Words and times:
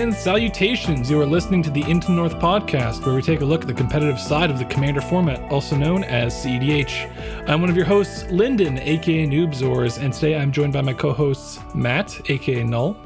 Greetings 0.00 0.16
and 0.16 0.24
salutations. 0.24 1.10
You 1.10 1.20
are 1.20 1.26
listening 1.26 1.62
to 1.62 1.68
the 1.68 1.82
Into 1.82 2.10
North 2.10 2.38
podcast, 2.38 3.04
where 3.04 3.14
we 3.14 3.20
take 3.20 3.42
a 3.42 3.44
look 3.44 3.60
at 3.60 3.66
the 3.66 3.74
competitive 3.74 4.18
side 4.18 4.50
of 4.50 4.58
the 4.58 4.64
Commander 4.64 5.02
format, 5.02 5.42
also 5.52 5.76
known 5.76 6.04
as 6.04 6.32
CEDH. 6.32 7.46
I'm 7.46 7.60
one 7.60 7.68
of 7.68 7.76
your 7.76 7.84
hosts, 7.84 8.24
Lyndon, 8.30 8.78
aka 8.78 9.26
Noobzors, 9.26 10.02
and 10.02 10.10
today 10.10 10.38
I'm 10.38 10.52
joined 10.52 10.72
by 10.72 10.80
my 10.80 10.94
co 10.94 11.12
hosts, 11.12 11.60
Matt, 11.74 12.18
aka 12.30 12.64
Null, 12.64 12.96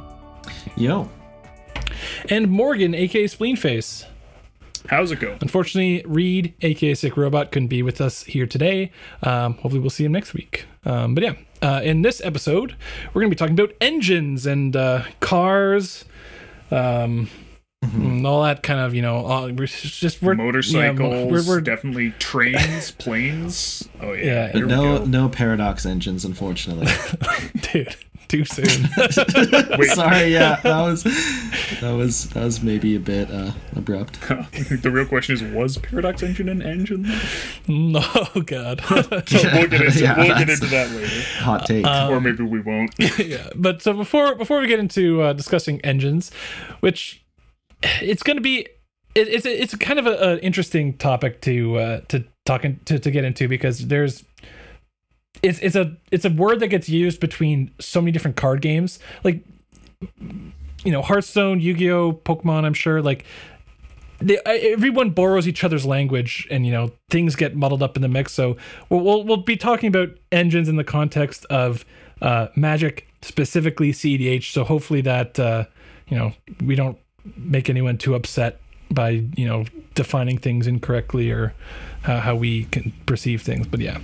Yo. 0.76 1.10
and 2.28 2.48
Morgan, 2.48 2.94
aka 2.94 3.24
Spleenface. 3.24 4.06
How's 4.88 5.10
it 5.10 5.18
go? 5.18 5.36
Unfortunately, 5.40 6.04
Reed, 6.06 6.54
aka 6.62 6.94
Sick 6.94 7.16
Robot, 7.16 7.50
couldn't 7.50 7.68
be 7.68 7.82
with 7.82 8.00
us 8.00 8.22
here 8.22 8.46
today. 8.46 8.92
Um, 9.20 9.54
hopefully, 9.54 9.80
we'll 9.80 9.90
see 9.90 10.04
him 10.04 10.12
next 10.12 10.32
week. 10.32 10.66
Um, 10.84 11.16
but 11.16 11.24
yeah, 11.24 11.34
uh, 11.60 11.80
in 11.82 12.02
this 12.02 12.20
episode, 12.22 12.76
we're 13.12 13.22
going 13.22 13.30
to 13.30 13.34
be 13.34 13.38
talking 13.38 13.58
about 13.58 13.74
engines 13.80 14.46
and 14.46 14.76
uh, 14.76 15.04
cars, 15.18 16.04
um, 16.70 17.28
and 17.82 18.26
all 18.26 18.42
that 18.44 18.62
kind 18.62 18.80
of 18.80 18.94
you 18.94 19.02
know. 19.02 19.16
All, 19.24 19.52
we're 19.52 19.66
just 19.66 20.22
we're 20.22 20.34
Motorcycles, 20.34 20.98
yeah, 20.98 21.24
we're, 21.24 21.46
we're, 21.46 21.60
definitely 21.60 22.12
trains, 22.18 22.90
planes. 22.92 23.88
Oh 24.00 24.12
yeah, 24.12 24.50
Yeah. 24.54 24.64
No 24.64 25.04
no 25.04 25.28
paradox 25.28 25.84
engines, 25.86 26.24
unfortunately. 26.24 26.86
dude 27.72 27.96
too 28.28 28.44
soon. 28.44 28.66
Sorry, 29.10 30.32
yeah, 30.32 30.60
that 30.62 30.80
was 30.82 31.02
that 31.80 31.92
was 31.96 32.28
that 32.30 32.44
was 32.44 32.62
maybe 32.62 32.96
a 32.96 33.00
bit 33.00 33.30
uh, 33.30 33.52
abrupt. 33.76 34.20
the 34.82 34.90
real 34.90 35.06
question 35.06 35.34
is: 35.34 35.42
Was 35.42 35.78
Paradox 35.78 36.22
Engine 36.22 36.48
an 36.48 36.62
engine? 36.62 37.06
no, 37.68 38.00
God. 38.46 38.82
we'll 38.90 39.02
get 39.20 39.72
into 39.72 40.00
Yeah, 40.00 40.16
we'll 40.18 40.38
get 40.38 40.50
into 40.50 40.66
that 40.66 40.90
later, 40.90 41.22
Hot 41.40 41.66
take. 41.66 41.86
or 41.86 42.20
maybe 42.20 42.42
we 42.44 42.60
won't. 42.60 42.94
yeah, 43.18 43.48
but 43.54 43.82
so 43.82 43.92
before 43.92 44.34
before 44.34 44.60
we 44.60 44.66
get 44.66 44.78
into 44.78 45.22
uh, 45.22 45.32
discussing 45.32 45.80
engines, 45.82 46.30
which 46.80 47.24
it's 48.00 48.22
going 48.22 48.36
to 48.36 48.42
be, 48.42 48.60
it, 49.14 49.28
it's 49.28 49.46
it's 49.46 49.74
kind 49.76 49.98
of 49.98 50.06
an 50.06 50.38
interesting 50.38 50.96
topic 50.96 51.40
to 51.42 51.76
uh, 51.76 52.00
to 52.08 52.24
talk 52.44 52.64
in, 52.64 52.80
to 52.86 52.98
to 52.98 53.10
get 53.10 53.24
into 53.24 53.48
because 53.48 53.88
there's 53.88 54.24
it's 55.42 55.58
it's 55.60 55.76
a 55.76 55.96
it's 56.10 56.24
a 56.24 56.30
word 56.30 56.60
that 56.60 56.68
gets 56.68 56.88
used 56.88 57.20
between 57.20 57.72
so 57.80 58.00
many 58.00 58.12
different 58.12 58.36
card 58.36 58.60
games. 58.60 58.98
Like 59.22 59.44
you 60.84 60.92
know 60.92 61.02
Hearthstone, 61.02 61.60
Yu-Gi-Oh, 61.60 62.12
Pokemon. 62.24 62.64
I'm 62.64 62.74
sure 62.74 63.02
like 63.02 63.24
they, 64.18 64.38
everyone 64.44 65.10
borrows 65.10 65.48
each 65.48 65.64
other's 65.64 65.84
language 65.84 66.46
and 66.50 66.64
you 66.64 66.72
know 66.72 66.92
things 67.10 67.36
get 67.36 67.56
muddled 67.56 67.82
up 67.82 67.96
in 67.96 68.02
the 68.02 68.08
mix. 68.08 68.32
So 68.32 68.56
we'll, 68.88 69.00
we'll, 69.00 69.24
we'll 69.24 69.36
be 69.38 69.56
talking 69.56 69.88
about 69.88 70.10
engines 70.32 70.68
in 70.68 70.76
the 70.76 70.84
context 70.84 71.44
of 71.46 71.84
uh, 72.22 72.48
magic 72.54 73.08
specifically 73.22 73.90
cedh 73.90 74.44
so 74.52 74.64
hopefully 74.64 75.00
that 75.00 75.38
uh, 75.40 75.64
you 76.08 76.16
know 76.16 76.32
we 76.62 76.74
don't 76.74 76.98
make 77.38 77.70
anyone 77.70 77.96
too 77.96 78.14
upset 78.14 78.60
by 78.90 79.24
you 79.36 79.46
know 79.46 79.64
defining 79.94 80.38
things 80.38 80.66
incorrectly 80.66 81.30
or 81.30 81.54
how, 82.02 82.18
how 82.18 82.34
we 82.34 82.64
can 82.66 82.92
perceive 83.06 83.42
things. 83.42 83.66
But 83.66 83.80
yeah 83.80 83.98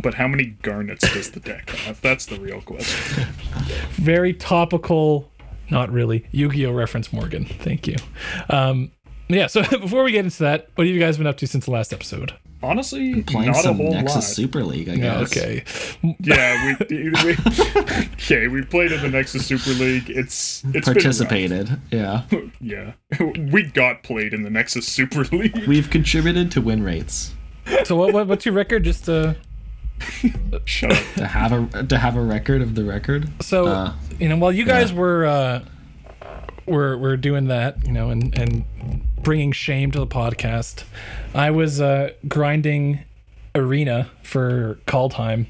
But 0.00 0.14
how 0.14 0.28
many 0.28 0.46
garnets 0.62 1.12
does 1.12 1.30
the 1.32 1.40
deck 1.40 1.70
have? 1.70 2.00
That's 2.00 2.26
the 2.26 2.38
real 2.38 2.60
question. 2.60 3.24
very 3.92 4.32
topical 4.32 5.30
not 5.70 5.90
really 5.92 6.26
yu-gi-oh 6.30 6.72
reference 6.72 7.12
morgan 7.12 7.44
thank 7.44 7.86
you 7.86 7.96
um, 8.48 8.90
yeah 9.28 9.46
so 9.46 9.62
before 9.80 10.02
we 10.02 10.12
get 10.12 10.24
into 10.24 10.42
that 10.42 10.68
what 10.76 10.86
have 10.86 10.94
you 10.94 11.00
guys 11.00 11.18
been 11.18 11.26
up 11.26 11.36
to 11.36 11.46
since 11.46 11.66
the 11.66 11.70
last 11.70 11.92
episode 11.92 12.32
Honestly, 12.60 13.22
Playing 13.22 13.52
not 13.52 13.60
a 13.60 13.62
some 13.62 13.76
whole 13.76 13.92
Nexus 13.92 14.14
lot. 14.16 14.24
Super 14.24 14.64
League, 14.64 14.88
I 14.88 14.94
yeah 14.94 15.20
guess. 15.20 15.36
okay 15.36 15.64
Yeah, 16.18 16.74
we, 16.90 17.10
we 17.10 17.36
okay. 18.14 18.48
We 18.48 18.62
played 18.62 18.90
in 18.90 19.00
the 19.00 19.08
Nexus 19.08 19.46
Super 19.46 19.70
League. 19.70 20.10
It's 20.10 20.64
it's 20.74 20.84
Participated. 20.84 21.80
Yeah. 21.92 22.24
Been 22.28 22.40
rough. 22.40 22.50
Yeah, 22.60 22.92
we 23.52 23.62
got 23.62 24.02
played 24.02 24.34
in 24.34 24.42
the 24.42 24.50
Nexus 24.50 24.88
Super 24.88 25.22
League. 25.26 25.68
We've 25.68 25.88
contributed 25.88 26.50
to 26.50 26.60
win 26.60 26.82
rates. 26.82 27.32
So 27.84 27.94
what, 27.94 28.12
what 28.12 28.26
what's 28.26 28.44
your 28.44 28.54
record? 28.56 28.82
Just 28.82 29.08
uh 29.08 29.34
Shut 30.64 30.92
up. 30.92 30.98
To 31.16 31.26
have 31.26 31.52
a 31.52 31.82
to 31.84 31.98
have 31.98 32.16
a 32.16 32.22
record 32.22 32.62
of 32.62 32.74
the 32.74 32.84
record. 32.84 33.28
so 33.42 33.66
Uh, 33.66 33.92
you 34.18 34.28
know 34.28 34.36
while 34.36 34.52
you 34.52 34.64
guys 34.64 34.92
were 34.92 35.24
uh 35.26 35.60
were 36.66 36.96
were 36.98 37.16
doing 37.16 37.46
that, 37.48 37.84
you 37.86 37.92
know, 37.92 38.10
and 38.10 38.34
and 38.38 38.64
bringing 39.22 39.52
shame 39.52 39.90
to 39.92 39.98
the 39.98 40.06
podcast, 40.06 40.84
I 41.34 41.50
was 41.50 41.80
uh 41.80 42.10
grinding 42.26 43.00
Arena 43.54 44.10
for 44.22 44.78
Kaldheim 44.86 45.46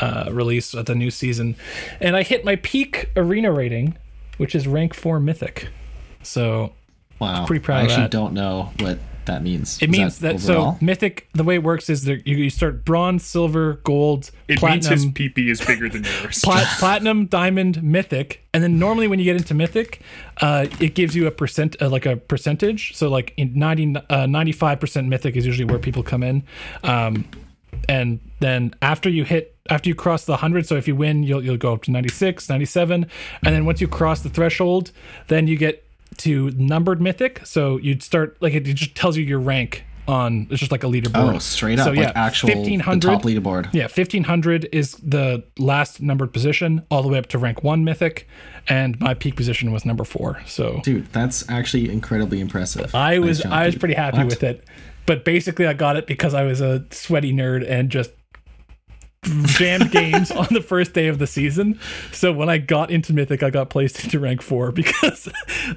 uh 0.00 0.28
release 0.30 0.74
at 0.74 0.86
the 0.86 0.94
new 0.94 1.10
season, 1.10 1.56
and 2.00 2.16
I 2.16 2.22
hit 2.22 2.44
my 2.44 2.56
peak 2.56 3.10
Arena 3.16 3.50
rating, 3.52 3.96
which 4.36 4.54
is 4.54 4.66
rank 4.68 4.94
four 4.94 5.18
Mythic. 5.20 5.68
So 6.22 6.72
Wow. 7.18 7.44
Pretty 7.46 7.62
proud 7.62 7.78
I 7.78 7.80
of 7.80 7.86
actually 7.88 8.02
that. 8.04 8.10
don't 8.12 8.32
know 8.32 8.70
what 8.78 8.98
that 9.26 9.42
means. 9.42 9.80
it 9.82 9.90
Is 9.90 9.90
means 9.90 10.18
that, 10.20 10.34
overall? 10.36 10.72
so 10.78 10.84
Mythic 10.84 11.28
the 11.34 11.44
way 11.44 11.54
it 11.56 11.62
works 11.62 11.88
is 11.90 12.04
that 12.04 12.26
you, 12.26 12.36
you 12.36 12.50
start 12.50 12.84
bronze, 12.84 13.24
silver, 13.24 13.74
gold, 13.84 14.30
It 14.48 14.58
platinum. 14.58 14.90
means 14.90 15.04
his 15.04 15.06
PP 15.12 15.48
is 15.50 15.60
bigger 15.60 15.88
than 15.88 16.04
yours. 16.22 16.40
Plat- 16.42 16.66
platinum, 16.78 17.26
diamond, 17.26 17.82
mythic, 17.82 18.44
and 18.54 18.62
then 18.62 18.78
normally 18.78 19.08
when 19.08 19.18
you 19.18 19.24
get 19.24 19.36
into 19.36 19.54
mythic, 19.54 20.00
uh, 20.40 20.66
it 20.80 20.94
gives 20.94 21.14
you 21.14 21.26
a 21.26 21.30
percent, 21.30 21.76
uh, 21.80 21.88
like 21.88 22.06
a 22.06 22.16
percentage. 22.16 22.96
So 22.96 23.08
like 23.08 23.34
in 23.36 23.52
95 23.54 24.80
percent 24.80 25.08
mythic 25.08 25.36
is 25.36 25.46
usually 25.46 25.66
where 25.66 25.78
people 25.78 26.02
come 26.02 26.22
in, 26.22 26.42
um, 26.82 27.24
and 27.88 28.20
then 28.40 28.74
after 28.82 29.08
you 29.08 29.24
hit, 29.24 29.56
after 29.68 29.88
you 29.88 29.94
cross 29.94 30.24
the 30.24 30.36
hundred, 30.38 30.66
so 30.66 30.76
if 30.76 30.88
you 30.88 30.96
win, 30.96 31.22
you'll 31.22 31.44
you'll 31.44 31.56
go 31.56 31.72
up 31.74 31.82
to 31.84 31.90
96, 31.90 32.48
97, 32.48 33.06
and 33.44 33.54
then 33.54 33.64
once 33.64 33.80
you 33.80 33.88
cross 33.88 34.22
the 34.22 34.28
threshold, 34.30 34.90
then 35.28 35.46
you 35.46 35.56
get 35.56 35.84
to 36.18 36.50
numbered 36.52 37.00
mythic. 37.00 37.40
So 37.46 37.76
you'd 37.78 38.02
start 38.02 38.36
like 38.40 38.54
it 38.54 38.60
just 38.64 38.94
tells 38.94 39.16
you 39.16 39.24
your 39.24 39.40
rank 39.40 39.84
on. 40.08 40.48
It's 40.50 40.58
just 40.60 40.72
like 40.72 40.82
a 40.82 40.86
leaderboard. 40.88 41.34
Oh, 41.34 41.38
straight 41.38 41.78
up, 41.78 41.84
So, 41.86 41.92
like 41.92 42.14
actual 42.16 42.48
the 42.48 42.54
1500 42.56 43.06
top 43.08 43.22
leaderboard. 43.22 43.72
yeah, 43.72 43.84
1500 43.84 44.68
is 44.72 44.92
the 44.94 45.44
last 45.58 46.00
numbered 46.02 46.32
position, 46.32 46.82
all 46.90 47.02
the 47.02 47.08
way 47.08 47.18
up 47.18 47.26
to 47.28 47.38
rank 47.38 47.62
one 47.62 47.84
mythic, 47.84 48.26
and 48.68 48.98
my 49.00 49.14
peak 49.14 49.36
position 49.36 49.72
was 49.72 49.84
number 49.84 50.04
four. 50.04 50.40
So 50.46 50.80
Dude, 50.82 51.06
that's 51.12 51.48
actually 51.48 51.90
incredibly 51.90 52.40
impressive. 52.40 52.94
I 52.94 53.18
Nice 53.18 53.26
was 53.26 53.38
job, 53.40 53.52
I 53.52 53.66
was 53.66 53.76
pretty 53.76 53.94
happy 53.94 54.18
What? 54.18 54.26
with 54.26 54.42
it, 54.42 54.64
but 55.06 55.24
basically 55.24 55.66
I 55.66 55.74
got 55.74 55.96
it 55.96 56.06
because 56.06 56.34
I 56.34 56.42
was 56.42 56.60
a 56.60 56.84
sweaty 56.90 57.32
nerd 57.32 57.64
and 57.68 57.88
just 57.90 58.10
jammed 59.30 59.90
games 59.90 60.30
on 60.30 60.46
the 60.50 60.60
first 60.62 60.92
day 60.94 61.06
of 61.08 61.18
the 61.18 61.26
season. 61.26 61.78
So 62.12 62.32
when 62.32 62.48
I 62.48 62.58
got 62.58 62.90
into 62.90 63.12
mythic, 63.12 63.42
I 63.42 63.50
got 63.50 63.70
placed 63.70 64.02
into 64.04 64.18
rank 64.18 64.40
four 64.42 64.72
because 64.72 65.28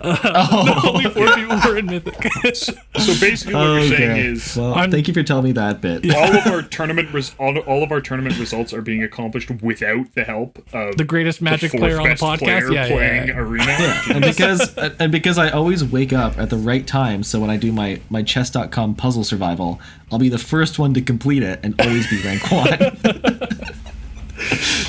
uh, 0.02 0.82
only 0.86 1.10
four 1.10 1.28
people 1.36 1.60
were 1.66 1.78
in 1.78 1.86
mythic. 1.88 2.14
So 3.04 3.20
basically, 3.20 3.56
what 3.56 3.64
you're 3.66 3.98
saying 3.98 4.18
is 4.18 4.56
well, 4.56 4.74
I'm- 4.76 4.92
thank 4.92 5.08
you 5.08 5.14
for 5.14 5.24
telling 5.24 5.44
me 5.46 5.52
that 5.54 5.82
bit. 5.82 6.14
all 6.16 6.36
of 6.38 6.46
our 6.54 6.62
tournament 6.62 7.12
res- 7.12 7.36
all, 7.40 7.58
all 7.60 7.84
of 7.84 7.92
our 7.92 8.00
tournament 8.00 8.38
results 8.40 8.72
are 8.74 8.82
being 8.82 9.04
accomplished 9.04 9.50
without 9.62 10.14
the 10.14 10.24
help 10.24 10.60
of 10.74 10.96
the 10.98 11.04
greatest 11.04 11.42
magic 11.42 11.72
fourth 11.72 11.82
player 11.82 12.00
on 12.00 12.08
the 12.10 12.16
podcast. 12.16 12.72
Yeah, 12.72 12.86
yeah, 12.86 12.88
playing 12.88 13.28
yeah. 13.30 13.38
arena. 13.40 14.02
and 14.14 14.22
because 14.22 14.78
and 14.78 15.12
because 15.12 15.38
I 15.38 15.50
always 15.50 15.84
wake 15.84 16.14
up 16.14 16.38
at 16.38 16.50
the 16.50 16.58
right 16.58 16.86
time, 16.86 17.24
so 17.24 17.40
when 17.40 17.50
I 17.50 17.58
do 17.58 17.72
my 17.74 18.00
my 18.10 18.22
chess.com 18.22 18.96
puzzle 18.96 19.24
survival, 19.24 19.82
I'll 20.12 20.20
be 20.20 20.30
the 20.30 20.38
first 20.38 20.78
one 20.80 20.94
to 20.94 21.02
complete 21.02 21.44
it 21.44 21.60
and 21.64 21.80
always 21.82 22.08
be 22.10 22.22
rank 22.24 22.50
one. 22.52 23.33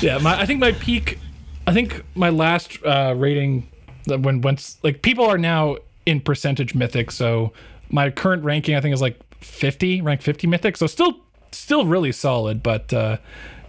Yeah, 0.01 0.17
my 0.19 0.39
I 0.39 0.45
think 0.45 0.59
my 0.59 0.71
peak, 0.73 1.19
I 1.67 1.73
think 1.73 2.03
my 2.15 2.29
last 2.29 2.77
uh, 2.85 3.13
rating 3.17 3.69
that 4.05 4.21
when 4.21 4.41
once 4.41 4.77
like 4.83 5.01
people 5.01 5.25
are 5.25 5.37
now 5.37 5.77
in 6.05 6.21
percentage 6.21 6.75
mythic, 6.75 7.11
so 7.11 7.53
my 7.89 8.09
current 8.09 8.43
ranking 8.43 8.75
I 8.75 8.81
think 8.81 8.93
is 8.93 9.01
like 9.01 9.19
fifty, 9.41 10.01
rank 10.01 10.21
fifty 10.21 10.47
mythic, 10.47 10.77
so 10.77 10.87
still 10.87 11.19
still 11.51 11.85
really 11.85 12.11
solid, 12.11 12.61
but 12.61 12.93
uh, 12.93 13.17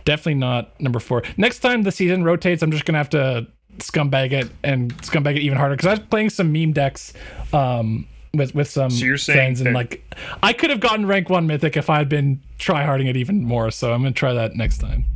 definitely 0.04 0.34
not 0.34 0.78
number 0.80 0.98
four. 0.98 1.22
Next 1.36 1.60
time 1.60 1.82
the 1.82 1.92
season 1.92 2.24
rotates, 2.24 2.62
I'm 2.62 2.70
just 2.70 2.84
gonna 2.84 2.98
have 2.98 3.10
to 3.10 3.46
scumbag 3.78 4.32
it 4.32 4.50
and 4.62 4.96
scumbag 4.98 5.36
it 5.36 5.42
even 5.42 5.58
harder 5.58 5.76
because 5.76 5.86
I 5.86 5.90
was 5.90 6.00
playing 6.00 6.30
some 6.30 6.52
meme 6.52 6.72
decks. 6.72 7.12
Um, 7.52 8.06
with, 8.34 8.54
with 8.54 8.68
some 8.68 8.90
you're 8.90 9.16
saying 9.16 9.36
friends 9.36 9.60
and 9.62 9.74
like 9.74 10.04
I 10.42 10.52
could 10.52 10.68
have 10.68 10.80
gotten 10.80 11.06
rank 11.06 11.30
one 11.30 11.46
mythic 11.46 11.74
if 11.74 11.88
I 11.88 11.96
had 11.96 12.10
been 12.10 12.42
tryharding 12.58 13.08
it 13.08 13.16
even 13.16 13.44
more. 13.44 13.70
So 13.70 13.94
I'm 13.94 14.02
gonna 14.02 14.12
try 14.12 14.34
that 14.34 14.54
next 14.54 14.78
time. 14.78 15.06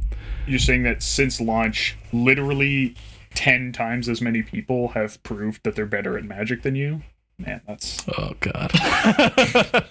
You're 0.50 0.58
saying 0.58 0.82
that 0.82 1.02
since 1.02 1.40
launch, 1.40 1.96
literally 2.12 2.96
ten 3.34 3.72
times 3.72 4.08
as 4.08 4.20
many 4.20 4.42
people 4.42 4.88
have 4.88 5.22
proved 5.22 5.62
that 5.64 5.76
they're 5.76 5.86
better 5.86 6.18
at 6.18 6.24
Magic 6.24 6.62
than 6.62 6.74
you. 6.74 7.02
Man, 7.38 7.60
that's 7.66 8.04
Oh 8.18 8.34
God. 8.40 8.72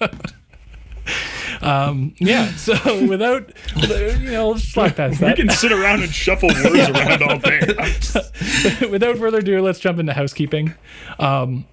um, 1.62 2.14
yeah. 2.20 2.52
So 2.52 3.06
without, 3.08 3.52
you 3.76 4.32
know, 4.32 4.50
let's 4.50 4.66
slide 4.66 4.96
past 4.96 5.22
we 5.22 5.34
can 5.34 5.50
sit 5.50 5.72
around 5.72 6.04
and 6.04 6.14
shuffle 6.14 6.50
words 6.50 6.90
around 6.90 7.24
all 7.24 7.40
day. 7.40 7.60
without 8.90 9.18
further 9.18 9.40
ado, 9.40 9.62
let's 9.62 9.80
jump 9.80 9.98
into 9.98 10.14
housekeeping. 10.14 10.76
Um, 11.18 11.66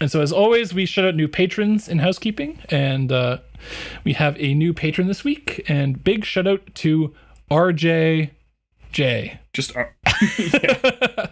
and 0.00 0.10
so, 0.10 0.20
as 0.20 0.32
always, 0.32 0.74
we 0.74 0.86
shout 0.86 1.04
out 1.04 1.14
new 1.14 1.28
patrons 1.28 1.88
in 1.88 2.00
housekeeping, 2.00 2.58
and 2.68 3.12
uh, 3.12 3.38
we 4.02 4.12
have 4.14 4.36
a 4.38 4.52
new 4.52 4.74
patron 4.74 5.06
this 5.06 5.22
week. 5.22 5.64
And 5.68 6.02
big 6.02 6.24
shout 6.24 6.48
out 6.48 6.62
to 6.74 7.14
RJ 7.50 8.30
J. 8.92 9.38
Just 9.52 9.76
uh, 9.76 9.84
yeah. 10.38 11.26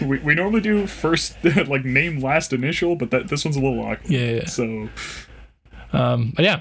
we, 0.02 0.18
we 0.18 0.34
normally 0.34 0.60
do 0.60 0.86
first 0.86 1.36
like 1.66 1.84
name 1.84 2.20
last 2.20 2.52
initial, 2.52 2.96
but 2.96 3.10
that 3.10 3.28
this 3.28 3.44
one's 3.44 3.56
a 3.56 3.60
little 3.60 3.80
awkward. 3.80 4.10
Yeah, 4.10 4.30
yeah. 4.32 4.46
So 4.46 4.88
Um, 5.92 6.32
but 6.36 6.44
yeah, 6.44 6.60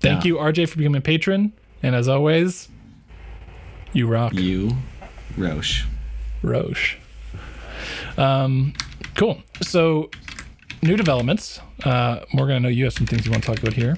thank 0.00 0.24
Yeah. 0.24 0.28
you, 0.28 0.36
RJ, 0.36 0.68
for 0.68 0.78
becoming 0.78 0.98
a 0.98 1.02
patron. 1.02 1.52
And 1.82 1.94
as 1.94 2.08
always, 2.08 2.68
you 3.92 4.06
rock, 4.06 4.32
You, 4.34 4.72
Roche. 5.36 5.84
Roche. 6.42 6.96
Um, 8.16 8.72
cool. 9.14 9.42
So, 9.62 10.10
new 10.82 10.96
developments. 10.96 11.60
Uh, 11.84 12.20
Morgan, 12.32 12.56
I 12.56 12.58
know 12.60 12.68
you 12.68 12.84
have 12.84 12.94
some 12.94 13.06
things 13.06 13.26
you 13.26 13.30
want 13.30 13.44
to 13.44 13.46
talk 13.50 13.58
about 13.60 13.74
here. 13.74 13.94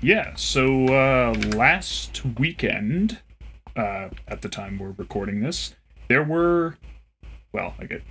Yeah, 0.00 0.34
so 0.36 0.86
uh, 0.86 1.34
last 1.54 2.24
weekend, 2.38 3.18
uh, 3.76 4.08
at 4.26 4.42
the 4.42 4.48
time 4.48 4.78
we're 4.78 4.94
recording 4.96 5.40
this, 5.40 5.74
there 6.08 6.22
were, 6.22 6.76
well, 7.52 7.74
I 7.78 7.84
get 7.84 8.02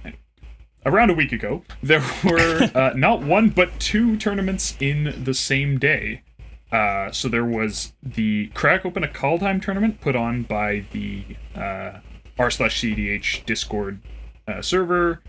around 0.85 1.09
a 1.09 1.13
week 1.13 1.31
ago, 1.31 1.63
there 1.83 2.03
were 2.23 2.69
uh, 2.75 2.93
not 2.95 3.21
one 3.21 3.49
but 3.49 3.79
two 3.79 4.17
tournaments 4.17 4.75
in 4.79 5.23
the 5.23 5.33
same 5.33 5.77
day. 5.77 6.23
Uh, 6.71 7.11
so 7.11 7.29
there 7.29 7.45
was 7.45 7.93
the 8.03 8.47
Crack 8.47 8.85
Open 8.85 9.03
a 9.03 9.07
Kaldheim 9.07 9.61
tournament 9.61 10.01
put 10.01 10.15
on 10.15 10.43
by 10.43 10.85
the 10.91 11.23
uh, 11.55 11.99
r 12.37 12.51
slash 12.51 12.81
cdh 12.81 13.45
Discord 13.45 14.01
uh, 14.47 14.61
server, 14.61 15.21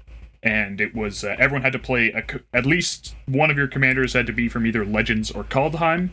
and 0.42 0.80
it 0.80 0.94
was 0.94 1.22
uh, 1.22 1.36
everyone 1.38 1.62
had 1.62 1.72
to 1.72 1.78
play 1.78 2.10
a, 2.10 2.24
at 2.56 2.66
least 2.66 3.14
one 3.26 3.50
of 3.50 3.56
your 3.56 3.68
commanders 3.68 4.14
had 4.14 4.26
to 4.26 4.32
be 4.32 4.48
from 4.48 4.66
either 4.66 4.84
Legends 4.84 5.30
or 5.30 5.44
Kaldheim. 5.44 6.10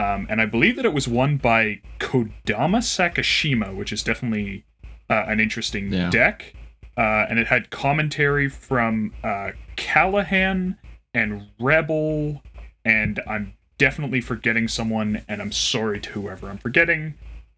Um, 0.00 0.26
and 0.30 0.40
I 0.40 0.46
believe 0.46 0.76
that 0.76 0.84
it 0.84 0.92
was 0.92 1.08
won 1.08 1.38
by 1.38 1.80
Kodama 1.98 2.80
Sakashima, 2.94 3.74
which 3.74 3.92
is 3.92 4.02
definitely 4.02 4.64
uh, 5.10 5.24
an 5.26 5.40
interesting 5.40 5.92
Yeah. 5.92 6.10
deck. 6.10 6.54
Uh, 6.96 7.26
and 7.28 7.38
it 7.38 7.46
had 7.46 7.70
commentary 7.70 8.48
from 8.48 9.12
uh, 9.24 9.50
Callahan 9.76 10.76
and 11.14 11.46
Rebel, 11.60 12.42
and 12.84 13.20
I'm 13.26 13.54
definitely 13.78 14.20
forgetting 14.20 14.68
someone, 14.68 15.22
and 15.28 15.40
I'm 15.40 15.52
sorry 15.52 16.00
to 16.00 16.10
whoever 16.10 16.48
I'm 16.50 16.58
forgetting. 16.58 17.14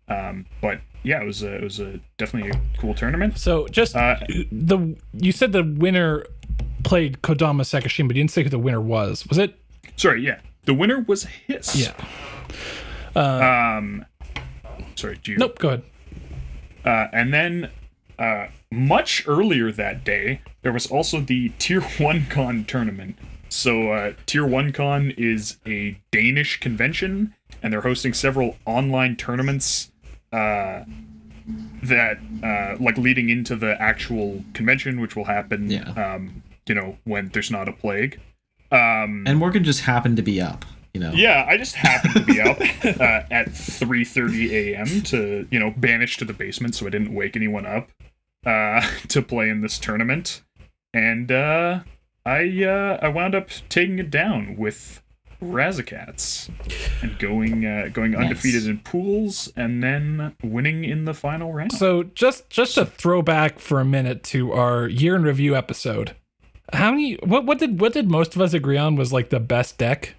Um, 0.09 0.47
but 0.61 0.81
yeah, 1.03 1.23
it 1.23 1.27
was 1.27 1.43
a, 1.43 1.55
it 1.57 1.63
was 1.63 1.81
a 1.81 2.01
definitely 2.19 2.51
a 2.51 2.61
cool 2.81 2.95
tournament. 2.95 3.39
So, 3.39 3.67
just 3.69 3.97
Uh, 3.97 4.17
the 4.53 4.97
you 5.15 5.33
said 5.33 5.53
the 5.53 5.65
winner 5.65 6.25
played 6.85 7.23
Kodama 7.23 7.63
Sakashima, 7.63 8.09
but 8.09 8.17
you 8.17 8.23
didn't 8.23 8.31
say 8.33 8.43
who 8.43 8.51
the 8.51 8.59
winner 8.59 8.81
was. 8.81 9.27
Was 9.27 9.39
it? 9.39 9.59
Sorry, 9.97 10.23
yeah, 10.23 10.41
the 10.71 10.75
winner 10.75 11.01
was 11.01 11.25
Hiss. 11.25 11.75
Yeah. 11.75 11.95
Um, 13.17 14.07
sorry, 14.95 15.19
do 15.21 15.33
you? 15.33 15.39
Nope. 15.39 15.59
Go 15.59 15.69
ahead. 15.71 15.83
Uh, 16.85 17.09
and 17.13 17.35
then 17.35 17.71
uh, 18.21 18.47
much 18.71 19.25
earlier 19.27 19.73
that 19.73 20.05
day, 20.05 20.43
there 20.63 20.73
was 20.73 20.87
also 20.87 21.19
the 21.21 21.49
Tier 21.59 21.81
1 21.81 22.27
Con 22.31 22.65
tournament. 22.67 23.17
So, 23.49 23.91
uh, 23.91 24.13
Tier 24.27 24.47
1 24.47 24.71
Con 24.71 25.13
is 25.19 25.57
a 25.67 25.99
Danish 26.13 26.61
convention, 26.61 27.35
and 27.65 27.73
they're 27.73 27.81
hosting 27.81 28.13
several 28.15 28.57
online 28.65 29.17
tournaments 29.17 29.91
uh, 30.33 30.85
that, 31.83 32.19
uh, 32.45 32.77
like, 32.81 32.97
leading 32.97 33.29
into 33.29 33.57
the 33.57 33.77
actual 33.83 34.45
convention, 34.55 35.01
which 35.01 35.17
will 35.17 35.25
happen, 35.25 35.69
Yeah. 35.69 35.91
um, 36.15 36.45
you 36.69 36.77
know, 36.77 36.97
when 37.03 37.31
there's 37.31 37.51
not 37.51 37.69
a 37.69 37.73
plague. 37.73 38.21
Um, 38.73 39.25
And 39.27 39.39
Morgan 39.39 39.65
just 39.65 39.81
happened 39.83 40.17
to 40.17 40.23
be 40.23 40.41
up. 40.41 40.65
You 40.95 41.01
know. 41.01 41.13
yeah, 41.13 41.47
I 41.49 41.57
just 41.57 41.77
happened 41.77 42.15
to 42.15 42.21
be 42.21 42.41
up 42.41 42.61
uh, 43.01 43.23
at 43.31 43.47
3:30 43.51 44.51
a.m. 44.51 45.03
to 45.03 45.47
you 45.51 45.61
know 45.61 45.73
banish 45.77 46.17
to 46.17 46.25
the 46.25 46.33
basement, 46.33 46.75
so 46.75 46.85
I 46.87 46.91
didn't 46.91 47.15
wake 47.15 47.37
anyone 47.37 47.65
up 47.65 47.91
uh, 48.45 48.81
to 49.09 49.23
play 49.23 49.49
in 49.51 49.61
this 49.61 49.79
tournament, 49.79 50.43
and 50.93 51.31
uh, 51.31 51.81
I 52.27 52.65
uh, 52.65 52.99
I 53.01 53.07
wound 53.09 53.37
up 53.37 53.51
taking 53.69 54.01
it 54.01 54.11
down 54.11 54.57
with 54.57 55.01
Razaketh 55.41 56.51
and 57.03 57.17
going 57.21 57.65
uh, 57.65 57.89
going 57.93 58.13
Nice. 58.13 58.23
undefeated 58.23 58.67
in 58.67 58.79
pools, 58.81 59.53
and 59.57 59.83
then 59.85 60.35
winning 60.43 60.85
in 60.85 61.05
the 61.05 61.15
final 61.15 61.53
round. 61.53 61.73
So, 61.73 62.03
just 62.03 62.51
just 62.51 62.77
a 62.77 62.85
throwback 62.85 63.59
for 63.61 63.79
a 63.81 63.85
minute 63.85 64.23
to 64.25 64.53
our 64.53 64.89
year 64.89 65.15
in 65.15 65.23
review 65.23 65.55
episode. 65.55 66.17
How 66.73 66.91
many? 66.91 67.15
What 67.17 67.45
what 67.45 67.59
did 67.59 67.81
what 67.81 67.93
did 67.93 68.11
most 68.11 68.35
of 68.35 68.41
us 68.43 68.53
agree 68.55 68.77
on 68.77 68.97
was 68.97 69.13
like 69.13 69.31
the 69.31 69.41
best 69.41 69.79
deck? 69.79 70.15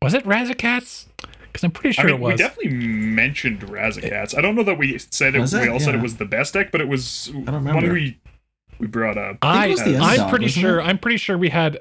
Was 0.00 0.14
it 0.14 0.24
Razaketh? 0.24 1.06
Because 1.44 1.64
I'm 1.64 1.70
pretty 1.70 1.90
I 1.90 2.02
sure 2.02 2.04
mean, 2.06 2.14
it 2.14 2.20
was. 2.20 2.32
we 2.32 2.36
definitely 2.36 2.72
mentioned 2.72 3.60
Razaketh. 3.60 4.36
I 4.36 4.40
don't 4.40 4.54
know 4.54 4.62
that 4.62 4.78
we 4.78 4.98
said 4.98 5.34
it. 5.34 5.40
Was 5.40 5.52
we 5.52 5.60
it? 5.60 5.68
all 5.68 5.80
said 5.80 5.94
it 5.94 6.00
was 6.00 6.16
the 6.16 6.24
best 6.24 6.54
deck, 6.54 6.72
but 6.72 6.80
it 6.80 6.88
was 6.88 7.26
don't 7.26 7.44
one 7.46 7.54
remember. 7.54 7.92
we 7.92 8.18
we 8.78 8.86
brought 8.86 9.18
up. 9.18 9.38
I, 9.42 9.66
it 9.66 9.70
was 9.70 9.84
the 9.84 9.98
I'm 9.98 10.28
pretty 10.30 10.48
sure. 10.48 10.80
it? 10.80 10.84
I'm 10.84 10.98
pretty 10.98 11.18
sure 11.18 11.36
we 11.36 11.50
had 11.50 11.78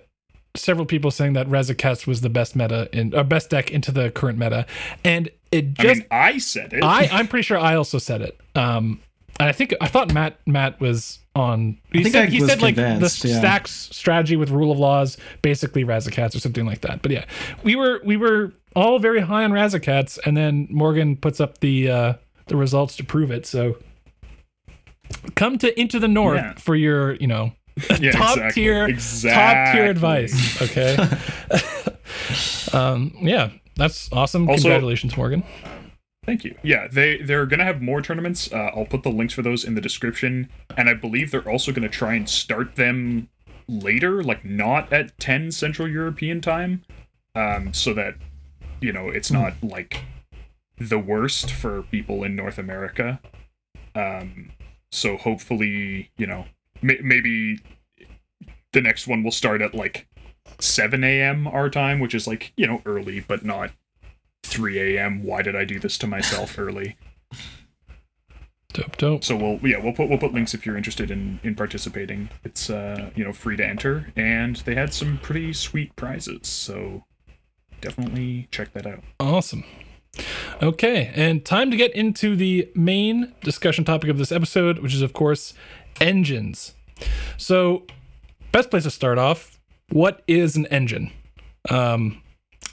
several 0.56 0.86
people 0.86 1.10
saying 1.10 1.34
that 1.34 1.48
Razaketh 1.48 2.06
was 2.06 2.22
the 2.22 2.30
best 2.30 2.56
meta 2.56 2.90
in 2.92 3.16
or 3.16 3.24
best 3.24 3.50
deck 3.50 3.72
into 3.72 3.92
the 3.92 4.12
current 4.12 4.38
meta, 4.38 4.66
and 5.04 5.30
it 5.52 5.80
I 5.80 5.84
just 5.84 6.00
mean, 6.02 6.08
I 6.12 6.38
said 6.38 6.74
it. 6.74 6.84
I, 6.84 7.08
I'm 7.12 7.28
pretty 7.28 7.44
sure 7.44 7.58
I 7.58 7.76
also 7.76 7.98
said 7.98 8.22
it. 8.22 8.40
Um, 8.56 9.02
and 9.40 9.50
I 9.50 9.54
think 9.54 9.74
I 9.82 9.88
thought 9.88 10.14
Matt 10.14 10.40
Matt 10.46 10.80
was 10.80 11.20
on. 11.36 11.78
He 11.92 12.04
think 12.04 12.14
said 12.14 12.30
he 12.30 12.40
said 12.42 12.62
like 12.62 12.76
the 12.76 13.22
yeah. 13.24 13.40
stacks 13.40 13.72
strategy 13.92 14.36
with 14.36 14.50
rule 14.50 14.72
of 14.72 14.80
laws, 14.80 15.18
basically 15.42 15.84
Razaketh 15.84 16.36
or 16.36 16.40
something 16.40 16.66
like 16.66 16.82
that. 16.82 17.02
But 17.02 17.12
yeah, 17.12 17.26
we 17.64 17.76
were 17.76 18.02
we 18.04 18.18
were 18.18 18.54
all 18.76 19.00
very 19.00 19.22
high 19.22 19.44
on 19.44 19.52
Razaketh, 19.52 20.20
and 20.26 20.36
then 20.36 20.68
Morgan 20.70 21.16
puts 21.16 21.40
up 21.40 21.60
the 21.60 21.90
uh, 21.90 22.14
the 22.48 22.56
results 22.56 22.96
to 22.98 23.04
prove 23.04 23.32
it. 23.32 23.46
So 23.46 23.78
come 25.36 25.58
to 25.60 25.80
into 25.80 26.00
the 26.00 26.08
north 26.08 26.42
Yeah. 26.42 26.54
for 26.56 26.76
your 26.76 27.16
you 27.16 27.28
know 27.28 27.54
yeah, 28.00 28.12
top 28.12 28.38
exactly. 28.38 28.64
tier 28.64 28.88
exactly. 28.88 29.32
top 29.32 29.74
tier 29.74 29.86
advice. 29.86 30.62
Okay. 30.62 30.98
um, 32.78 33.16
yeah, 33.22 33.52
that's 33.78 34.12
awesome. 34.12 34.50
Also- 34.50 34.64
Congratulations, 34.64 35.16
Morgan. 35.16 35.44
Thank 36.26 36.44
you. 36.44 36.56
Yeah, 36.62 36.88
they 36.88 37.18
they're 37.18 37.48
gonna 37.48 37.64
have 37.66 37.82
more 37.82 38.02
tournaments. 38.02 38.52
Uh, 38.52 38.70
I'll 38.76 38.86
put 38.86 39.02
the 39.04 39.10
links 39.10 39.34
for 39.34 39.42
those 39.42 39.64
in 39.64 39.74
the 39.74 39.82
description, 39.82 40.50
and 40.78 40.88
I 40.88 40.94
believe 40.94 41.32
they're 41.32 41.50
also 41.50 41.72
gonna 41.72 41.90
try 41.90 42.14
and 42.14 42.30
start 42.30 42.76
them 42.76 43.28
later, 43.68 44.22
like 44.24 44.46
not 44.46 44.94
at 44.94 45.18
ten 45.20 45.52
Central 45.52 45.88
European 45.88 46.40
time, 46.40 46.84
um, 47.34 47.74
so 47.74 47.94
that 47.96 48.16
you 48.82 48.94
know 48.94 49.10
it's 49.10 49.32
not 49.32 49.54
like 49.64 50.04
the 50.78 51.00
worst 51.00 51.52
for 51.52 51.82
people 51.84 52.24
in 52.24 52.36
North 52.36 52.60
America. 52.60 53.20
Um, 53.96 54.52
so 54.92 55.18
hopefully, 55.18 56.12
you 56.18 56.28
know, 56.28 56.46
may- 56.84 57.00
maybe 57.04 57.60
the 58.74 58.82
next 58.82 59.08
one 59.08 59.24
will 59.24 59.32
start 59.32 59.62
at 59.62 59.74
like 59.74 60.08
7 60.60 61.04
a.m. 61.04 61.48
our 61.48 61.70
time, 61.70 62.00
which 62.00 62.14
is 62.14 62.28
like 62.28 62.54
you 62.58 62.68
know 62.68 62.84
early, 62.86 63.22
but 63.22 63.44
not 63.44 63.72
3 64.44 64.98
a.m. 64.98 65.24
Why 65.24 65.42
did 65.42 65.56
I 65.56 65.66
do 65.66 65.80
this 65.80 65.98
to 66.00 66.08
myself 66.08 66.58
early? 66.58 66.98
Dope, 68.74 68.98
dope. 68.98 69.24
So 69.24 69.36
we'll 69.36 69.60
yeah 69.68 69.80
we'll 69.84 69.94
put 69.94 70.08
we'll 70.08 70.18
put 70.18 70.34
links 70.34 70.54
if 70.54 70.66
you're 70.66 70.78
interested 70.78 71.12
in 71.12 71.40
in 71.44 71.56
participating. 71.56 72.30
It's 72.44 72.70
uh 72.70 73.12
you 73.16 73.24
know 73.24 73.34
free 73.34 73.58
to 73.58 73.66
enter, 73.66 74.14
and 74.16 74.56
they 74.58 74.76
had 74.76 74.94
some 74.94 75.18
pretty 75.18 75.52
sweet 75.54 75.96
prizes. 75.96 76.48
So 76.48 77.04
definitely 77.82 78.48
check 78.52 78.72
that 78.74 78.86
out. 78.86 79.04
Awesome. 79.20 79.66
Okay, 80.62 81.12
and 81.16 81.44
time 81.44 81.72
to 81.72 81.78
get 81.78 81.94
into 81.96 82.36
the 82.36 82.70
main 82.76 83.34
discussion 83.44 83.84
topic 83.84 84.10
of 84.10 84.18
this 84.18 84.32
episode, 84.32 84.80
which 84.80 84.94
is, 84.94 85.02
of 85.02 85.14
course, 85.14 85.54
engines. 86.00 86.74
So, 87.38 87.86
best 88.52 88.70
place 88.70 88.84
to 88.84 88.92
start 88.92 89.18
off 89.18 89.60
what 89.90 90.22
is 90.28 90.56
an 90.56 90.66
engine? 90.68 91.12
Um, 91.70 92.22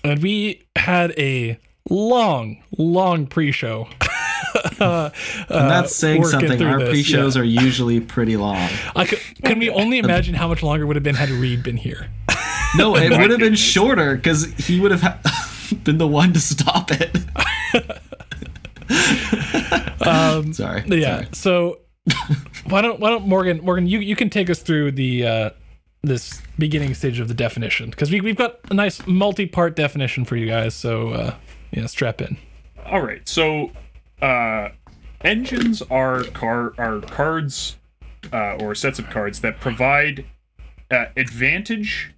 and 0.05 0.23
we 0.23 0.67
had 0.77 1.13
a 1.19 1.59
long, 1.91 2.63
long 2.77 3.27
pre 3.27 3.53
show. 3.53 3.89
uh, 4.81 5.11
And 5.49 5.71
that's 5.71 5.95
saying 5.95 6.25
something. 6.25 6.63
Our 6.63 6.79
this, 6.79 6.89
pre-shows 6.91 7.37
yeah. 7.37 7.43
are 7.43 7.45
usually 7.45 8.01
pretty 8.01 8.37
long. 8.37 8.69
I 8.97 9.05
could, 9.05 9.21
can 9.45 9.59
we 9.59 9.71
only 9.71 9.99
imagine 10.05 10.35
how 10.35 10.49
much 10.49 10.63
longer 10.63 10.85
it 10.85 10.87
would 10.87 10.97
have 10.97 11.03
been 11.03 11.15
had 11.15 11.31
Reed 11.31 11.63
been 11.63 11.77
here? 11.77 12.09
No, 12.77 12.97
it 12.97 13.11
would 13.11 13.31
have 13.31 13.41
been 13.41 13.55
shorter 13.55 14.17
because 14.17 14.45
he 14.55 14.81
would 14.81 14.91
have 14.91 15.03
ha- 15.03 15.79
been 15.85 15.99
the 15.99 16.07
one 16.09 16.33
to 16.33 16.41
stop 16.41 16.91
it. 16.91 17.17
Um, 20.01 20.53
Sorry. 20.55 20.85
yeah. 20.87 21.17
sorry. 21.17 21.29
So 21.33 21.79
why 22.69 22.81
don't 22.81 23.01
why 23.01 23.11
don't 23.11 23.27
Morgan 23.27 23.61
Morgan 23.63 23.87
you 23.87 23.99
you 23.99 24.17
can 24.17 24.31
take 24.31 24.49
us 24.49 24.61
through 24.61 24.93
the 24.93 25.27
uh 25.27 25.51
this 26.03 26.41
beginning 26.59 26.95
stage 26.95 27.19
of 27.21 27.29
the 27.29 27.35
definition 27.35 27.91
because 27.91 28.11
we 28.11 28.21
we've 28.21 28.37
got 28.37 28.59
a 28.71 28.75
nice 28.75 29.05
multi-part 29.07 29.75
definition 29.77 30.25
for 30.25 30.37
you 30.37 30.47
guys. 30.47 30.75
So 30.75 31.11
uh 31.11 31.35
yeah, 31.71 31.87
strap 31.87 32.21
in. 32.21 32.37
All 32.87 33.03
right, 33.03 33.29
so 33.29 33.71
uh, 34.23 34.71
engines 35.23 35.83
are 35.83 36.25
car 36.25 36.73
are 36.79 37.01
cards 37.01 37.77
uh, 38.33 38.57
or 38.57 38.75
sets 38.75 38.99
of 38.99 39.11
cards 39.11 39.41
that 39.41 39.61
provide 39.61 40.25
uh, 40.91 41.07
advantage. 41.17 42.15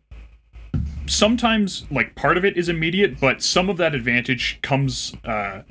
Sometimes, 1.07 1.87
like 1.91 2.15
part 2.15 2.37
of 2.37 2.45
it 2.45 2.57
is 2.57 2.69
immediate, 2.69 3.19
but 3.21 3.43
some 3.43 3.69
of 3.69 3.77
that 3.79 3.95
advantage 3.95 4.61
comes 4.63 5.13
uh, 5.25 5.63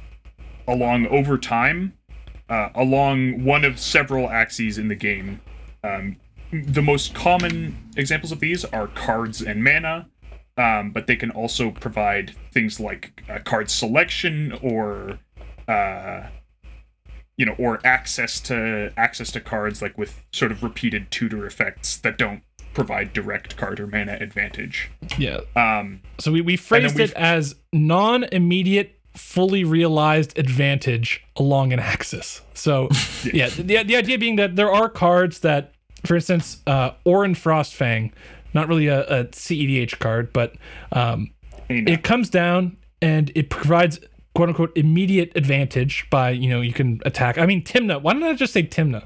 along 0.67 1.07
over 1.07 1.37
time, 1.37 1.93
uh, 2.49 2.69
along 2.75 3.45
one 3.45 3.63
of 3.63 3.79
several 3.79 4.29
axes 4.29 4.77
in 4.77 4.89
the 4.89 4.95
game. 4.95 5.39
Um, 5.81 6.17
the 6.51 6.81
most 6.81 7.13
common 7.13 7.89
examples 7.95 8.31
of 8.31 8.39
these 8.39 8.65
are 8.65 8.87
cards 8.87 9.41
and 9.41 9.63
mana, 9.63 10.07
um, 10.57 10.91
but 10.91 11.07
they 11.07 11.15
can 11.15 11.31
also 11.31 11.71
provide 11.71 12.35
things 12.51 12.79
like 12.79 13.23
uh, 13.29 13.39
card 13.43 13.69
selection 13.69 14.57
or, 14.61 15.19
uh, 15.67 16.27
you 17.37 17.45
know, 17.45 17.55
or 17.57 17.79
access 17.85 18.39
to 18.41 18.91
access 18.97 19.31
to 19.31 19.39
cards 19.39 19.81
like 19.81 19.97
with 19.97 20.21
sort 20.33 20.51
of 20.51 20.63
repeated 20.63 21.11
tutor 21.11 21.45
effects 21.45 21.97
that 21.97 22.17
don't 22.17 22.41
provide 22.73 23.13
direct 23.13 23.57
card 23.57 23.79
or 23.79 23.87
mana 23.87 24.17
advantage. 24.19 24.91
Yeah. 25.17 25.41
Um, 25.55 26.01
So 26.19 26.31
we, 26.31 26.41
we 26.41 26.57
phrased 26.57 26.99
it 26.99 27.11
as 27.13 27.55
non 27.73 28.23
immediate, 28.25 28.99
fully 29.15 29.63
realized 29.63 30.37
advantage 30.37 31.23
along 31.35 31.73
an 31.73 31.79
axis. 31.79 32.41
So, 32.53 32.89
yeah, 33.33 33.49
the, 33.49 33.83
the 33.83 33.95
idea 33.95 34.17
being 34.17 34.35
that 34.37 34.55
there 34.55 34.71
are 34.71 34.89
cards 34.89 35.39
that, 35.39 35.73
for 36.05 36.15
instance, 36.15 36.61
uh, 36.67 36.91
Orin 37.05 37.35
Frostfang, 37.35 38.11
not 38.53 38.67
really 38.67 38.87
a, 38.87 39.01
a 39.03 39.25
CEDH 39.25 39.99
card, 39.99 40.33
but 40.33 40.55
um, 40.91 41.31
it 41.69 42.03
comes 42.03 42.29
down 42.29 42.77
and 43.01 43.31
it 43.35 43.49
provides 43.49 43.99
quote 44.35 44.49
unquote 44.49 44.71
immediate 44.75 45.31
advantage 45.35 46.07
by, 46.09 46.29
you 46.31 46.49
know, 46.49 46.61
you 46.61 46.73
can 46.73 46.99
attack. 47.05 47.37
I 47.37 47.45
mean, 47.45 47.63
Tymna. 47.63 48.01
Why 48.01 48.13
don't 48.13 48.23
I 48.23 48.33
just 48.33 48.53
say 48.53 48.63
Tymna? 48.63 49.05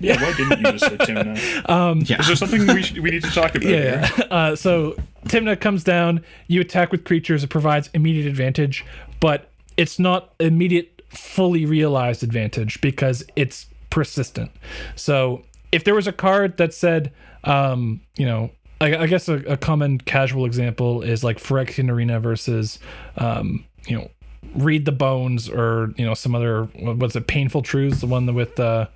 yeah, 0.00 0.20
why 0.22 0.32
didn't 0.36 0.58
you 0.58 0.72
just 0.72 0.84
say 0.84 0.96
Tymna? 0.96 2.08
Yeah. 2.08 2.20
Is 2.20 2.26
there 2.26 2.36
something 2.36 2.66
we 2.66 2.82
should, 2.82 2.98
we 2.98 3.10
need 3.10 3.22
to 3.22 3.30
talk 3.30 3.54
about? 3.54 3.62
here? 3.62 4.08
Yeah. 4.18 4.24
Uh, 4.30 4.56
so 4.56 4.96
Tymna 5.26 5.58
comes 5.58 5.84
down, 5.84 6.24
you 6.48 6.60
attack 6.60 6.90
with 6.90 7.04
creatures, 7.04 7.44
it 7.44 7.50
provides 7.50 7.88
immediate 7.94 8.26
advantage, 8.26 8.84
but 9.20 9.50
it's 9.76 9.98
not 9.98 10.34
immediate, 10.40 11.02
fully 11.08 11.64
realized 11.64 12.22
advantage 12.22 12.80
because 12.80 13.24
it's 13.36 13.66
persistent. 13.90 14.50
So 14.96 15.44
if 15.74 15.82
there 15.84 15.94
was 15.94 16.06
a 16.06 16.12
card 16.12 16.56
that 16.56 16.72
said, 16.72 17.12
um, 17.44 18.00
you 18.16 18.26
know, 18.26 18.50
I, 18.80 18.96
I 18.96 19.06
guess 19.06 19.28
a, 19.28 19.36
a 19.54 19.56
common 19.56 19.98
casual 19.98 20.46
example 20.46 21.02
is 21.02 21.22
like 21.22 21.38
Phyrexian 21.38 21.90
Arena 21.90 22.20
versus, 22.20 22.78
um, 23.16 23.64
you 23.86 23.96
know, 23.96 24.08
Read 24.54 24.84
the 24.84 24.92
Bones 24.92 25.48
or, 25.48 25.92
you 25.96 26.06
know, 26.06 26.14
some 26.14 26.34
other, 26.34 26.64
what 26.80 26.98
was 26.98 27.16
it, 27.16 27.26
Painful 27.26 27.62
Truths, 27.62 28.00
the 28.00 28.06
one 28.06 28.32
with, 28.34 28.58
uh, 28.60 28.86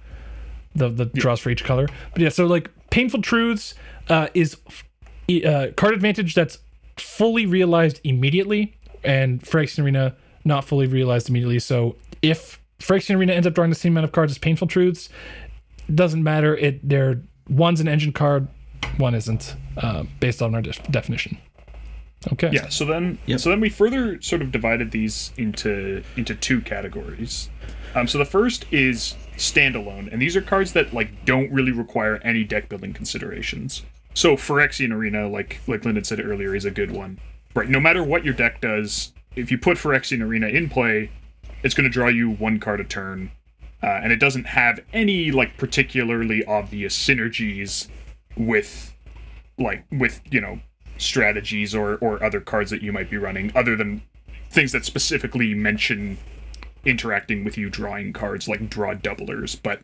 the 0.75 0.89
the 0.89 1.07
draws 1.07 1.41
for 1.41 1.51
each 1.51 1.65
color. 1.65 1.89
But 2.13 2.23
yeah, 2.23 2.29
so 2.29 2.47
like 2.47 2.71
painful 2.91 3.23
truths 3.23 3.75
uh, 4.09 4.29
is 4.35 4.57
uh, 5.45 5.69
card 5.77 5.95
advantage 5.95 6.35
that's 6.35 6.59
fully 6.97 7.47
realized 7.47 8.01
immediately, 8.05 8.77
and 9.03 9.43
Phyrexian 9.43 9.85
Arena 9.85 10.15
not 10.45 10.65
fully 10.65 10.87
realized 10.87 11.29
immediately. 11.29 11.59
So 11.59 11.97
if 12.23 12.61
Phyrexian 12.79 13.17
Arena 13.17 13.33
ends 13.33 13.47
up 13.47 13.55
drawing 13.55 13.71
the 13.71 13.77
same 13.77 13.93
amount 13.93 14.05
of 14.05 14.13
cards 14.13 14.33
as 14.33 14.39
painful 14.39 14.69
truths, 14.69 15.09
doesn't 15.95 16.23
matter. 16.23 16.57
It 16.57 16.87
they're 16.89 17.21
one's 17.49 17.81
an 17.81 17.89
engine 17.89 18.13
card, 18.13 18.49
one 18.99 19.15
isn't, 19.15 19.57
uh, 19.79 20.05
based 20.21 20.43
on 20.43 20.55
our 20.55 20.63
def- 20.63 20.83
definition. 20.91 21.39
Okay. 22.33 22.51
Yeah. 22.53 22.69
So 22.69 22.85
then, 22.85 23.19
Yep. 23.27 23.41
so 23.41 23.51
then 23.51 23.61
we 23.61 23.69
further 23.69 24.21
sort 24.21 24.43
of 24.43 24.51
divided 24.53 24.91
these 24.91 25.33
into 25.37 26.03
into 26.17 26.35
two 26.35 26.61
categories. 26.61 27.49
Um, 27.95 28.07
so 28.07 28.19
the 28.19 28.25
first 28.25 28.67
is 28.71 29.15
standalone, 29.37 30.13
and 30.13 30.21
these 30.21 30.37
are 30.37 30.43
cards 30.43 30.73
that 30.75 30.93
like 30.93 31.25
don't 31.25 31.51
really 31.53 31.73
require 31.73 32.17
any 32.25 32.45
deck 32.45 32.69
building 32.69 32.93
considerations. 32.93 33.83
So 34.15 34.37
Phyrexian 34.37 34.93
Arena, 34.93 35.29
like 35.29 35.61
like 35.67 35.85
Lyndon 35.85 36.05
said 36.05 36.21
earlier, 36.21 36.55
is 36.57 36.65
a 36.65 36.71
good 36.71 36.91
one. 36.91 37.19
Right. 37.55 37.69
No 37.69 37.81
matter 37.81 38.03
what 38.03 38.25
your 38.25 38.35
deck 38.35 38.61
does, 38.61 39.13
if 39.37 39.51
you 39.51 39.57
put 39.59 39.79
Phyrexian 39.79 40.21
Arena 40.21 40.49
in 40.49 40.69
play, 40.69 41.11
it's 41.63 41.75
going 41.75 41.85
to 41.89 41.93
draw 41.93 42.09
you 42.09 42.31
one 42.31 42.59
card 42.59 42.81
a 42.81 42.85
turn, 42.85 43.31
uh, 43.83 44.01
and 44.03 44.13
it 44.13 44.19
doesn't 44.19 44.45
have 44.45 44.81
any 44.93 45.31
like 45.31 45.57
particularly 45.57 46.45
obvious 46.45 46.97
synergies 46.97 47.89
with 48.37 48.95
like 49.59 49.85
with 49.91 50.21
you 50.31 50.41
know 50.41 50.61
strategies 50.97 51.75
or 51.75 51.97
or 51.97 52.23
other 52.23 52.41
cards 52.41 52.71
that 52.71 52.83
you 52.83 52.93
might 52.93 53.11
be 53.11 53.17
running 53.17 53.53
other 53.55 53.77
than 53.77 54.03
things 54.51 54.73
that 54.73 54.85
specifically 54.85 55.55
mention 55.55 56.19
interacting 56.85 57.45
with 57.45 57.57
you 57.57 57.69
drawing 57.69 58.13
cards 58.13 58.49
like 58.49 58.69
draw 58.69 58.95
doublers 58.95 59.61
but 59.63 59.81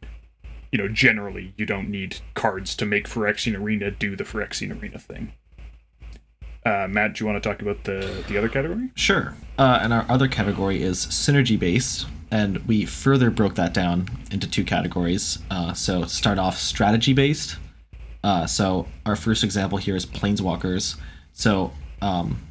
you 0.73 0.79
know 0.79 0.89
generally 0.89 1.53
you 1.57 1.67
don't 1.67 1.89
need 1.89 2.19
cards 2.35 2.75
to 2.75 2.87
make 2.87 3.09
Phyrexian 3.09 3.59
Arena 3.59 3.91
do 3.91 4.17
the 4.17 4.25
Phyrexian 4.25 4.81
Arena 4.81 4.99
thing 4.99 5.33
uh, 6.67 6.87
Matt, 6.89 7.15
do 7.15 7.23
you 7.25 7.31
want 7.31 7.43
to 7.43 7.47
talk 7.47 7.61
about 7.61 7.85
the 7.85 8.25
the 8.27 8.39
other 8.39 8.49
category? 8.49 8.91
Sure. 8.95 9.35
Uh, 9.59 9.81
and 9.83 9.93
our 9.93 10.07
other 10.09 10.29
category 10.29 10.83
is 10.83 11.07
synergy 11.07 11.59
based, 11.59 12.07
and 12.35 12.59
we 12.67 12.85
further 12.85 13.31
broke 13.31 13.55
that 13.55 13.73
down 13.73 14.09
into 14.33 14.51
two 14.51 14.65
categories. 14.65 15.39
Uh, 15.53 15.73
so 15.73 16.05
start 16.05 16.37
off 16.37 16.59
strategy 16.59 17.13
based. 17.13 17.57
Uh, 18.25 18.45
so 18.45 18.89
our 19.07 19.15
first 19.15 19.45
example 19.45 19.79
here 19.79 19.95
is 19.95 20.05
planeswalkers. 20.05 20.97
So 21.33 21.73
um, 22.03 22.43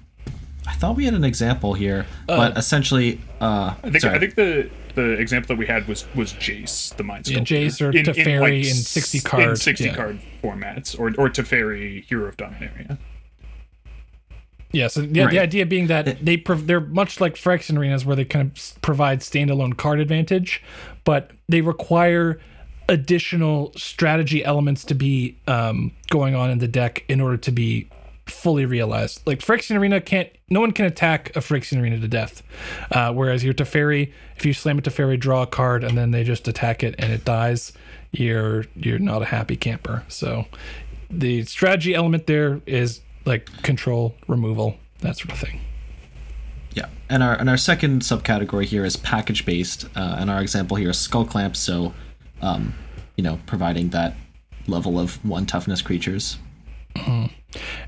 I 0.66 0.72
thought 0.74 0.96
we 0.96 1.04
had 1.04 1.14
an 1.16 1.26
example 1.26 1.74
here, 1.74 2.06
but 2.28 2.58
essentially, 2.58 3.20
uh, 3.42 3.74
I 3.84 3.90
think 3.90 4.00
sorry. 4.00 4.16
I 4.16 4.20
think 4.20 4.36
the 4.36 4.70
the 4.96 5.14
example 5.14 5.50
that 5.56 5.60
we 5.60 5.66
had 5.66 5.86
was 5.88 6.06
was 6.16 6.32
Jace, 6.34 6.96
the 6.96 7.04
Mind 7.04 7.28
Yeah, 7.28 7.36
Sculptor. 7.38 7.56
Jace 7.56 7.82
or 7.82 7.92
Teferi 7.92 8.60
in 8.60 8.74
60 8.76 9.18
s- 9.18 9.24
card, 9.24 9.50
in 9.50 9.56
sixty 9.58 9.86
yeah. 9.86 9.96
card 9.96 10.20
formats, 10.42 10.98
or 10.98 11.08
or 11.18 11.28
Teferi, 11.30 12.06
Hero 12.06 12.28
of 12.30 12.38
Dominaria. 12.38 12.98
Yeah, 14.74 14.88
so 14.88 15.02
the, 15.02 15.22
Right. 15.22 15.32
the 15.32 15.40
idea 15.40 15.66
being 15.66 15.88
that 15.88 16.18
they 16.26 16.36
prov- 16.36 16.68
they're 16.68 16.82
much 16.82 17.22
like 17.22 17.36
Phyrexian 17.36 17.78
arenas 17.78 18.06
where 18.06 18.16
they 18.16 18.26
kind 18.26 18.52
of 18.52 18.82
provide 18.82 19.20
standalone 19.22 19.78
card 19.78 20.00
advantage, 20.02 20.62
but 21.06 21.32
they 21.48 21.62
require 21.62 22.40
additional 22.90 23.72
strategy 23.78 24.44
elements 24.44 24.84
to 24.86 24.94
be 24.94 25.38
um, 25.48 25.92
going 26.10 26.36
on 26.36 26.50
in 26.50 26.58
the 26.60 26.68
deck 26.68 27.06
in 27.08 27.22
order 27.22 27.38
to 27.38 27.52
be 27.52 27.88
fully 28.26 28.66
realized. 28.66 29.22
Like 29.26 29.40
Phyrexian 29.40 29.78
Arena 29.78 30.02
can't, 30.02 30.30
no 30.50 30.60
one 30.60 30.72
can 30.72 30.86
attack 30.86 31.36
a 31.36 31.40
Phyrexian 31.40 31.82
Arena 31.82 32.00
to 32.00 32.08
death. 32.08 32.42
Uh, 32.92 33.14
whereas 33.14 33.44
your 33.44 33.54
Teferi, 33.54 34.12
if 34.38 34.46
you 34.46 34.54
slam 34.54 34.80
a 34.80 34.82
Teferi, 34.82 35.20
draw 35.20 35.44
a 35.44 35.48
card, 35.48 35.84
and 35.84 35.98
then 35.98 36.12
they 36.12 36.24
just 36.24 36.48
attack 36.48 36.84
it 36.84 36.96
and 36.98 37.12
it 37.14 37.24
dies, 37.26 37.74
you're 38.12 38.66
you're 38.76 39.00
not 39.00 39.22
a 39.22 39.26
happy 39.26 39.56
camper. 39.56 40.04
So 40.08 40.46
the 41.10 41.44
strategy 41.44 41.94
element 41.96 42.28
there 42.28 42.62
is 42.66 43.02
like 43.26 43.46
control, 43.64 44.16
removal, 44.28 44.76
that 45.02 45.18
sort 45.18 45.32
of 45.32 45.40
thing. 45.40 45.60
Yeah, 46.74 46.88
and 47.10 47.22
our 47.22 47.36
and 47.36 47.50
our 47.50 47.58
second 47.58 48.02
subcategory 48.02 48.66
here 48.66 48.84
is 48.84 48.98
package 48.98 49.46
based, 49.46 49.86
uh, 49.96 50.18
and 50.20 50.30
our 50.30 50.42
example 50.42 50.78
here 50.78 50.90
is 50.90 50.98
skull 50.98 51.26
clamp. 51.26 51.56
So, 51.56 51.94
um, 52.42 52.74
you 53.16 53.24
know, 53.24 53.40
providing 53.46 53.90
that 53.90 54.16
level 54.68 55.00
of 55.00 55.24
one 55.26 55.46
toughness 55.46 55.82
creatures. 55.82 56.38
And 56.96 57.32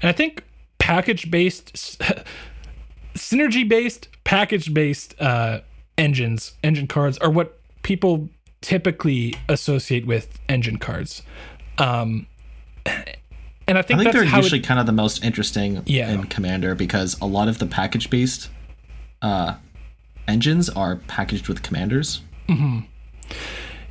I 0.03 0.11
think 0.11 0.43
package 0.77 1.31
based, 1.31 1.99
synergy 3.15 3.67
based, 3.67 4.07
package 4.23 4.73
based 4.73 5.19
uh, 5.21 5.61
engines, 5.97 6.53
engine 6.63 6.87
cards 6.87 7.17
are 7.19 7.29
what 7.29 7.59
people 7.83 8.29
typically 8.61 9.35
associate 9.47 10.05
with 10.05 10.39
engine 10.49 10.77
cards. 10.77 11.21
Um, 11.77 12.27
and 13.67 13.77
I 13.77 13.79
I 13.79 13.83
think, 13.83 13.99
think 13.99 14.03
that's 14.05 14.15
they're 14.15 14.25
how 14.25 14.37
usually 14.37 14.59
it, 14.59 14.65
kind 14.65 14.79
of 14.79 14.85
the 14.85 14.91
most 14.91 15.23
interesting 15.23 15.81
Yeah. 15.85 16.11
in 16.11 16.25
Commander 16.25 16.75
because 16.75 17.19
a 17.21 17.25
lot 17.25 17.47
of 17.47 17.59
the 17.59 17.65
package 17.65 18.09
based 18.09 18.49
uh, 19.21 19.55
engines 20.27 20.69
are 20.69 20.97
packaged 21.07 21.47
with 21.47 21.63
commanders. 21.63 22.21
and 22.47 22.85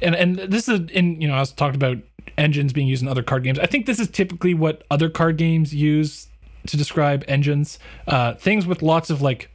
and 0.01 0.37
this 0.39 0.69
is 0.69 0.81
in 0.91 1.21
you 1.21 1.29
know 1.29 1.35
I 1.35 1.41
was 1.41 1.53
talking 1.53 1.77
about 1.77 1.99
engines 2.39 2.73
being 2.73 2.89
used 2.89 3.03
in 3.03 3.09
other 3.09 3.23
card 3.23 3.45
games. 3.45 3.59
I 3.59 3.67
think 3.67 3.87
this 3.87 3.99
is 4.01 4.09
typically 4.09 4.55
what 4.55 4.83
other 4.91 5.09
card 5.09 5.37
games 5.37 5.75
use 5.75 6.29
to 6.67 6.77
describe 6.77 7.25
engines. 7.29 7.79
Uh, 8.07 8.35
things 8.35 8.67
with 8.67 8.83
lots 8.83 9.11
of 9.11 9.23
like 9.23 9.51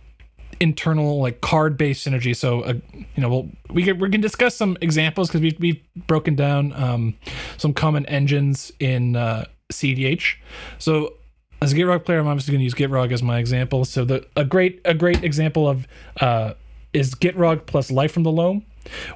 internal 0.59 1.21
like 1.21 1.41
card 1.41 1.77
based 1.77 2.05
synergy. 2.05 2.35
So 2.35 2.61
uh, 2.61 2.73
you 2.93 3.21
know 3.21 3.29
we'll, 3.29 3.49
we 3.69 3.83
can, 3.83 3.99
we 3.99 4.09
can 4.09 4.21
discuss 4.21 4.55
some 4.55 4.77
examples 4.81 5.27
because 5.29 5.41
we've 5.41 5.59
we've 5.59 5.81
broken 6.07 6.35
down 6.35 6.73
um, 6.73 7.15
some 7.57 7.73
common 7.73 8.05
engines 8.07 8.71
in 8.79 9.15
uh, 9.15 9.45
CDH. 9.71 10.35
So 10.77 11.13
as 11.61 11.73
a 11.73 11.75
Gitrog 11.75 12.05
player, 12.05 12.19
I'm 12.19 12.27
obviously 12.27 12.53
going 12.53 12.59
to 12.59 12.63
use 12.63 12.73
Gitrog 12.73 13.11
as 13.11 13.21
my 13.21 13.39
example. 13.39 13.85
So 13.85 14.05
the 14.05 14.25
a 14.35 14.45
great 14.45 14.81
a 14.85 14.93
great 14.93 15.23
example 15.23 15.67
of 15.67 15.87
uh, 16.21 16.53
is 16.93 17.13
Gitrog 17.15 17.65
plus 17.65 17.91
Life 17.91 18.11
from 18.11 18.23
the 18.23 18.31
Loam, 18.31 18.65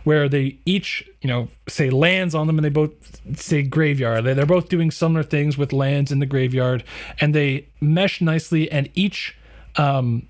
where 0.03 0.27
they 0.27 0.57
each 0.65 1.09
you 1.21 1.27
know 1.27 1.47
say 1.67 1.89
lands 1.89 2.35
on 2.35 2.47
them 2.47 2.57
and 2.57 2.65
they 2.65 2.69
both 2.69 2.91
say 3.39 3.63
graveyard. 3.63 4.25
They, 4.25 4.33
they're 4.33 4.45
both 4.45 4.69
doing 4.69 4.91
similar 4.91 5.23
things 5.23 5.57
with 5.57 5.73
lands 5.73 6.11
in 6.11 6.19
the 6.19 6.25
graveyard, 6.25 6.83
and 7.19 7.33
they 7.33 7.67
mesh 7.79 8.21
nicely. 8.21 8.69
And 8.71 8.89
each 8.93 9.37
um, 9.77 10.27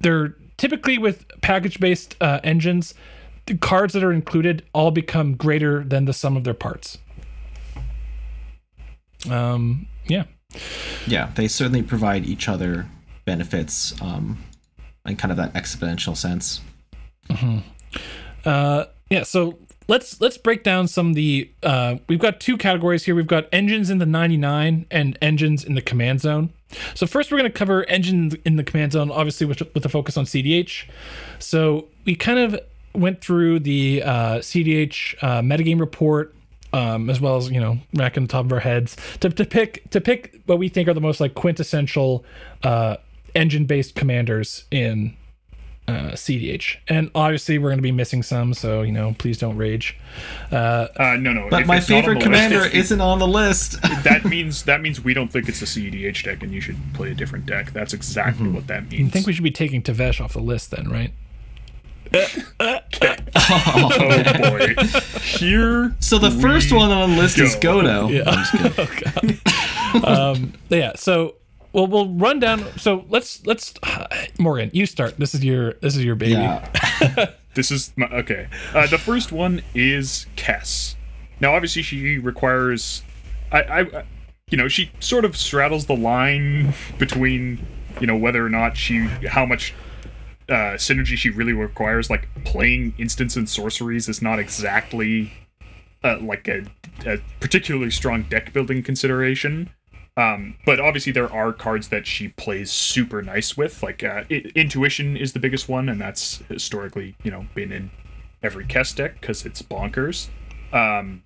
they're 0.00 0.34
typically 0.56 0.98
with 0.98 1.26
package 1.40 1.80
based 1.80 2.16
uh, 2.20 2.40
engines. 2.44 2.94
The 3.46 3.56
cards 3.56 3.94
that 3.94 4.04
are 4.04 4.12
included 4.12 4.62
all 4.74 4.90
become 4.90 5.34
greater 5.34 5.82
than 5.82 6.04
the 6.04 6.12
sum 6.12 6.36
of 6.36 6.44
their 6.44 6.52
parts. 6.52 6.98
Um, 9.30 9.86
yeah. 10.06 10.24
Yeah, 11.06 11.30
they 11.34 11.48
certainly 11.48 11.82
provide 11.82 12.24
each 12.24 12.48
other 12.48 12.86
benefits 13.24 14.00
um, 14.00 14.42
in 15.06 15.16
kind 15.16 15.30
of 15.30 15.36
that 15.36 15.52
exponential 15.54 16.16
sense. 16.16 16.60
Uh, 18.44 18.84
yeah. 19.10 19.22
So 19.22 19.58
let's 19.88 20.20
let's 20.20 20.38
break 20.38 20.62
down 20.62 20.88
some 20.88 21.10
of 21.10 21.14
the. 21.14 21.50
Uh, 21.62 21.96
we've 22.08 22.18
got 22.18 22.40
two 22.40 22.56
categories 22.56 23.04
here. 23.04 23.14
We've 23.14 23.26
got 23.26 23.46
engines 23.52 23.90
in 23.90 23.98
the 23.98 24.06
99 24.06 24.86
and 24.90 25.18
engines 25.20 25.64
in 25.64 25.74
the 25.74 25.82
command 25.82 26.20
zone. 26.20 26.52
So 26.94 27.06
first, 27.06 27.30
we're 27.32 27.38
going 27.38 27.50
to 27.50 27.58
cover 27.58 27.84
engines 27.88 28.34
in 28.44 28.56
the 28.56 28.64
command 28.64 28.92
zone, 28.92 29.10
obviously 29.10 29.46
with 29.46 29.62
with 29.74 29.84
a 29.84 29.88
focus 29.88 30.16
on 30.16 30.24
CDH. 30.24 30.88
So 31.38 31.88
we 32.04 32.14
kind 32.14 32.38
of 32.38 32.60
went 32.94 33.20
through 33.20 33.60
the 33.60 34.02
uh, 34.02 34.38
CDH 34.38 35.16
uh, 35.22 35.42
metagame 35.42 35.80
report. 35.80 36.34
Um, 36.70 37.08
as 37.08 37.18
well 37.18 37.36
as 37.38 37.50
you 37.50 37.60
know, 37.60 37.78
racking 37.94 38.24
the 38.24 38.28
top 38.28 38.44
of 38.44 38.52
our 38.52 38.60
heads 38.60 38.94
to, 39.20 39.30
to 39.30 39.44
pick 39.46 39.88
to 39.90 40.02
pick 40.02 40.38
what 40.44 40.58
we 40.58 40.68
think 40.68 40.86
are 40.86 40.92
the 40.94 41.00
most 41.00 41.18
like 41.18 41.34
quintessential 41.34 42.24
uh, 42.62 42.96
engine-based 43.34 43.94
commanders 43.94 44.64
in 44.70 45.16
uh, 45.86 46.10
CDH. 46.12 46.76
And 46.86 47.10
obviously, 47.14 47.56
we're 47.56 47.70
going 47.70 47.78
to 47.78 47.82
be 47.82 47.90
missing 47.92 48.22
some, 48.22 48.52
so 48.52 48.82
you 48.82 48.92
know, 48.92 49.14
please 49.18 49.38
don't 49.38 49.56
rage. 49.56 49.96
Uh, 50.52 50.88
Uh, 50.98 51.16
no, 51.18 51.32
no. 51.32 51.48
But 51.50 51.62
if 51.62 51.66
my 51.68 51.78
it's 51.78 51.88
not 51.88 51.96
on 51.96 52.02
favorite 52.02 52.14
the 52.22 52.28
list, 52.28 52.50
commander 52.50 52.76
isn't 52.76 53.00
on 53.00 53.18
the 53.18 53.26
list. 53.26 53.80
that 54.04 54.26
means 54.26 54.64
that 54.64 54.82
means 54.82 55.02
we 55.02 55.14
don't 55.14 55.32
think 55.32 55.48
it's 55.48 55.62
a 55.62 55.64
CDH 55.64 56.24
deck, 56.24 56.42
and 56.42 56.52
you 56.52 56.60
should 56.60 56.76
play 56.92 57.10
a 57.10 57.14
different 57.14 57.46
deck. 57.46 57.72
That's 57.72 57.94
exactly 57.94 58.44
Mm-hmm. 58.44 58.54
what 58.56 58.66
that 58.66 58.90
means. 58.90 59.08
I 59.08 59.12
think 59.12 59.26
we 59.26 59.32
should 59.32 59.42
be 59.44 59.50
taking 59.50 59.80
Tevesh 59.82 60.22
off 60.22 60.34
the 60.34 60.40
list 60.40 60.70
then, 60.70 60.90
right? 60.90 61.14
Oh 62.14 62.80
boy, 64.38 64.74
here. 65.20 65.94
So 66.00 66.18
the 66.18 66.30
first 66.40 66.72
one 66.72 66.90
on 66.90 67.10
the 67.10 67.16
list 67.16 67.38
is 67.38 67.54
go. 67.56 67.82
Godo. 67.82 68.10
Yeah. 68.10 70.04
um, 70.04 70.54
yeah. 70.68 70.92
So, 70.96 71.36
well, 71.72 71.86
we'll 71.86 72.08
run 72.14 72.38
down. 72.40 72.64
So 72.78 73.04
let's 73.08 73.44
let's 73.46 73.74
Morgan, 74.38 74.70
you 74.72 74.86
start. 74.86 75.18
This 75.18 75.34
is 75.34 75.44
your 75.44 75.74
this 75.74 75.96
is 75.96 76.04
your 76.04 76.14
baby. 76.14 76.32
Yeah. 76.32 77.26
This 77.54 77.72
is 77.72 77.92
my, 77.96 78.06
okay. 78.08 78.46
Uh, 78.72 78.86
the 78.86 78.98
first 78.98 79.32
one 79.32 79.62
is 79.74 80.26
Kess. 80.36 80.94
Now, 81.40 81.56
obviously, 81.56 81.82
she 81.82 82.16
requires. 82.16 83.02
I, 83.50 83.62
I, 83.62 83.80
I- 83.80 84.04
you 84.50 84.56
know, 84.56 84.68
she 84.68 84.90
sort 85.00 85.24
of 85.24 85.36
straddles 85.36 85.86
the 85.86 85.96
line 85.96 86.72
between, 86.98 87.66
you 88.00 88.06
know, 88.06 88.16
whether 88.16 88.44
or 88.46 88.48
not 88.48 88.76
she, 88.78 89.00
how 89.28 89.44
much 89.44 89.74
uh, 90.48 90.76
synergy 90.76 91.16
she 91.16 91.30
really 91.30 91.52
requires. 91.52 92.10
Like 92.10 92.28
playing 92.44 92.94
instants 92.98 93.36
and 93.36 93.48
sorceries 93.48 94.08
is 94.08 94.22
not 94.22 94.38
exactly 94.38 95.32
uh, 96.02 96.18
like 96.20 96.48
a, 96.48 96.64
a 97.06 97.18
particularly 97.40 97.90
strong 97.90 98.22
deck 98.24 98.52
building 98.52 98.82
consideration. 98.82 99.70
Um, 100.16 100.56
but 100.66 100.80
obviously 100.80 101.12
there 101.12 101.32
are 101.32 101.52
cards 101.52 101.88
that 101.88 102.06
she 102.06 102.28
plays 102.28 102.72
super 102.72 103.22
nice 103.22 103.56
with. 103.56 103.82
Like 103.82 104.02
uh, 104.02 104.24
I- 104.30 104.50
intuition 104.54 105.16
is 105.16 105.32
the 105.32 105.38
biggest 105.38 105.68
one, 105.68 105.88
and 105.88 106.00
that's 106.00 106.42
historically 106.48 107.14
you 107.22 107.30
know 107.30 107.46
been 107.54 107.70
in 107.70 107.90
every 108.42 108.64
Kess 108.64 108.94
deck 108.94 109.20
because 109.20 109.46
it's 109.46 109.62
bonkers. 109.62 110.28
Um, 110.72 111.22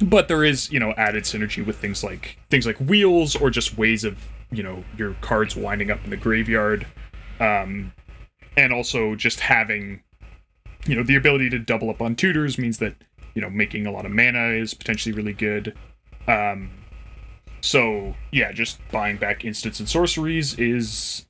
but 0.00 0.28
there 0.28 0.44
is 0.44 0.70
you 0.70 0.78
know 0.78 0.92
added 0.96 1.24
synergy 1.24 1.64
with 1.64 1.78
things 1.78 2.04
like 2.04 2.38
things 2.48 2.64
like 2.66 2.78
wheels 2.78 3.34
or 3.34 3.50
just 3.50 3.76
ways 3.76 4.04
of 4.04 4.18
you 4.52 4.62
know 4.62 4.84
your 4.96 5.14
cards 5.14 5.56
winding 5.56 5.90
up 5.90 6.04
in 6.04 6.10
the 6.10 6.16
graveyard, 6.16 6.86
um, 7.40 7.92
and 8.56 8.72
also 8.72 9.14
just 9.14 9.40
having 9.40 10.02
you 10.86 10.96
know 10.96 11.02
the 11.02 11.16
ability 11.16 11.48
to 11.50 11.58
double 11.58 11.90
up 11.90 12.02
on 12.02 12.16
tutors 12.16 12.58
means 12.58 12.78
that 12.78 12.94
you 13.34 13.42
know 13.42 13.50
making 13.50 13.86
a 13.86 13.92
lot 13.92 14.04
of 14.04 14.12
mana 14.12 14.48
is 14.50 14.74
potentially 14.74 15.14
really 15.14 15.32
good. 15.32 15.76
Um, 16.26 16.70
so 17.60 18.14
yeah, 18.30 18.52
just 18.52 18.78
buying 18.90 19.16
back 19.16 19.44
instants 19.44 19.80
and 19.80 19.88
sorceries 19.88 20.58
is 20.58 21.26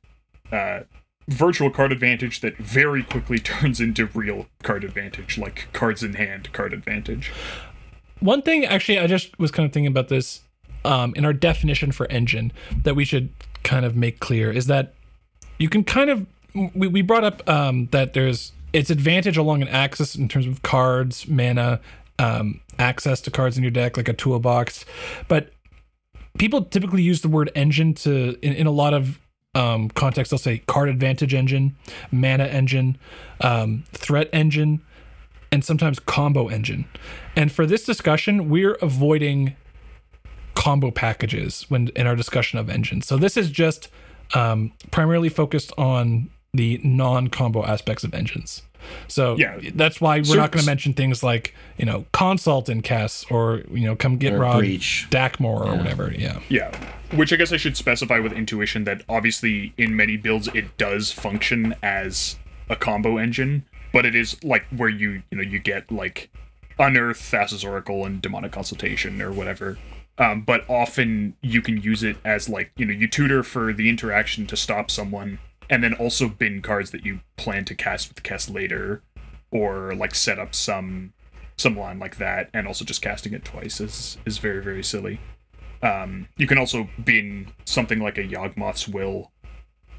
uh, 0.50 0.80
virtual 1.28 1.70
card 1.70 1.92
advantage 1.92 2.40
that 2.40 2.56
very 2.56 3.02
quickly 3.02 3.38
turns 3.38 3.80
into 3.80 4.06
real 4.14 4.46
card 4.62 4.84
advantage, 4.84 5.38
like 5.38 5.68
cards 5.72 6.02
in 6.02 6.14
hand 6.14 6.52
card 6.52 6.72
advantage. 6.72 7.32
One 8.20 8.40
thing, 8.42 8.64
actually, 8.64 8.98
I 9.00 9.08
just 9.08 9.36
was 9.38 9.50
kind 9.50 9.66
of 9.66 9.72
thinking 9.72 9.88
about 9.88 10.08
this 10.08 10.42
um, 10.84 11.12
in 11.16 11.24
our 11.24 11.32
definition 11.32 11.92
for 11.92 12.06
engine 12.10 12.52
that 12.84 12.94
we 12.94 13.04
should 13.04 13.30
kind 13.62 13.84
of 13.84 13.96
make 13.96 14.20
clear 14.20 14.50
is 14.50 14.66
that 14.66 14.94
you 15.58 15.68
can 15.68 15.84
kind 15.84 16.10
of 16.10 16.26
we, 16.54 16.86
we 16.86 17.02
brought 17.02 17.24
up 17.24 17.48
um, 17.48 17.86
that 17.92 18.14
there's 18.14 18.52
its 18.72 18.90
advantage 18.90 19.36
along 19.36 19.62
an 19.62 19.68
axis 19.68 20.14
in 20.14 20.28
terms 20.28 20.46
of 20.46 20.62
cards, 20.62 21.28
mana, 21.28 21.80
um, 22.18 22.60
access 22.78 23.20
to 23.22 23.30
cards 23.30 23.56
in 23.56 23.62
your 23.62 23.70
deck, 23.70 23.96
like 23.96 24.08
a 24.08 24.12
toolbox, 24.12 24.84
but 25.28 25.52
people 26.38 26.64
typically 26.64 27.02
use 27.02 27.20
the 27.20 27.28
word 27.28 27.50
engine 27.54 27.94
to 27.94 28.38
in, 28.42 28.52
in 28.52 28.66
a 28.66 28.70
lot 28.70 28.94
of 28.94 29.18
um, 29.54 29.88
contexts. 29.90 30.30
They'll 30.30 30.38
say 30.38 30.58
card 30.66 30.88
advantage 30.88 31.34
engine, 31.34 31.76
mana 32.10 32.44
engine, 32.44 32.96
um, 33.40 33.84
threat 33.92 34.28
engine, 34.32 34.80
and 35.50 35.64
sometimes 35.64 35.98
combo 35.98 36.48
engine. 36.48 36.86
And 37.36 37.52
for 37.52 37.66
this 37.66 37.84
discussion, 37.84 38.48
we're 38.48 38.74
avoiding 38.74 39.56
combo 40.54 40.90
packages 40.90 41.66
when 41.68 41.88
in 41.88 42.06
our 42.06 42.16
discussion 42.16 42.58
of 42.58 42.70
engines. 42.70 43.06
So 43.06 43.16
this 43.16 43.36
is 43.36 43.50
just 43.50 43.88
um, 44.34 44.72
primarily 44.90 45.28
focused 45.28 45.72
on 45.76 46.30
the 46.54 46.78
non-combo 46.84 47.64
aspects 47.64 48.04
of 48.04 48.12
engines. 48.12 48.62
So 49.08 49.36
Yeah. 49.38 49.58
that's 49.74 50.00
why 50.00 50.18
we're 50.18 50.24
So- 50.24 50.34
not 50.34 50.50
going 50.52 50.60
to 50.62 50.66
mention 50.66 50.92
things 50.92 51.22
like 51.22 51.54
you 51.78 51.86
know 51.86 52.04
consult 52.12 52.68
in 52.68 52.82
Kess 52.82 53.24
or 53.30 53.62
you 53.70 53.86
know 53.86 53.96
come 53.96 54.18
get 54.18 54.34
Or 54.34 54.40
Rod 54.40 54.58
Breach. 54.58 55.06
Dakmore 55.10 55.64
or 55.66 55.76
whatever. 55.76 56.12
Yeah. 56.16 56.40
Yeah, 56.50 56.70
which 57.12 57.32
I 57.32 57.36
guess 57.36 57.52
I 57.52 57.56
should 57.56 57.76
specify 57.76 58.18
with 58.18 58.32
intuition 58.32 58.84
that 58.84 59.02
obviously 59.08 59.72
in 59.78 59.96
many 59.96 60.16
builds 60.18 60.48
it 60.48 60.76
does 60.76 61.10
function 61.10 61.74
as 61.82 62.36
a 62.68 62.76
combo 62.76 63.16
engine, 63.18 63.64
but 63.92 64.04
it 64.04 64.14
is 64.14 64.36
like 64.44 64.64
where 64.76 64.88
you 64.90 65.22
you 65.30 65.38
know 65.38 65.42
you 65.42 65.58
get 65.58 65.90
like 65.90 66.28
unearth, 66.78 67.18
Thassa's 67.30 67.64
Oracle, 67.64 68.04
and 68.04 68.20
demonic 68.20 68.52
consultation 68.52 69.22
or 69.22 69.30
whatever. 69.32 69.78
Um, 70.18 70.42
but 70.42 70.68
often 70.68 71.34
you 71.40 71.62
can 71.62 71.80
use 71.80 72.02
it 72.02 72.16
as 72.26 72.48
like 72.48 72.72
you 72.76 72.84
know 72.84 72.92
you 72.92 73.06
tutor 73.08 73.42
for 73.42 73.72
the 73.72 73.88
interaction 73.88 74.46
to 74.48 74.56
stop 74.56 74.90
someone, 74.90 75.38
and 75.70 75.82
then 75.82 75.94
also 75.94 76.28
bin 76.28 76.62
cards 76.62 76.90
that 76.90 77.04
you 77.04 77.20
plan 77.36 77.64
to 77.66 77.74
cast 77.74 78.08
with 78.08 78.22
Kess 78.22 78.52
later, 78.52 79.02
or 79.50 79.94
like 79.94 80.14
set 80.14 80.38
up 80.38 80.54
some 80.54 81.12
some 81.56 81.76
line 81.76 81.98
like 81.98 82.16
that, 82.16 82.50
and 82.52 82.66
also 82.66 82.84
just 82.84 83.02
casting 83.02 83.32
it 83.32 83.44
twice 83.44 83.80
is 83.80 84.18
is 84.26 84.38
very 84.38 84.62
very 84.62 84.82
silly. 84.82 85.20
Um, 85.82 86.28
you 86.36 86.46
can 86.46 86.58
also 86.58 86.88
bin 87.02 87.48
something 87.64 87.98
like 87.98 88.16
a 88.16 88.22
Yawgmoth's 88.22 88.86
Will, 88.86 89.32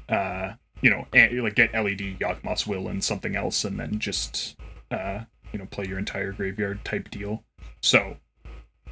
uh, 0.08 0.54
you 0.80 0.88
know, 0.88 1.06
and, 1.12 1.42
like 1.42 1.54
get 1.54 1.74
LED 1.74 2.18
Yawgmoth's 2.20 2.66
Will 2.66 2.88
and 2.88 3.04
something 3.04 3.36
else, 3.36 3.64
and 3.64 3.78
then 3.78 3.98
just 3.98 4.56
uh, 4.90 5.20
you 5.52 5.58
know 5.58 5.66
play 5.66 5.86
your 5.86 5.98
entire 5.98 6.32
graveyard 6.32 6.84
type 6.84 7.10
deal. 7.10 7.44
So 7.80 8.16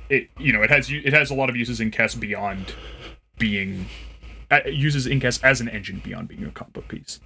it 0.08 0.28
you 0.38 0.52
know 0.52 0.62
it 0.62 0.70
has 0.70 0.90
it 0.90 1.12
has 1.12 1.30
a 1.30 1.34
lot 1.34 1.50
of 1.50 1.56
uses 1.56 1.80
in 1.80 1.90
Kess 1.90 2.18
beyond 2.18 2.74
being 3.38 3.86
uses 4.66 5.06
Incast 5.06 5.42
as 5.42 5.60
an 5.60 5.68
engine 5.68 6.00
beyond 6.04 6.28
being 6.28 6.44
a 6.44 6.50
combo 6.50 6.80
piece. 6.82 7.20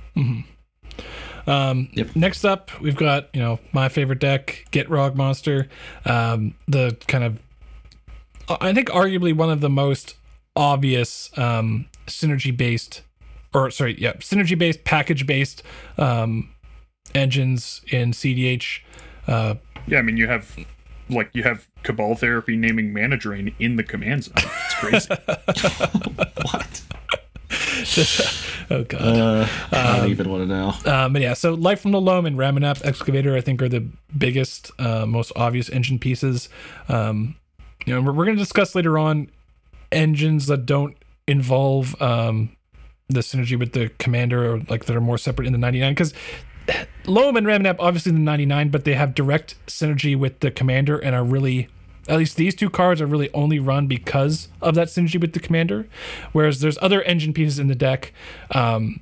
Um, 1.47 1.89
Yep. 1.93 2.17
Next 2.17 2.45
up, 2.45 2.71
we've 2.81 2.97
got 2.97 3.29
you 3.35 3.41
know 3.41 3.61
my 3.73 3.89
favorite 3.89 4.19
deck, 4.19 4.67
Gitrog 4.73 5.15
Monster. 5.15 5.69
Um, 6.05 6.55
the 6.67 6.97
kind 7.07 7.25
of, 7.25 7.41
I 8.49 8.73
think 8.73 8.89
arguably 8.89 9.35
one 9.35 9.51
of 9.51 9.61
the 9.61 9.71
most 9.71 10.17
obvious 10.57 11.31
um, 11.39 11.87
synergy 12.07 12.57
based, 12.57 13.03
or 13.55 13.71
sorry, 13.71 13.97
yeah, 14.01 14.15
synergy 14.15 14.59
based 14.59 14.85
package 14.85 15.27
based 15.27 15.63
um, 15.99 16.51
engines 17.15 17.83
in 17.89 18.13
CDH. 18.13 18.81
Uh, 19.27 19.55
Yeah, 19.87 19.99
I 19.99 20.03
mean 20.03 20.17
you 20.17 20.27
have 20.29 20.57
like 21.09 21.31
you 21.33 21.43
have 21.45 21.69
Cabal 21.87 22.17
Therapy 22.17 22.57
naming 22.57 22.93
Mana 22.93 23.17
Drain 23.17 23.55
in 23.61 23.77
the 23.77 23.85
command 23.85 24.25
zone. 24.25 24.35
It's 24.37 24.75
crazy. 24.75 25.09
What? 26.53 26.83
oh 28.71 28.85
god. 28.85 29.03
Uh, 29.03 29.49
I 29.73 29.97
don't 29.99 30.11
even 30.11 30.29
want 30.29 30.43
to 30.43 30.47
know. 30.47 30.75
Um, 30.85 31.13
but 31.13 31.23
yeah, 31.23 31.35
so 31.35 31.55
Life 31.55 31.81
from 31.81 31.93
the 31.93 32.01
Loam 32.01 32.27
and 32.27 32.37
Ramunap 32.37 32.85
Excavator, 32.85 33.37
I 33.37 33.41
think, 33.41 33.63
are 33.63 33.69
the 33.69 33.87
biggest, 34.17 34.71
uh, 34.79 35.07
most 35.07 35.33
obvious 35.35 35.69
engine 35.71 35.99
pieces. 35.99 36.49
Um, 36.89 37.37
you 37.85 37.95
know, 37.95 38.01
we're, 38.01 38.13
we're 38.13 38.25
going 38.25 38.37
to 38.37 38.43
discuss 38.43 38.75
later 38.75 38.99
on 38.99 39.31
engines 39.91 40.47
that 40.47 40.67
don't 40.67 40.97
involve 41.27 42.01
um, 42.01 42.57
the 43.09 43.21
synergy 43.21 43.59
with 43.59 43.73
the 43.73 43.91
commander 43.99 44.55
or 44.55 44.61
like 44.69 44.85
that 44.85 44.97
are 44.97 45.01
more 45.01 45.19
separate 45.19 45.47
in 45.47 45.53
the 45.53 45.59
99 45.59 45.93
because 45.93 46.15
Loam 47.07 47.37
and 47.37 47.47
Ramanap 47.47 47.77
obviously 47.79 48.11
in 48.11 48.17
the 48.17 48.23
99, 48.23 48.71
but 48.71 48.85
they 48.85 48.95
have 48.95 49.15
direct 49.15 49.55
synergy 49.67 50.17
with 50.19 50.41
the 50.41 50.51
commander 50.51 50.99
and 50.99 51.15
are 51.15 51.25
really. 51.25 51.69
At 52.09 52.19
least 52.19 52.37
these 52.37 52.55
two 52.55 52.71
cards 52.71 53.01
are 53.01 53.07
really 53.07 53.31
only 53.33 53.59
run 53.59 53.87
because 53.89 54.49
of 54.63 54.75
that 54.77 54.89
synergy 54.89 55.21
with 55.21 55.33
the 55.33 55.41
commander, 55.41 55.89
whereas 56.33 56.61
there's 56.61 56.79
other 56.81 57.03
engine 57.03 57.33
pieces 57.33 57.59
in 57.59 57.67
the 57.67 57.75
deck 57.75 58.13
um, 58.53 59.01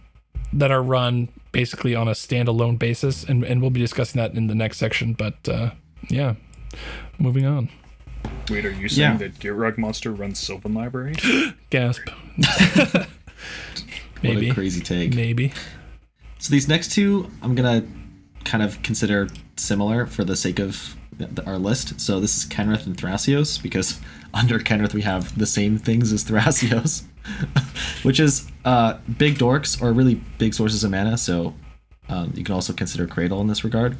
that 0.53 0.71
are 0.71 0.83
run 0.83 1.29
basically 1.53 1.95
on 1.95 2.09
a 2.09 2.13
standalone 2.13 2.79
basis, 2.79 3.23
and, 3.25 3.45
and 3.45 3.61
we'll 3.61 3.71
be 3.71 3.81
discussing 3.81 4.19
that 4.21 4.35
in 4.35 4.47
the 4.47 4.55
next 4.55 4.79
section. 4.79 5.13
But 5.13 5.49
uh, 5.49 5.71
yeah, 6.09 6.35
moving 7.19 7.45
on. 7.45 7.69
Wait, 8.51 8.65
are 8.65 8.71
you 8.71 8.89
saying 8.89 9.13
Yeah. 9.13 9.17
that 9.19 9.39
Gitrog 9.39 9.77
Monster 9.79 10.11
runs 10.11 10.39
Sylvan 10.41 10.73
Library? 10.75 11.15
Gasp. 11.71 12.09
What 14.21 14.35
maybe. 14.37 14.49
a 14.51 14.55
crazy 14.55 14.81
take. 14.81 15.15
Maybe. 15.15 15.53
So 16.39 16.51
these 16.51 16.67
next 16.67 16.93
two, 16.93 17.31
I'm 17.43 17.55
gonna 17.55 17.85
kind 18.45 18.63
of 18.63 18.83
consider 18.83 19.29
similar 19.57 20.07
for 20.07 20.25
the 20.25 20.35
sake 20.35 20.59
of 20.59 20.73
th- 20.77 20.97
our 21.47 21.59
list. 21.59 22.01
So 22.01 22.21
this 22.21 22.37
is 22.37 22.45
Kenrith 22.45 22.87
and 22.87 22.97
Thrasios 22.97 23.63
because 23.63 24.01
under 24.35 24.59
Kenrith 24.59 24.95
we 24.95 25.03
have 25.03 25.37
the 25.39 25.47
same 25.47 25.79
things 25.79 26.13
as 26.13 26.25
Thrasios, 26.29 27.05
which 28.05 28.21
is 28.21 28.51
uh, 28.65 28.99
big 29.19 29.37
dorks 29.37 29.81
or 29.81 29.93
really 29.93 30.21
big 30.39 30.55
sources 30.55 30.85
of 30.85 30.91
mana. 30.91 31.17
So 31.19 31.55
um, 32.09 32.33
you 32.35 32.45
can 32.45 32.55
also 32.55 32.73
consider 32.73 33.07
Cradle 33.07 33.41
in 33.41 33.47
this 33.47 33.65
regard, 33.65 33.97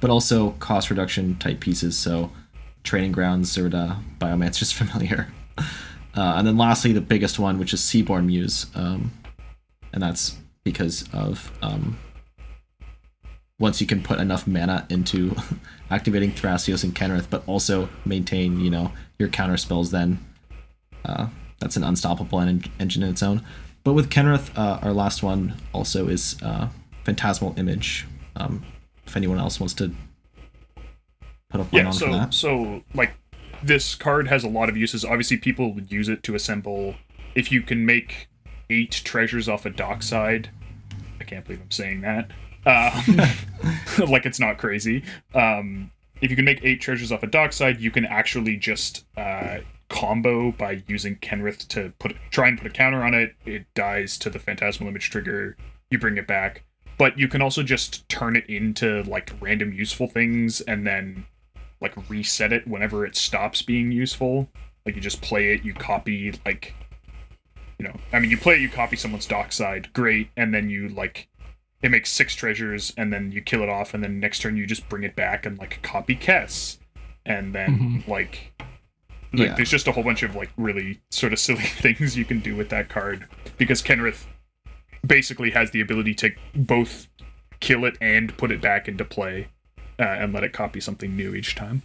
but 0.00 0.10
also 0.10 0.50
cost 0.52 0.90
reduction 0.90 1.36
type 1.36 1.60
pieces. 1.60 1.96
So 1.96 2.30
Training 2.82 3.12
Grounds, 3.12 3.54
Zirda, 3.54 4.02
Biomancer's 4.18 4.72
Familiar. 4.72 5.28
Uh, 6.16 6.34
and 6.36 6.46
then 6.46 6.56
lastly, 6.56 6.92
the 6.92 7.00
biggest 7.00 7.38
one, 7.38 7.58
which 7.58 7.72
is 7.72 7.80
Seedborn 7.80 8.26
Muse. 8.26 8.66
Um, 8.74 9.12
and 9.92 10.02
that's 10.02 10.36
because 10.64 11.08
of 11.12 11.50
um, 11.62 11.98
once 13.60 13.80
you 13.80 13.86
can 13.86 14.02
put 14.02 14.18
enough 14.18 14.46
mana 14.48 14.86
into 14.90 15.36
activating 15.90 16.32
Thrasios 16.32 16.82
and 16.82 16.94
Kenrith, 16.94 17.26
but 17.30 17.44
also 17.46 17.88
maintain, 18.04 18.58
you 18.58 18.70
know, 18.70 18.90
your 19.18 19.28
counter 19.28 19.56
spells, 19.56 19.92
then 19.92 20.18
uh, 21.04 21.28
that's 21.60 21.76
an 21.76 21.84
unstoppable 21.84 22.40
en- 22.40 22.64
engine 22.80 23.02
in 23.04 23.10
its 23.10 23.22
own. 23.22 23.44
But 23.84 23.92
with 23.92 24.10
Kenrith, 24.10 24.50
uh, 24.58 24.80
our 24.82 24.92
last 24.92 25.22
one 25.22 25.54
also 25.72 26.08
is 26.08 26.36
uh, 26.42 26.68
Phantasmal 27.04 27.54
Image. 27.58 28.06
Um, 28.34 28.64
if 29.06 29.16
anyone 29.16 29.38
else 29.38 29.60
wants 29.60 29.74
to 29.74 29.92
put 31.50 31.60
up 31.60 31.68
Yeah, 31.72 31.90
so 31.90 32.10
that. 32.12 32.32
so 32.34 32.82
like 32.94 33.12
this 33.62 33.94
card 33.94 34.28
has 34.28 34.42
a 34.42 34.48
lot 34.48 34.68
of 34.70 34.76
uses. 34.76 35.04
Obviously, 35.04 35.36
people 35.36 35.74
would 35.74 35.92
use 35.92 36.08
it 36.08 36.22
to 36.22 36.34
assemble. 36.34 36.94
If 37.34 37.52
you 37.52 37.60
can 37.60 37.84
make 37.84 38.28
eight 38.70 38.92
treasures 39.04 39.48
off 39.48 39.66
a 39.66 39.70
dockside, 39.70 40.50
I 41.20 41.24
can't 41.24 41.44
believe 41.44 41.60
I'm 41.60 41.70
saying 41.70 42.00
that. 42.02 42.30
Um, 42.66 43.20
like 44.08 44.26
it's 44.26 44.40
not 44.40 44.58
crazy. 44.58 45.02
Um, 45.34 45.90
if 46.20 46.30
you 46.30 46.36
can 46.36 46.44
make 46.44 46.60
eight 46.62 46.80
treasures 46.80 47.12
off 47.12 47.22
a 47.22 47.26
dockside, 47.26 47.80
you 47.80 47.90
can 47.90 48.04
actually 48.04 48.56
just 48.56 49.04
uh, 49.16 49.58
combo 49.88 50.52
by 50.52 50.82
using 50.86 51.16
Kenrith 51.16 51.66
to 51.68 51.92
put 51.98 52.16
try 52.30 52.48
and 52.48 52.58
put 52.58 52.66
a 52.66 52.70
counter 52.70 53.02
on 53.02 53.14
it. 53.14 53.34
It 53.44 53.66
dies 53.74 54.18
to 54.18 54.30
the 54.30 54.38
Phantasmal 54.38 54.88
Image 54.88 55.10
trigger. 55.10 55.56
You 55.90 55.98
bring 55.98 56.16
it 56.16 56.26
back, 56.26 56.64
but 56.98 57.18
you 57.18 57.28
can 57.28 57.42
also 57.42 57.62
just 57.62 58.08
turn 58.08 58.36
it 58.36 58.48
into 58.48 59.02
like 59.02 59.32
random 59.40 59.72
useful 59.72 60.06
things 60.06 60.60
and 60.62 60.86
then 60.86 61.26
like 61.80 61.94
reset 62.10 62.52
it 62.52 62.66
whenever 62.66 63.06
it 63.06 63.16
stops 63.16 63.62
being 63.62 63.90
useful. 63.90 64.48
Like 64.86 64.94
you 64.94 65.00
just 65.00 65.22
play 65.22 65.52
it, 65.52 65.64
you 65.64 65.74
copy 65.74 66.32
like 66.46 66.74
you 67.78 67.86
know, 67.86 67.96
I 68.12 68.20
mean 68.20 68.30
you 68.30 68.36
play 68.36 68.56
it, 68.56 68.60
you 68.60 68.68
copy 68.68 68.96
someone's 68.96 69.26
dockside, 69.26 69.92
great, 69.92 70.28
and 70.36 70.54
then 70.54 70.68
you 70.68 70.88
like 70.90 71.28
it 71.82 71.90
makes 71.90 72.10
six 72.10 72.34
treasures 72.34 72.92
and 72.96 73.12
then 73.12 73.32
you 73.32 73.40
kill 73.40 73.62
it 73.62 73.68
off 73.68 73.94
and 73.94 74.02
then 74.04 74.20
next 74.20 74.40
turn 74.40 74.56
you 74.56 74.66
just 74.66 74.88
bring 74.88 75.02
it 75.02 75.16
back 75.16 75.46
and 75.46 75.58
like 75.58 75.80
copy 75.82 76.14
Kess. 76.16 76.78
And 77.26 77.54
then 77.54 78.04
like 78.06 78.52
like 79.32 79.48
Yeah. 79.48 79.54
there's 79.54 79.70
just 79.70 79.86
a 79.86 79.92
whole 79.92 80.02
bunch 80.04 80.22
of 80.22 80.34
like 80.34 80.50
really 80.56 81.00
sort 81.10 81.32
of 81.32 81.38
silly 81.38 81.62
things 81.64 82.16
you 82.16 82.24
can 82.24 82.40
do 82.40 82.56
with 82.56 82.68
that 82.70 82.88
card 82.88 83.26
because 83.58 83.82
Kenrith 83.82 84.26
basically 85.06 85.50
has 85.52 85.70
the 85.70 85.80
ability 85.80 86.14
to 86.14 86.30
both 86.54 87.08
kill 87.60 87.84
it 87.84 87.96
and 88.00 88.36
put 88.36 88.50
it 88.50 88.60
back 88.60 88.88
into 88.88 89.04
play 89.04 89.48
uh, 89.98 90.02
and 90.02 90.32
let 90.32 90.42
it 90.44 90.52
copy 90.52 90.80
something 90.80 91.14
new 91.16 91.34
each 91.34 91.54
time. 91.54 91.82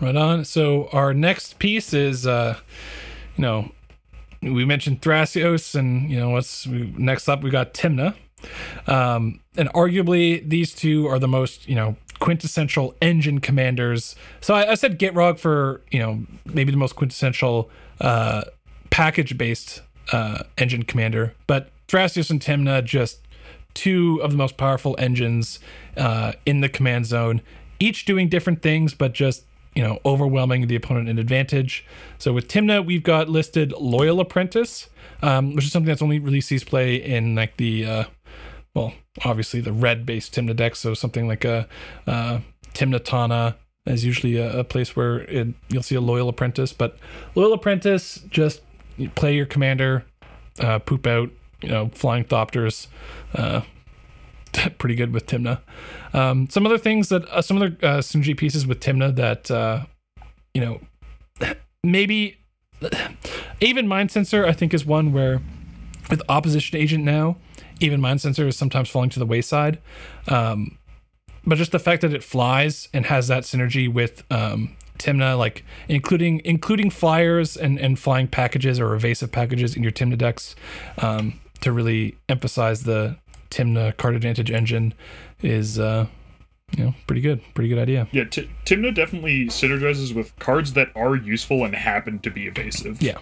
Right 0.00 0.14
on. 0.16 0.44
So 0.44 0.88
our 0.92 1.12
next 1.12 1.58
piece 1.58 1.92
is, 1.92 2.26
uh, 2.26 2.58
you 3.36 3.42
know, 3.42 3.72
we 4.42 4.64
mentioned 4.64 5.00
Thrasios, 5.02 5.74
and 5.74 6.08
you 6.10 6.18
know 6.20 6.30
what's 6.30 6.66
we, 6.66 6.94
next 6.96 7.28
up? 7.28 7.42
We 7.42 7.50
got 7.50 7.74
Timna, 7.74 8.14
um, 8.86 9.40
and 9.56 9.68
arguably 9.70 10.48
these 10.48 10.74
two 10.74 11.06
are 11.06 11.18
the 11.18 11.28
most, 11.28 11.68
you 11.68 11.74
know, 11.74 11.96
quintessential 12.18 12.94
engine 13.00 13.40
commanders. 13.40 14.16
So 14.40 14.54
I, 14.54 14.72
I 14.72 14.74
said 14.74 14.98
Gitrog 14.98 15.38
for 15.38 15.82
you 15.90 15.98
know 15.98 16.24
maybe 16.44 16.70
the 16.70 16.76
most 16.78 16.96
quintessential 16.96 17.70
uh, 18.00 18.42
package-based 18.90 19.82
uh, 20.12 20.42
engine 20.56 20.84
commander, 20.84 21.34
but 21.46 21.70
Thrasios 21.88 22.30
and 22.30 22.40
Tymna 22.40 22.84
just 22.84 23.20
two 23.74 24.20
of 24.22 24.30
the 24.30 24.36
most 24.36 24.56
powerful 24.56 24.96
engines 24.98 25.60
uh, 25.96 26.32
in 26.44 26.60
the 26.60 26.68
command 26.68 27.06
zone, 27.06 27.40
each 27.78 28.04
doing 28.04 28.28
different 28.28 28.62
things, 28.62 28.94
but 28.94 29.12
just 29.12 29.44
you 29.74 29.82
know 29.82 30.00
overwhelming 30.04 30.66
the 30.66 30.74
opponent 30.74 31.08
in 31.08 31.18
advantage. 31.18 31.84
So 32.18 32.32
with 32.32 32.48
Tymna, 32.48 32.84
we've 32.84 33.02
got 33.02 33.28
listed 33.28 33.72
Loyal 33.72 34.20
Apprentice, 34.20 34.88
um, 35.22 35.54
which 35.54 35.64
is 35.64 35.72
something 35.72 35.88
that's 35.88 36.02
only 36.02 36.18
really 36.18 36.40
sees 36.40 36.64
play 36.64 36.96
in 36.96 37.34
like 37.36 37.56
the 37.56 37.86
uh, 37.86 38.04
well, 38.74 38.92
obviously 39.24 39.60
the 39.60 39.72
red-based 39.72 40.34
Tymna 40.34 40.54
deck. 40.54 40.76
So 40.76 40.94
something 40.94 41.26
like 41.26 41.44
a 41.44 41.68
uh, 42.06 42.40
Tymna 42.74 43.02
Tana 43.02 43.56
is 43.86 44.04
usually 44.04 44.36
a, 44.36 44.60
a 44.60 44.64
place 44.64 44.94
where 44.94 45.20
it, 45.22 45.48
you'll 45.68 45.82
see 45.82 45.94
a 45.94 46.00
Loyal 46.00 46.28
Apprentice. 46.28 46.72
But 46.72 46.98
Loyal 47.34 47.52
Apprentice, 47.52 48.22
just 48.28 48.60
play 49.14 49.34
your 49.34 49.46
commander, 49.46 50.04
uh, 50.60 50.78
poop 50.78 51.06
out, 51.06 51.30
you 51.62 51.70
know, 51.70 51.90
flying 51.94 52.24
Thopters. 52.24 52.88
Uh, 53.34 53.62
pretty 54.78 54.94
good 54.94 55.12
with 55.12 55.26
Tymna. 55.26 55.60
Um, 56.12 56.48
some 56.50 56.66
other 56.66 56.78
things 56.78 57.08
that 57.08 57.28
uh, 57.28 57.42
some 57.42 57.56
other 57.56 57.76
uh, 57.82 57.98
synergy 57.98 58.36
pieces 58.36 58.66
with 58.66 58.80
Tymna 58.80 59.14
that 59.16 59.50
uh, 59.50 59.84
you 60.54 60.60
know 60.60 60.80
maybe 61.84 62.38
even 63.60 63.86
Mindcensor 63.86 64.46
I 64.46 64.52
think 64.52 64.72
is 64.74 64.86
one 64.86 65.12
where 65.12 65.40
with 66.10 66.22
Opposition 66.28 66.78
Agent 66.78 67.04
now, 67.04 67.36
even 67.80 68.00
Mindcensor 68.00 68.46
is 68.46 68.56
sometimes 68.56 68.88
falling 68.88 69.10
to 69.10 69.18
the 69.18 69.26
wayside. 69.26 69.78
Um, 70.26 70.78
but 71.46 71.56
just 71.56 71.72
the 71.72 71.78
fact 71.78 72.02
that 72.02 72.12
it 72.12 72.22
flies 72.22 72.88
and 72.92 73.06
has 73.06 73.28
that 73.28 73.44
synergy 73.44 73.92
with 73.92 74.22
um, 74.30 74.76
Tymna, 74.98 75.38
like 75.38 75.64
including 75.88 76.40
including 76.44 76.90
flyers 76.90 77.56
and 77.56 77.78
and 77.78 77.98
flying 77.98 78.28
packages 78.28 78.78
or 78.78 78.94
evasive 78.94 79.32
packages 79.32 79.76
in 79.76 79.82
your 79.82 79.92
Tymna 79.92 80.18
decks, 80.18 80.54
um, 80.98 81.40
to 81.60 81.72
really 81.72 82.16
emphasize 82.28 82.82
the 82.82 83.16
Tymna 83.50 83.96
card 83.96 84.14
advantage 84.14 84.50
engine, 84.50 84.92
is 85.40 85.78
uh, 85.78 86.06
you 86.76 86.84
know 86.84 86.94
pretty 87.06 87.22
good, 87.22 87.40
pretty 87.54 87.68
good 87.68 87.78
idea. 87.78 88.08
Yeah, 88.12 88.24
T- 88.24 88.50
Tymna 88.64 88.94
definitely 88.94 89.46
synergizes 89.46 90.14
with 90.14 90.36
cards 90.38 90.74
that 90.74 90.88
are 90.94 91.16
useful 91.16 91.64
and 91.64 91.74
happen 91.74 92.18
to 92.20 92.30
be 92.30 92.46
evasive. 92.46 93.00
Yeah, 93.00 93.18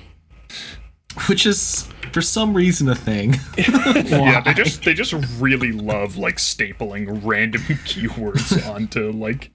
Which 1.29 1.47
is 1.47 1.89
for 2.13 2.21
some 2.23 2.55
reason 2.55 2.89
a 2.89 2.95
thing. 2.95 3.37
Yeah, 3.57 4.41
they 4.43 4.55
just 4.55 4.85
they 4.85 4.95
just 4.95 5.13
really 5.39 5.73
love 5.73 6.17
like 6.17 6.37
stapling 6.37 7.21
random 7.25 7.61
keywords 7.85 8.67
onto 8.69 9.11
like 9.13 9.51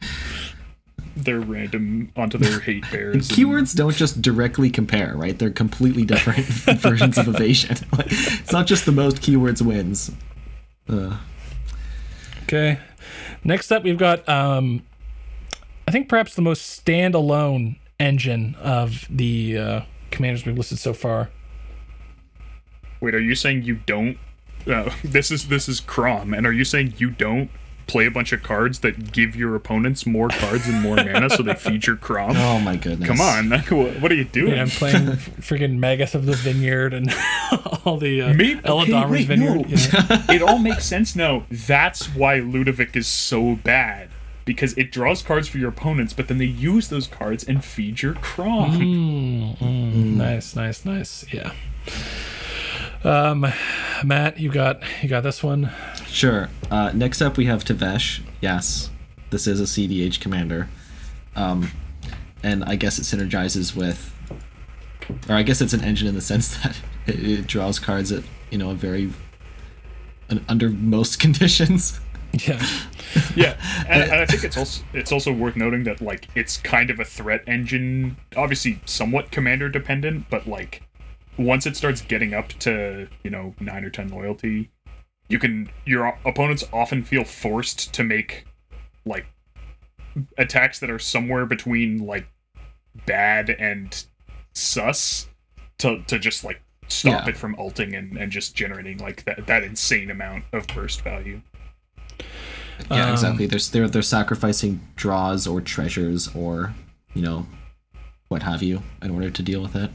their 1.15 1.39
random 1.39 2.11
onto 2.15 2.37
their 2.37 2.59
hate 2.61 2.89
bears. 2.91 3.15
and- 3.15 3.23
Keywords 3.37 3.75
don't 3.75 3.95
just 3.95 4.21
directly 4.21 4.69
compare, 4.69 5.15
right? 5.15 5.37
They're 5.37 5.49
completely 5.51 6.03
different 6.05 6.45
versions 6.81 7.17
of 7.17 7.27
evasion. 7.27 7.77
Like, 7.91 8.07
it's 8.09 8.51
not 8.51 8.65
just 8.67 8.85
the 8.85 8.91
most 8.91 9.17
keywords 9.17 9.61
wins. 9.61 10.11
Uh, 10.89 11.17
Okay. 12.43 12.79
Next 13.45 13.71
up, 13.71 13.83
we've 13.83 13.97
got, 13.97 14.27
um, 14.27 14.81
I 15.87 15.91
think 15.91 16.09
perhaps 16.09 16.35
the 16.35 16.41
most 16.41 16.83
standalone 16.85 17.77
engine 17.99 18.55
of 18.61 19.05
the 19.09 19.57
uh, 19.57 19.81
commanders 20.09 20.45
we've 20.45 20.57
listed 20.57 20.77
so 20.79 20.93
far. 20.93 21.29
Wait, 23.01 23.13
are 23.15 23.19
you 23.19 23.35
saying 23.35 23.63
you 23.63 23.75
don't? 23.85 24.17
Uh, 24.65 24.91
this 25.03 25.31
is 25.31 25.47
this 25.49 25.67
is 25.67 25.79
Kraum, 25.79 26.33
and 26.33 26.45
are 26.47 26.53
you 26.53 26.63
saying 26.63 26.93
you 26.97 27.09
don't 27.09 27.49
play 27.87 28.05
a 28.05 28.11
bunch 28.11 28.31
of 28.31 28.41
cards 28.41 28.79
that 28.79 29.11
give 29.11 29.35
your 29.35 29.53
opponents 29.53 30.05
more 30.05 30.29
cards 30.29 30.65
and 30.65 30.81
more 30.81 30.95
mana, 30.95 31.29
so 31.29 31.43
they 31.43 31.53
feed 31.55 31.85
your 31.87 31.97
Kraum? 31.97 32.37
oh 32.37 32.59
my 32.59 32.77
goodness. 32.77 33.07
Come 33.09 33.19
on, 33.19 33.49
what 33.69 33.99
what 33.99 34.11
are 34.11 34.15
you 34.15 34.23
doing? 34.25 34.53
Yeah, 34.53 34.61
I'm 34.61 34.69
playing 34.69 34.95
freaking 35.41 35.77
Magus 35.79 36.13
of 36.15 36.25
the 36.25 36.33
Vineyard 36.35 36.93
and 36.93 37.13
all 37.83 37.97
the 37.97 38.21
uh, 38.21 38.33
Maybe, 38.33 38.55
Eladamri's 38.61 39.09
wait, 39.11 39.27
Vineyard. 39.27 39.55
no. 39.55 39.65
yeah. 39.67 40.31
it 40.31 40.41
all 40.41 40.59
makes 40.59 40.85
sense 40.85 41.15
now. 41.15 41.45
That's 41.49 42.05
why 42.15 42.39
Ludevic 42.39 42.95
is 42.95 43.07
so 43.07 43.55
bad. 43.55 44.09
Because 44.43 44.73
it 44.73 44.91
draws 44.91 45.21
cards 45.21 45.47
for 45.47 45.59
your 45.59 45.69
opponents, 45.69 46.13
but 46.13 46.27
then 46.27 46.39
they 46.39 46.45
use 46.45 46.87
those 46.89 47.05
cards 47.05 47.43
and 47.43 47.63
feed 47.63 48.01
your 48.01 48.13
Kraum. 48.15 48.71
Mm, 48.79 49.57
mm, 49.59 49.93
Nice, 50.15 50.55
nice, 50.55 50.83
nice. 50.83 51.25
Yeah. 51.31 51.51
Um, 53.03 53.45
Matt, 54.03 54.39
you 54.39 54.51
got 54.51 54.81
you 55.01 55.09
got 55.09 55.21
this 55.21 55.43
one. 55.43 55.71
Sure. 56.07 56.49
Uh, 56.69 56.91
next 56.93 57.21
up, 57.21 57.37
we 57.37 57.45
have 57.45 57.63
Tevesh. 57.63 58.21
Yes, 58.41 58.89
this 59.29 59.47
is 59.47 59.59
a 59.59 59.63
CDH 59.63 60.19
commander. 60.19 60.69
Um, 61.35 61.71
and 62.43 62.63
I 62.63 62.75
guess 62.75 62.99
it 62.99 63.03
synergizes 63.03 63.75
with, 63.75 64.13
or 65.29 65.35
I 65.35 65.43
guess 65.43 65.61
it's 65.61 65.73
an 65.73 65.81
engine 65.81 66.07
in 66.07 66.15
the 66.15 66.21
sense 66.31 66.57
that 66.57 66.79
it, 67.07 67.23
it 67.23 67.47
draws 67.47 67.79
cards 67.79 68.11
at, 68.11 68.23
you 68.49 68.57
know, 68.57 68.71
a 68.71 68.75
very, 68.75 69.11
an, 70.29 70.43
under 70.47 70.69
most 70.69 71.19
conditions. 71.19 71.99
Yeah. 72.33 72.63
Yeah, 73.35 73.57
and, 73.89 74.03
and 74.03 74.21
I 74.21 74.25
think 74.25 74.45
it's 74.45 74.55
also 74.55 74.85
it's 74.93 75.11
also 75.11 75.33
worth 75.33 75.57
noting 75.57 75.83
that 75.83 75.99
like 75.99 76.29
it's 76.33 76.55
kind 76.55 76.89
of 76.89 76.97
a 77.01 77.03
threat 77.03 77.43
engine, 77.45 78.15
obviously 78.37 78.79
somewhat 78.85 79.31
commander 79.31 79.67
dependent, 79.67 80.29
but 80.29 80.47
like 80.47 80.81
once 81.45 81.65
it 81.65 81.75
starts 81.75 82.01
getting 82.01 82.33
up 82.33 82.49
to 82.49 83.07
you 83.23 83.29
know 83.29 83.53
nine 83.59 83.83
or 83.83 83.89
ten 83.89 84.09
loyalty, 84.09 84.69
you 85.27 85.39
can 85.39 85.69
your 85.85 86.17
opponents 86.25 86.63
often 86.73 87.03
feel 87.03 87.23
forced 87.23 87.93
to 87.93 88.03
make 88.03 88.45
like 89.05 89.25
attacks 90.37 90.79
that 90.79 90.89
are 90.89 90.99
somewhere 90.99 91.45
between 91.45 92.05
like 92.05 92.27
bad 93.05 93.49
and 93.49 94.05
sus 94.53 95.29
to 95.77 96.03
to 96.07 96.19
just 96.19 96.43
like 96.43 96.61
stop 96.89 97.23
Yeah. 97.25 97.29
it 97.29 97.37
from 97.37 97.55
ulting 97.57 97.95
and, 97.95 98.17
and 98.17 98.31
just 98.31 98.53
generating 98.55 98.97
like 98.97 99.23
that 99.23 99.47
that 99.47 99.63
insane 99.63 100.11
amount 100.11 100.43
of 100.51 100.67
burst 100.67 101.01
value. 101.01 101.41
Yeah, 102.89 103.05
Um, 103.05 103.13
exactly. 103.13 103.45
They're, 103.45 103.59
they're 103.71 103.87
they're 103.87 104.01
sacrificing 104.01 104.81
draws 104.95 105.47
or 105.47 105.61
treasures 105.61 106.27
or 106.35 106.73
you 107.13 107.21
know 107.21 107.45
what 108.27 108.43
have 108.43 108.61
you 108.63 108.81
in 109.01 109.11
order 109.11 109.29
to 109.29 109.41
deal 109.43 109.61
with 109.61 109.75
it. 109.75 109.91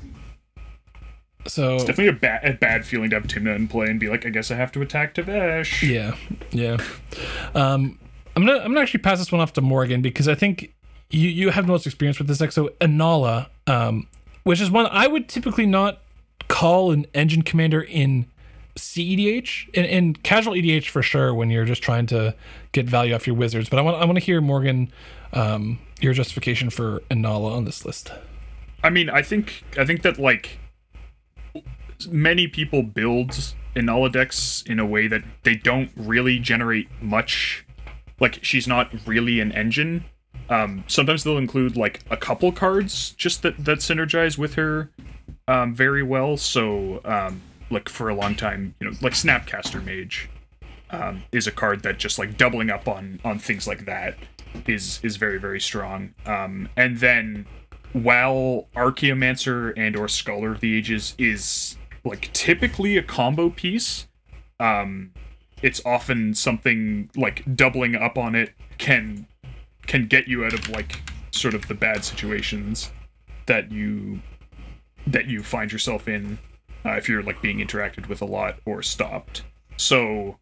So 1.49 1.75
it's 1.75 1.85
Definitely 1.85 2.09
a 2.09 2.13
bad 2.21 2.45
a 2.45 2.55
bad 2.55 2.85
feeling 2.85 3.11
to 3.11 3.17
have 3.17 3.27
Tymna 3.27 3.55
in 3.57 3.69
play 3.69 3.87
and 3.87 4.01
be 4.01 4.09
like, 4.09 4.27
I 4.27 4.31
guess 4.31 4.51
I 4.51 4.57
have 4.57 4.73
to 4.73 4.83
attack 4.83 5.15
Tevesh. 5.15 5.89
Yeah, 5.89 6.17
yeah. 6.51 6.77
Um, 7.55 7.99
I'm 8.35 8.45
gonna 8.45 8.59
I'm 8.59 8.69
gonna 8.69 8.81
actually 8.81 9.01
pass 9.01 9.19
this 9.19 9.33
one 9.33 9.41
off 9.41 9.53
to 9.55 9.61
Morgan 9.61 10.03
because 10.03 10.29
I 10.29 10.35
think 10.35 10.75
you 11.11 11.29
you 11.29 11.51
have 11.51 11.67
the 11.67 11.73
most 11.73 11.87
experience 11.87 12.19
with 12.19 12.29
this 12.29 12.39
deck. 12.39 12.53
So 12.53 12.69
Inalla, 12.81 13.49
um, 13.67 14.07
which 14.43 14.61
is 14.61 14.71
one 14.71 14.87
I 14.87 15.07
would 15.07 15.29
typically 15.29 15.67
not 15.67 16.01
call 16.49 16.93
an 16.93 17.07
engine 17.15 17.43
commander 17.43 17.83
in 17.83 18.27
CEDH 18.77 19.71
in, 19.71 19.85
in 19.85 20.15
casual 20.15 20.53
EDH 20.55 20.89
for 20.89 21.03
sure 21.03 21.35
when 21.35 21.51
you're 21.51 21.65
just 21.65 21.83
trying 21.83 22.07
to 22.07 22.35
get 22.73 22.87
value 22.87 23.15
off 23.15 23.27
your 23.27 23.37
wizards. 23.37 23.69
But 23.69 23.79
I 23.79 23.83
want 23.83 23.97
I 23.97 24.05
want 24.05 24.19
to 24.19 24.25
hear 24.25 24.41
Morgan 24.41 24.93
um, 25.33 25.79
your 26.01 26.13
justification 26.13 26.71
for 26.71 27.01
Inalla 27.11 27.53
on 27.53 27.65
this 27.65 27.85
list. 27.85 28.13
I 28.83 28.91
mean, 28.91 29.09
I 29.09 29.23
think 29.23 29.65
I 29.79 29.85
think 29.85 30.03
that 30.03 30.19
like 30.19 30.59
many 32.09 32.49
people 32.49 32.83
build 32.83 33.55
Inalla 33.75 34.11
decks 34.11 34.65
in 34.67 34.79
a 34.79 34.87
way 34.87 35.07
that 35.07 35.23
they 35.43 35.55
don't 35.55 35.91
really 35.97 36.39
generate 36.39 36.89
much. 37.03 37.65
Like 38.19 38.43
she's 38.43 38.67
not 38.67 38.91
really 39.07 39.41
an 39.41 39.53
engine. 39.53 40.05
Um, 40.49 40.85
sometimes 40.87 41.25
they'll 41.25 41.39
include 41.39 41.77
like 41.77 42.01
a 42.11 42.17
couple 42.17 42.53
cards 42.53 43.11
just 43.11 43.43
that 43.43 43.65
that 43.65 43.79
synergize 43.79 44.39
with 44.39 44.55
her 44.55 44.91
um, 45.49 45.75
very 45.75 46.03
well. 46.03 46.37
So 46.37 47.01
um, 47.05 47.43
like 47.71 47.89
for 47.89 48.09
a 48.09 48.15
long 48.15 48.35
time, 48.35 48.75
you 48.81 48.89
know, 48.89 48.97
like 49.03 49.13
Snapcaster 49.13 49.85
Mage 49.85 50.31
um, 50.91 51.23
is 51.33 51.47
a 51.47 51.53
card 51.53 51.83
that 51.83 51.99
just 51.99 52.19
like 52.19 52.37
doubling 52.37 52.71
up 52.71 52.89
on 52.89 53.21
on 53.25 53.39
things 53.39 53.67
like 53.67 53.85
that 53.87 54.17
is 54.67 55.01
is 55.03 55.17
very 55.17 55.39
very 55.39 55.61
strong. 55.61 56.15
Um, 56.25 56.69
and 56.77 56.99
then 56.99 57.47
while 57.93 58.69
Archaeomancer 58.75 59.73
and 59.77 59.97
or 59.97 60.09
Scholar 60.09 60.53
of 60.53 60.61
the 60.61 60.77
Ages 60.77 61.15
is 61.19 61.77
like 62.07 62.33
typically 62.33 62.97
a 62.97 63.03
combo 63.03 63.51
piece, 63.51 64.07
um, 64.61 65.13
it's 65.63 65.85
often 65.85 66.35
something 66.35 67.11
like 67.17 67.43
doubling 67.57 67.95
up 67.95 68.17
on 68.17 68.35
it 68.35 68.53
can 68.79 69.27
can 69.87 70.07
get 70.07 70.29
you 70.29 70.45
out 70.45 70.53
of 70.53 70.69
like 70.71 71.01
sort 71.31 71.55
of 71.55 71.69
the 71.69 71.75
bad 71.75 72.05
situations 72.05 72.91
that 73.47 73.71
you 73.71 74.21
that 75.07 75.27
you 75.27 75.43
find 75.43 75.73
yourself 75.73 76.09
in 76.09 76.39
uh, 76.85 76.93
if 76.93 77.09
you're 77.09 77.23
like 77.23 77.41
being 77.41 77.59
interacted 77.59 78.09
with 78.09 78.21
a 78.21 78.25
lot 78.25 78.59
or 78.65 78.83
stopped. 78.83 79.45
So 79.77 80.39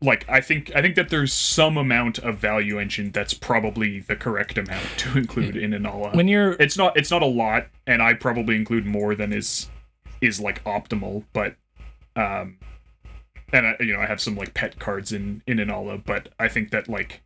like 0.00 0.28
I 0.28 0.40
think 0.40 0.72
I 0.74 0.82
think 0.82 0.94
that 0.96 1.08
there's 1.08 1.32
some 1.32 1.76
amount 1.76 2.18
of 2.18 2.38
value 2.38 2.78
engine 2.78 3.10
that's 3.12 3.34
probably 3.34 4.00
the 4.00 4.16
correct 4.16 4.58
amount 4.58 4.86
to 4.98 5.18
include 5.18 5.56
in 5.56 5.70
Inalla. 5.72 6.14
When 6.14 6.28
you're 6.28 6.52
it's 6.54 6.76
not 6.76 6.96
it's 6.96 7.10
not 7.10 7.22
a 7.22 7.26
lot, 7.26 7.66
and 7.86 8.02
I 8.02 8.14
probably 8.14 8.56
include 8.56 8.86
more 8.86 9.14
than 9.14 9.32
is 9.32 9.68
is 10.24 10.40
like 10.40 10.62
optimal, 10.64 11.24
but 11.32 11.54
um 12.16 12.58
and 13.52 13.66
I 13.66 13.76
you 13.80 13.92
know 13.92 14.00
I 14.00 14.06
have 14.06 14.20
some 14.20 14.36
like 14.36 14.54
pet 14.54 14.78
cards 14.78 15.12
in 15.12 15.42
in 15.46 15.58
Inalla, 15.58 16.02
but 16.04 16.30
I 16.38 16.48
think 16.48 16.70
that 16.70 16.88
like 16.88 17.22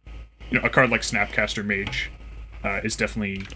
you 0.50 0.58
know 0.58 0.66
a 0.66 0.70
card 0.70 0.90
like 0.90 1.02
Snapcaster 1.02 1.64
Mage 1.64 2.10
uh, 2.64 2.80
is 2.82 2.96
definitely 2.96 3.46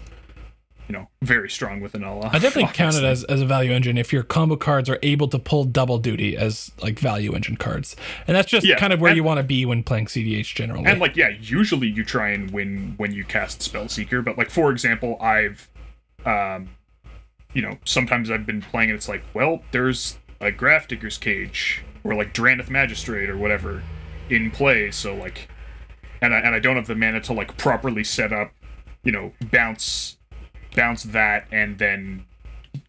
you 0.87 0.93
know 0.93 1.07
very 1.21 1.49
strong 1.49 1.81
with 1.81 1.93
Inalla. 1.93 2.25
I 2.33 2.39
definitely 2.39 2.71
count 2.73 2.95
it 2.95 3.03
as, 3.03 3.23
as 3.25 3.41
a 3.41 3.45
value 3.45 3.71
engine 3.71 3.97
if 3.97 4.11
your 4.13 4.23
combo 4.23 4.55
cards 4.55 4.89
are 4.89 4.99
able 5.01 5.27
to 5.29 5.39
pull 5.39 5.63
double 5.65 5.97
duty 5.97 6.35
as 6.37 6.71
like 6.81 6.99
value 6.99 7.33
engine 7.33 7.55
cards. 7.57 7.95
And 8.27 8.35
that's 8.35 8.49
just 8.49 8.65
Yeah, 8.65 8.77
kind 8.77 8.91
of 8.93 8.99
where 9.01 9.09
and- 9.11 9.15
you 9.17 9.23
want 9.23 9.37
to 9.39 9.43
be 9.43 9.65
when 9.65 9.83
playing 9.83 10.07
CDH 10.07 10.53
generally. 10.55 10.85
And 10.85 10.99
like 10.99 11.15
yeah, 11.15 11.29
usually 11.39 11.87
you 11.87 12.03
try 12.03 12.29
and 12.31 12.51
win 12.51 12.95
when 12.97 13.11
you 13.11 13.23
cast 13.23 13.59
Spellseeker, 13.61 14.23
but 14.23 14.37
like 14.37 14.49
for 14.49 14.71
example, 14.71 15.17
I've 15.21 15.69
um 16.25 16.69
you 17.53 17.61
know, 17.61 17.77
sometimes 17.85 18.31
I've 18.31 18.45
been 18.45 18.61
playing 18.61 18.89
and 18.89 18.97
it's 18.97 19.09
like, 19.09 19.23
well, 19.33 19.61
there's 19.71 20.17
a 20.41 20.51
Grafdigger's 20.51 21.17
Cage 21.17 21.83
or 22.03 22.15
like 22.15 22.33
Drannith 22.33 22.69
Magistrate 22.69 23.29
or 23.29 23.37
whatever 23.37 23.83
in 24.29 24.51
play, 24.51 24.91
so 24.91 25.15
like 25.15 25.49
and 26.21 26.33
I 26.33 26.39
and 26.39 26.55
I 26.55 26.59
don't 26.59 26.75
have 26.75 26.87
the 26.87 26.95
mana 26.95 27.21
to 27.21 27.33
like 27.33 27.57
properly 27.57 28.03
set 28.03 28.33
up, 28.33 28.51
you 29.03 29.11
know, 29.11 29.33
bounce 29.51 30.17
bounce 30.75 31.03
that 31.03 31.47
and 31.51 31.77
then 31.77 32.25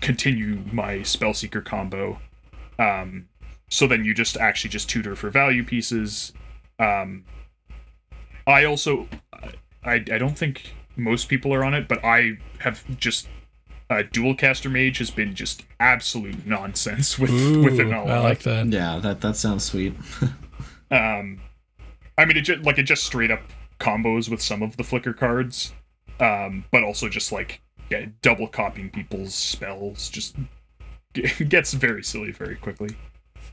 continue 0.00 0.62
my 0.72 0.98
Spellseeker 0.98 1.64
combo. 1.64 2.18
Um 2.78 3.28
so 3.68 3.86
then 3.86 4.04
you 4.04 4.14
just 4.14 4.36
actually 4.36 4.70
just 4.70 4.88
tutor 4.88 5.16
for 5.16 5.30
value 5.30 5.64
pieces. 5.64 6.32
Um 6.78 7.24
I 8.46 8.64
also 8.64 9.08
I 9.84 9.94
I 9.94 10.18
don't 10.18 10.38
think 10.38 10.74
most 10.96 11.28
people 11.28 11.52
are 11.52 11.64
on 11.64 11.74
it, 11.74 11.88
but 11.88 12.04
I 12.04 12.38
have 12.60 12.84
just 12.96 13.28
uh, 13.90 14.02
Dualcaster 14.12 14.70
Mage 14.70 14.98
has 14.98 15.10
been 15.10 15.34
just 15.34 15.64
absolute 15.78 16.46
nonsense 16.46 17.18
with 17.18 17.30
with 17.30 17.78
it 17.78 17.86
Ooh, 17.86 17.92
all. 17.92 18.10
I 18.10 18.18
like 18.18 18.40
that. 18.40 18.66
Yeah, 18.68 18.98
that 18.98 19.20
that 19.20 19.36
sounds 19.36 19.64
sweet. 19.64 19.94
Um, 20.90 21.40
I 22.16 22.24
mean, 22.24 22.36
it 22.36 22.42
just 22.42 22.62
like 22.62 22.78
it 22.78 22.84
just 22.84 23.02
straight 23.04 23.30
up 23.30 23.40
combos 23.80 24.28
with 24.28 24.40
some 24.40 24.62
of 24.62 24.76
the 24.76 24.84
flicker 24.84 25.12
cards, 25.12 25.72
um, 26.20 26.66
but 26.70 26.84
also 26.84 27.08
just 27.08 27.32
like 27.32 27.62
yeah, 27.90 28.06
double 28.22 28.46
copying 28.46 28.90
people's 28.90 29.34
spells 29.34 30.08
just 30.08 30.36
gets 31.12 31.72
very 31.72 32.04
silly 32.04 32.30
very 32.30 32.54
quickly. 32.56 32.96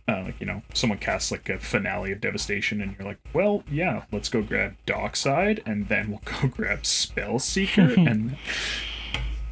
Uh, 0.07 0.23
like 0.25 0.39
you 0.39 0.45
know, 0.45 0.61
someone 0.73 0.99
casts 0.99 1.31
like 1.31 1.49
a 1.49 1.57
finale 1.59 2.11
of 2.11 2.21
devastation, 2.21 2.81
and 2.81 2.95
you're 2.97 3.07
like, 3.07 3.19
well, 3.33 3.63
yeah, 3.71 4.03
let's 4.11 4.29
go 4.29 4.41
grab 4.41 4.75
Dockside, 4.85 5.63
and 5.65 5.87
then 5.87 6.09
we'll 6.09 6.21
go 6.41 6.47
grab 6.47 6.83
Spellseeker, 6.83 7.95
and 8.07 8.37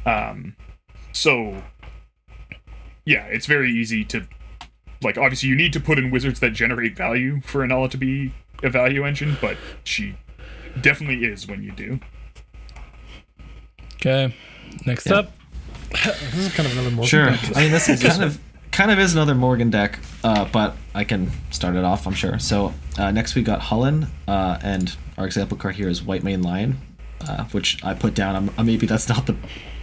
um, 0.06 0.56
so 1.12 1.62
yeah, 3.04 3.24
it's 3.26 3.46
very 3.46 3.70
easy 3.70 4.04
to 4.06 4.26
like 5.02 5.16
obviously 5.16 5.48
you 5.48 5.56
need 5.56 5.72
to 5.72 5.80
put 5.80 5.98
in 5.98 6.10
wizards 6.10 6.40
that 6.40 6.50
generate 6.50 6.96
value 6.96 7.40
for 7.42 7.66
Inalla 7.66 7.90
to 7.90 7.96
be 7.96 8.32
a 8.62 8.68
value 8.70 9.06
engine, 9.06 9.36
but 9.40 9.56
she 9.84 10.16
definitely 10.80 11.24
is 11.26 11.46
when 11.46 11.62
you 11.62 11.72
do. 11.72 11.98
Okay. 13.96 14.34
Next 14.86 15.06
Yeah. 15.06 15.14
up. 15.16 15.32
this 15.90 16.36
is 16.36 16.54
kind 16.54 16.66
of 16.66 16.72
another 16.74 16.90
more 16.90 17.06
Sure. 17.06 17.28
I 17.30 17.62
mean, 17.62 17.70
this 17.72 17.88
is 17.88 18.02
kind 18.06 18.22
of 18.22 18.38
kind 18.70 18.90
of 18.90 18.98
is 18.98 19.12
another 19.14 19.34
Morgan 19.34 19.70
deck, 19.70 19.98
uh, 20.22 20.44
but 20.52 20.76
I 20.94 21.04
can 21.04 21.30
start 21.50 21.74
it 21.74 21.84
off. 21.84 22.06
I'm 22.06 22.14
sure. 22.14 22.38
So 22.38 22.72
uh, 22.98 23.10
next 23.10 23.34
we 23.34 23.42
got 23.42 23.60
Hullen, 23.60 24.06
uh, 24.28 24.58
and 24.62 24.94
our 25.18 25.26
example 25.26 25.56
card 25.56 25.74
here 25.74 25.88
is 25.88 26.02
White 26.02 26.22
Mane 26.22 26.42
Lion, 26.42 26.78
uh, 27.26 27.44
which 27.46 27.82
I 27.84 27.94
put 27.94 28.14
down. 28.14 28.36
I'm, 28.36 28.50
uh, 28.56 28.62
maybe 28.62 28.86
that's 28.86 29.08
not 29.08 29.26
the 29.26 29.34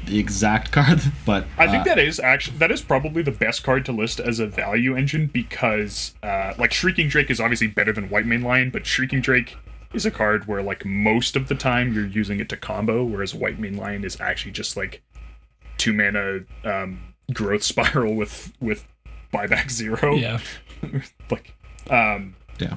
the 0.08 0.20
exact 0.20 0.72
card, 0.74 1.02
but 1.26 1.46
I 1.58 1.68
think 1.68 1.82
uh, 1.82 1.96
that 1.96 2.00
is 2.00 2.20
actually 2.20 2.58
that 2.58 2.72
is 2.72 2.82
probably 2.82 3.22
the 3.22 3.32
best 3.32 3.64
card 3.64 3.86
to 3.86 3.92
list 3.92 4.20
as 4.20 4.40
a 4.40 4.48
value 4.48 4.96
engine 4.96 5.28
because 5.28 6.16
uh, 6.24 6.54
like 6.58 6.74
Shrieking 6.74 7.08
Drake 7.08 7.30
is 7.30 7.40
obviously 7.40 7.68
better 7.68 7.94
than 7.94 8.10
White 8.10 8.26
Mane 8.26 8.42
Lion, 8.42 8.70
but 8.72 8.86
Shrieking 8.86 9.22
Drake 9.22 9.58
is 9.94 10.06
a 10.06 10.12
card 10.12 10.48
where 10.48 10.62
like 10.62 10.86
most 10.86 11.36
of 11.36 11.48
the 11.48 11.56
time 11.56 11.94
you're 11.94 12.06
using 12.06 12.40
it 12.40 12.50
to 12.50 12.58
combo, 12.58 13.04
whereas 13.04 13.34
White 13.36 13.60
Mane 13.60 13.78
Lion 13.78 14.04
is 14.04 14.20
actually 14.20 14.52
just 14.52 14.76
like 14.76 15.02
two 15.78 15.94
mana 15.94 16.40
um, 16.64 17.14
growth 17.34 17.64
spiral 17.72 18.16
with 18.16 18.54
with 18.60 18.86
buyback 19.34 19.70
zero. 19.70 20.16
Yeah. 20.16 20.40
like 21.32 21.56
um 21.90 22.36
yeah. 22.60 22.76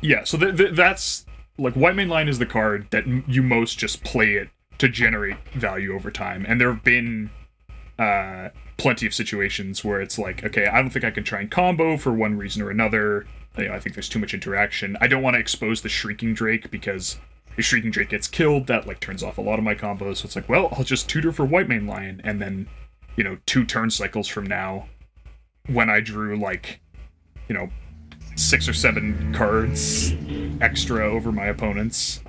yeah 0.00 0.22
so 0.24 0.38
th- 0.38 0.56
th- 0.56 0.74
that's 0.74 1.26
like 1.58 1.74
White 1.74 1.96
Mane 1.96 2.08
Lion 2.08 2.28
is 2.28 2.38
the 2.38 2.46
card 2.46 2.86
that 2.90 3.04
m- 3.04 3.24
you 3.26 3.42
most 3.42 3.78
just 3.78 4.04
play 4.04 4.34
it 4.34 4.48
to 4.82 4.88
generate 4.88 5.36
value 5.54 5.94
over 5.94 6.10
time. 6.10 6.44
And 6.48 6.60
there 6.60 6.72
have 6.72 6.82
been 6.82 7.30
uh 8.00 8.48
plenty 8.78 9.06
of 9.06 9.14
situations 9.14 9.84
where 9.84 10.00
it's 10.00 10.18
like 10.18 10.42
okay 10.42 10.66
i 10.66 10.80
don't 10.80 10.88
think 10.90 11.04
i 11.04 11.10
can 11.10 11.22
try 11.22 11.40
and 11.40 11.50
combo 11.50 11.96
for 11.96 12.12
one 12.12 12.36
reason 12.36 12.60
or 12.62 12.68
another. 12.68 13.24
You 13.56 13.68
know, 13.68 13.74
i 13.74 13.78
think 13.78 13.94
there's 13.94 14.08
too 14.08 14.18
much 14.18 14.34
interaction. 14.34 14.96
I 15.00 15.06
don't 15.06 15.22
want 15.22 15.34
to 15.34 15.40
expose 15.40 15.82
the 15.82 15.88
shrieking 15.88 16.34
drake 16.34 16.68
because 16.72 17.16
if 17.56 17.64
shrieking 17.64 17.92
drake 17.92 18.08
gets 18.08 18.26
killed. 18.26 18.66
That 18.66 18.88
like 18.88 18.98
turns 18.98 19.22
off 19.22 19.38
a 19.38 19.40
lot 19.40 19.60
of 19.60 19.64
my 19.64 19.76
combos. 19.76 20.16
So 20.16 20.26
it's 20.26 20.34
like 20.34 20.48
well 20.48 20.68
i'll 20.72 20.82
just 20.82 21.08
tutor 21.08 21.30
for 21.30 21.44
White 21.44 21.68
Mane 21.68 21.86
Lion 21.86 22.20
and 22.24 22.42
then 22.42 22.66
you 23.14 23.22
know 23.22 23.38
two 23.46 23.64
turn 23.64 23.88
cycles 23.88 24.26
from 24.26 24.46
now 24.46 24.88
when 25.68 25.88
i 25.88 26.00
drew 26.00 26.36
like 26.36 26.80
you 27.48 27.54
know 27.54 27.70
six 28.34 28.68
or 28.68 28.72
seven 28.72 29.32
cards 29.32 30.12
extra 30.60 31.06
over 31.06 31.30
my 31.30 31.46
opponents, 31.46 32.20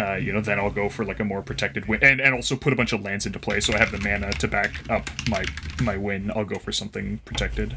uh, 0.00 0.16
you 0.16 0.32
know, 0.32 0.40
then 0.40 0.58
I'll 0.58 0.70
go 0.70 0.88
for 0.88 1.04
like 1.04 1.20
a 1.20 1.24
more 1.24 1.42
protected 1.42 1.86
win, 1.86 2.02
and 2.02 2.20
and 2.20 2.34
also 2.34 2.56
put 2.56 2.72
a 2.72 2.76
bunch 2.76 2.92
of 2.92 3.02
lands 3.02 3.26
into 3.26 3.38
play, 3.38 3.60
so 3.60 3.74
I 3.74 3.78
have 3.78 3.92
the 3.92 4.00
mana 4.00 4.32
to 4.32 4.48
back 4.48 4.88
up 4.90 5.10
my 5.28 5.44
my 5.82 5.96
win. 5.96 6.30
I'll 6.34 6.44
go 6.44 6.58
for 6.58 6.72
something 6.72 7.20
protected. 7.24 7.76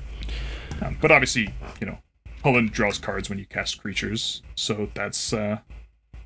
Um, 0.82 0.98
but 1.02 1.12
obviously, 1.12 1.54
you 1.82 1.88
know, 1.88 1.98
Holland 2.44 2.72
draws 2.72 2.98
cards 2.98 3.30
when 3.30 3.40
you 3.40 3.46
cast 3.46 3.82
creatures, 3.82 4.42
so 4.56 4.90
that's 4.94 5.34
uh, 5.34 5.60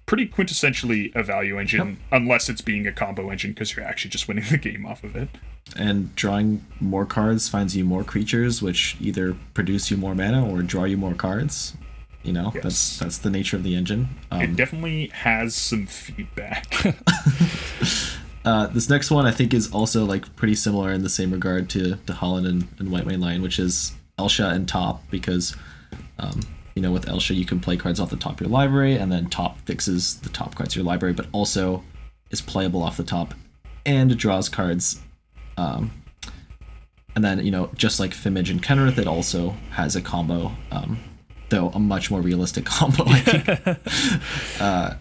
pretty 0.06 0.28
quintessentially 0.28 1.16
a 1.16 1.24
value 1.24 1.60
engine, 1.60 2.00
unless 2.12 2.48
it's 2.48 2.62
being 2.62 2.86
a 2.86 2.92
combo 2.92 3.30
engine 3.30 3.52
because 3.52 3.76
you're 3.76 3.86
actually 3.86 4.12
just 4.12 4.28
winning 4.28 4.46
the 4.52 4.58
game 4.58 4.86
off 4.86 5.04
of 5.04 5.16
it. 5.16 5.30
And 5.76 6.16
drawing 6.16 6.66
more 6.80 7.06
cards 7.06 7.50
finds 7.50 7.76
you 7.76 7.84
more 7.84 8.04
creatures, 8.04 8.62
which 8.62 8.96
either 9.02 9.36
produce 9.54 9.90
you 9.92 9.98
more 9.98 10.16
mana 10.16 10.48
or 10.48 10.62
draw 10.62 10.84
you 10.86 10.96
more 10.96 11.14
cards. 11.16 11.76
You 12.28 12.34
know, 12.34 12.52
Yes. 12.54 12.64
that's 12.64 13.00
that's 13.00 13.18
the 13.20 13.30
nature 13.30 13.56
of 13.58 13.64
the 13.64 13.76
engine. 13.76 14.10
Um, 14.32 14.42
It 14.42 14.56
definitely 14.56 15.08
has 15.14 15.56
some 15.56 15.86
feedback. 15.88 16.74
Uh, 18.46 18.66
this 18.68 18.90
next 18.90 19.12
one 19.12 19.26
I 19.26 19.32
think 19.32 19.54
is 19.54 19.70
also 19.74 20.06
like 20.06 20.34
pretty 20.38 20.56
similar 20.56 20.94
in 20.94 21.04
the 21.04 21.10
same 21.10 21.32
regard 21.32 21.70
to 21.72 21.96
to 22.06 22.14
Holland 22.14 22.48
and, 22.48 22.66
and 22.80 22.90
White 22.90 23.06
Mane 23.06 23.20
Lion, 23.20 23.42
which 23.42 23.60
is 23.60 23.94
Elsha 24.18 24.48
and 24.52 24.66
Top, 24.66 25.04
because 25.12 25.54
um, 26.18 26.40
you 26.74 26.82
know 26.82 26.94
with 26.94 27.10
Elsha 27.10 27.34
you 27.34 27.44
can 27.44 27.60
play 27.60 27.76
cards 27.76 28.00
off 28.00 28.10
the 28.10 28.16
top 28.16 28.36
of 28.36 28.40
your 28.42 28.50
library, 28.50 28.96
and 28.96 29.12
then 29.12 29.26
Top 29.30 29.58
fixes 29.66 30.16
the 30.22 30.30
top 30.30 30.56
cards 30.56 30.72
of 30.74 30.78
your 30.78 30.86
library, 30.86 31.12
but 31.14 31.26
also 31.34 31.84
is 32.30 32.40
playable 32.40 32.84
off 32.84 32.96
the 32.96 33.04
top 33.04 33.34
and 33.86 34.16
draws 34.18 34.48
cards. 34.48 35.02
Um, 35.58 35.92
and 37.18 37.26
then 37.26 37.44
you 37.44 37.52
know 37.52 37.70
just 37.76 38.00
like 38.00 38.12
Fimage 38.12 38.50
and 38.50 38.64
Kenrith, 38.64 38.98
it 38.98 39.08
also 39.08 39.58
has 39.72 39.98
a 39.98 40.02
combo, 40.02 40.54
um, 40.72 40.98
though 41.50 41.70
a 41.70 41.80
much 41.80 42.10
more 42.12 42.22
realistic 42.22 42.66
combo. 42.78 43.04
I 43.08 43.20
think. 43.20 44.60
uh, 44.62 44.94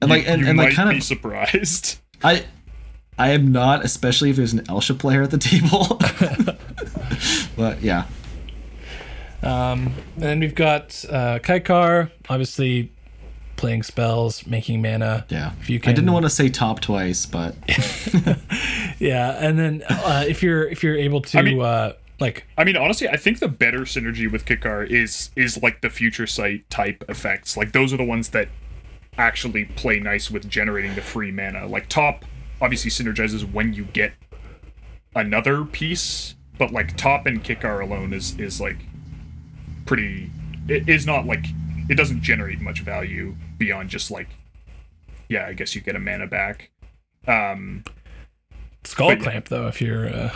and 0.00 0.10
like 0.10 0.26
and, 0.28 0.42
you 0.42 0.48
and 0.48 0.58
like 0.58 0.74
kind 0.74 0.90
be 0.90 0.96
of 0.98 1.02
surprised. 1.02 1.98
I 2.24 2.44
I 3.18 3.30
am 3.30 3.52
not, 3.52 3.84
especially 3.84 4.30
if 4.30 4.36
there's 4.36 4.52
an 4.52 4.64
Elsha 4.68 4.94
player 4.94 5.22
at 5.22 5.30
the 5.30 5.38
table. 5.38 5.98
but 7.56 7.82
yeah, 7.82 8.04
Um, 9.42 9.94
and 10.14 10.22
then 10.22 10.40
we've 10.40 10.54
got 10.54 11.04
uh, 11.10 11.38
Kykar, 11.40 12.10
obviously 12.28 12.90
playing 13.56 13.82
spells, 13.82 14.46
making 14.46 14.80
mana. 14.82 15.26
yeah. 15.28 15.52
If 15.60 15.68
you 15.70 15.78
can... 15.78 15.90
I 15.90 15.94
didn't 15.94 16.12
want 16.12 16.24
to 16.24 16.30
say 16.30 16.48
top 16.48 16.80
twice, 16.80 17.26
but 17.26 17.54
Yeah, 18.98 19.36
and 19.38 19.58
then 19.58 19.82
uh, 19.88 20.24
if 20.26 20.42
you're 20.42 20.66
if 20.66 20.82
you're 20.82 20.96
able 20.96 21.20
to 21.22 21.38
I 21.38 21.42
mean- 21.42 21.60
uh, 21.60 21.92
like 22.22 22.46
I 22.56 22.64
mean, 22.64 22.76
honestly, 22.76 23.08
I 23.08 23.16
think 23.16 23.40
the 23.40 23.48
better 23.48 23.80
synergy 23.80 24.30
with 24.30 24.46
Kykar 24.46 24.88
is 24.88 25.30
is 25.36 25.62
like 25.62 25.82
the 25.82 25.90
future 25.90 26.26
sight 26.26 26.68
type 26.70 27.04
effects. 27.08 27.56
Like 27.56 27.72
those 27.72 27.92
are 27.92 27.96
the 27.96 28.04
ones 28.04 28.30
that 28.30 28.48
actually 29.18 29.66
play 29.66 30.00
nice 30.00 30.30
with 30.30 30.48
generating 30.48 30.94
the 30.94 31.02
free 31.02 31.30
mana. 31.30 31.66
Like 31.66 31.88
top 31.88 32.24
obviously 32.60 32.90
synergizes 32.90 33.50
when 33.52 33.74
you 33.74 33.84
get 33.84 34.12
another 35.14 35.64
piece, 35.64 36.36
but 36.58 36.70
like 36.70 36.96
top 36.96 37.26
and 37.26 37.42
Kykar 37.44 37.82
alone 37.82 38.14
is 38.14 38.38
is 38.38 38.60
like 38.60 38.78
pretty. 39.84 40.30
It 40.68 40.88
is 40.88 41.04
not 41.04 41.26
like 41.26 41.44
it 41.90 41.96
doesn't 41.96 42.22
generate 42.22 42.60
much 42.60 42.80
value 42.80 43.34
beyond 43.58 43.90
just 43.90 44.10
like 44.10 44.28
yeah, 45.28 45.46
I 45.46 45.54
guess 45.54 45.74
you 45.74 45.80
get 45.80 45.96
a 45.96 45.98
mana 45.98 46.26
back. 46.26 46.70
Um, 47.26 47.84
skull 48.84 49.08
But 49.08 49.18
yeah. 49.18 49.24
clamp 49.24 49.48
though. 49.48 49.66
If 49.66 49.80
you're 49.80 50.06
uh, 50.06 50.34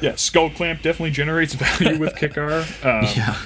yeah, 0.00 0.14
Skull 0.16 0.50
Clamp 0.50 0.82
definitely 0.82 1.10
generates 1.12 1.54
value 1.54 1.98
with 1.98 2.14
Kykar. 2.16 2.84
Um, 2.84 3.08
yeah. 3.16 3.36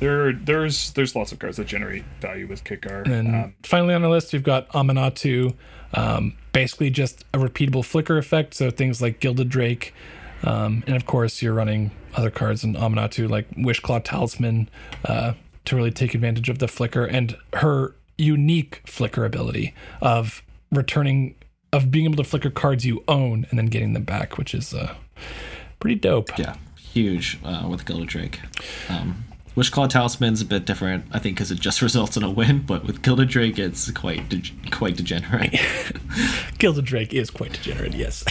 There, 0.00 0.32
there's 0.32 0.92
there's 0.92 1.16
lots 1.16 1.32
of 1.32 1.40
cards 1.40 1.56
that 1.56 1.66
generate 1.66 2.04
value 2.20 2.46
with 2.46 2.62
Kykar. 2.62 3.06
And 3.10 3.34
Um, 3.34 3.54
finally 3.64 3.94
on 3.94 4.02
the 4.02 4.08
list, 4.08 4.32
we've 4.32 4.44
got 4.44 4.68
Aminatou, 4.68 5.54
um, 5.92 6.36
basically 6.52 6.90
just 6.90 7.24
a 7.34 7.38
repeatable 7.38 7.84
flicker 7.84 8.16
effect. 8.16 8.54
So 8.54 8.70
things 8.70 9.02
like 9.02 9.18
Gilded 9.18 9.48
Drake, 9.48 9.92
um, 10.44 10.84
and 10.86 10.94
of 10.94 11.04
course 11.04 11.42
you're 11.42 11.52
running 11.54 11.90
other 12.14 12.30
cards 12.30 12.62
in 12.62 12.74
Aminatou 12.74 13.28
like 13.28 13.50
Wishclaw 13.56 14.02
Talisman 14.04 14.68
uh, 15.04 15.32
to 15.64 15.76
really 15.76 15.90
take 15.90 16.14
advantage 16.14 16.48
of 16.48 16.60
the 16.60 16.68
flicker 16.68 17.04
and 17.04 17.36
her 17.54 17.94
unique 18.16 18.82
flicker 18.86 19.24
ability 19.24 19.74
of 20.00 20.42
returning, 20.70 21.34
of 21.72 21.90
being 21.90 22.04
able 22.04 22.16
to 22.16 22.24
flicker 22.24 22.50
cards 22.50 22.86
you 22.86 23.02
own 23.08 23.46
and 23.50 23.58
then 23.58 23.66
getting 23.66 23.94
them 23.94 24.04
back, 24.04 24.38
which 24.38 24.54
is 24.54 24.72
uh, 24.72 24.94
pretty 25.80 25.96
dope. 25.96 26.36
Yeah. 26.38 26.56
Huge 26.76 27.38
uh, 27.44 27.66
with 27.70 27.84
Gilded 27.84 28.08
Drake. 28.08 28.40
Um, 28.88 29.24
Wishclaw 29.58 29.88
Talisman's 29.88 30.40
a 30.40 30.44
bit 30.44 30.66
different, 30.66 31.04
I 31.10 31.18
think, 31.18 31.36
because 31.36 31.50
it 31.50 31.58
just 31.58 31.82
results 31.88 32.16
in 32.16 32.22
a 32.22 32.30
win. 32.30 32.62
But 32.62 32.84
with 32.84 33.02
Gilded 33.02 33.28
Drake, 33.28 33.58
it's 33.58 33.90
quite 33.90 34.28
de- 34.28 34.52
quite 34.70 34.96
degenerate. 34.96 35.58
Gilded 36.58 36.84
Drake 36.84 37.12
is 37.12 37.30
quite 37.30 37.52
degenerate, 37.52 37.94
yes. 37.94 38.24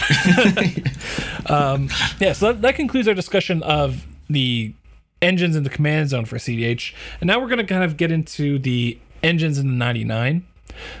um, 1.46 1.90
yeah, 2.18 2.32
so 2.32 2.46
that, 2.46 2.62
that 2.62 2.76
concludes 2.76 3.08
our 3.08 3.14
discussion 3.14 3.62
of 3.62 4.06
the 4.30 4.72
engines 5.20 5.54
in 5.54 5.64
the 5.64 5.70
command 5.70 6.08
zone 6.08 6.24
for 6.24 6.36
CDH. 6.36 6.94
And 7.20 7.28
now 7.28 7.40
we're 7.40 7.48
going 7.48 7.58
to 7.58 7.64
kind 7.64 7.84
of 7.84 7.96
get 7.96 8.10
into 8.10 8.58
the 8.58 8.98
engines 9.22 9.58
in 9.58 9.66
the 9.66 9.74
99. 9.74 10.46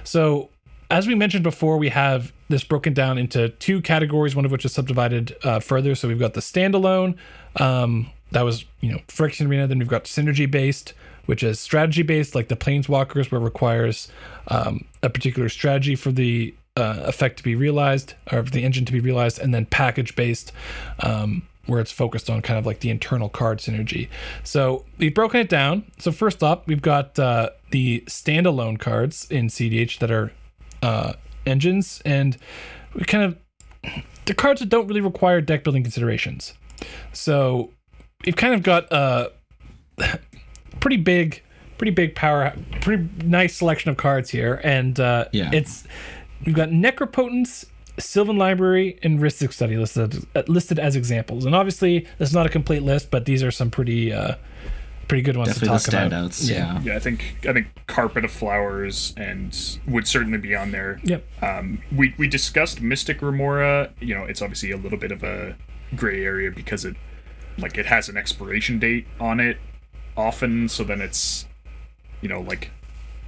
So, 0.04 0.50
as 0.90 1.06
we 1.06 1.14
mentioned 1.14 1.44
before, 1.44 1.78
we 1.78 1.88
have 1.90 2.32
this 2.48 2.64
broken 2.64 2.92
down 2.92 3.18
into 3.18 3.48
two 3.48 3.80
categories, 3.80 4.34
one 4.34 4.44
of 4.44 4.50
which 4.50 4.64
is 4.64 4.72
subdivided 4.72 5.36
uh, 5.42 5.60
further. 5.60 5.94
So, 5.94 6.08
we've 6.08 6.18
got 6.18 6.34
the 6.34 6.40
standalone, 6.40 7.16
um, 7.56 8.10
that 8.30 8.42
was, 8.42 8.64
you 8.80 8.92
know, 8.92 8.98
Phyrexian 9.08 9.48
Arena. 9.48 9.66
Then 9.66 9.78
we've 9.78 9.88
got 9.88 10.04
synergy 10.04 10.50
based, 10.50 10.92
which 11.26 11.42
is 11.42 11.58
strategy 11.58 12.02
based, 12.02 12.34
like 12.34 12.48
the 12.48 12.56
Planeswalkers, 12.56 13.30
where 13.30 13.40
it 13.40 13.44
requires 13.44 14.08
um, 14.48 14.84
a 15.02 15.10
particular 15.10 15.48
strategy 15.48 15.96
for 15.96 16.12
the 16.12 16.54
uh, 16.76 17.02
effect 17.06 17.38
to 17.38 17.42
be 17.42 17.54
realized 17.54 18.14
or 18.30 18.42
the 18.42 18.64
engine 18.64 18.84
to 18.84 18.92
be 18.92 19.00
realized, 19.00 19.38
and 19.38 19.54
then 19.54 19.66
package 19.66 20.14
based, 20.14 20.52
um, 21.00 21.42
where 21.66 21.80
it's 21.80 21.92
focused 21.92 22.30
on 22.30 22.40
kind 22.42 22.58
of 22.58 22.66
like 22.66 22.80
the 22.80 22.90
internal 22.90 23.28
card 23.28 23.58
synergy. 23.58 24.08
So 24.44 24.84
we've 24.98 25.14
broken 25.14 25.40
it 25.40 25.48
down. 25.48 25.84
So 25.98 26.12
first 26.12 26.42
up, 26.42 26.66
we've 26.66 26.82
got 26.82 27.18
uh, 27.18 27.50
the 27.70 28.04
standalone 28.06 28.78
cards 28.78 29.26
in 29.30 29.48
CDH 29.48 29.98
that 29.98 30.10
are 30.10 30.32
uh, 30.82 31.14
engines, 31.48 32.00
and 32.04 32.36
we 32.94 33.04
kind 33.04 33.24
of 33.24 33.36
the 34.26 34.34
cards 34.34 34.60
that 34.60 34.68
don't 34.68 34.86
really 34.86 35.00
require 35.00 35.40
deck 35.40 35.64
building 35.64 35.82
considerations. 35.82 36.54
So 37.12 37.72
we've 38.24 38.36
kind 38.36 38.54
of 38.54 38.62
got 38.62 38.86
a 38.92 39.32
pretty 40.80 40.96
big, 40.98 41.42
pretty 41.78 41.90
big 41.92 42.14
power, 42.14 42.54
pretty 42.80 43.08
nice 43.24 43.56
selection 43.56 43.90
of 43.90 43.96
cards 43.96 44.30
here, 44.30 44.60
and 44.64 44.98
uh, 45.00 45.26
Yeah. 45.32 45.50
it's 45.52 45.84
we've 46.44 46.54
got 46.54 46.68
Necropotence, 46.68 47.64
Sylvan 47.98 48.36
Library, 48.36 48.98
and 49.02 49.18
Rhystic 49.18 49.52
Study 49.52 49.76
listed 49.76 50.24
listed 50.48 50.78
as 50.78 50.94
examples. 50.96 51.44
And 51.44 51.54
obviously, 51.54 52.00
this 52.18 52.28
is 52.28 52.34
not 52.34 52.46
a 52.46 52.50
complete 52.50 52.82
list, 52.82 53.10
but 53.10 53.24
these 53.24 53.42
are 53.42 53.50
some 53.50 53.70
pretty 53.70 54.12
uh, 54.12 54.34
pretty 55.08 55.22
good 55.22 55.36
ones 55.36 55.48
Definitely 55.48 55.78
to 55.78 55.84
the 55.84 55.90
talk 55.90 56.10
about. 56.10 56.30
standouts. 56.30 56.50
Yeah. 56.50 56.80
yeah, 56.82 56.96
I 56.96 56.98
think 56.98 57.38
I 57.48 57.52
think 57.52 57.68
Carpet 57.86 58.24
of 58.24 58.30
Flowers 58.30 59.14
and 59.16 59.56
would 59.86 60.06
certainly 60.06 60.38
be 60.38 60.54
on 60.54 60.70
there. 60.70 61.00
Yep. 61.02 61.24
Um, 61.42 61.82
we 61.94 62.14
we 62.18 62.28
discussed 62.28 62.80
Mystic 62.80 63.22
Remora. 63.22 63.92
You 64.00 64.14
know, 64.14 64.24
it's 64.24 64.42
obviously 64.42 64.70
a 64.70 64.76
little 64.76 64.98
bit 64.98 65.10
of 65.10 65.22
a 65.24 65.56
gray 65.96 66.22
area 66.24 66.50
because 66.50 66.84
it 66.84 66.96
like 67.56 67.78
it 67.78 67.86
has 67.86 68.08
an 68.08 68.16
expiration 68.16 68.78
date 68.78 69.06
on 69.18 69.40
it 69.40 69.58
often. 70.16 70.68
So 70.68 70.84
then 70.84 71.00
it's 71.00 71.46
you 72.20 72.28
know 72.28 72.40
like 72.40 72.70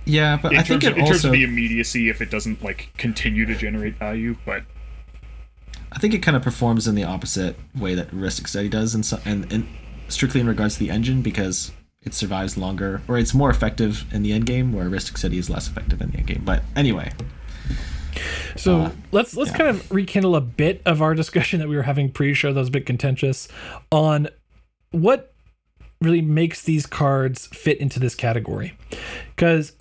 Yeah, 0.05 0.39
but 0.41 0.55
I 0.55 0.63
think 0.63 0.83
terms, 0.83 0.93
of, 0.93 0.99
it 0.99 1.01
in 1.01 1.07
terms 1.07 1.25
of 1.25 1.33
the 1.33 1.45
immediacy, 1.45 2.11
if 2.11 2.21
it 2.21 2.31
doesn't 2.31 2.63
like 2.63 2.91
continue 2.99 3.47
to 3.47 3.55
generate 3.55 3.97
value, 3.97 4.37
but 4.45 4.65
I 5.93 5.99
think 5.99 6.15
it 6.15 6.19
kind 6.19 6.37
of 6.37 6.43
performs 6.43 6.87
in 6.87 6.95
the 6.95 7.05
opposite 7.05 7.57
way 7.75 7.95
that 7.95 8.11
Rhystic 8.13 8.47
Study 8.49 8.69
does, 8.69 8.95
and 8.95 9.05
so, 9.05 9.19
and, 9.25 9.53
and 9.53 9.67
strictly 10.13 10.41
in 10.41 10.47
regards 10.47 10.75
to 10.75 10.81
the 10.81 10.91
engine 10.91 11.23
because 11.23 11.73
it 12.03 12.15
survives 12.15 12.57
longer 12.57 13.03
or 13.09 13.19
it's 13.19 13.35
more 13.35 13.51
effective 13.51 14.05
in 14.13 14.23
the 14.23 14.33
end 14.33 14.47
game, 14.47 14.73
where 14.73 14.89
Rhystic 14.89 15.19
Study 15.19 15.39
is 15.39 15.51
less 15.51 15.69
effective 15.69 16.01
in 16.01 16.11
the 16.11 16.19
end 16.19 16.27
game. 16.27 16.43
But 16.45 16.63
anyway, 16.77 17.13
So 18.57 18.81
Uh, 18.81 18.91
let's 19.13 19.37
let's 19.37 19.51
yeah. 19.53 19.57
kind 19.57 19.71
of 19.71 19.91
rekindle 19.91 20.37
a 20.37 20.41
bit 20.41 20.83
of 20.85 21.01
our 21.03 21.15
discussion 21.15 21.61
that 21.61 21.69
we 21.69 21.77
were 21.77 21.85
having 21.85 22.11
pre-show 22.11 22.53
that 22.53 22.61
was 22.61 22.69
a 22.69 22.73
bit 22.73 22.87
contentious 22.87 23.49
on 23.91 24.29
what 24.91 25.33
really 26.01 26.23
makes 26.23 26.63
these 26.63 26.87
cards 26.87 27.47
fit 27.49 27.79
into 27.79 28.01
this 28.01 28.15
category. 28.15 28.77
Because 29.35 29.73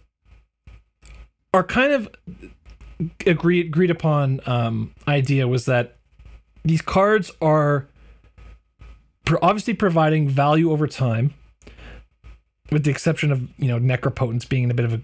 our 1.54 1.64
kind 1.64 1.92
of 1.92 2.10
agreed 3.26 3.68
agreed 3.68 3.92
upon 3.92 4.42
um, 4.46 4.94
idea 5.08 5.48
was 5.48 5.66
that 5.66 5.98
these 6.64 6.82
cards 6.82 7.32
are 7.42 7.89
obviously 9.44 9.74
providing 9.74 10.28
value 10.28 10.72
over 10.72 10.88
time, 10.88 11.34
with 12.72 12.84
the 12.84 12.92
exception 12.92 13.32
of 13.32 13.48
you 13.58 13.68
know 13.68 13.80
Necropotence 13.80 14.48
being 14.48 14.64
in 14.64 14.72
a 14.72 14.74
bit 14.74 14.86
of 14.86 14.94
a 14.94 15.02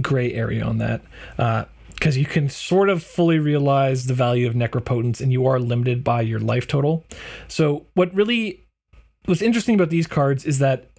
gray 0.00 0.32
area 0.32 0.62
on 0.62 0.78
that. 0.78 1.02
Uh, 1.38 1.64
because 1.94 2.16
you 2.16 2.26
can 2.26 2.48
sort 2.48 2.88
of 2.88 3.02
fully 3.02 3.40
realize 3.40 4.06
the 4.06 4.14
value 4.14 4.46
of 4.46 4.54
necropotence 4.54 5.20
and 5.20 5.32
you 5.32 5.44
are 5.46 5.58
limited 5.58 6.04
by 6.04 6.20
your 6.20 6.38
life 6.38 6.68
total. 6.68 7.04
So 7.48 7.86
what 7.94 8.14
really 8.14 8.64
what's 9.24 9.42
interesting 9.42 9.74
about 9.74 9.90
these 9.90 10.06
cards 10.06 10.44
is 10.44 10.60
that 10.60 10.90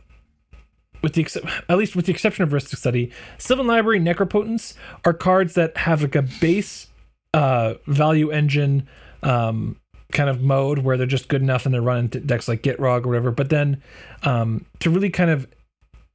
with 1.02 1.14
the 1.14 1.26
at 1.70 1.78
least 1.78 1.96
with 1.96 2.06
the 2.06 2.12
exception 2.12 2.44
of 2.44 2.50
Rhystic 2.50 2.78
Study, 2.78 3.12
Sylvan 3.38 3.68
Library, 3.68 4.00
Necropotence 4.00 4.76
are 5.06 5.14
cards 5.14 5.54
that 5.54 5.78
have 5.78 6.02
like 6.02 6.16
a 6.16 6.22
base 6.22 6.88
uh, 7.34 7.76
value 7.88 8.32
engine 8.32 8.88
um, 9.24 9.78
kind 10.12 10.30
of 10.30 10.42
mode 10.42 10.80
where 10.80 10.98
they're 10.98 11.08
just 11.08 11.28
good 11.28 11.42
enough 11.42 11.66
and 11.66 11.74
they're 11.74 11.82
running 11.82 12.08
decks 12.08 12.48
like 12.48 12.64
Gitrog 12.64 13.06
or 13.06 13.10
whatever. 13.10 13.32
But 13.32 13.50
then 13.50 13.82
um, 14.24 14.66
to 14.80 14.90
really 14.90 15.10
kind 15.10 15.30
of 15.30 15.48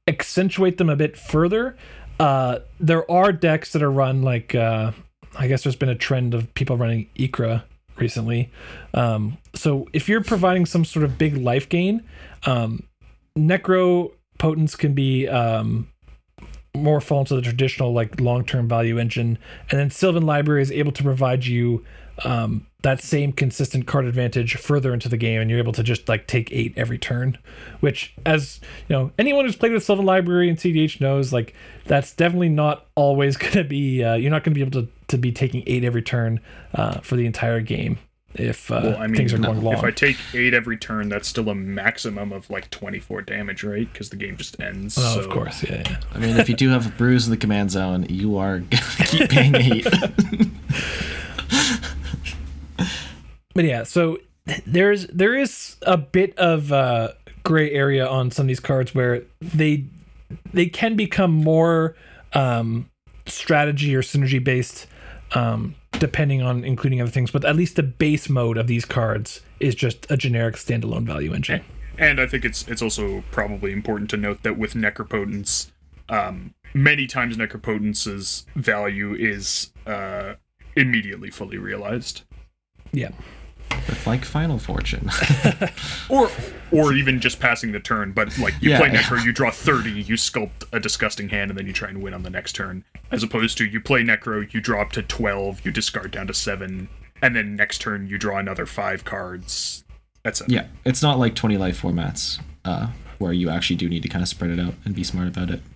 accentuate 0.07 0.77
them 0.77 0.89
a 0.89 0.95
bit 0.95 1.17
further, 1.17 1.77
uh, 2.19 2.59
there 2.79 3.09
are 3.09 3.31
decks 3.31 3.71
that 3.73 3.81
are 3.81 3.91
run 3.91 4.21
like 4.21 4.53
uh, 4.55 4.91
I 5.37 5.47
guess 5.47 5.63
there's 5.63 5.75
been 5.75 5.89
a 5.89 5.95
trend 5.95 6.33
of 6.33 6.53
people 6.53 6.77
running 6.77 7.09
Ikra 7.17 7.63
recently. 7.97 8.51
Um, 8.93 9.37
so 9.53 9.87
if 9.93 10.09
you're 10.09 10.23
providing 10.23 10.65
some 10.65 10.85
sort 10.85 11.03
of 11.05 11.17
big 11.17 11.37
life 11.37 11.69
gain, 11.69 12.03
um, 12.45 12.83
Necro 13.37 14.11
Potence 14.37 14.75
can 14.75 14.93
be 14.93 15.27
um, 15.27 15.89
more 16.73 17.01
fall 17.01 17.21
into 17.21 17.35
the 17.35 17.41
traditional 17.41 17.93
like 17.93 18.19
long-term 18.19 18.67
value 18.67 18.99
engine, 18.99 19.37
and 19.69 19.79
then 19.79 19.89
Sylvan 19.89 20.25
Library 20.25 20.61
is 20.61 20.71
able 20.71 20.91
to 20.93 21.03
provide 21.03 21.45
you 21.45 21.85
um, 22.23 22.65
that 22.81 23.01
same 23.01 23.31
consistent 23.33 23.87
card 23.87 24.05
advantage 24.05 24.55
further 24.55 24.93
into 24.93 25.09
the 25.09 25.17
game, 25.17 25.41
and 25.41 25.49
you're 25.49 25.59
able 25.59 25.73
to 25.73 25.83
just 25.83 26.07
like 26.07 26.27
take 26.27 26.51
eight 26.51 26.73
every 26.77 26.97
turn. 26.97 27.37
Which, 27.79 28.13
as 28.25 28.59
you 28.87 28.95
know, 28.95 29.11
anyone 29.19 29.45
who's 29.45 29.55
played 29.55 29.73
with 29.73 29.83
Sylvan 29.83 30.05
Library 30.05 30.49
and 30.49 30.57
CDH 30.57 31.01
knows, 31.01 31.33
like 31.33 31.53
that's 31.85 32.13
definitely 32.13 32.49
not 32.49 32.85
always 32.95 33.37
going 33.37 33.53
to 33.53 33.63
be. 33.63 34.03
Uh, 34.03 34.15
you're 34.15 34.31
not 34.31 34.43
going 34.43 34.53
to 34.53 34.59
be 34.59 34.61
able 34.65 34.83
to 34.83 34.87
to 35.07 35.17
be 35.17 35.31
taking 35.31 35.63
eight 35.67 35.83
every 35.83 36.01
turn 36.01 36.39
uh, 36.73 36.99
for 37.01 37.15
the 37.15 37.25
entire 37.25 37.61
game 37.61 37.99
if 38.37 38.69
uh, 38.71 38.81
Well, 38.83 38.97
I 38.97 39.07
mean, 39.07 39.15
things 39.15 39.33
are 39.33 39.37
going 39.37 39.61
long. 39.61 39.73
if 39.75 39.83
I 39.83 39.91
take 39.91 40.17
eight 40.33 40.53
every 40.53 40.77
turn, 40.77 41.09
that's 41.09 41.27
still 41.27 41.49
a 41.49 41.55
maximum 41.55 42.31
of 42.33 42.49
like 42.49 42.69
24 42.69 43.21
damage, 43.21 43.63
right? 43.63 43.91
Because 43.91 44.09
the 44.09 44.15
game 44.17 44.37
just 44.37 44.59
ends. 44.59 44.97
oh, 44.97 45.01
so- 45.15 45.19
of 45.21 45.29
course, 45.29 45.63
yeah, 45.63 45.83
yeah. 45.85 45.99
I 46.13 46.19
mean, 46.19 46.37
if 46.37 46.49
you 46.49 46.55
do 46.55 46.69
have 46.69 46.85
a 46.85 46.89
Bruse 46.91 47.25
in 47.25 47.31
the 47.31 47.37
command 47.37 47.71
zone, 47.71 48.05
you 48.09 48.37
are 48.37 48.59
gonna 48.59 48.81
keep 49.05 49.29
paying 49.29 49.55
eight. 49.55 49.87
but 53.55 53.65
yeah 53.65 53.81
so 53.83 54.19
there's 54.67 55.07
there 55.07 55.35
is 55.35 55.75
a 55.81 55.97
bit 55.97 56.37
of 56.37 56.71
uh 56.71 57.09
gray 57.43 57.71
area 57.71 58.07
on 58.07 58.29
some 58.29 58.43
of 58.43 58.47
these 58.47 58.59
cards 58.59 58.93
where 58.93 59.23
they 59.41 59.83
they 60.53 60.67
can 60.67 60.95
become 60.95 61.31
more 61.31 61.95
um 62.33 62.87
strategy 63.25 63.95
or 63.95 64.03
synergy 64.03 64.43
based 64.43 64.85
um 65.33 65.73
depending 65.93 66.41
on 66.43 66.63
including 66.63 67.01
other 67.01 67.09
things 67.09 67.31
but 67.31 67.43
at 67.43 67.55
least 67.55 67.75
the 67.75 67.83
base 67.83 68.29
mode 68.29 68.57
of 68.57 68.67
these 68.67 68.85
cards 68.85 69.41
is 69.59 69.73
just 69.73 70.05
a 70.11 70.17
generic 70.17 70.55
standalone 70.55 71.05
value 71.05 71.33
engine 71.33 71.61
And 71.97 72.19
I 72.19 72.27
think 72.27 72.43
it's 72.43 72.67
it's 72.67 72.81
also 72.81 73.23
probably 73.31 73.71
important 73.71 74.09
to 74.09 74.17
note 74.17 74.43
that 74.43 74.57
with 74.57 74.73
Necropotence, 74.73 75.71
um, 76.09 76.53
many 76.73 77.07
times 77.07 77.37
Necropotence's 77.37 78.45
value 78.53 79.13
is 79.15 79.71
uh, 79.87 80.33
immediately 80.75 81.31
fully 81.31 81.57
realized. 81.57 82.23
yeah 82.91 83.11
With 83.71 84.07
like 84.07 84.25
Final 84.25 84.57
Fortune. 84.57 85.09
or 86.09 86.29
or 86.71 86.93
even 86.93 87.19
just 87.19 87.39
passing 87.39 87.71
the 87.71 87.79
turn. 87.79 88.11
But 88.13 88.37
like 88.39 88.53
you 88.61 88.71
Yeah, 88.71 88.79
play 88.79 88.91
yeah. 88.91 89.01
Necro, 89.01 89.23
you 89.23 89.31
draw 89.31 89.51
thirty, 89.51 89.91
you 89.91 90.15
sculpt 90.15 90.63
a 90.73 90.79
disgusting 90.79 91.29
hand, 91.29 91.51
and 91.51 91.57
then 91.57 91.67
you 91.67 91.73
try 91.73 91.89
and 91.89 92.01
win 92.01 92.13
on 92.13 92.23
the 92.23 92.29
next 92.29 92.53
turn. 92.53 92.83
As 93.11 93.21
opposed 93.23 93.57
to 93.59 93.65
you 93.65 93.79
play 93.81 94.01
Necro, 94.03 94.51
you 94.53 94.59
draw 94.61 94.81
up 94.81 94.91
to 94.93 95.01
twelve, 95.03 95.63
you 95.65 95.71
discard 95.71 96.11
down 96.11 96.27
to 96.27 96.33
seven, 96.33 96.89
and 97.21 97.35
then 97.35 97.55
next 97.55 97.79
turn 97.81 98.07
you 98.07 98.17
draw 98.17 98.37
another 98.39 98.65
five 98.65 99.05
cards. 99.05 99.83
That's 100.23 100.41
it. 100.41 100.49
yeah, 100.49 100.65
it's 100.85 101.03
not 101.03 101.19
like 101.19 101.35
20 101.35 101.55
life 101.57 101.79
formats 101.79 102.39
uh, 102.65 102.87
where 103.19 103.31
you 103.31 103.47
actually 103.51 103.75
do 103.75 103.87
need 103.87 104.01
to 104.01 104.09
kind 104.09 104.23
of 104.23 104.27
spread 104.27 104.49
it 104.49 104.59
out 104.59 104.73
and 104.83 104.95
be 104.95 105.03
smart 105.03 105.27
about 105.27 105.51
it. 105.51 105.61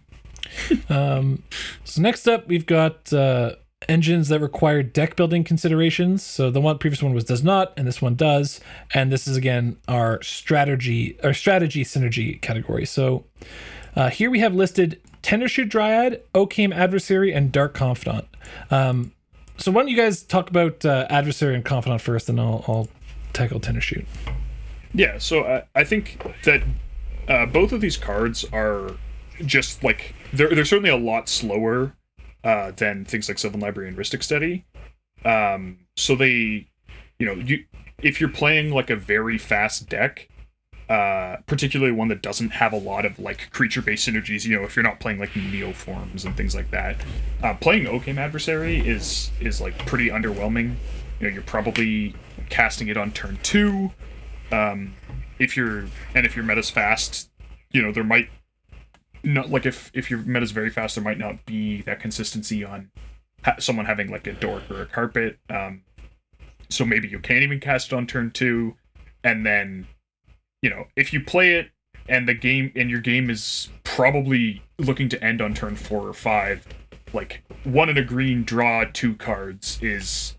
Um, 0.90 1.44
so 1.84 2.02
next 2.02 2.28
up, 2.28 2.48
we've 2.48 2.66
got 2.66 3.14
uh, 3.14 3.52
engines 3.88 4.28
that 4.28 4.40
require 4.40 4.84
deck 4.84 5.16
building 5.16 5.44
considerations. 5.44 6.24
So 6.24 6.52
the 6.52 6.62
one 6.62 6.78
previous 6.78 7.02
one 7.02 7.14
was 7.14 7.24
does 7.24 7.44
not, 7.44 7.74
and 7.78 7.88
this 7.88 8.02
one 8.02 8.16
does. 8.16 8.60
And 8.94 9.12
this 9.12 9.28
is 9.28 9.38
again 9.38 9.78
our 9.88 10.22
strategy 10.22 11.18
our 11.24 11.34
strategy 11.34 11.84
synergy 11.84 12.42
category. 12.42 12.86
So 12.86 13.26
uh, 13.96 14.10
here 14.10 14.30
we 14.30 14.40
have 14.40 14.54
listed 14.54 15.02
Tendershoot 15.24 15.70
Dryad, 15.70 16.22
Oakhame 16.34 16.74
Adversary, 16.74 17.34
and 17.34 17.52
Dark 17.52 17.74
Confidant. 17.74 18.28
Um, 18.72 19.14
so 19.58 19.72
why 19.72 19.82
don't 19.82 19.90
you 19.90 19.98
guys 19.98 20.24
talk 20.24 20.50
about 20.50 20.86
uh, 20.86 21.06
Adversary 21.10 21.54
and 21.56 21.66
Confidant 21.66 22.02
first, 22.02 22.30
and 22.30 22.40
I'll, 22.40 22.64
I'll 22.68 22.88
tackle 23.34 23.60
Tendershoot. 23.60 24.06
Yeah, 24.94 25.18
so 25.18 25.44
I, 25.44 25.64
I 25.76 25.84
think 25.84 26.24
that 26.46 26.64
uh, 27.28 27.46
both 27.46 27.74
of 27.74 27.82
these 27.82 27.98
cards 27.98 28.46
are 28.54 28.92
just 29.46 29.84
like 29.84 30.16
they're 30.34 30.54
they're 30.54 30.66
certainly 30.66 30.90
a 30.90 30.98
lot 30.98 31.30
slower 31.30 31.94
uh, 32.44 32.72
than 32.72 33.06
things 33.06 33.28
like 33.28 33.38
Sylvan 33.38 33.60
Library 33.60 33.90
and 33.90 33.98
Rhystic 33.98 34.24
Study. 34.24 34.66
Um, 35.26 35.80
so 35.96 36.16
they, 36.16 36.68
you 37.18 37.26
know, 37.26 37.34
you 37.34 37.66
if 38.02 38.22
you're 38.22 38.30
playing 38.30 38.72
like 38.72 38.90
a 38.90 38.96
very 38.96 39.38
fast 39.38 39.90
deck, 39.90 40.30
uh, 40.88 41.38
particularly 41.46 41.92
one 41.92 42.08
that 42.08 42.22
doesn't 42.22 42.52
have 42.52 42.72
a 42.72 42.78
lot 42.78 43.06
of 43.06 43.20
like 43.20 43.52
creature-based 43.52 44.08
synergies, 44.08 44.46
you 44.46 44.56
know, 44.58 44.64
if 44.64 44.76
you're 44.76 44.84
not 44.84 45.00
playing 45.00 45.20
like 45.20 45.32
neoforms 45.32 46.26
and 46.26 46.38
things 46.38 46.56
like 46.56 46.72
that, 46.72 46.96
uh, 47.44 47.54
playing 47.56 47.86
Oakhame 47.86 48.18
Adversary 48.18 48.80
is 48.80 49.32
is 49.40 49.60
like 49.60 49.78
pretty 49.86 50.10
underwhelming. 50.10 50.76
You 51.20 51.28
know, 51.28 51.34
you're 51.34 51.44
probably 51.44 52.16
casting 52.50 52.88
it 52.88 52.96
on 52.96 53.12
turn 53.12 53.38
two 53.44 53.92
um, 54.52 54.94
if 55.38 55.56
you're 55.56 55.86
and 56.16 56.26
if 56.26 56.36
your 56.36 56.46
meta's 56.46 56.70
fast, 56.70 57.30
you 57.72 57.82
know 57.82 57.92
there 57.92 58.04
might 58.04 58.30
not 59.24 59.50
like 59.50 59.66
if 59.66 59.92
if 59.94 60.10
your 60.10 60.20
meta's 60.20 60.52
very 60.52 60.70
fast, 60.70 60.96
there 60.96 61.04
might 61.04 61.18
not 61.18 61.46
be 61.46 61.82
that 61.84 62.00
consistency 62.00 62.64
on 62.64 62.92
ha- 63.44 63.56
someone 63.60 63.86
having 63.86 64.10
like 64.10 64.28
a 64.28 64.34
dork 64.34 64.70
or 64.70 64.82
a 64.82 64.86
carpet. 64.86 65.38
Um, 65.50 65.84
so 66.70 66.86
maybe 66.86 67.08
you 67.08 67.20
can't 67.20 67.44
even 67.44 67.60
cast 67.60 67.92
it 67.92 67.96
on 67.96 68.08
turn 68.08 68.32
two, 68.32 68.76
and 69.24 69.46
then 69.46 69.88
you 70.62 70.70
know 70.70 70.86
if 70.96 71.14
you 71.14 71.22
play 71.22 71.56
it 71.56 71.72
and 72.08 72.28
the 72.28 72.34
game 72.34 72.72
and 72.76 72.90
your 72.90 73.02
game 73.02 73.30
is 73.30 73.70
probably 73.84 74.64
looking 74.78 75.10
to 75.10 75.24
end 75.24 75.42
on 75.42 75.54
turn 75.54 75.76
four 75.76 76.08
or 76.08 76.14
five, 76.14 76.68
like 77.14 77.44
one 77.64 77.90
in 77.90 77.98
a 77.98 78.04
green 78.04 78.44
draw 78.44 78.86
two 78.92 79.16
cards 79.16 79.80
is 79.82 80.36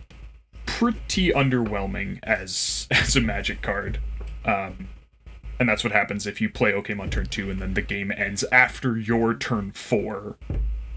pretty 0.67 1.31
underwhelming 1.31 2.19
as 2.23 2.89
as 2.91 3.17
a 3.17 3.21
magic 3.21 3.63
card. 3.63 4.01
Um, 4.45 4.89
and 5.61 5.69
that's 5.69 5.85
what 5.85 5.93
happens 5.93 6.27
if 6.27 6.41
you 6.41 6.49
play 6.49 6.73
Oakhame 6.73 7.01
on 7.01 7.11
turn 7.11 7.27
two 7.27 7.51
and 7.51 7.61
then 7.61 7.75
the 7.75 7.83
game 7.83 8.11
ends 8.11 8.45
after 8.51 8.97
your 8.97 9.35
turn 9.35 9.71
four, 9.73 10.39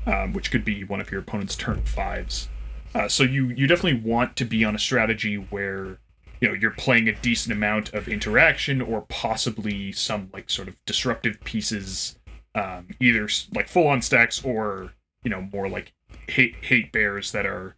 um, 0.08 0.32
which 0.32 0.50
could 0.50 0.64
be 0.64 0.86
one 0.86 1.02
of 1.02 1.12
your 1.12 1.20
opponent's 1.20 1.56
turn 1.56 1.84
fives. 1.84 2.48
Uh, 2.96 3.08
so 3.10 3.24
you 3.24 3.50
you 3.50 3.68
definitely 3.68 4.00
want 4.00 4.36
to 4.38 4.46
be 4.46 4.64
on 4.64 4.74
a 4.74 4.80
strategy 4.80 5.36
where 5.36 6.00
you 6.40 6.48
know 6.48 6.54
you're 6.54 6.72
playing 6.72 7.10
a 7.10 7.14
decent 7.14 7.52
amount 7.52 7.94
of 7.94 8.08
interaction 8.08 8.82
or 8.82 9.02
possibly 9.10 9.92
some 9.92 10.30
like 10.34 10.50
sort 10.50 10.70
of 10.70 10.78
disruptive 10.86 11.40
pieces, 11.44 12.18
um, 12.56 12.88
either 13.00 13.28
like 13.54 13.68
full 13.68 13.88
on 13.88 14.02
stacks 14.02 14.44
or 14.46 14.94
you 15.24 15.30
know 15.30 15.42
more 15.52 15.68
like 15.68 15.92
hate 16.30 16.56
hate 16.62 16.92
bears 16.92 17.34
that 17.34 17.46
are 17.46 17.76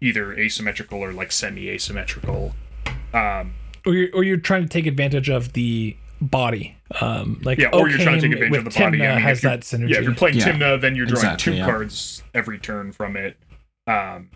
either 0.00 0.32
asymmetrical 0.32 0.98
or 0.98 1.12
like 1.12 1.30
semi 1.30 1.68
asymmetrical. 1.68 2.54
Um, 3.14 3.54
Or 3.86 3.94
you're, 3.94 4.08
or 4.14 4.24
you're 4.24 4.36
trying 4.36 4.62
to 4.62 4.68
take 4.68 4.86
advantage 4.86 5.28
of 5.28 5.52
the 5.52 5.96
body. 6.20 6.76
Um, 7.00 7.40
like 7.44 7.58
yeah, 7.58 7.68
or 7.72 7.88
you're 7.88 7.98
trying 7.98 8.20
to 8.20 8.28
take 8.28 8.32
advantage 8.32 8.58
of 8.58 8.64
with 8.64 8.74
the 8.74 8.80
body. 8.80 8.98
Tymna 8.98 9.10
I 9.10 9.14
mean, 9.14 9.22
has 9.22 9.40
that 9.42 9.60
synergy. 9.60 9.90
Yeah, 9.90 9.98
if 9.98 10.04
you're 10.04 10.14
playing 10.14 10.36
Yeah, 10.38 10.52
Tymna, 10.52 10.80
then 10.80 10.94
you're 10.94 11.06
drawing 11.06 11.24
exactly, 11.26 11.52
two 11.52 11.58
yeah. 11.58 11.64
cards 11.64 12.22
every 12.34 12.58
turn 12.58 12.92
from 12.92 13.16
it. 13.16 13.36
Um, 13.86 14.30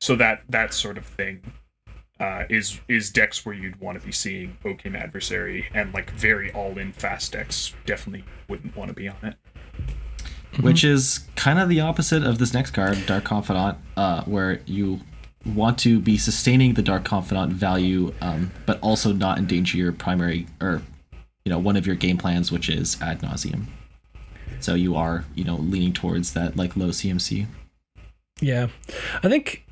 so 0.00 0.16
that 0.16 0.42
that 0.48 0.74
sort 0.74 0.98
of 0.98 1.06
thing 1.06 1.40
uh, 2.20 2.44
is 2.48 2.80
is 2.88 3.10
decks 3.10 3.44
where 3.46 3.54
you'd 3.54 3.80
want 3.80 4.00
to 4.00 4.04
be 4.06 4.12
seeing 4.12 4.56
Oakhame 4.64 4.96
Adversary 4.98 5.66
and 5.74 5.92
like 5.94 6.10
very 6.10 6.52
all 6.52 6.76
in 6.78 6.92
fast 6.92 7.32
decks 7.32 7.74
definitely 7.86 8.24
wouldn't 8.48 8.76
want 8.76 8.88
to 8.88 8.94
be 8.94 9.08
on 9.08 9.16
it. 9.22 9.34
which 10.60 10.84
is 10.84 11.20
kind 11.34 11.58
of 11.58 11.68
the 11.68 11.80
opposite 11.80 12.22
of 12.24 12.38
this 12.38 12.54
next 12.54 12.70
card, 12.70 12.98
Dark 13.06 13.24
Confidant, 13.24 13.78
uh, 13.96 14.22
where 14.24 14.60
you 14.66 15.00
want 15.44 15.78
to 15.78 16.00
be 16.00 16.16
sustaining 16.18 16.74
the 16.74 16.82
Dark 16.82 17.04
Confidant 17.04 17.52
value, 17.52 18.12
um, 18.20 18.50
but 18.64 18.80
also 18.80 19.12
not 19.12 19.38
endanger 19.38 19.76
your 19.76 19.92
primary 19.92 20.46
or 20.60 20.82
you 21.46 21.50
know 21.50 21.60
one 21.60 21.76
of 21.76 21.86
your 21.86 21.94
game 21.94 22.18
plans, 22.18 22.50
which 22.50 22.68
is 22.68 23.00
ad 23.00 23.20
nauseum. 23.20 23.66
So 24.58 24.74
you 24.74 24.96
are 24.96 25.24
you 25.36 25.44
know 25.44 25.54
leaning 25.54 25.92
towards 25.92 26.32
that 26.32 26.56
like 26.56 26.76
low 26.76 26.88
CMC. 26.88 27.46
Yeah, 28.40 28.66
I 29.22 29.28
think 29.28 29.64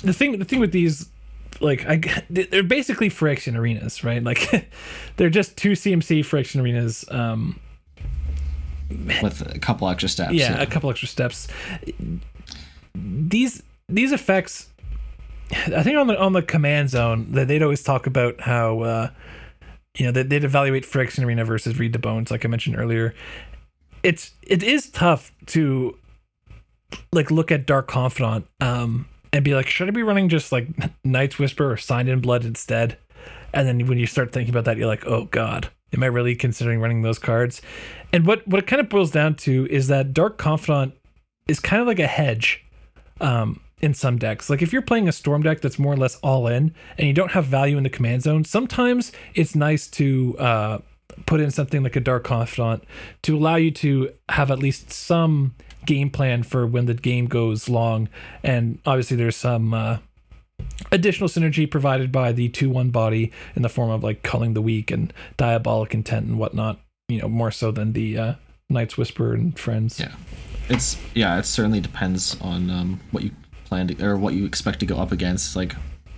the 0.00 0.14
thing 0.14 0.38
the 0.38 0.46
thing 0.46 0.60
with 0.60 0.72
these 0.72 1.10
like 1.60 1.84
I 1.86 2.00
they're 2.30 2.62
basically 2.62 3.10
Phyrexian 3.10 3.54
arenas, 3.54 4.02
right? 4.02 4.24
Like 4.24 4.70
they're 5.18 5.28
just 5.28 5.58
two 5.58 5.72
CMC 5.72 6.20
Phyrexian 6.20 6.62
arenas. 6.62 7.04
Um, 7.10 7.60
with 9.22 9.42
a 9.54 9.58
couple 9.58 9.90
extra 9.90 10.08
steps. 10.08 10.32
yeah, 10.32 10.58
a 10.58 10.66
couple 10.66 10.88
extra 10.88 11.06
steps. 11.06 11.48
These 12.94 13.62
these 13.90 14.12
effects, 14.12 14.70
I 15.52 15.82
think 15.82 15.98
on 15.98 16.06
the 16.06 16.18
on 16.18 16.32
the 16.32 16.40
command 16.40 16.88
zone 16.88 17.30
that 17.32 17.46
they'd 17.46 17.62
always 17.62 17.82
talk 17.82 18.06
about 18.06 18.40
how 18.40 18.80
uh, 18.80 19.10
you 19.98 20.06
know 20.06 20.12
that 20.12 20.30
they'd 20.30 20.44
evaluate 20.44 20.84
Phyrexian 20.84 21.24
arena 21.24 21.44
versus 21.44 21.78
read 21.78 21.92
the 21.92 21.98
bones, 21.98 22.30
like 22.30 22.44
I 22.44 22.48
mentioned 22.48 22.78
earlier. 22.78 23.14
It's 24.02 24.32
it 24.42 24.62
is 24.62 24.90
tough 24.90 25.32
to 25.46 25.96
like 27.12 27.30
look 27.30 27.52
at 27.52 27.66
Dark 27.66 27.88
Confidant 27.88 28.46
um, 28.60 29.06
and 29.32 29.44
be 29.44 29.54
like, 29.54 29.68
should 29.68 29.88
I 29.88 29.90
be 29.90 30.02
running 30.02 30.28
just 30.28 30.52
like 30.52 30.68
Night's 31.04 31.38
Whisper 31.38 31.70
or 31.70 31.76
Signed 31.76 32.08
in 32.08 32.20
Blood 32.20 32.44
instead? 32.44 32.96
And 33.52 33.66
then 33.66 33.86
when 33.86 33.98
you 33.98 34.06
start 34.06 34.32
thinking 34.32 34.54
about 34.54 34.64
that, 34.64 34.76
you're 34.76 34.86
like, 34.86 35.06
oh 35.06 35.24
god, 35.24 35.70
Am 35.94 36.02
I 36.02 36.06
really 36.06 36.34
considering 36.34 36.80
running 36.80 37.02
those 37.02 37.18
cards? 37.18 37.62
And 38.12 38.26
what 38.26 38.46
what 38.46 38.58
it 38.58 38.66
kind 38.66 38.80
of 38.80 38.88
boils 38.88 39.10
down 39.10 39.34
to 39.36 39.66
is 39.70 39.88
that 39.88 40.12
Dark 40.12 40.36
Confidant 40.36 40.94
is 41.46 41.60
kind 41.60 41.80
of 41.80 41.88
like 41.88 41.98
a 41.98 42.06
hedge 42.06 42.64
um, 43.20 43.60
in 43.80 43.94
some 43.94 44.18
decks. 44.18 44.50
Like 44.50 44.62
if 44.62 44.72
you're 44.72 44.82
playing 44.82 45.08
a 45.08 45.12
Storm 45.12 45.42
deck 45.42 45.60
that's 45.60 45.78
more 45.78 45.92
or 45.92 45.96
less 45.96 46.16
all 46.16 46.46
in, 46.46 46.74
and 46.96 47.06
you 47.06 47.12
don't 47.12 47.32
have 47.32 47.46
value 47.46 47.76
in 47.76 47.82
the 47.82 47.90
command 47.90 48.22
zone, 48.22 48.44
sometimes 48.44 49.12
it's 49.34 49.54
nice 49.54 49.86
to 49.88 50.36
uh, 50.38 50.78
put 51.26 51.40
in 51.40 51.50
something 51.50 51.82
like 51.82 51.96
a 51.96 52.00
Dark 52.00 52.24
Confidant 52.24 52.84
to 53.22 53.36
allow 53.36 53.56
you 53.56 53.70
to 53.72 54.10
have 54.28 54.50
at 54.50 54.58
least 54.58 54.92
some 54.92 55.54
game 55.86 56.10
plan 56.10 56.42
for 56.42 56.66
when 56.66 56.86
the 56.86 56.94
game 56.94 57.26
goes 57.26 57.68
long. 57.68 58.08
And 58.42 58.78
obviously, 58.86 59.16
there's 59.16 59.36
some. 59.36 59.74
Uh, 59.74 59.98
additional 60.90 61.28
synergy 61.28 61.70
provided 61.70 62.10
by 62.10 62.32
the 62.32 62.48
2-1 62.48 62.90
body 62.90 63.30
in 63.54 63.62
the 63.62 63.68
form 63.68 63.90
of 63.90 64.02
like 64.02 64.24
culling 64.24 64.54
the 64.54 64.62
weak 64.62 64.90
and 64.90 65.12
diabolic 65.36 65.94
intent 65.94 66.26
and 66.26 66.36
whatnot 66.36 66.80
you 67.08 67.20
know 67.20 67.28
more 67.28 67.52
so 67.52 67.70
than 67.70 67.92
the 67.92 68.18
uh 68.18 68.34
night's 68.68 68.98
whisper 68.98 69.34
and 69.34 69.56
friends 69.58 70.00
Yeah, 70.00 70.14
it's 70.68 70.98
yeah. 71.14 71.38
It 71.38 71.46
certainly 71.46 71.80
depends 71.80 72.38
on 72.40 72.70
um, 72.70 73.00
what 73.10 73.24
you 73.24 73.30
plan 73.68 73.88
to 73.88 74.04
or 74.04 74.16
what 74.16 74.34
you 74.34 74.44
expect 74.44 74.80
to 74.80 74.86
go 74.86 74.98
up 74.98 75.12
against. 75.12 75.54
Like, 75.54 75.74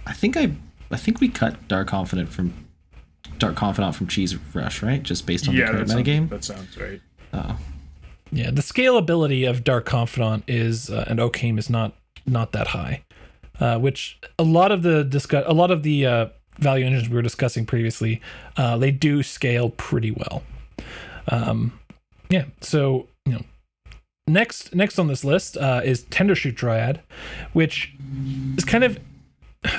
I 0.06 0.12
think 0.12 0.36
I 0.36 0.52
I 0.90 0.96
think 0.96 1.20
we 1.20 1.28
cut 1.28 1.68
Dark 1.68 1.88
Confidant 1.88 2.28
from 2.30 2.52
Dark 3.38 3.56
Confidant 3.56 3.94
from 3.94 4.06
Cheese 4.06 4.36
Rush, 4.54 4.82
right? 4.82 5.02
Just 5.02 5.26
based 5.26 5.48
on 5.48 5.54
yeah, 5.54 5.66
the 5.66 5.72
current 5.72 5.88
that 5.88 5.92
sounds, 5.92 6.08
metagame. 6.08 6.28
that 6.28 6.44
sounds 6.44 6.78
right. 6.78 7.00
Oh, 7.32 7.56
yeah 8.32 8.50
the 8.50 8.62
scalability 8.62 9.48
of 9.48 9.64
dark 9.64 9.84
confidant 9.84 10.44
is 10.46 10.90
uh, 10.90 11.04
and 11.08 11.18
Oakhame 11.18 11.58
is 11.58 11.68
not 11.68 11.94
not 12.26 12.52
that 12.52 12.68
high 12.68 13.02
uh 13.58 13.78
which 13.78 14.18
a 14.38 14.42
lot 14.42 14.72
of 14.72 14.82
the 14.82 15.04
discuss 15.04 15.44
a 15.46 15.52
lot 15.52 15.70
of 15.70 15.82
the 15.82 16.06
uh 16.06 16.26
value 16.58 16.84
engines 16.84 17.08
we 17.08 17.14
were 17.14 17.22
discussing 17.22 17.66
previously 17.66 18.20
uh 18.56 18.76
they 18.76 18.90
do 18.90 19.22
scale 19.22 19.70
pretty 19.70 20.10
well 20.10 20.42
um 21.28 21.78
yeah 22.28 22.44
so 22.60 23.08
you 23.26 23.32
know 23.32 23.42
next 24.32 24.74
next 24.74 24.98
on 24.98 25.06
this 25.08 25.24
list 25.24 25.56
uh 25.56 25.80
is 25.84 26.02
tender 26.04 26.34
shoot 26.34 26.54
dryad 26.54 27.00
which 27.52 27.94
is 28.56 28.64
kind 28.64 28.84
of 28.84 28.98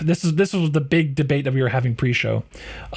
this 0.02 0.24
is 0.24 0.36
this 0.36 0.54
was 0.54 0.72
the 0.72 0.82
big 0.82 1.16
debate 1.16 1.43
that 1.45 1.54
we 1.54 1.62
were 1.62 1.70
having 1.70 1.95
pre-show 1.95 2.43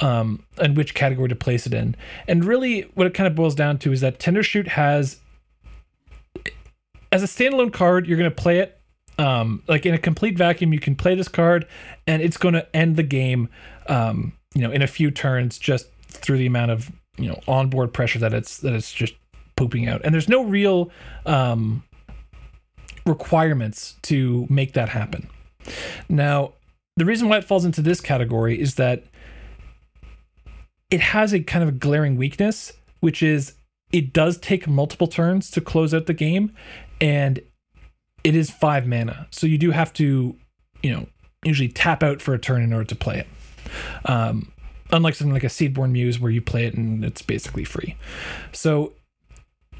um 0.01 0.43
and 0.57 0.77
which 0.77 0.93
category 0.93 1.27
to 1.27 1.35
place 1.35 1.65
it 1.65 1.73
in. 1.73 1.95
And 2.27 2.45
really 2.45 2.81
what 2.93 3.07
it 3.07 3.13
kind 3.13 3.27
of 3.27 3.35
boils 3.35 3.55
down 3.55 3.79
to 3.79 3.91
is 3.91 4.01
that 4.01 4.19
tender 4.19 4.43
shoot 4.43 4.67
has 4.69 5.19
as 7.11 7.23
a 7.23 7.27
standalone 7.27 7.73
card 7.73 8.05
you're 8.05 8.17
going 8.17 8.29
to 8.29 8.35
play 8.35 8.59
it 8.59 8.79
um 9.17 9.63
like 9.67 9.85
in 9.85 9.93
a 9.93 9.97
complete 9.97 10.37
vacuum 10.37 10.73
you 10.73 10.79
can 10.79 10.95
play 10.95 11.15
this 11.15 11.27
card 11.27 11.65
and 12.05 12.21
it's 12.21 12.37
going 12.37 12.53
to 12.53 12.75
end 12.75 12.97
the 12.97 13.03
game 13.03 13.49
um 13.87 14.33
you 14.53 14.61
know 14.61 14.71
in 14.71 14.81
a 14.81 14.87
few 14.87 15.09
turns 15.09 15.57
just 15.57 15.87
through 16.07 16.37
the 16.37 16.45
amount 16.45 16.69
of 16.69 16.91
you 17.17 17.27
know 17.27 17.39
onboard 17.47 17.93
pressure 17.93 18.19
that 18.19 18.33
it's 18.33 18.59
that 18.59 18.73
it's 18.73 18.93
just 18.93 19.15
pooping 19.55 19.87
out. 19.87 20.01
And 20.03 20.13
there's 20.13 20.29
no 20.29 20.43
real 20.43 20.91
um 21.25 21.83
requirements 23.05 23.95
to 24.03 24.47
make 24.49 24.73
that 24.73 24.89
happen. 24.89 25.29
Now 26.09 26.53
the 26.97 27.05
reason 27.05 27.29
why 27.29 27.37
it 27.37 27.43
falls 27.43 27.65
into 27.65 27.81
this 27.81 28.01
category 28.01 28.59
is 28.59 28.75
that 28.75 29.03
it 30.89 31.01
has 31.01 31.33
a 31.33 31.41
kind 31.41 31.63
of 31.63 31.69
a 31.69 31.73
glaring 31.73 32.15
weakness 32.15 32.73
which 33.01 33.21
is 33.21 33.53
it 33.91 34.13
does 34.13 34.37
take 34.37 34.67
multiple 34.67 35.07
turns 35.07 35.51
to 35.51 35.61
close 35.61 35.93
out 35.93 36.07
the 36.07 36.13
game 36.13 36.51
and 36.99 37.39
it 38.23 38.35
is 38.35 38.49
five 38.49 38.87
mana. 38.87 39.27
So 39.29 39.45
you 39.45 39.57
do 39.57 39.71
have 39.71 39.93
to 39.93 40.35
you 40.81 40.91
know 40.91 41.07
usually 41.43 41.69
tap 41.69 42.01
out 42.01 42.21
for 42.21 42.33
a 42.33 42.39
turn 42.39 42.61
in 42.61 42.73
order 42.73 42.85
to 42.85 42.95
play 42.95 43.19
it. 43.19 43.27
Um, 44.05 44.51
unlike 44.91 45.15
something 45.15 45.33
like 45.33 45.43
a 45.43 45.47
seedborn 45.47 45.91
muse 45.91 46.19
where 46.19 46.31
you 46.31 46.41
play 46.41 46.65
it 46.65 46.73
and 46.73 47.05
it's 47.05 47.21
basically 47.21 47.63
free. 47.63 47.95
So 48.51 48.93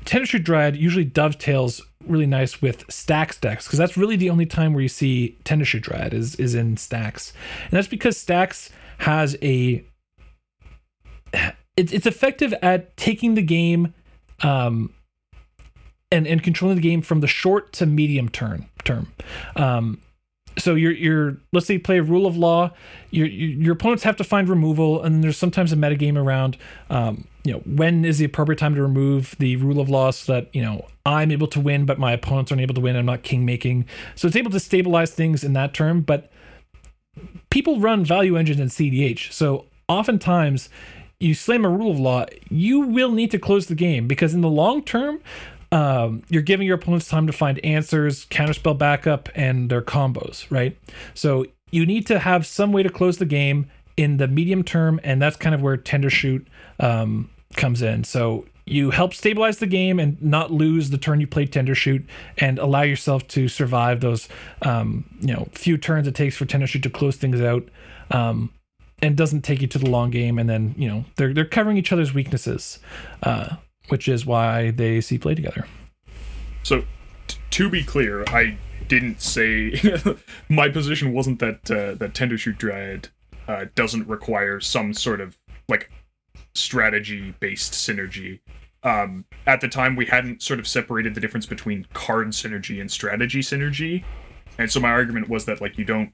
Shoot 0.07 0.43
Dryad 0.43 0.75
usually 0.75 1.05
dovetails 1.05 1.81
really 2.07 2.27
nice 2.27 2.61
with 2.61 2.85
stacks 2.91 3.37
decks 3.37 3.65
because 3.65 3.79
that's 3.79 3.97
really 3.97 4.15
the 4.15 4.29
only 4.29 4.45
time 4.45 4.73
where 4.73 4.81
you 4.81 4.89
see 4.89 5.37
Shoot 5.45 5.83
Dryad 5.83 6.13
is 6.13 6.35
is 6.35 6.55
in 6.55 6.77
stacks, 6.77 7.33
and 7.63 7.71
that's 7.71 7.87
because 7.87 8.17
stacks 8.17 8.69
has 8.99 9.37
a 9.41 9.83
it's 11.77 11.91
it's 11.91 12.05
effective 12.05 12.53
at 12.61 12.95
taking 12.97 13.35
the 13.35 13.41
game, 13.41 13.93
um, 14.41 14.93
and 16.11 16.27
and 16.27 16.41
controlling 16.41 16.75
the 16.75 16.81
game 16.81 17.01
from 17.01 17.21
the 17.21 17.27
short 17.27 17.73
to 17.73 17.85
medium 17.85 18.29
term 18.29 18.67
term. 18.83 19.11
Um, 19.55 20.01
so 20.57 20.75
you're 20.75 20.91
you're 20.91 21.37
let's 21.51 21.67
say 21.67 21.75
you 21.75 21.79
play 21.79 21.97
a 21.97 22.03
rule 22.03 22.25
of 22.25 22.37
law, 22.37 22.71
your 23.11 23.27
your 23.27 23.73
opponents 23.73 24.03
have 24.03 24.15
to 24.17 24.23
find 24.23 24.47
removal, 24.47 25.01
and 25.01 25.23
there's 25.23 25.37
sometimes 25.37 25.73
a 25.73 25.75
metagame 25.75 26.17
around, 26.17 26.57
um, 26.89 27.27
you 27.45 27.53
know, 27.53 27.59
when 27.59 28.03
is 28.03 28.17
the 28.17 28.25
appropriate 28.25 28.57
time 28.57 28.73
to 28.73 28.81
remove 28.81 29.35
the 29.37 29.55
rule 29.57 29.79
of 29.79 29.87
law 29.87 30.09
so 30.09 30.33
that 30.33 30.53
you 30.53 30.63
know 30.63 30.87
I'm 31.05 31.31
able 31.31 31.47
to 31.47 31.59
win, 31.59 31.85
but 31.85 31.99
my 31.99 32.11
opponents 32.11 32.51
aren't 32.51 32.61
able 32.61 32.73
to 32.73 32.81
win. 32.81 32.95
I'm 32.95 33.05
not 33.05 33.21
king 33.21 33.45
making, 33.45 33.85
so 34.15 34.27
it's 34.27 34.35
able 34.35 34.51
to 34.51 34.59
stabilize 34.59 35.11
things 35.11 35.43
in 35.43 35.53
that 35.53 35.73
term. 35.73 36.01
But 36.01 36.31
people 37.51 37.79
run 37.79 38.03
value 38.03 38.35
engines 38.35 38.59
in 38.59 38.67
CDH, 38.67 39.31
so 39.31 39.65
oftentimes 39.87 40.69
you 41.19 41.35
slam 41.35 41.63
a 41.63 41.69
rule 41.69 41.91
of 41.91 41.99
law, 41.99 42.25
you 42.49 42.79
will 42.81 43.11
need 43.11 43.31
to 43.31 43.39
close 43.39 43.67
the 43.67 43.75
game 43.75 44.07
because 44.07 44.33
in 44.33 44.41
the 44.41 44.49
long 44.49 44.83
term, 44.83 45.19
um, 45.71 46.23
you're 46.29 46.41
giving 46.41 46.65
your 46.67 46.75
opponents 46.75 47.07
time 47.07 47.27
to 47.27 47.33
find 47.33 47.63
answers, 47.63 48.25
counterspell 48.25 48.77
backup, 48.77 49.29
and 49.35 49.69
their 49.69 49.81
combos, 49.81 50.49
right? 50.49 50.77
So 51.13 51.45
you 51.71 51.85
need 51.85 52.07
to 52.07 52.19
have 52.19 52.45
some 52.45 52.71
way 52.71 52.83
to 52.83 52.89
close 52.89 53.17
the 53.17 53.25
game 53.25 53.67
in 53.97 54.17
the 54.17 54.27
medium 54.27 54.63
term, 54.63 54.99
and 55.03 55.21
that's 55.21 55.37
kind 55.37 55.55
of 55.55 55.61
where 55.61 55.77
tender 55.77 56.09
shoot 56.09 56.47
um, 56.79 57.29
comes 57.55 57.81
in. 57.81 58.03
So 58.03 58.45
you 58.65 58.91
help 58.91 59.13
stabilize 59.13 59.59
the 59.59 59.67
game 59.67 59.99
and 59.99 60.21
not 60.21 60.51
lose 60.51 60.89
the 60.89 60.97
turn 60.97 61.21
you 61.21 61.27
played 61.27 61.53
tender 61.53 61.75
shoot, 61.75 62.05
and 62.37 62.57
allow 62.59 62.81
yourself 62.81 63.27
to 63.29 63.47
survive 63.47 64.01
those 64.01 64.27
um, 64.63 65.05
you 65.21 65.33
know 65.33 65.47
few 65.53 65.77
turns 65.77 66.07
it 66.07 66.15
takes 66.15 66.35
for 66.35 66.45
tender 66.45 66.67
shoot 66.67 66.83
to 66.83 66.89
close 66.89 67.15
things 67.17 67.41
out. 67.41 67.67
Um, 68.11 68.51
and 69.01 69.17
doesn't 69.17 69.41
take 69.41 69.61
you 69.61 69.67
to 69.67 69.77
the 69.77 69.89
long 69.89 70.09
game, 70.09 70.39
and 70.39 70.49
then 70.49 70.73
you 70.77 70.87
know 70.87 71.05
they're 71.17 71.33
they're 71.33 71.45
covering 71.45 71.77
each 71.77 71.91
other's 71.91 72.13
weaknesses, 72.13 72.79
uh, 73.23 73.55
which 73.89 74.07
is 74.07 74.25
why 74.25 74.71
they 74.71 75.01
see 75.01 75.17
play 75.17 75.35
together. 75.35 75.67
So, 76.63 76.85
t- 77.27 77.37
to 77.51 77.69
be 77.69 77.83
clear, 77.83 78.23
I 78.27 78.57
didn't 78.87 79.21
say 79.21 79.79
my 80.49 80.69
position 80.69 81.13
wasn't 81.13 81.39
that 81.39 81.69
uh, 81.69 81.95
that 81.95 82.13
Tender 82.13 82.37
Shoot 82.37 82.57
Dryad 82.57 83.09
uh, 83.47 83.65
doesn't 83.75 84.07
require 84.07 84.59
some 84.59 84.93
sort 84.93 85.21
of 85.21 85.37
like 85.67 85.91
strategy 86.55 87.35
based 87.39 87.73
synergy. 87.73 88.39
Um, 88.83 89.25
at 89.47 89.61
the 89.61 89.67
time, 89.67 89.95
we 89.95 90.05
hadn't 90.05 90.41
sort 90.41 90.59
of 90.59 90.67
separated 90.67 91.15
the 91.15 91.21
difference 91.21 91.45
between 91.45 91.87
card 91.93 92.29
synergy 92.29 92.79
and 92.79 92.91
strategy 92.91 93.41
synergy, 93.41 94.03
and 94.57 94.71
so 94.71 94.79
my 94.79 94.89
argument 94.89 95.29
was 95.29 95.45
that 95.45 95.61
like 95.61 95.77
you 95.77 95.85
don't 95.85 96.11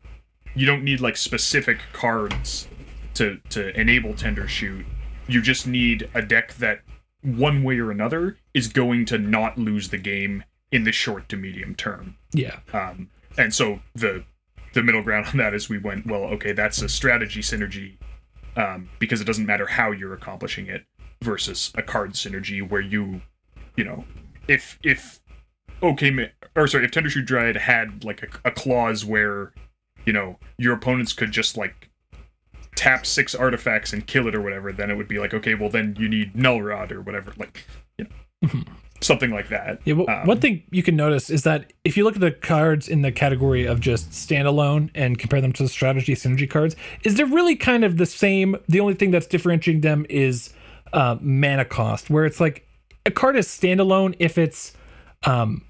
you 0.55 0.65
don't 0.65 0.83
need 0.83 1.01
like 1.01 1.17
specific 1.17 1.79
cards 1.93 2.67
to 3.15 3.39
to 3.49 3.77
enable 3.79 4.13
Tender 4.13 4.47
Shoot. 4.47 4.85
You 5.27 5.41
just 5.41 5.67
need 5.67 6.09
a 6.13 6.21
deck 6.21 6.53
that 6.55 6.81
one 7.21 7.63
way 7.63 7.77
or 7.79 7.91
another 7.91 8.37
is 8.53 8.67
going 8.67 9.05
to 9.05 9.17
not 9.17 9.57
lose 9.57 9.89
the 9.89 9.97
game 9.97 10.43
in 10.71 10.83
the 10.83 10.91
short 10.91 11.29
to 11.29 11.37
medium 11.37 11.75
term. 11.75 12.15
Yeah, 12.33 12.59
Um, 12.73 13.09
and 13.37 13.53
so 13.53 13.81
the 13.93 14.23
the 14.73 14.81
middle 14.81 15.03
ground 15.03 15.27
on 15.27 15.37
that 15.37 15.53
is 15.53 15.69
we 15.69 15.77
went 15.77 16.05
well. 16.05 16.23
Okay, 16.23 16.53
that's 16.53 16.81
a 16.81 16.89
strategy 16.89 17.41
synergy 17.41 17.97
um, 18.55 18.89
because 18.99 19.21
it 19.21 19.25
doesn't 19.25 19.45
matter 19.45 19.65
how 19.65 19.91
you're 19.91 20.13
accomplishing 20.13 20.67
it 20.67 20.85
versus 21.21 21.71
a 21.75 21.81
card 21.81 22.13
synergy 22.13 22.67
where 22.67 22.81
you, 22.81 23.21
you 23.75 23.83
know, 23.83 24.05
if 24.47 24.79
if 24.83 25.19
okay, 25.83 26.31
or 26.55 26.67
sorry, 26.67 26.85
if 26.85 26.91
Tender 26.91 27.09
Shoot 27.09 27.25
Dryad 27.25 27.57
had 27.57 28.03
like 28.03 28.23
a, 28.23 28.49
a 28.49 28.51
clause 28.51 29.05
where, 29.05 29.53
you 30.05 30.13
know, 30.13 30.37
your 30.57 30.73
opponents 30.73 31.13
could 31.13 31.31
just 31.31 31.57
like 31.57 31.89
tap 32.75 33.05
six 33.05 33.35
artifacts 33.35 33.93
and 33.93 34.05
kill 34.07 34.27
it 34.27 34.35
or 34.35 34.41
whatever, 34.41 34.71
then 34.71 34.89
it 34.89 34.95
would 34.95 35.07
be 35.07 35.19
like, 35.19 35.33
okay, 35.33 35.55
well 35.55 35.69
then 35.69 35.95
you 35.99 36.07
need 36.09 36.35
Null 36.35 36.61
Rod 36.61 36.91
or 36.91 37.01
whatever, 37.01 37.33
like, 37.37 37.65
you 37.97 38.05
know, 38.05 38.49
something 39.01 39.31
like 39.31 39.49
that. 39.49 39.79
yeah. 39.83 39.93
Well, 39.95 40.09
Um, 40.09 40.27
one 40.27 40.39
thing 40.39 40.63
you 40.71 40.83
can 40.83 40.95
notice 40.95 41.29
is 41.29 41.43
that 41.43 41.73
if 41.83 41.97
you 41.97 42.03
look 42.03 42.15
at 42.15 42.21
the 42.21 42.31
cards 42.31 42.87
in 42.87 43.01
the 43.01 43.11
category 43.11 43.65
of 43.65 43.79
just 43.79 44.11
standalone 44.11 44.89
and 44.95 45.17
compare 45.19 45.41
them 45.41 45.51
to 45.53 45.63
the 45.63 45.69
strategy 45.69 46.13
synergy 46.15 46.49
cards, 46.49 46.75
is 47.03 47.15
they're 47.15 47.25
really 47.25 47.55
kind 47.55 47.83
of 47.83 47.97
the 47.97 48.05
same. 48.05 48.55
The 48.69 48.79
only 48.79 48.93
thing 48.93 49.11
that's 49.11 49.27
differentiating 49.27 49.81
them 49.81 50.05
is 50.09 50.53
uh, 50.93 51.17
mana 51.19 51.65
cost, 51.65 52.09
where 52.09 52.25
it's 52.25 52.39
like 52.39 52.67
a 53.05 53.11
card 53.11 53.35
is 53.35 53.47
standalone 53.47 54.15
if 54.19 54.37
it's 54.37 54.73
um 55.23 55.63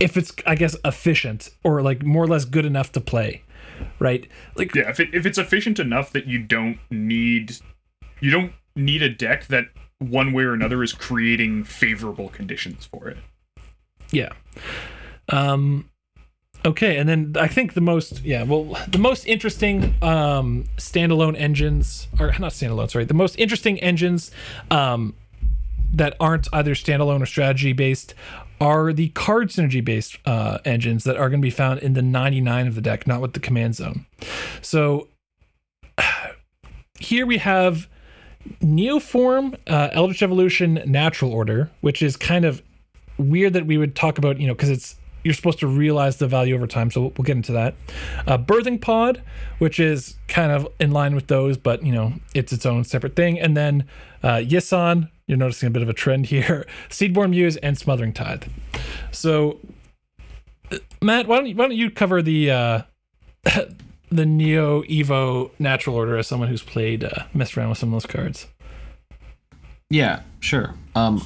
if 0.00 0.16
it's 0.16 0.32
I 0.46 0.54
guess 0.54 0.76
efficient 0.84 1.50
or 1.62 1.82
like 1.82 2.02
more 2.02 2.24
or 2.24 2.26
less 2.26 2.44
good 2.44 2.64
enough 2.64 2.92
to 2.92 3.00
play, 3.00 3.42
right? 3.98 4.26
Like 4.56 4.74
Yeah, 4.74 4.88
if 4.90 4.98
it, 5.00 5.10
if 5.12 5.26
it's 5.26 5.38
efficient 5.38 5.78
enough 5.78 6.12
that 6.12 6.26
you 6.26 6.38
don't 6.38 6.78
need 6.90 7.56
you 8.20 8.30
don't 8.30 8.52
need 8.74 9.02
a 9.02 9.08
deck 9.08 9.46
that 9.48 9.66
one 10.02 10.32
way 10.32 10.44
or 10.44 10.52
another 10.52 10.82
is 10.82 10.92
creating 10.92 11.64
favorable 11.64 12.28
conditions 12.28 12.84
for 12.84 13.08
it. 13.08 13.18
Yeah. 14.10 14.30
Um 15.28 15.88
Okay, 16.64 16.96
and 16.96 17.08
then 17.08 17.34
I 17.40 17.48
think 17.48 17.74
the 17.74 17.80
most 17.80 18.22
yeah, 18.22 18.44
well, 18.44 18.76
the 18.86 18.98
most 18.98 19.26
interesting 19.26 19.94
um 20.02 20.68
standalone 20.76 21.36
engines 21.38 22.08
or 22.20 22.28
not 22.38 22.52
standalone, 22.52 22.90
sorry, 22.90 23.04
the 23.04 23.14
most 23.14 23.38
interesting 23.38 23.80
engines 23.80 24.30
um 24.70 25.14
that 25.92 26.16
aren't 26.18 26.48
either 26.52 26.74
standalone 26.74 27.22
or 27.22 27.26
strategy 27.26 27.72
based 27.72 28.14
are 28.60 28.92
the 28.92 29.08
card 29.08 29.50
synergy 29.50 29.84
based 29.84 30.18
uh, 30.24 30.58
engines 30.64 31.04
that 31.04 31.16
are 31.16 31.28
going 31.28 31.40
to 31.40 31.44
be 31.44 31.50
found 31.50 31.80
in 31.80 31.94
the 31.94 32.02
99 32.02 32.68
of 32.68 32.74
the 32.74 32.80
deck, 32.80 33.06
not 33.06 33.20
with 33.20 33.32
the 33.32 33.40
command 33.40 33.74
zone. 33.74 34.06
So 34.60 35.08
here 36.98 37.26
we 37.26 37.38
have 37.38 37.88
Neoform, 38.60 39.56
uh, 39.66 39.90
Eldritch 39.92 40.22
Evolution, 40.22 40.82
Natural 40.86 41.32
Order, 41.32 41.70
which 41.80 42.02
is 42.02 42.16
kind 42.16 42.44
of 42.44 42.62
weird 43.18 43.52
that 43.52 43.66
we 43.66 43.78
would 43.78 43.94
talk 43.94 44.18
about, 44.18 44.40
you 44.40 44.46
know, 44.46 44.54
because 44.54 44.70
it's 44.70 44.96
you're 45.24 45.34
supposed 45.34 45.60
to 45.60 45.66
realize 45.66 46.16
the 46.16 46.26
value 46.26 46.54
over 46.54 46.66
time. 46.66 46.90
So 46.90 47.02
we'll, 47.02 47.12
we'll 47.16 47.24
get 47.24 47.36
into 47.36 47.52
that. 47.52 47.74
Uh, 48.26 48.38
Birthing 48.38 48.80
Pod, 48.80 49.22
which 49.58 49.78
is 49.78 50.16
kind 50.28 50.50
of 50.50 50.66
in 50.80 50.90
line 50.90 51.14
with 51.14 51.28
those, 51.28 51.56
but 51.56 51.84
you 51.84 51.92
know, 51.92 52.14
it's 52.34 52.52
its 52.52 52.66
own 52.66 52.84
separate 52.84 53.16
thing. 53.16 53.38
And 53.38 53.56
then 53.56 53.86
uh, 54.22 54.36
Yisan, 54.36 55.08
you're 55.26 55.38
noticing 55.38 55.68
a 55.68 55.70
bit 55.70 55.82
of 55.82 55.88
a 55.88 55.94
trend 55.94 56.26
here. 56.26 56.66
Seedborn 56.88 57.30
Muse 57.30 57.56
and 57.58 57.78
Smothering 57.78 58.12
Tithe. 58.12 58.44
So, 59.12 59.60
uh, 60.70 60.78
Matt, 61.00 61.26
why 61.26 61.36
don't 61.36 61.46
you, 61.46 61.54
why 61.54 61.68
don't 61.68 61.76
you 61.76 61.90
cover 61.90 62.22
the 62.22 62.50
uh, 62.50 62.82
the 64.12 64.26
Neo 64.26 64.82
Evo 64.82 65.50
Natural 65.58 65.96
Order 65.96 66.16
as 66.16 66.26
someone 66.26 66.48
who's 66.48 66.62
played 66.62 67.04
uh, 67.04 67.24
messed 67.34 67.56
around 67.56 67.70
with 67.70 67.78
some 67.78 67.92
of 67.92 68.02
those 68.02 68.10
cards? 68.10 68.46
Yeah, 69.90 70.22
sure. 70.40 70.74
Um, 70.94 71.22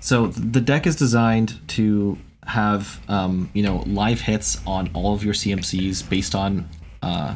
so 0.00 0.28
the 0.28 0.60
deck 0.60 0.86
is 0.86 0.96
designed 0.96 1.60
to 1.68 2.18
have 2.46 3.00
um, 3.08 3.50
you 3.54 3.62
know 3.62 3.84
live 3.86 4.20
hits 4.20 4.60
on 4.66 4.90
all 4.94 5.14
of 5.14 5.24
your 5.24 5.34
CMCs 5.34 6.08
based 6.08 6.34
on 6.34 6.68
uh, 7.02 7.34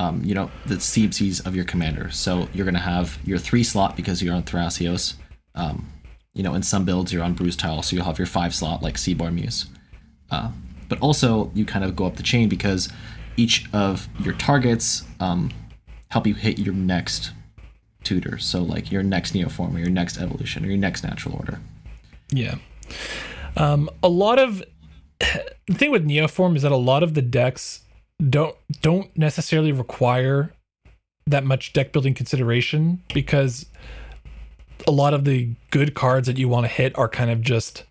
um, 0.00 0.24
you 0.24 0.34
know 0.34 0.50
the 0.66 0.76
CMCs 0.76 1.46
of 1.46 1.54
your 1.54 1.64
commander. 1.64 2.10
So 2.10 2.48
you're 2.52 2.64
gonna 2.64 2.78
have 2.78 3.18
your 3.24 3.38
three 3.38 3.62
slot 3.62 3.96
because 3.96 4.22
you're 4.22 4.34
on 4.34 4.42
Thrasios. 4.42 5.14
Um, 5.54 5.92
you 6.34 6.42
know, 6.42 6.54
in 6.54 6.62
some 6.62 6.84
builds 6.84 7.12
you're 7.12 7.22
on 7.22 7.34
Bruse 7.34 7.56
Tarl, 7.56 7.84
so 7.84 7.94
you'll 7.94 8.06
have 8.06 8.18
your 8.18 8.26
five 8.26 8.54
slot 8.54 8.82
like 8.82 8.94
Seedborn 8.96 9.34
Muse. 9.34 9.66
Uh, 10.30 10.50
but 10.88 10.98
also 11.00 11.50
you 11.54 11.64
kind 11.64 11.84
of 11.84 11.94
go 11.94 12.06
up 12.06 12.16
the 12.16 12.22
chain 12.22 12.48
because 12.48 12.88
each 13.36 13.72
of 13.72 14.08
your 14.20 14.34
targets 14.34 15.04
um, 15.20 15.50
help 16.08 16.26
you 16.26 16.34
hit 16.34 16.58
your 16.58 16.74
next 16.74 17.32
tutor. 18.04 18.38
So 18.38 18.62
like 18.62 18.90
your 18.90 19.02
next 19.02 19.34
Neoform 19.34 19.74
or 19.74 19.78
your 19.78 19.90
next 19.90 20.18
evolution 20.18 20.64
or 20.64 20.68
your 20.68 20.76
next 20.76 21.04
natural 21.04 21.36
order. 21.36 21.60
Yeah. 22.30 22.56
Um, 23.56 23.88
a 24.02 24.08
lot 24.08 24.38
of 24.38 24.62
the 25.20 25.74
thing 25.74 25.90
with 25.90 26.06
Neoform 26.06 26.56
is 26.56 26.62
that 26.62 26.72
a 26.72 26.76
lot 26.76 27.02
of 27.02 27.14
the 27.14 27.22
decks 27.22 27.82
don't 28.28 28.56
don't 28.80 29.16
necessarily 29.16 29.72
require 29.72 30.52
that 31.26 31.44
much 31.44 31.72
deck 31.72 31.92
building 31.92 32.14
consideration 32.14 33.02
because 33.14 33.66
a 34.86 34.90
lot 34.90 35.14
of 35.14 35.24
the 35.24 35.54
good 35.70 35.94
cards 35.94 36.26
that 36.26 36.38
you 36.38 36.48
want 36.48 36.64
to 36.64 36.72
hit 36.72 36.96
are 36.98 37.08
kind 37.08 37.30
of 37.30 37.40
just 37.40 37.84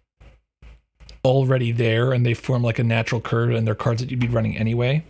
already 1.23 1.71
there 1.71 2.13
and 2.13 2.25
they 2.25 2.33
form 2.33 2.63
like 2.63 2.79
a 2.79 2.83
natural 2.83 3.21
curve 3.21 3.51
and 3.51 3.67
they're 3.67 3.75
cards 3.75 4.01
that 4.01 4.09
you'd 4.09 4.19
be 4.19 4.27
running 4.27 4.57
anyway. 4.57 5.03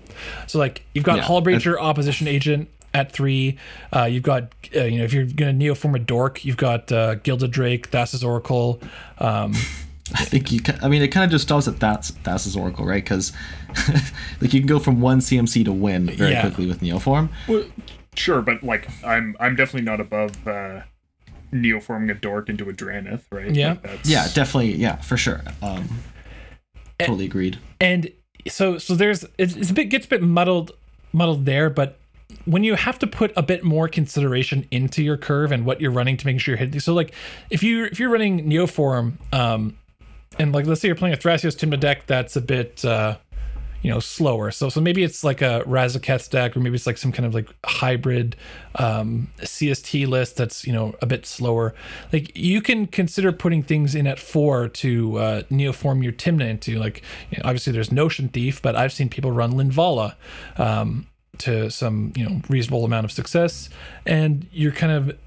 So 0.47 0.59
like 0.59 0.83
you've 0.93 1.05
got 1.05 1.17
Yeah. 1.17 1.23
Hullbreacher 1.23 1.79
opposition 1.79 2.27
agent 2.27 2.69
at 2.93 3.11
three. 3.13 3.57
Uh, 3.95 4.03
you've 4.03 4.23
got 4.23 4.53
uh, 4.75 4.83
you 4.83 4.97
know 4.97 5.03
if 5.05 5.13
you're 5.13 5.25
gonna 5.25 5.53
neoform 5.53 5.95
a 5.95 5.99
dork, 5.99 6.43
you've 6.43 6.57
got 6.57 6.91
uh, 6.91 7.15
Gilded 7.15 7.51
Drake, 7.51 7.89
Thassa's 7.91 8.23
Oracle. 8.23 8.81
Um, 9.19 9.53
I 10.13 10.25
think 10.25 10.51
you. 10.51 10.59
Can, 10.59 10.77
I 10.83 10.89
mean, 10.89 11.01
it 11.01 11.07
kind 11.07 11.23
of 11.23 11.31
just 11.31 11.45
stops 11.45 11.69
at 11.69 11.79
that's 11.79 12.11
Thassa's 12.11 12.57
Oracle, 12.57 12.85
right? 12.85 13.01
Because 13.01 13.31
like 14.41 14.53
you 14.53 14.59
can 14.59 14.67
go 14.67 14.77
from 14.79 14.99
one 14.99 15.19
CMC 15.19 15.63
to 15.63 15.71
win 15.71 16.07
very 16.07 16.31
Yeah. 16.31 16.41
quickly 16.41 16.65
with 16.65 16.81
Neoform. 16.81 17.29
Well, 17.47 17.63
sure, 18.15 18.41
but 18.41 18.61
like 18.61 18.89
I'm 19.05 19.37
I'm 19.39 19.55
definitely 19.55 19.83
not 19.89 20.01
above 20.01 20.45
uh, 20.45 20.81
neoforming 21.51 22.11
a 22.11 22.13
dork 22.13 22.49
into 22.49 22.69
a 22.69 22.73
Dranith, 22.73 23.23
right? 23.31 23.53
Yeah. 23.53 23.69
Like, 23.69 23.81
that's, 23.83 24.09
Yeah, 24.09 24.27
definitely. 24.33 24.75
Yeah, 24.75 24.97
for 24.97 25.17
sure. 25.17 25.41
Um, 25.61 25.99
totally 26.99 27.25
agreed. 27.25 27.57
and 27.79 28.11
so 28.47 28.77
so 28.77 28.95
there's 28.95 29.25
it's, 29.37 29.55
it's 29.55 29.69
a 29.69 29.73
bit 29.73 29.85
gets 29.85 30.05
a 30.05 30.09
bit 30.09 30.21
muddled 30.21 30.71
muddled 31.13 31.45
there 31.45 31.69
but 31.69 31.97
when 32.45 32.63
you 32.63 32.75
have 32.75 32.97
to 32.97 33.05
put 33.07 33.31
a 33.35 33.43
bit 33.43 33.63
more 33.63 33.87
consideration 33.87 34.65
into 34.71 35.03
your 35.03 35.17
curve 35.17 35.51
and 35.51 35.65
what 35.65 35.81
you're 35.81 35.91
running 35.91 36.15
to 36.17 36.25
make 36.25 36.39
sure 36.39 36.53
you're 36.53 36.59
hitting 36.59 36.79
so 36.79 36.93
like 36.93 37.13
if 37.49 37.61
you 37.61 37.85
if 37.85 37.99
you're 37.99 38.09
running 38.09 38.47
neoform 38.49 39.13
um 39.33 39.77
and 40.39 40.53
like 40.53 40.65
let's 40.65 40.81
say 40.81 40.87
you're 40.87 40.95
playing 40.95 41.13
a 41.13 41.17
thrasios 41.17 41.55
tymna 41.55 41.79
deck 41.79 42.05
that's 42.07 42.35
a 42.35 42.41
bit 42.41 42.83
uh 42.85 43.15
you 43.81 43.89
know 43.89 43.99
slower. 43.99 44.51
So 44.51 44.69
so 44.69 44.81
maybe 44.81 45.03
it's 45.03 45.23
like 45.23 45.41
a 45.41 45.63
razaketh 45.65 46.29
deck 46.29 46.55
or 46.55 46.59
maybe 46.59 46.75
it's 46.75 46.87
like 46.87 46.97
some 46.97 47.11
kind 47.11 47.25
of 47.25 47.33
like 47.33 47.49
hybrid 47.65 48.35
um 48.75 49.27
cst 49.39 50.07
list 50.07 50.37
that's 50.37 50.65
you 50.65 50.73
know 50.73 50.95
a 51.01 51.05
bit 51.05 51.25
slower. 51.25 51.73
Like 52.13 52.35
you 52.37 52.61
can 52.61 52.87
consider 52.87 53.31
putting 53.31 53.63
things 53.63 53.95
in 53.95 54.07
at 54.07 54.19
four 54.19 54.67
to 54.67 55.17
uh 55.17 55.41
neoform 55.43 56.03
your 56.03 56.13
tymna 56.13 56.49
into. 56.49 56.79
Like 56.79 57.01
you 57.29 57.37
know, 57.37 57.43
obviously 57.45 57.73
there's 57.73 57.91
notion 57.91 58.29
thief 58.29 58.61
but 58.61 58.75
i've 58.75 58.93
seen 58.93 59.09
people 59.09 59.31
run 59.31 59.53
linvala 59.53 60.15
um 60.57 61.07
to 61.41 61.71
some 61.71 62.13
you 62.15 62.27
know 62.27 62.41
reasonable 62.49 62.85
amount 62.85 63.05
of 63.05 63.11
success. 63.11 63.69
And 64.05 64.47
you're 64.51 64.71
kind 64.71 64.91
of 64.91 65.17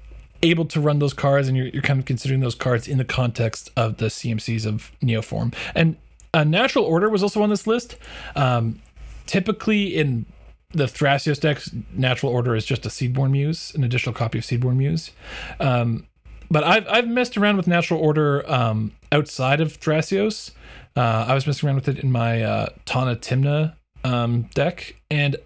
able 0.43 0.65
to 0.65 0.79
run 0.79 0.99
those 0.99 1.13
cards 1.13 1.47
and 1.47 1.57
you're, 1.57 1.67
you're 1.67 1.81
kind 1.81 1.99
of 1.99 2.05
considering 2.05 2.39
those 2.39 2.55
cards 2.55 2.87
in 2.87 2.97
the 2.97 3.05
context 3.05 3.69
of 3.75 3.97
the 3.97 4.05
cmcs 4.05 4.65
of 4.65 4.91
neoform. 5.01 5.53
And 5.73 5.97
natural 6.43 6.85
order 6.85 7.09
was 7.09 7.23
also 7.23 7.41
on 7.41 7.49
this 7.49 7.67
list. 7.67 7.95
Um, 8.35 8.81
typically 9.25 9.95
in 9.95 10.25
the 10.71 10.85
thrasios 10.85 11.39
decks 11.39 11.71
natural 11.93 12.31
order 12.31 12.55
is 12.55 12.65
just 12.65 12.85
a 12.85 12.89
seedborn 12.89 13.31
muse 13.31 13.73
an 13.75 13.83
additional 13.83 14.13
copy 14.13 14.37
of 14.37 14.43
seedborn 14.43 14.75
muse. 14.75 15.11
Um, 15.59 16.07
but 16.51 16.63
I've, 16.63 16.87
I've 16.87 17.07
messed 17.07 17.37
around 17.37 17.57
with 17.57 17.67
natural 17.67 17.99
order 17.99 18.49
um, 18.51 18.91
outside 19.11 19.61
of 19.61 19.79
thrasios. 19.79 20.51
Uh, 20.95 21.25
i 21.27 21.33
was 21.33 21.45
messing 21.47 21.67
around 21.67 21.75
with 21.75 21.89
it 21.89 21.99
in 21.99 22.11
my 22.11 22.41
uh, 22.41 22.69
tana 22.85 23.15
tymna 23.15 23.75
um, 24.03 24.43
deck. 24.53 24.95
And 25.09 25.37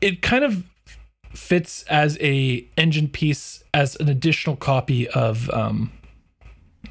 it 0.00 0.22
kind 0.22 0.44
of 0.44 0.64
fits 1.32 1.82
as 1.84 2.18
a 2.20 2.66
engine 2.76 3.08
piece 3.08 3.62
as 3.72 3.96
an 3.96 4.08
additional 4.08 4.56
copy 4.56 5.08
of 5.08 5.48
um 5.50 5.92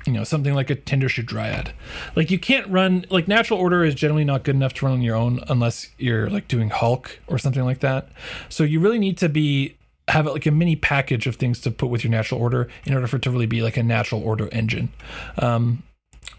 you 0.05 0.13
know 0.13 0.23
something 0.23 0.53
like 0.53 0.69
a 0.69 0.75
Tendershoot 0.75 1.25
Dryad. 1.25 1.73
Like 2.15 2.31
you 2.31 2.39
can't 2.39 2.67
run 2.67 3.05
like 3.09 3.27
natural 3.27 3.59
order 3.59 3.83
is 3.83 3.95
generally 3.95 4.23
not 4.23 4.43
good 4.43 4.55
enough 4.55 4.73
to 4.75 4.85
run 4.85 4.93
on 4.93 5.01
your 5.01 5.15
own 5.15 5.43
unless 5.47 5.89
you're 5.97 6.29
like 6.29 6.47
doing 6.47 6.69
Hulk 6.69 7.19
or 7.27 7.37
something 7.37 7.63
like 7.63 7.79
that. 7.79 8.09
So 8.49 8.63
you 8.63 8.79
really 8.79 8.99
need 8.99 9.17
to 9.19 9.29
be 9.29 9.77
have 10.07 10.25
like 10.25 10.45
a 10.45 10.51
mini 10.51 10.75
package 10.75 11.27
of 11.27 11.35
things 11.35 11.59
to 11.61 11.71
put 11.71 11.89
with 11.89 12.03
your 12.03 12.11
natural 12.11 12.41
order 12.41 12.67
in 12.85 12.93
order 12.93 13.07
for 13.07 13.17
it 13.17 13.21
to 13.23 13.31
really 13.31 13.45
be 13.45 13.61
like 13.61 13.77
a 13.77 13.83
natural 13.83 14.23
order 14.23 14.49
engine. 14.51 14.91
Um 15.37 15.83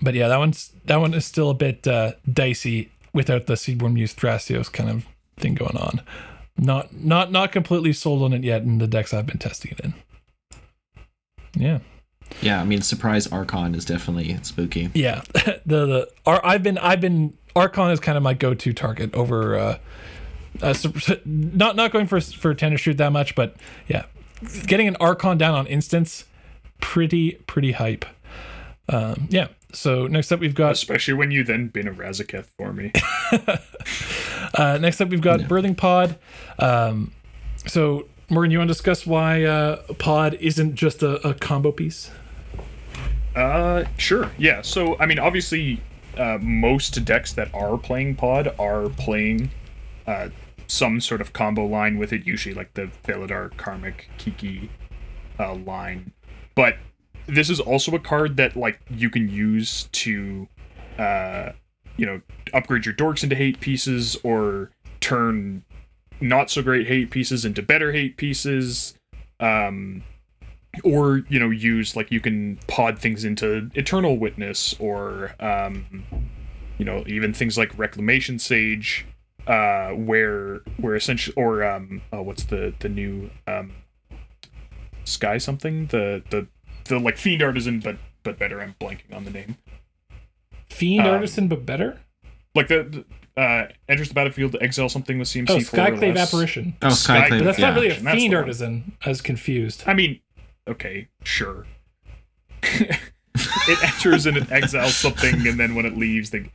but 0.03 0.15
yeah, 0.15 0.29
that 0.29 0.39
one's 0.39 0.73
that 0.87 0.97
one 0.97 1.15
is 1.15 1.25
still 1.25 1.51
a 1.51 1.55
bit 1.55 1.87
uh 1.87 2.13
dicey 2.31 2.91
without 3.13 3.47
the 3.47 3.55
Seedborn 3.55 3.95
Muse 3.95 4.15
Thrasios 4.15 4.73
kind 4.73 4.89
of 4.89 5.07
thing 5.37 5.55
going 5.55 5.77
on. 5.77 6.01
Not 6.57 6.95
not 6.95 7.33
not 7.33 7.53
completely 7.53 7.93
sold 7.93 8.23
on 8.23 8.33
it 8.33 8.45
yet 8.45 8.63
in 8.63 8.79
the 8.79 8.87
decks 8.87 9.13
I've 9.13 9.27
been 9.27 9.39
testing 9.39 9.73
it 9.73 9.81
in. 9.81 9.95
Yeah. 11.55 11.79
Yeah, 12.41 12.61
I 12.61 12.65
mean, 12.65 12.83
surprise 12.83 13.27
Archon 13.27 13.75
is 13.75 13.85
definitely 13.85 14.39
spooky. 14.43 14.91
Yeah. 14.95 15.23
the 15.35 15.61
the 15.67 16.11
Ar- 16.27 16.41
I've 16.45 16.63
been 16.63 16.79
I've 16.79 17.01
been 17.01 17.37
Archon 17.55 17.91
is 17.91 18.01
kind 18.01 18.17
of 18.17 18.23
my 18.23 18.35
go-to 18.35 18.73
target 18.73 19.15
over 19.15 19.57
uh, 19.57 19.79
uh 20.63 20.75
not 21.25 21.77
not 21.77 21.93
going 21.93 22.07
for 22.07 22.21
for 22.21 22.55
tender 22.55 22.79
shoot 22.79 22.97
that 22.99 23.13
much, 23.13 23.35
but 23.35 23.57
yeah. 23.89 24.05
Getting 24.67 24.89
an 24.89 24.97
Archon 25.01 25.39
down 25.39 25.55
on 25.55 25.67
instance 25.67 26.25
pretty 26.81 27.33
pretty 27.47 27.73
hype. 27.73 28.05
Um 28.89 29.29
yeah. 29.31 29.49
So 29.73 30.07
next 30.07 30.33
up 30.33 30.41
we've 30.41 30.55
got 30.55 30.73
Especially 30.73 31.15
when 31.15 31.31
you 31.31 31.45
then 31.45 31.69
bin 31.69 31.87
a 31.87 31.93
Razaketh 31.93 32.47
for 32.57 32.73
me. 32.73 32.93
Uh, 34.55 34.79
next 34.79 35.01
up, 35.01 35.09
we've 35.09 35.21
got 35.21 35.41
Birthing 35.41 35.77
Pod. 35.77 36.19
Um, 36.59 37.13
so, 37.67 38.09
Morgan, 38.29 38.51
you 38.51 38.59
want 38.59 38.69
to 38.69 38.75
discuss 38.75 39.07
why 39.07 39.45
uh, 39.45 39.83
Pod 39.99 40.35
isn't 40.35 40.75
just 40.75 41.03
a, 41.03 41.27
a 41.27 41.35
combo 41.35 41.73
piece? 41.73 42.11
Uh, 43.35 43.85
sure. 43.97 44.31
Yeah. 44.39 44.63
So, 44.63 44.99
I 44.99 45.07
mean, 45.07 45.19
obviously, 45.19 45.83
uh, 46.17 46.39
most 46.41 47.05
decks 47.05 47.33
that 47.35 47.53
are 47.55 47.79
playing 47.79 48.17
Pod 48.17 48.55
are 48.59 48.89
playing 48.89 49.51
uh, 50.07 50.31
some 50.67 51.01
sort 51.01 51.21
of 51.21 51.33
combo 51.33 51.65
line 51.65 51.99
with 51.99 52.13
it, 52.13 52.27
usually 52.27 52.55
like 52.55 52.75
the 52.75 52.91
Felidar 53.05 53.57
Karmic 53.57 54.09
Kiki 54.19 54.71
uh, 55.39 55.55
line. 55.55 56.13
But 56.55 56.77
this 57.27 57.51
is 57.51 57.61
also 57.61 57.95
a 57.95 57.99
card 58.01 58.37
that 58.37 58.57
like 58.57 58.81
you 58.91 59.11
can 59.11 59.29
use 59.29 59.89
to, 59.93 60.49
uh, 60.99 61.53
you 61.97 62.07
know, 62.07 62.21
upgrade 62.53 62.87
your 62.87 62.95
dorks 62.95 63.23
into 63.23 63.37
hate 63.37 63.61
pieces 63.61 64.17
or 64.23 64.71
turn 65.01 65.63
not 66.21 66.51
so 66.51 66.63
great 66.63 66.87
hate 66.87 67.11
pieces 67.11 67.45
into 67.45 67.63
better 67.63 67.93
hate 67.93 68.17
pieces. 68.17 68.95
Um, 69.39 70.03
or 70.85 71.23
you 71.29 71.39
know 71.41 71.51
use 71.51 71.97
like 71.97 72.11
you 72.13 72.21
can 72.21 72.59
pod 72.69 72.99
things 72.99 73.25
into 73.25 73.71
eternal 73.75 74.17
witness 74.19 74.75
or 74.79 75.35
um 75.41 76.05
you 76.81 76.87
know, 76.87 77.05
even 77.07 77.35
things 77.35 77.59
like 77.59 77.77
Reclamation 77.79 78.39
Sage, 78.39 79.05
uh, 79.47 79.91
where 79.91 80.63
where 80.79 80.97
essentially 80.97 81.35
or 81.37 81.63
um, 81.63 82.01
oh, 82.11 82.23
what's 82.23 82.45
the 82.45 82.73
the 82.81 82.89
new 82.89 83.29
um, 83.47 83.73
Sky 85.05 85.37
something 85.37 85.89
the 85.89 86.23
the 86.31 86.47
the 86.87 86.99
like 86.99 87.19
Fiend 87.19 87.43
Artisan, 87.43 87.81
but 87.81 87.99
but 88.23 88.39
better. 88.39 88.63
I'm 88.63 88.75
blanking 88.81 89.15
on 89.15 89.25
the 89.25 89.31
name. 89.31 89.59
Fiend 90.71 91.07
Um, 91.07 91.15
Artisan, 91.17 91.49
but 91.49 91.67
better. 91.67 92.01
Like 92.55 92.69
the, 92.69 93.05
the 93.37 93.41
uh, 93.41 93.69
enters 93.87 94.09
the 94.09 94.15
battlefield, 94.15 94.57
exile 94.63 94.89
something 94.89 95.19
with 95.19 95.29
CMC 95.29 95.51
Oh, 95.51 95.61
four 95.61 95.81
or 95.81 95.83
Skyclave 95.87 96.17
apparition. 96.19 96.77
Oh, 96.81 96.89
Sky- 96.89 97.29
Skyclave. 97.29 97.39
But 97.41 97.45
that's 97.45 97.59
yeah. 97.59 97.67
not 97.69 97.75
really 97.75 97.89
a 97.89 97.91
That's 97.91 98.05
the 98.05 98.11
Fiend 98.13 98.33
one. 98.33 98.43
Artisan. 98.43 98.93
I 99.05 99.09
was 99.11 99.21
confused. 99.21 99.85
I 99.87 99.93
mean, 99.93 100.19
okay, 100.69 101.09
sure. 101.25 101.67
it 102.63 102.99
enters 103.85 104.27
and 104.27 104.37
it 104.37 104.51
exiles 104.51 104.97
something, 104.97 105.47
and 105.47 105.59
then 105.59 105.75
when 105.75 105.87
it 105.87 105.97
leaves, 105.97 106.31
they. 106.31 106.51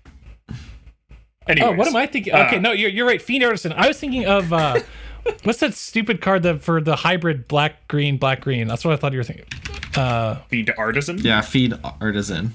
Anyways, 1.48 1.70
Oh, 1.70 1.74
what 1.74 1.88
am 1.88 1.96
I 1.96 2.08
thinking? 2.08 2.34
Okay, 2.34 2.58
uh, 2.58 2.60
no, 2.60 2.72
you're, 2.72 2.90
you're 2.90 3.06
right. 3.06 3.22
Fiend 3.22 3.44
Artisan. 3.44 3.72
I 3.74 3.88
was 3.88 4.00
thinking 4.00 4.26
of 4.26 4.52
uh, 4.52 4.80
what's 5.44 5.60
that 5.60 5.74
stupid 5.76 6.20
card 6.22 6.42
that 6.44 6.62
for 6.64 6.82
the 6.82 6.96
hybrid 6.96 7.48
black 7.48 7.88
green 7.88 8.18
black 8.18 8.42
green. 8.42 8.68
That's 8.68 8.84
what 8.84 8.94
I 8.94 8.98
thought 8.98 9.12
you 9.14 9.20
were 9.20 9.24
thinking. 9.24 9.46
Uh, 9.96 10.36
Fiend 10.50 10.74
Artisan. 10.78 11.20
Yeah, 11.20 11.42
feed 11.42 11.74
artisan. 12.02 12.54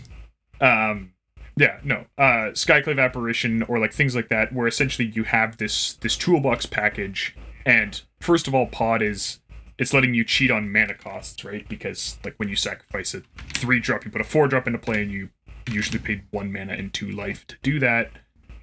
um 0.60 1.12
yeah 1.56 1.78
no 1.82 2.04
uh 2.16 2.52
skyclave 2.54 3.02
apparition 3.02 3.62
or 3.64 3.78
like 3.80 3.92
things 3.92 4.14
like 4.14 4.28
that 4.28 4.52
where 4.52 4.66
essentially 4.68 5.08
you 5.08 5.24
have 5.24 5.56
this 5.56 5.94
this 5.94 6.16
toolbox 6.16 6.64
package 6.64 7.34
and 7.66 8.02
first 8.20 8.46
of 8.46 8.54
all 8.54 8.66
pod 8.66 9.02
is 9.02 9.39
it's 9.80 9.92
letting 9.92 10.14
you 10.14 10.24
cheat 10.24 10.50
on 10.50 10.70
mana 10.70 10.94
costs 10.94 11.44
right? 11.44 11.68
Because 11.68 12.18
like 12.24 12.34
when 12.36 12.48
you 12.48 12.56
sacrifice 12.56 13.14
a 13.14 13.22
three 13.54 13.80
drop 13.80 14.04
you 14.04 14.10
put 14.10 14.20
a 14.20 14.24
four 14.24 14.46
drop 14.46 14.68
into 14.68 14.78
play 14.78 15.02
and 15.02 15.10
you 15.10 15.30
usually 15.68 15.98
paid 15.98 16.22
one 16.30 16.52
mana 16.52 16.74
and 16.74 16.94
two 16.94 17.10
life 17.10 17.46
to 17.48 17.56
do 17.62 17.80
that. 17.80 18.12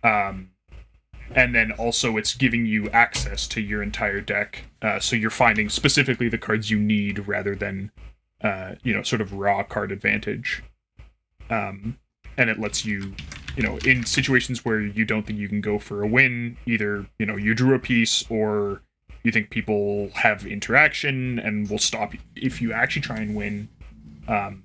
Um 0.03 0.51
and 1.36 1.53
then 1.53 1.72
also 1.74 2.18
it's 2.18 2.34
giving 2.34 2.65
you 2.65 2.89
access 2.91 3.47
to 3.47 3.61
your 3.61 3.84
entire 3.84 4.22
deck. 4.22 4.63
Uh, 4.82 4.99
so 4.99 5.15
you're 5.15 5.30
finding 5.30 5.70
specifically 5.70 6.30
the 6.30 6.38
cards 6.38 6.72
you 6.72 6.80
need 6.80 7.28
rather 7.28 7.55
than 7.55 7.91
uh, 8.41 8.76
you 8.84 8.93
know 8.93 9.01
sort 9.03 9.22
of 9.22 9.34
raw 9.34 9.63
card 9.63 9.91
advantage. 9.91 10.63
Um, 11.49 11.97
and 12.38 12.49
it 12.49 12.59
lets 12.59 12.86
you 12.86 13.13
you 13.55 13.63
know 13.63 13.78
in 13.78 14.05
situations 14.05 14.63
where 14.63 14.80
you 14.80 15.05
don't 15.05 15.26
think 15.26 15.39
you 15.39 15.49
can 15.49 15.61
go 15.61 15.80
for 15.80 16.03
a 16.03 16.07
win 16.07 16.57
either 16.65 17.07
you 17.18 17.26
know 17.26 17.36
you 17.36 17.53
drew 17.55 17.74
a 17.74 17.80
piece 17.80 18.24
or 18.30 18.82
you 19.28 19.32
think 19.32 19.50
people 19.50 20.10
have 20.16 20.46
interaction 20.46 21.38
and 21.40 21.70
will 21.70 21.78
stop 21.78 22.14
you. 22.14 22.20
If 22.36 22.62
you 22.62 22.72
actually 22.74 23.02
try 23.02 23.18
and 23.18 23.36
win 23.36 23.68
um, 24.28 24.64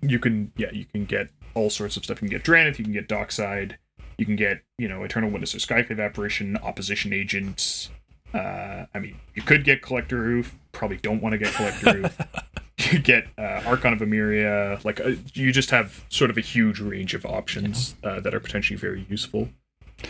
you 0.00 0.18
can 0.18 0.52
yeah 0.56 0.70
you 0.72 0.86
can 0.86 1.04
get 1.04 1.28
all 1.54 1.68
sorts 1.68 1.96
of 1.96 2.04
stuff. 2.04 2.22
You 2.22 2.28
can 2.28 2.38
get 2.38 2.44
Dranith, 2.44 2.78
you 2.78 2.84
can 2.84 2.92
get 2.92 3.08
Dockside 3.08 3.76
you 4.16 4.26
can 4.26 4.36
get 4.36 4.62
you 4.78 4.88
know 4.88 5.02
Eternal 5.02 5.30
Witness 5.30 5.54
or 5.54 5.58
Skyclave 5.58 6.02
Apparition 6.02 6.56
Opposition 6.58 7.12
agents. 7.12 7.90
Uh, 8.32 8.86
I 8.94 8.98
mean 9.00 9.16
you 9.34 9.42
could 9.42 9.64
get 9.64 9.82
Collector 9.82 10.22
Ouphe 10.22 10.52
probably 10.72 10.98
don't 10.98 11.20
want 11.20 11.32
to 11.32 11.38
get 11.38 11.52
Collector 11.52 11.86
Ouphe 12.02 12.52
you 12.92 12.98
get 12.98 13.26
uh, 13.38 13.62
Archon 13.66 13.92
of 13.92 13.98
Emeria. 14.00 14.82
Like 14.84 15.00
uh, 15.00 15.12
you 15.34 15.52
just 15.52 15.70
have 15.70 16.04
sort 16.08 16.30
of 16.30 16.38
a 16.38 16.40
huge 16.40 16.80
range 16.80 17.14
of 17.14 17.26
options 17.26 17.94
uh, 18.04 18.20
that 18.20 18.34
are 18.34 18.40
potentially 18.40 18.76
very 18.76 19.06
useful. 19.08 19.48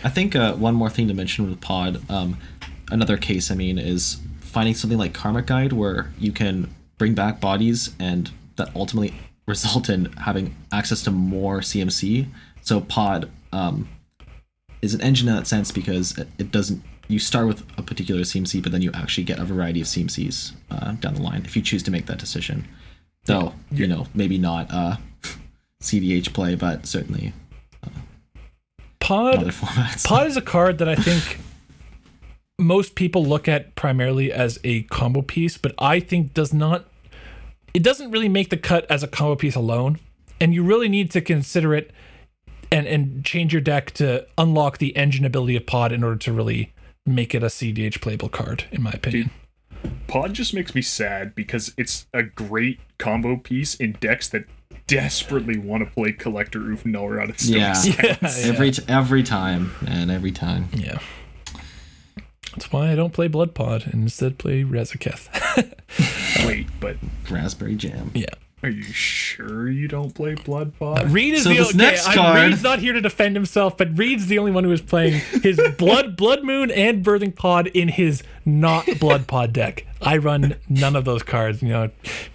I 0.05 0.09
think 0.09 0.37
uh, 0.37 0.55
one 0.55 0.74
more 0.74 0.91
thing 0.91 1.09
to 1.09 1.14
mention 1.14 1.49
with 1.49 1.61
Pod, 1.61 2.01
um, 2.09 2.39
another 2.91 3.16
case, 3.16 3.51
I 3.51 3.55
mean, 3.55 3.78
is 3.78 4.18
finding 4.41 4.74
something 4.74 4.99
like 4.99 5.14
Karmic 5.14 5.47
Guide 5.47 5.72
where 5.72 6.12
you 6.18 6.32
can 6.32 6.74
bring 6.99 7.14
back 7.14 7.41
bodies 7.41 7.95
and 7.99 8.30
that 8.57 8.74
ultimately 8.74 9.14
result 9.47 9.88
in 9.88 10.07
having 10.12 10.55
access 10.72 11.03
to 11.03 11.11
more 11.11 11.61
CMC. 11.61 12.26
So 12.62 12.80
Pod 12.80 13.30
um, 13.53 13.88
is 14.82 14.95
an 14.95 15.01
engine 15.01 15.28
in 15.28 15.34
that 15.34 15.47
sense 15.47 15.70
because 15.70 16.16
it, 16.18 16.28
it 16.38 16.51
doesn't. 16.51 16.82
You 17.09 17.18
start 17.18 17.49
with 17.49 17.64
a 17.76 17.82
particular 17.82 18.20
CMC, 18.20 18.62
but 18.62 18.70
then 18.70 18.82
you 18.82 18.93
actually 18.95 19.24
get 19.24 19.41
a 19.41 19.45
variety 19.45 19.80
of 19.80 19.88
CMCs 19.88 20.53
uh, 20.70 20.93
down 20.93 21.14
the 21.14 21.22
line 21.22 21.43
if 21.45 21.57
you 21.57 21.62
choose 21.62 21.82
to 21.84 21.91
make 21.91 22.07
that 22.07 22.18
decision. 22.18 22.68
Though, 23.24 23.53
you 23.72 23.88
know, 23.88 24.07
maybe 24.14 24.38
not 24.38 24.68
uh, 24.70 24.97
CDH 25.82 26.32
play, 26.32 26.55
but 26.55 26.86
certainly 26.86 27.32
Pod. 29.01 29.53
Pod 30.05 30.26
is 30.28 30.36
a 30.36 30.43
card 30.43 30.78
that 30.78 30.88
I 30.88 30.95
think 30.95 31.41
most 32.61 32.94
people 32.94 33.24
look 33.24 33.48
at 33.48 33.74
primarily 33.74 34.32
as 34.32 34.58
a 34.62 34.82
combo 34.84 35.22
piece, 35.22 35.56
but 35.58 35.74
I 35.78 35.98
think 36.00 36.34
does 36.34 36.52
not. 36.54 36.86
It 37.74 37.82
doesn't 37.82 38.11
really 38.11 38.28
make 38.28 38.50
the 38.50 38.56
cut 38.56 38.88
as 38.90 39.02
a 39.02 39.08
combo 39.08 39.36
piece 39.36 39.54
alone, 39.54 39.98
and 40.40 40.52
you 40.54 40.62
really 40.62 40.88
need 40.88 41.11
to 41.12 41.20
consider 41.20 41.74
it 41.74 41.90
and 42.70 42.86
and 42.86 43.24
change 43.24 43.52
your 43.52 43.62
deck 43.62 43.90
to 43.92 44.26
unlock 44.38 44.78
the 44.78 44.94
engine 44.96 45.24
ability 45.24 45.56
of 45.56 45.66
Pod 45.66 45.90
in 45.92 46.04
order 46.04 46.16
to 46.16 46.32
really 46.32 46.72
make 47.06 47.34
it 47.34 47.42
a 47.42 47.46
CDH 47.46 48.00
playable 48.00 48.28
card, 48.28 48.64
in 48.70 48.82
my 48.82 48.90
opinion. 48.90 49.30
Pod 50.06 50.34
just 50.34 50.52
makes 50.52 50.74
me 50.74 50.82
sad 50.82 51.34
because 51.34 51.72
it's 51.78 52.06
a 52.12 52.22
great 52.22 52.78
combo 52.98 53.36
piece 53.36 53.74
in 53.74 53.92
decks 54.00 54.28
that 54.28 54.44
desperately 54.86 55.56
want 55.56 55.82
to 55.84 55.90
play 55.90 56.12
Collector 56.12 56.58
Ouphe 56.61 56.84
Null 56.84 57.18
out 57.20 57.30
of 57.30 57.40
Stone 57.40 57.58
Yeah. 57.61 57.72
Sands. 57.72 57.96
Yeah. 58.44 58.52
Every 58.52 58.70
t- 58.72 58.82
every 58.88 59.22
time, 59.22 59.72
and 59.86 60.11
every 60.11 60.32
time. 60.32 60.68
Yeah. 60.74 60.98
That's 62.53 62.72
why 62.72 62.90
I 62.90 62.94
don't 62.94 63.12
play 63.12 63.28
Blood 63.28 63.55
Pod 63.55 63.84
and 63.86 64.03
instead 64.03 64.38
play 64.38 64.64
Razaketh. 64.64 65.28
Wait, 66.46 66.66
but 66.80 66.96
Raspberry 67.30 67.76
Jam. 67.76 68.11
yeah. 68.14 68.26
are 68.62 68.68
you 68.68 68.82
sure 68.82 69.70
you 69.70 69.86
don't 69.88 70.14
play 70.14 70.34
Blood 70.34 70.72
Pod? 70.78 71.05
Uh, 71.05 71.07
Reed 71.09 71.34
is 71.34 71.44
So 71.44 71.51
the 71.51 71.57
this 71.57 71.68
okay, 71.70 71.78
next 71.78 72.07
I'm- 72.09 72.16
card- 72.16 72.51
Reed's 72.51 72.62
not 72.62 72.78
here 72.80 72.92
to 72.92 73.01
defend 73.01 73.36
himself, 73.36 73.76
but 73.76 73.96
Reed's 73.96 74.26
the 74.26 74.38
only 74.38 74.53
one 74.53 74.64
who 74.64 74.72
is 74.72 74.80
playing 74.82 75.20
his 75.42 75.61
Blood 75.78 76.16
Blood 76.16 76.42
Moon 76.44 76.70
and 76.70 77.05
Birthing 77.05 77.34
Pod 77.34 77.68
in 77.68 77.88
his 77.88 78.22
not 78.44 78.86
Blood 78.98 79.26
Pod 79.26 79.53
deck. 79.53 79.86
I 80.03 80.16
run 80.16 80.57
none 80.68 80.96
of 80.96 81.05
those 81.05 81.22
cards. 81.22 81.62
You 81.62 81.68
know, 81.68 81.90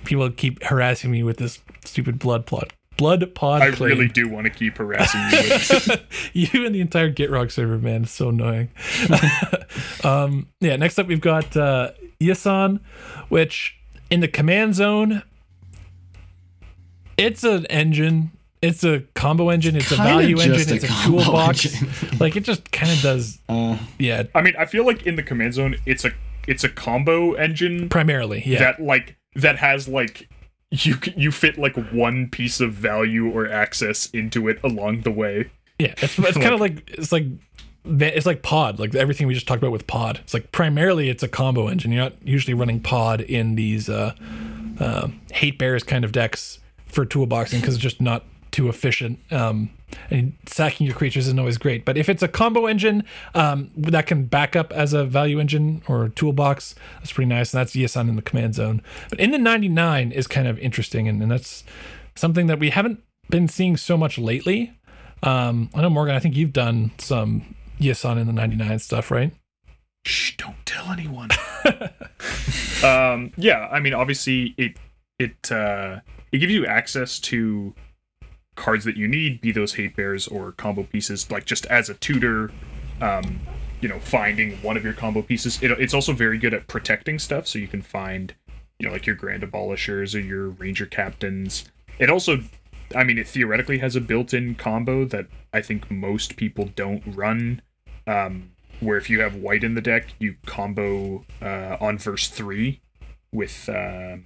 people 0.06 0.30
keep 0.32 0.64
harassing 0.64 1.12
me 1.12 1.24
with 1.24 1.38
this 1.38 1.60
stupid 1.84 2.20
Blood 2.20 2.46
Pod. 2.46 2.74
Blood 2.98 3.36
Pod. 3.36 3.62
I 3.62 3.72
claim. 3.72 3.90
really 3.90 4.08
do 4.08 4.30
want 4.30 4.46
to 4.46 4.50
keep 4.50 4.78
harassing 4.78 5.22
you 5.32 5.96
you 6.34 6.66
and 6.66 6.74
the 6.74 6.82
entire 6.82 7.12
Gitrog 7.12 7.52
server, 7.52 7.78
man, 7.78 8.04
it's 8.04 8.12
so 8.12 8.30
annoying. 8.30 8.70
um, 10.04 10.48
yeah, 10.62 10.76
next 10.76 10.98
up 11.00 11.08
we've 11.08 11.22
got 11.22 11.56
uh, 11.58 11.92
Yisan, 12.20 12.80
which 13.30 13.78
in 14.10 14.20
the 14.20 14.28
command 14.28 14.76
zone, 14.76 15.24
it's 17.18 17.44
an 17.44 17.66
engine. 17.68 18.32
It's 18.62 18.84
a 18.84 19.02
combo 19.14 19.50
engine. 19.50 19.76
It's 19.76 19.92
a 19.92 19.96
value 19.96 20.40
engine. 20.40 20.72
a 20.72 20.76
It's 20.76 20.84
a 20.84 21.04
toolbox. 21.04 22.20
like 22.20 22.36
it 22.36 22.44
just 22.44 22.72
kind 22.72 22.92
of 22.92 23.02
does. 23.02 23.40
Uh, 23.48 23.78
Yeah, 24.00 24.24
I 24.34 24.42
mean, 24.42 24.56
I 24.58 24.66
feel 24.66 24.86
like 24.86 25.06
in 25.06 25.16
the 25.16 25.24
command 25.24 25.54
zone, 25.54 25.76
it's 25.86 26.04
a 26.06 26.12
it's 26.48 26.64
a 26.64 26.70
combo 26.70 27.34
engine 27.34 27.90
primarily. 27.90 28.44
Yeah, 28.46 28.60
that 28.60 28.82
like 28.82 29.18
that 29.36 29.58
has 29.58 29.88
like 29.88 30.30
you 30.84 30.98
you 31.16 31.32
fit 31.32 31.58
like 31.58 31.76
one 31.92 32.30
piece 32.30 32.60
of 32.60 32.74
value 32.74 33.30
or 33.30 33.48
access 33.48 34.10
into 34.12 34.48
it 34.48 34.60
along 34.64 35.02
the 35.02 35.12
way. 35.12 35.50
yeah. 35.80 35.94
It's, 35.98 36.18
it's 36.18 36.38
kind 36.38 36.54
of 36.54 36.60
like 36.60 36.90
it's 36.90 37.12
like 37.12 37.26
it's 37.88 38.26
like 38.26 38.42
pod, 38.42 38.80
like 38.80 38.96
everything 38.96 39.28
we 39.28 39.34
just 39.34 39.48
talked 39.48 39.62
about 39.62 39.72
with 39.72 39.88
pod. 39.88 40.20
It's 40.24 40.34
like 40.34 40.52
primarily 40.52 41.10
it's 41.10 41.24
a 41.24 41.28
combo 41.28 41.68
engine. 41.68 41.92
You're 41.92 42.04
not 42.04 42.14
usually 42.24 42.54
running 42.54 42.80
pod 42.80 43.22
in 43.22 43.56
these 43.56 43.90
uh, 43.90 44.14
uh, 44.80 45.10
hate 45.32 45.60
bears 45.60 45.84
kind 45.84 46.04
of 46.04 46.12
decks 46.12 46.60
for 46.88 47.06
toolboxing 47.06 47.62
because 47.62 47.76
it's 47.76 47.84
just 47.84 48.02
not 48.02 48.24
too 48.56 48.70
efficient. 48.70 49.20
Um, 49.34 49.70
and 50.10 50.34
sacking 50.46 50.88
your 50.88 50.96
creatures 50.96 51.28
isn't 51.28 51.38
always 51.38 51.58
great. 51.58 51.84
But 51.84 51.98
if 51.98 52.08
it's 52.08 52.24
a 52.24 52.28
combo 52.30 52.68
engine 52.68 53.04
um, 53.34 53.70
that 53.76 54.08
can 54.08 54.26
back 54.26 54.56
up 54.56 54.72
as 54.72 54.94
a 54.94 55.04
value 55.04 55.42
engine 55.42 55.82
or 55.90 56.08
toolbox, 56.08 56.74
that's 57.00 57.12
pretty 57.12 57.28
nice. 57.28 57.54
And 57.54 57.60
that's 57.60 57.76
Yisan 57.76 58.08
in 58.08 58.16
the 58.16 58.22
command 58.22 58.56
zone. 58.56 58.82
But 59.10 59.20
in 59.20 59.32
the 59.32 59.38
99 59.38 60.14
is 60.14 60.26
kind 60.26 60.48
of 60.48 60.58
interesting, 60.60 61.10
and, 61.10 61.22
and 61.22 61.30
that's 61.30 61.66
something 62.16 62.48
that 62.48 62.58
we 62.58 62.70
haven't 62.70 63.04
been 63.30 63.50
seeing 63.50 63.76
so 63.76 63.98
much 63.98 64.18
lately. 64.18 64.74
Um, 65.22 65.70
I 65.76 65.82
know 65.82 65.90
Morgan. 65.90 66.16
I 66.16 66.20
think 66.20 66.38
you've 66.38 66.54
done 66.54 66.92
some 66.98 67.56
Yisan 67.82 68.18
in 68.18 68.26
the 68.26 68.34
99 68.34 68.80
stuff, 68.80 69.12
right? 69.12 69.34
Shh! 70.06 70.38
Don't 70.38 70.66
tell 70.66 70.92
anyone. 70.92 71.30
um, 72.86 73.34
yeah, 73.36 73.68
I 73.70 73.82
mean, 73.82 73.94
obviously, 73.94 74.56
it 74.58 74.78
it 75.20 75.52
uh, 75.52 76.00
it 76.32 76.38
gives 76.38 76.54
you 76.54 76.66
access 76.66 77.20
to 77.20 77.74
cards 78.56 78.86
that 78.86 78.98
you 78.98 79.08
need, 79.08 79.42
be 79.42 79.52
those 79.52 79.74
hate 79.76 79.96
bears 79.96 80.28
or 80.28 80.52
combo 80.54 80.84
pieces, 80.84 81.30
like 81.30 81.46
just 81.46 81.66
as 81.68 81.90
a 81.90 81.94
tutor. 81.94 82.52
Um, 83.02 83.42
you 83.82 83.90
know, 83.90 84.00
finding 84.00 84.54
one 84.64 84.78
of 84.78 84.84
your 84.86 84.94
combo 84.94 85.22
pieces. 85.22 85.62
It, 85.62 85.70
it's 85.72 85.94
also 85.94 86.14
very 86.14 86.38
good 86.40 86.54
at 86.54 86.68
protecting 86.68 87.20
stuff, 87.20 87.46
so 87.46 87.60
you 87.60 87.68
can 87.68 87.82
find, 87.82 88.34
you 88.80 88.88
know, 88.88 88.94
like 88.94 89.06
your 89.06 89.18
grand 89.18 89.44
abolishers 89.44 90.16
or 90.16 90.20
your 90.20 90.48
ranger 90.48 90.86
captains. 90.86 91.66
It 92.00 92.10
also, 92.10 92.40
I 92.96 93.04
mean, 93.04 93.18
it 93.20 93.28
theoretically 93.28 93.80
has 93.80 93.96
a 93.96 94.02
built-in 94.02 94.56
combo 94.56 95.04
that 95.06 95.28
I 95.54 95.62
think 95.62 95.92
most 95.92 96.38
people 96.38 96.70
don't 96.76 97.04
run. 97.06 97.62
Um, 98.08 98.52
where 98.80 98.98
if 98.98 99.10
you 99.10 99.20
have 99.20 99.36
white 99.36 99.64
in 99.64 99.76
the 99.76 99.82
deck, 99.82 100.14
you 100.20 100.36
combo 100.46 101.26
uh, 101.42 101.76
on 101.80 101.98
verse 101.98 102.30
three 102.30 102.80
with 103.32 103.68
uh, 103.70 104.18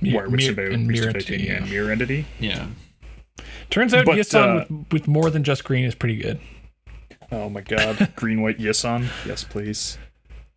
Mir- 0.00 0.14
War 0.14 0.28
Witch 0.28 0.46
Mir- 0.46 0.52
about 0.52 0.72
and 0.72 0.86
Priest 0.88 1.04
of 1.04 1.06
Mirror 1.06 1.16
Entity, 1.16 1.48
and 1.48 1.70
Mirror 1.70 1.90
Entity. 1.92 2.26
yeah. 2.40 2.66
Turns 3.70 3.92
out 3.94 4.06
But, 4.06 4.16
Yisan 4.16 4.62
uh, 4.62 4.64
with, 4.68 4.92
with 4.92 5.08
more 5.08 5.30
than 5.30 5.44
just 5.44 5.64
green 5.64 5.84
is 5.84 5.94
pretty 5.94 6.16
good. 6.16 6.38
Oh 7.32 7.48
my 7.48 7.60
god, 7.60 8.12
green 8.16 8.40
white 8.42 8.58
Yisan, 8.58 9.08
yes 9.26 9.44
please. 9.44 9.98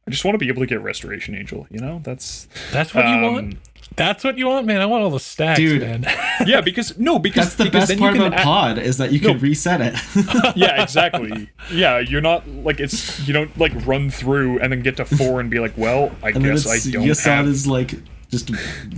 I 0.08 0.12
just 0.12 0.26
want 0.26 0.34
to 0.36 0.40
be 0.40 0.48
able 0.48 0.62
to 0.62 0.66
get 0.68 0.82
Restoration 0.82 1.36
Angel. 1.36 1.68
You 1.70 1.80
know, 1.80 2.02
that's 2.04 2.48
That's 2.72 2.94
what 2.96 3.06
you 3.06 3.12
Um, 3.12 3.22
want. 3.34 3.58
That's 3.96 4.24
what 4.24 4.38
you 4.38 4.48
want, 4.48 4.66
man. 4.66 4.82
I 4.82 4.86
want 4.86 5.04
all 5.04 5.10
the 5.10 5.20
stacks, 5.20 5.60
Dude. 5.60 5.82
man. 5.82 6.04
yeah. 6.48 6.62
Because 6.62 6.98
no, 6.98 7.20
because 7.20 7.46
That's 7.46 7.56
the 7.56 7.64
because 7.66 7.82
best 7.82 7.88
then 7.90 8.00
part 8.00 8.14
you 8.16 8.20
can 8.22 8.28
about 8.28 8.40
add- 8.40 8.44
Pod 8.44 8.78
is 8.80 8.98
that 8.98 9.12
you 9.12 9.20
can 9.20 9.38
reset 9.40 9.82
it. 9.82 9.96
yeah, 10.56 10.82
exactly. 10.82 11.50
Yeah, 11.72 12.00
you're 12.00 12.22
not 12.22 12.48
like 12.48 12.80
it's 12.80 13.20
you 13.28 13.34
don't 13.34 13.56
like 13.58 13.72
run 13.86 14.10
through 14.10 14.60
and 14.60 14.72
then 14.72 14.82
get 14.82 14.98
to 14.98 15.06
four 15.06 15.40
and 15.40 15.50
be 15.50 15.60
like, 15.60 15.74
well, 15.78 16.12
I 16.24 16.30
and 16.30 16.44
guess 16.44 16.66
I 16.68 16.92
don't 16.92 17.04
Yisan 17.06 17.26
have. 17.26 17.48
is 17.48 17.68
like 17.68 17.94
just 18.30 18.52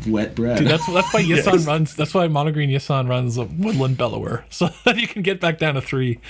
wet 0.07 0.35
bread. 0.35 0.59
Dude, 0.59 0.67
that's 0.67 0.85
that's 0.87 1.13
why 1.13 1.21
Yisan 1.23 1.27
Yes. 1.53 1.65
runs. 1.65 1.95
That's 1.95 2.13
why 2.13 2.27
Monogreen 2.27 2.69
Yisan 2.71 3.07
runs 3.09 3.37
a 3.37 3.45
Woodland 3.45 3.97
Bellower, 3.97 4.45
so 4.49 4.69
that 4.85 4.97
you 4.97 5.07
can 5.07 5.21
get 5.21 5.39
back 5.39 5.57
down 5.57 5.75
to 5.75 5.81
three. 5.81 6.19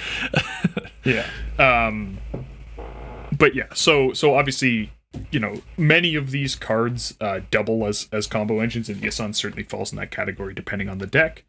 Yeah. 1.03 1.25
Um 1.57 2.19
but 3.35 3.55
yeah, 3.55 3.73
so 3.73 4.13
so 4.13 4.35
obviously, 4.35 4.91
you 5.31 5.39
know, 5.39 5.61
many 5.77 6.13
of 6.13 6.29
these 6.29 6.55
cards 6.55 7.15
uh 7.19 7.39
double 7.49 7.87
as 7.87 8.07
as 8.11 8.27
combo 8.27 8.59
engines 8.59 8.87
and 8.87 9.01
Yisan 9.01 9.33
certainly 9.33 9.63
falls 9.63 9.91
in 9.91 9.97
that 9.97 10.11
category 10.11 10.53
depending 10.53 10.89
on 10.89 10.99
the 10.99 11.07
deck. 11.07 11.43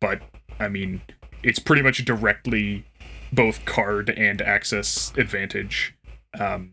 But 0.00 0.20
I 0.58 0.68
mean, 0.68 1.00
it's 1.42 1.58
pretty 1.58 1.80
much 1.80 2.04
directly 2.04 2.84
both 3.32 3.64
card 3.64 4.10
and 4.10 4.42
access 4.42 5.14
advantage. 5.16 5.94
Um 6.38 6.72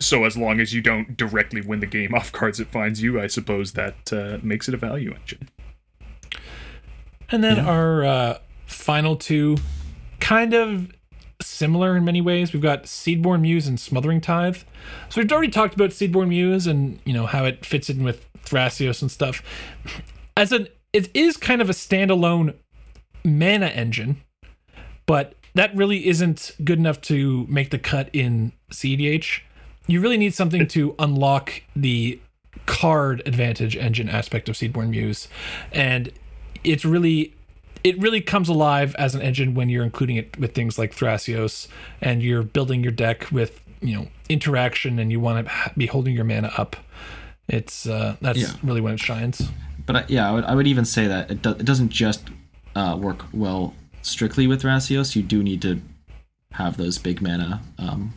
so 0.00 0.24
as 0.24 0.36
long 0.36 0.60
as 0.60 0.72
you 0.72 0.80
don't 0.80 1.16
directly 1.16 1.60
win 1.60 1.80
the 1.80 1.86
game 1.86 2.14
off 2.14 2.32
cards 2.32 2.60
it 2.60 2.68
finds 2.68 3.02
you, 3.02 3.20
I 3.20 3.26
suppose 3.26 3.72
that 3.72 4.12
uh, 4.12 4.38
makes 4.42 4.68
it 4.68 4.74
a 4.74 4.78
value 4.78 5.14
engine. 5.14 5.48
And 7.30 7.42
then 7.42 7.58
our 7.58 8.04
uh, 8.04 8.38
final 8.66 9.16
two, 9.16 9.56
kind 10.20 10.54
of 10.54 10.92
similar 11.42 11.96
in 11.96 12.04
many 12.04 12.20
ways. 12.20 12.52
We've 12.52 12.62
got 12.62 12.84
Seedborn 12.84 13.42
Muse 13.42 13.66
and 13.66 13.78
Smothering 13.78 14.20
Tithe. 14.20 14.58
So 15.08 15.20
we've 15.20 15.32
already 15.32 15.50
talked 15.50 15.74
about 15.74 15.90
Seedborn 15.90 16.28
Muse 16.28 16.66
and 16.66 17.00
you 17.04 17.12
know 17.12 17.26
how 17.26 17.44
it 17.44 17.64
fits 17.64 17.90
in 17.90 18.04
with 18.04 18.26
Thrasios 18.44 19.02
and 19.02 19.10
stuff. 19.10 19.42
As 20.36 20.52
an, 20.52 20.68
it 20.92 21.10
is 21.14 21.36
kind 21.36 21.60
of 21.60 21.70
a 21.70 21.72
standalone 21.72 22.54
mana 23.24 23.66
engine, 23.66 24.22
but 25.06 25.34
that 25.54 25.74
really 25.74 26.06
isn't 26.06 26.52
good 26.62 26.78
enough 26.78 27.00
to 27.02 27.46
make 27.48 27.70
the 27.70 27.78
cut 27.78 28.10
in 28.12 28.52
CDH. 28.70 29.40
You 29.86 30.00
really 30.00 30.16
need 30.16 30.34
something 30.34 30.66
to 30.68 30.94
unlock 30.98 31.62
the 31.76 32.18
card 32.66 33.22
advantage 33.26 33.76
engine 33.76 34.08
aspect 34.08 34.48
of 34.48 34.54
Seedborn 34.54 34.88
Muse, 34.90 35.28
and 35.72 36.10
it's 36.62 36.84
really 36.84 37.34
it 37.82 37.98
really 38.00 38.22
comes 38.22 38.48
alive 38.48 38.94
as 38.98 39.14
an 39.14 39.20
engine 39.20 39.52
when 39.54 39.68
you're 39.68 39.84
including 39.84 40.16
it 40.16 40.38
with 40.38 40.54
things 40.54 40.78
like 40.78 40.94
Thrasios 40.96 41.68
and 42.00 42.22
you're 42.22 42.42
building 42.42 42.82
your 42.82 42.92
deck 42.92 43.30
with 43.30 43.60
you 43.82 43.94
know 43.94 44.08
interaction 44.30 44.98
and 44.98 45.12
you 45.12 45.20
want 45.20 45.46
to 45.46 45.72
be 45.76 45.86
holding 45.86 46.14
your 46.14 46.24
mana 46.24 46.50
up. 46.56 46.76
It's 47.46 47.86
uh, 47.86 48.16
that's 48.22 48.38
Yeah. 48.38 48.52
really 48.62 48.80
when 48.80 48.94
it 48.94 49.00
shines. 49.00 49.50
But 49.84 49.96
I, 49.96 50.04
yeah, 50.08 50.26
I 50.26 50.32
would, 50.32 50.44
I 50.44 50.54
would 50.54 50.66
even 50.66 50.86
say 50.86 51.06
that 51.08 51.30
it, 51.30 51.42
do, 51.42 51.50
it 51.50 51.66
doesn't 51.66 51.90
just 51.90 52.22
uh, 52.74 52.96
work 52.98 53.26
well 53.34 53.74
strictly 54.00 54.46
with 54.46 54.62
Thrasios. 54.62 55.14
You 55.14 55.22
do 55.22 55.42
need 55.42 55.60
to 55.60 55.82
have 56.52 56.78
those 56.78 56.96
big 56.96 57.20
mana 57.20 57.60
um, 57.78 58.14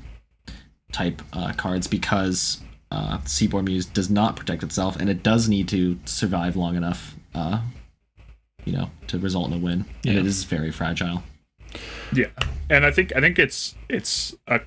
type 0.98 1.22
uh, 1.34 1.54
cards 1.54 1.88
because 1.88 2.60
uh, 2.92 3.20
Seedborn 3.20 3.66
Muse 3.66 3.86
does 3.86 4.10
not 4.10 4.36
protect 4.36 4.64
itself, 4.64 4.96
and 4.96 5.10
it 5.10 5.22
does 5.22 5.48
need 5.48 5.68
to 5.70 6.00
survive 6.06 6.56
long 6.56 6.76
enough, 6.76 7.16
uh, 7.36 7.62
you 8.66 8.74
know, 8.74 8.90
to 9.08 9.20
result 9.20 9.48
in 9.52 9.54
a 9.54 9.58
win. 9.58 9.86
And 10.06 10.14
Yeah. 10.16 10.20
it 10.22 10.26
is 10.26 10.44
very 10.46 10.72
fragile. 10.72 11.24
Yeah, 12.14 12.28
and 12.70 12.86
I 12.86 12.92
think 12.92 13.16
I 13.16 13.20
think 13.20 13.38
it's 13.38 13.76
it's 13.90 14.34
a 14.48 14.62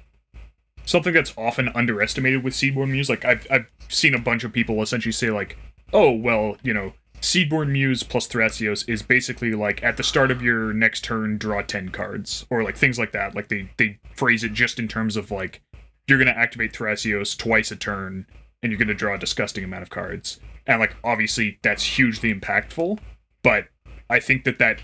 something 0.85 1.13
that's 1.15 1.33
often 1.37 1.69
underestimated 1.75 2.45
with 2.45 2.55
Seedborn 2.55 2.91
Muse. 2.91 3.09
Like 3.11 3.25
I've 3.25 3.47
I've 3.51 3.67
seen 3.89 4.15
a 4.15 4.19
bunch 4.21 4.45
of 4.45 4.53
people 4.53 4.83
essentially 4.83 5.13
say 5.13 5.31
like, 5.31 5.57
oh 5.93 6.11
well, 6.13 6.57
you 6.63 6.75
know, 6.75 6.93
Seedborn 7.21 7.71
Muse 7.71 8.03
plus 8.03 8.29
Thrasios 8.29 8.89
is 8.89 9.03
basically 9.03 9.53
like 9.55 9.83
at 9.83 9.97
the 9.97 10.03
start 10.03 10.31
of 10.31 10.43
your 10.43 10.73
next 10.75 11.03
turn, 11.05 11.39
draw 11.39 11.63
ten 11.63 11.89
cards, 11.89 12.47
or 12.51 12.63
like 12.63 12.77
things 12.77 12.99
like 12.99 13.13
that. 13.13 13.35
Like 13.35 13.49
they 13.49 13.71
they 13.79 13.99
phrase 14.15 14.45
it 14.45 14.53
just 14.53 14.79
in 14.79 14.87
terms 14.87 15.17
of 15.17 15.31
like 15.31 15.63
you're 16.11 16.19
gonna 16.19 16.33
activate 16.33 16.73
Thrasios 16.73 17.37
twice 17.37 17.71
a 17.71 17.77
turn, 17.77 18.27
and 18.63 18.71
you're 18.71 18.79
gonna 18.79 18.95
draw 18.95 19.15
a 19.15 19.19
disgusting 19.19 19.65
amount 19.65 19.83
of 19.83 19.91
cards. 19.91 20.41
And 20.67 20.81
like 20.81 20.97
obviously 21.03 21.59
that's 21.63 21.83
hugely 21.83 22.35
impactful, 22.35 22.99
but 23.43 23.69
I 24.11 24.21
think 24.21 24.45
that 24.45 24.59
that 24.59 24.81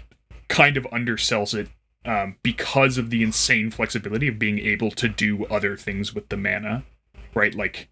kind 0.49 0.77
of 0.77 0.85
undersells 0.85 1.55
it 1.55 1.69
um, 2.07 2.37
because 2.43 2.99
of 2.99 3.11
the 3.11 3.23
insane 3.23 3.71
flexibility 3.71 4.29
of 4.29 4.39
being 4.39 4.61
able 4.61 4.91
to 4.93 5.09
do 5.09 5.45
other 5.47 5.77
things 5.77 6.15
with 6.15 6.29
the 6.29 6.37
mana, 6.37 6.85
right? 7.35 7.55
Like, 7.55 7.89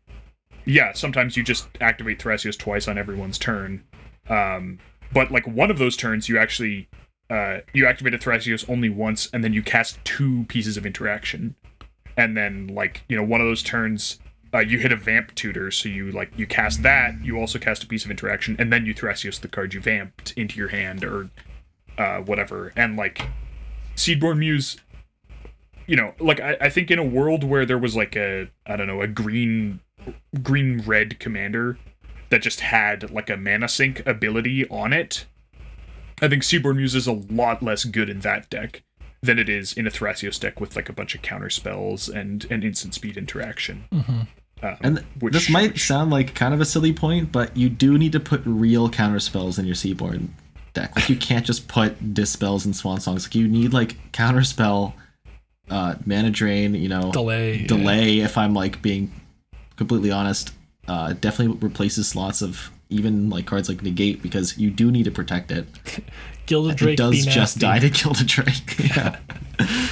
yeah, 0.64 0.92
sometimes 0.92 1.36
you 1.36 1.42
just 1.42 1.68
activate 1.80 2.20
Thrasios 2.20 2.56
twice 2.56 2.86
on 2.88 2.96
everyone's 2.96 3.38
turn, 3.38 3.82
um, 4.30 4.78
but 5.12 5.30
like 5.30 5.46
one 5.46 5.70
of 5.70 5.78
those 5.78 5.96
turns, 5.96 6.28
you 6.28 6.38
actually 6.38 6.88
uh, 7.28 7.58
you 7.72 7.86
activate 7.86 8.14
a 8.14 8.18
Thrasios 8.18 8.68
only 8.70 8.88
once, 8.88 9.28
and 9.32 9.42
then 9.42 9.52
you 9.52 9.62
cast 9.62 10.02
two 10.04 10.44
pieces 10.44 10.76
of 10.76 10.86
interaction, 10.86 11.56
and 12.16 12.36
then 12.36 12.68
like 12.68 13.02
you 13.08 13.16
know 13.16 13.22
one 13.22 13.40
of 13.40 13.46
those 13.46 13.62
turns. 13.62 14.18
Uh, 14.52 14.60
you 14.60 14.78
hit 14.78 14.92
a 14.92 14.96
vamp 14.96 15.34
tutor, 15.34 15.68
so 15.72 15.88
you 15.88 16.12
like 16.12 16.30
you 16.38 16.46
cast 16.46 16.82
that. 16.84 17.12
You 17.24 17.38
also 17.38 17.58
cast 17.58 17.82
a 17.82 17.88
piece 17.88 18.04
of 18.04 18.10
interaction, 18.10 18.54
and 18.58 18.72
then 18.72 18.86
you 18.86 18.94
Thrasios 18.94 19.40
the 19.40 19.48
card 19.48 19.74
you 19.74 19.80
vamped 19.80 20.32
into 20.36 20.58
your 20.58 20.68
hand 20.68 21.02
or 21.02 21.28
uh, 21.98 22.18
whatever. 22.18 22.72
And 22.76 22.96
like 22.96 23.28
Seedborn 23.96 24.38
Muse, 24.38 24.76
you 25.88 25.96
know, 25.96 26.14
like 26.20 26.38
I, 26.38 26.56
I 26.60 26.70
think 26.70 26.92
in 26.92 27.00
a 27.00 27.04
world 27.04 27.42
where 27.42 27.66
there 27.66 27.78
was 27.78 27.96
like 27.96 28.14
a 28.16 28.48
I 28.66 28.76
don't 28.76 28.86
know 28.86 29.02
a 29.02 29.08
green 29.08 29.80
green 30.42 30.82
red 30.86 31.18
commander 31.18 31.78
that 32.30 32.42
just 32.42 32.60
had 32.60 33.10
like 33.10 33.30
a 33.30 33.36
mana 33.36 33.68
sink 33.68 34.06
ability 34.06 34.68
on 34.68 34.92
it, 34.92 35.26
I 36.22 36.28
think 36.28 36.42
Seedborn 36.42 36.76
Muse 36.76 36.94
is 36.94 37.06
a 37.06 37.12
lot 37.12 37.62
less 37.62 37.84
good 37.84 38.08
in 38.08 38.20
that 38.20 38.50
deck 38.50 38.82
than 39.24 39.38
it 39.38 39.48
is 39.48 39.72
in 39.72 39.86
a 39.86 39.90
Thrasios 39.90 40.38
deck 40.38 40.60
with 40.60 40.76
like 40.76 40.88
a 40.88 40.92
bunch 40.92 41.14
of 41.14 41.22
counter 41.22 41.50
spells 41.50 42.08
and 42.08 42.46
an 42.50 42.62
instant 42.62 42.94
speed 42.94 43.16
interaction. 43.16 43.84
Um, 43.92 44.28
And 44.80 44.96
th- 44.96 45.06
which- 45.20 45.32
this 45.34 45.50
might 45.50 45.72
which- 45.72 45.86
sound 45.86 46.10
like 46.10 46.34
kind 46.34 46.54
of 46.54 46.60
a 46.60 46.64
silly 46.64 46.92
point, 46.92 47.32
but 47.32 47.56
you 47.56 47.68
do 47.68 47.98
need 47.98 48.12
to 48.12 48.20
put 48.20 48.42
real 48.44 48.88
counter 48.88 49.20
spells 49.20 49.58
in 49.58 49.66
your 49.66 49.74
Seedborn 49.74 50.28
deck. 50.72 50.94
Like 50.96 51.08
you 51.08 51.16
can't 51.16 51.44
just 51.46 51.68
put 51.68 52.14
dispels 52.14 52.64
and 52.64 52.74
swan 52.74 53.00
songs. 53.00 53.26
Like 53.26 53.34
you 53.34 53.46
need 53.48 53.72
like 53.72 53.96
counter 54.12 54.42
spell, 54.42 54.94
uh, 55.70 55.94
mana 56.06 56.30
drain. 56.30 56.74
You 56.74 56.88
know, 56.88 57.12
Delay, 57.12 57.58
yeah. 57.58 57.66
delay. 57.66 58.18
If 58.20 58.36
I'm 58.38 58.54
like 58.54 58.80
being 58.82 59.12
completely 59.76 60.10
honest, 60.10 60.52
uh, 60.88 61.14
definitely 61.14 61.56
replaces 61.60 62.08
slots 62.08 62.42
of 62.42 62.70
even 62.94 63.28
like 63.30 63.46
cards 63.46 63.68
like 63.68 63.82
negate 63.82 64.22
because 64.22 64.56
you 64.56 64.70
do 64.70 64.90
need 64.90 65.04
to 65.04 65.10
protect 65.10 65.50
it. 65.50 65.66
Gilded 66.46 66.76
Drake 66.76 66.94
it 66.94 66.96
does 67.02 67.10
be 67.12 67.30
just 67.30 67.58
die 67.58 67.78
to 67.78 67.90
kill 67.90 68.12
the 68.12 68.24
Drake. 68.24 68.78
yeah. 68.96 69.18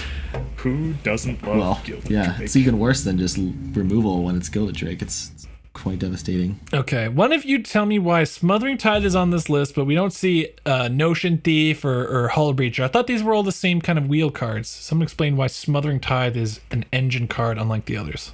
Who 0.57 0.93
doesn't 1.03 1.43
love 1.43 1.57
Well, 1.57 1.81
Gilded 1.85 2.11
yeah, 2.11 2.27
Drake? 2.37 2.41
it's 2.41 2.57
even 2.57 2.79
worse 2.79 3.03
than 3.05 3.19
just 3.19 3.37
removal 3.37 4.23
when 4.23 4.37
it's 4.37 4.49
Gilded 4.49 4.77
Drake. 4.77 5.03
It's, 5.03 5.31
it's 5.35 5.49
quite 5.73 5.99
devastating. 5.99 6.61
Okay, 6.73 7.09
one 7.09 7.33
of 7.33 7.45
you 7.45 7.63
tell 7.63 7.85
me 7.87 7.99
why 7.99 8.25
Smothering 8.25 8.79
Tithe 8.79 9.05
is 9.05 9.17
on 9.17 9.31
this 9.31 9.49
list, 9.49 9.75
but 9.75 9.87
we 9.87 9.95
don't 9.95 10.13
see 10.13 10.51
uh, 10.65 10.89
Notion 10.89 11.39
Thief 11.39 11.85
or, 11.85 12.07
or 12.07 12.29
Hull 12.29 12.55
Breacher. 12.55 12.85
I 12.85 12.89
thought 12.89 13.07
these 13.09 13.23
were 13.25 13.35
all 13.35 13.43
the 13.43 13.51
same 13.51 13.81
kind 13.81 13.99
of 13.99 14.07
wheel 14.09 14.31
cards. 14.31 14.69
Someone 14.69 15.05
explain 15.05 15.37
why 15.37 15.49
Smothering 15.49 15.99
Tithe 16.01 16.37
is 16.37 16.61
an 16.71 16.85
engine 16.93 17.27
card 17.27 17.59
unlike 17.59 17.87
the 17.87 17.97
others. 17.97 18.33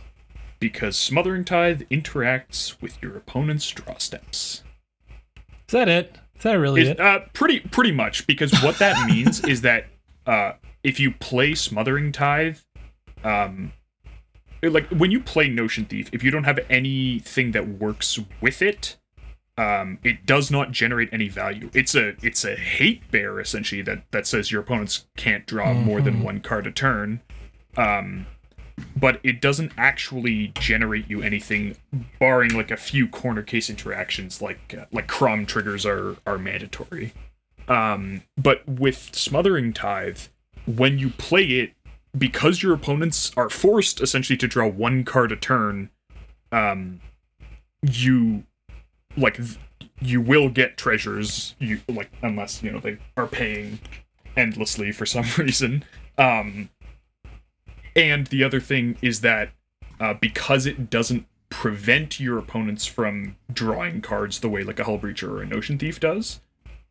Because 0.59 0.96
Smothering 0.96 1.44
Tithe 1.44 1.82
interacts 1.90 2.80
with 2.80 3.00
your 3.02 3.16
opponent's 3.16 3.68
draw 3.70 3.96
steps. 3.98 4.62
Is 5.68 5.72
that 5.72 5.88
it? 5.88 6.16
Is 6.36 6.42
that 6.44 6.54
really 6.54 6.82
Is- 6.82 6.88
it? 6.90 7.00
uh, 7.00 7.20
pretty 7.32 7.61
pretty 7.61 7.92
much 7.92 8.26
because 8.26 8.52
what 8.62 8.78
that 8.78 9.06
means 9.11 9.44
is 9.44 9.61
that 9.62 9.86
uh, 10.26 10.52
if 10.82 10.98
you 11.00 11.11
play 11.12 11.54
Smothering 11.54 12.12
Tithe, 12.12 12.59
um, 13.24 13.72
like 14.62 14.88
when 14.88 15.11
you 15.11 15.20
play 15.20 15.48
Notion 15.48 15.84
Thief, 15.84 16.09
if 16.12 16.22
you 16.22 16.30
don't 16.30 16.44
have 16.44 16.59
anything 16.70 17.52
that 17.52 17.66
works 17.68 18.18
with 18.40 18.62
it, 18.62 18.96
um, 19.56 19.98
it 20.04 20.24
does 20.26 20.50
not 20.50 20.70
generate 20.70 21.09
any 21.12 21.28
value. 21.28 21.70
It's 21.74 21.94
a 21.94 22.14
it's 22.22 22.44
a 22.44 22.54
hate 22.56 23.11
bear 23.11 23.40
essentially 23.40 23.82
that 23.82 24.04
that 24.12 24.26
says 24.26 24.50
your 24.52 24.61
opponents 24.62 25.06
can't 25.16 25.46
draw 25.46 25.74
more 25.74 26.00
than 26.00 26.22
one 26.22 26.40
card 26.40 26.66
a 26.66 26.70
turn. 26.72 27.20
Um, 27.76 28.26
but 28.96 29.20
it 29.22 29.40
doesn't 29.40 29.72
actually 29.76 30.48
generate 30.58 31.08
you 31.08 31.22
anything, 31.22 31.76
barring 32.18 32.54
like 32.54 32.70
a 32.70 32.76
few 32.76 33.08
corner 33.08 33.42
case 33.42 33.70
interactions, 33.70 34.42
like 34.42 34.74
uh, 34.78 34.84
like 34.92 35.06
Kraum 35.06 35.46
triggers 35.46 35.84
are 35.86 36.16
are 36.26 36.38
mandatory. 36.38 37.12
Um, 37.68 38.22
but 38.36 38.66
with 38.66 39.14
Smothering 39.14 39.72
Tithe, 39.72 40.20
when 40.66 40.98
you 40.98 41.10
play 41.10 41.44
it, 41.44 41.72
because 42.16 42.62
your 42.62 42.72
opponents 42.74 43.30
are 43.36 43.50
forced 43.50 44.00
essentially 44.00 44.36
to 44.38 44.48
draw 44.48 44.66
one 44.66 45.04
card 45.04 45.32
a 45.32 45.36
turn, 45.36 45.90
um, 46.50 47.00
you 47.82 48.44
like 49.16 49.38
you 50.00 50.20
will 50.20 50.48
get 50.48 50.76
treasures. 50.76 51.54
You 51.58 51.80
like 51.88 52.10
unless 52.22 52.62
you 52.62 52.70
know 52.70 52.80
they 52.80 52.98
are 53.16 53.26
paying 53.26 53.80
endlessly 54.36 54.92
for 54.92 55.06
some 55.06 55.26
reason. 55.38 55.84
Um, 56.16 56.70
and 57.95 58.26
the 58.28 58.45
other 58.45 58.61
thing 58.61 58.97
is 59.03 59.20
that 59.22 59.51
uh, 60.01 60.14
because 60.14 60.66
it 60.66 60.91
doesn't 60.91 61.26
prevent 61.51 62.20
your 62.20 62.39
opponents 62.39 62.86
from 62.86 63.36
drawing 63.53 64.01
cards 64.01 64.41
the 64.41 64.49
way 64.49 64.62
like 64.62 64.78
a 64.78 64.84
Hull 64.84 64.99
Breacher 64.99 65.28
or 65.28 65.43
a 65.43 65.47
Notion 65.47 65.78
Thief 65.78 65.99
does, 65.99 66.41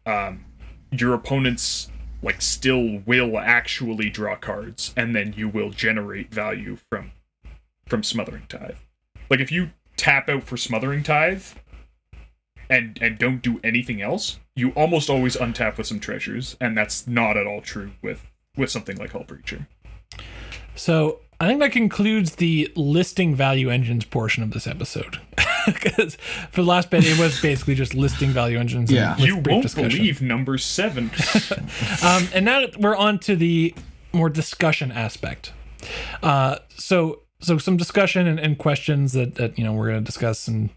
um, 0.06 0.46
your 0.92 1.14
opponents 1.14 1.90
like 2.24 2.42
still 2.42 3.00
will 3.06 3.38
actually 3.38 4.10
draw 4.10 4.36
cards, 4.36 4.94
and 4.98 5.16
then 5.16 5.34
you 5.38 5.48
will 5.48 5.70
generate 5.70 6.34
value 6.34 6.78
from 6.90 7.12
from 7.86 8.04
Smothering 8.04 8.44
Tithe. 8.50 8.78
Like 9.30 9.40
if 9.40 9.52
you 9.52 9.72
tap 9.96 10.30
out 10.30 10.44
for 10.44 10.58
Smothering 10.58 11.04
Tithe 11.04 11.44
and 12.70 12.98
and 13.02 13.18
don't 13.18 13.42
do 13.42 13.60
anything 13.64 14.02
else, 14.02 14.40
you 14.56 14.72
almost 14.72 15.10
always 15.10 15.36
untap 15.38 15.78
with 15.78 15.88
some 15.88 16.00
treasures, 16.00 16.58
and 16.60 16.78
that's 16.78 17.08
not 17.08 17.38
at 17.38 17.48
all 17.48 17.62
true 17.62 17.92
with 18.02 18.26
with 18.56 18.72
something 18.72 18.98
like 18.98 19.12
Hull 19.12 19.24
Breacher. 19.24 19.68
So 20.78 21.20
I 21.40 21.48
think 21.48 21.60
that 21.60 21.72
concludes 21.72 22.36
the 22.36 22.72
listing 22.76 23.36
value 23.36 23.70
engines 23.70 24.06
portion 24.06 24.44
of 24.44 24.52
this 24.52 24.68
episode. 24.68 25.20
Because 25.68 26.16
for 26.50 26.62
the 26.62 26.68
last 26.68 26.90
bit, 26.90 27.06
it 27.06 27.20
was 27.20 27.42
basically 27.42 27.76
just 27.76 27.94
listing 27.94 28.30
value 28.30 28.58
engines. 28.58 28.90
Yeah. 28.90 29.16
and 29.16 29.22
You 29.22 29.36
won't 29.36 29.64
discussion. 29.64 29.90
believe 30.00 30.22
number 30.22 30.58
seven. 30.58 31.12
Um, 32.06 32.30
and 32.34 32.46
now 32.46 32.68
we're 32.80 32.96
on 32.96 33.20
to 33.20 33.36
the 33.36 33.76
more 34.14 34.30
discussion 34.30 34.94
aspect. 34.94 35.52
Uh, 36.24 36.60
so 36.70 37.24
so 37.42 37.58
some 37.58 37.76
discussion 37.76 38.28
and, 38.28 38.40
and 38.40 38.58
questions 38.58 39.12
that, 39.12 39.36
that 39.36 39.58
you 39.58 39.66
know 39.66 39.74
we're 39.74 39.90
going 39.90 40.00
to 40.00 40.06
discuss 40.06 40.48
and 40.48 40.70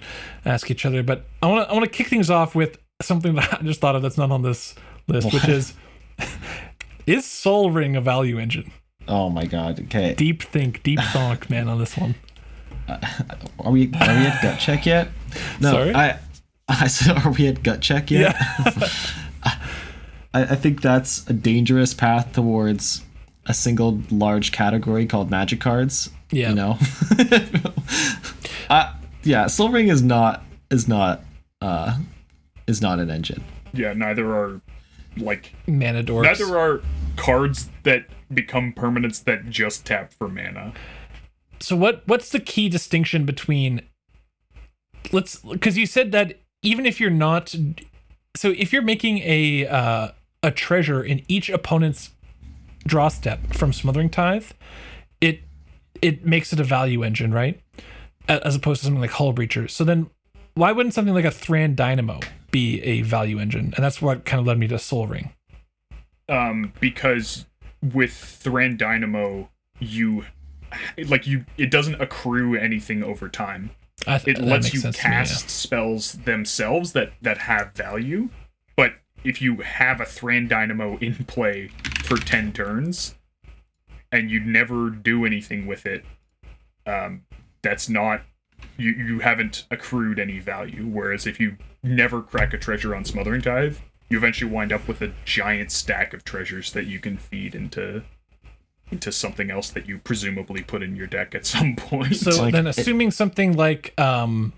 ask 0.45 0.73
each 0.73 0.85
other. 0.85 1.05
But 1.05 1.25
I 1.41 1.47
want 1.47 1.67
to 1.67 1.71
I 1.71 1.73
want 1.73 1.85
to 1.85 1.91
kick 1.91 2.09
things 2.09 2.29
off 2.29 2.57
with 2.57 2.77
something 3.01 3.37
that 3.37 3.61
I 3.61 3.63
just 3.63 3.81
thought 3.81 3.95
of 3.95 4.03
that's 4.03 4.19
not 4.19 4.33
on 4.33 4.43
this 4.43 4.75
list, 5.07 5.33
which 5.33 5.47
is 5.49 5.75
is 7.07 7.25
Sol 7.25 7.71
Ring 7.71 7.95
a 7.95 8.01
value 8.01 8.41
engine? 8.41 8.73
Oh 9.11 9.29
my 9.29 9.45
god. 9.45 9.81
Okay. 9.81 10.15
Deep 10.15 10.43
think, 10.43 10.83
deep 10.85 11.01
thought, 11.01 11.51
man, 11.51 11.69
on 11.69 11.79
this 11.79 11.97
one. 11.97 12.15
Are 12.89 13.71
we 13.73 13.93
are 13.93 14.15
we 14.15 14.27
at 14.27 14.41
gut 14.43 14.59
check 14.61 14.87
yet? 14.87 15.09
No. 15.61 15.73
Sorry? 15.73 15.95
I 15.95 16.19
I 16.69 16.87
said 16.87 17.19
are 17.19 17.33
we 17.33 17.49
at 17.49 17.63
gut 17.63 17.81
check 17.81 18.11
yet? 18.11 18.37
Yeah. 18.39 18.89
I, 20.33 20.43
I 20.43 20.55
think 20.55 20.81
that's 20.81 21.29
a 21.29 21.33
dangerous 21.33 21.93
path 21.93 22.33
towards 22.33 23.03
a 23.47 23.55
single 23.55 24.01
large 24.13 24.53
category 24.53 25.07
called 25.07 25.29
magic 25.31 25.61
cards. 25.61 26.11
Yeah. 26.31 26.51
You 26.51 26.55
know? 26.55 26.79
uh, 28.71 28.95
yeah, 29.25 29.49
Sol 29.49 29.71
Ring 29.71 29.89
is 29.89 30.03
not 30.03 30.45
is 30.71 30.87
not 30.87 31.23
uh 31.61 31.99
is 32.69 32.81
not 32.81 33.01
an 33.01 33.11
engine. 33.11 33.43
yeah, 33.73 33.93
neither 33.93 34.33
are 34.33 34.61
like 35.17 35.53
Mana 35.67 36.05
dorks. 36.05 36.23
neither 36.23 36.57
are 36.57 36.81
cards 37.17 37.69
that 37.83 38.07
become 38.33 38.73
permanents 38.73 39.23
that 39.25 39.49
just 39.49 39.85
tap 39.87 40.13
for 40.13 40.29
mana. 40.29 40.73
so 41.61 41.77
what 41.77 42.03
what's 42.07 42.31
the 42.31 42.41
key 42.41 42.69
distinction 42.69 43.25
between 43.25 43.83
let's 45.13 45.37
because 45.37 45.77
you 45.77 45.87
said 45.87 46.13
that 46.13 46.39
even 46.63 46.87
if 46.87 47.01
you're 47.01 47.11
not 47.11 47.55
so 48.37 48.55
if 48.57 48.73
you're 48.73 48.83
making 48.83 49.19
a 49.19 49.67
uh, 49.67 50.09
a 50.43 50.51
treasure 50.51 51.03
in 51.03 51.23
each 51.29 51.51
opponent's 51.51 52.11
draw 52.87 53.09
step 53.09 53.53
from 53.53 53.73
smothering 53.73 54.09
tithe 54.09 54.47
it 55.21 55.41
it 56.03 56.25
makes 56.25 56.53
it 56.53 56.61
a 56.61 56.65
value 56.65 57.03
engine 57.03 57.33
right? 57.33 57.61
As 58.29 58.55
opposed 58.55 58.81
to 58.81 58.87
something 58.87 59.01
like 59.01 59.11
hullbreacher. 59.11 59.69
So 59.71 59.85
then 59.85 60.09
why 60.55 60.73
wouldn't 60.73 60.95
something 60.95 61.15
like 61.15 61.25
a 61.25 61.31
thran 61.31 61.75
dynamo 61.75 62.21
be 62.51 62.81
a 62.83 63.03
value 63.03 63.39
engine? 63.39 63.73
And 63.77 63.85
that's 63.85 64.01
what 64.01 64.25
kind 64.25 64.41
of 64.41 64.47
led 64.47 64.59
me 64.59 64.69
to 64.69 64.79
sol 64.79 65.07
ring. 65.07 65.33
Um, 66.29 66.73
because 66.81 67.47
with 67.83 68.13
Thran 68.13 68.77
Dynamo, 68.77 69.51
you 69.79 70.25
like 71.09 71.27
you 71.27 71.45
it 71.57 71.71
doesn't 71.71 72.01
accrue 72.01 72.55
anything 72.57 73.03
over 73.03 73.29
time. 73.29 73.71
Th- 74.05 74.27
It 74.27 74.39
lets 74.41 74.73
you 74.73 74.81
to 74.81 74.87
me, 74.89 74.93
yeah. 74.97 75.03
cast 75.03 75.51
spells 75.51 76.13
themselves 76.13 76.93
that 76.93 77.13
that 77.23 77.39
have 77.39 77.73
value, 77.75 78.29
but 78.77 78.95
if 79.25 79.43
you 79.43 79.57
have 79.57 80.01
a 80.01 80.05
Thran 80.07 80.49
Dynamo 80.49 80.97
in 80.99 81.25
play 81.25 81.69
for 82.05 82.17
ten 82.17 82.53
turns, 82.53 83.15
and 84.13 84.31
you 84.31 84.41
never 84.41 84.91
do 84.91 85.25
anything 85.27 85.67
with 85.67 85.85
it, 85.87 86.05
um, 86.87 87.23
that's 87.63 87.89
not 87.89 88.23
you. 88.79 88.93
You 88.93 89.19
haven't 89.21 89.67
accrued 89.71 90.19
any 90.19 90.39
value. 90.39 90.87
Whereas 90.87 91.27
if 91.27 91.39
you 91.41 91.57
never 91.83 92.23
crack 92.23 92.55
a 92.55 92.59
treasure 92.59 92.95
on 92.95 93.05
Smothering 93.05 93.43
Tithe, 93.43 93.77
you 94.11 94.19
eventually 94.19 94.51
wind 94.51 94.73
up 94.73 94.87
with 94.89 95.01
a 95.01 95.13
giant 95.25 95.71
stack 95.73 96.13
of 96.13 96.25
treasures 96.25 96.73
that 96.73 96.87
you 96.87 96.99
can 96.99 97.17
feed 97.17 97.55
into 97.55 98.03
into 98.91 99.13
something 99.13 99.51
else 99.53 99.71
that 99.71 99.87
you 99.89 99.99
presumably 99.99 100.63
put 100.63 100.83
in 100.83 100.97
your 100.97 101.07
deck 101.07 101.33
at 101.35 101.47
some 101.47 101.77
point. 101.77 102.17
So 102.17 102.43
like- 102.43 102.53
then, 102.53 102.67
assuming 102.67 103.13
something 103.13 103.57
like 103.57 103.99
um, 104.01 104.53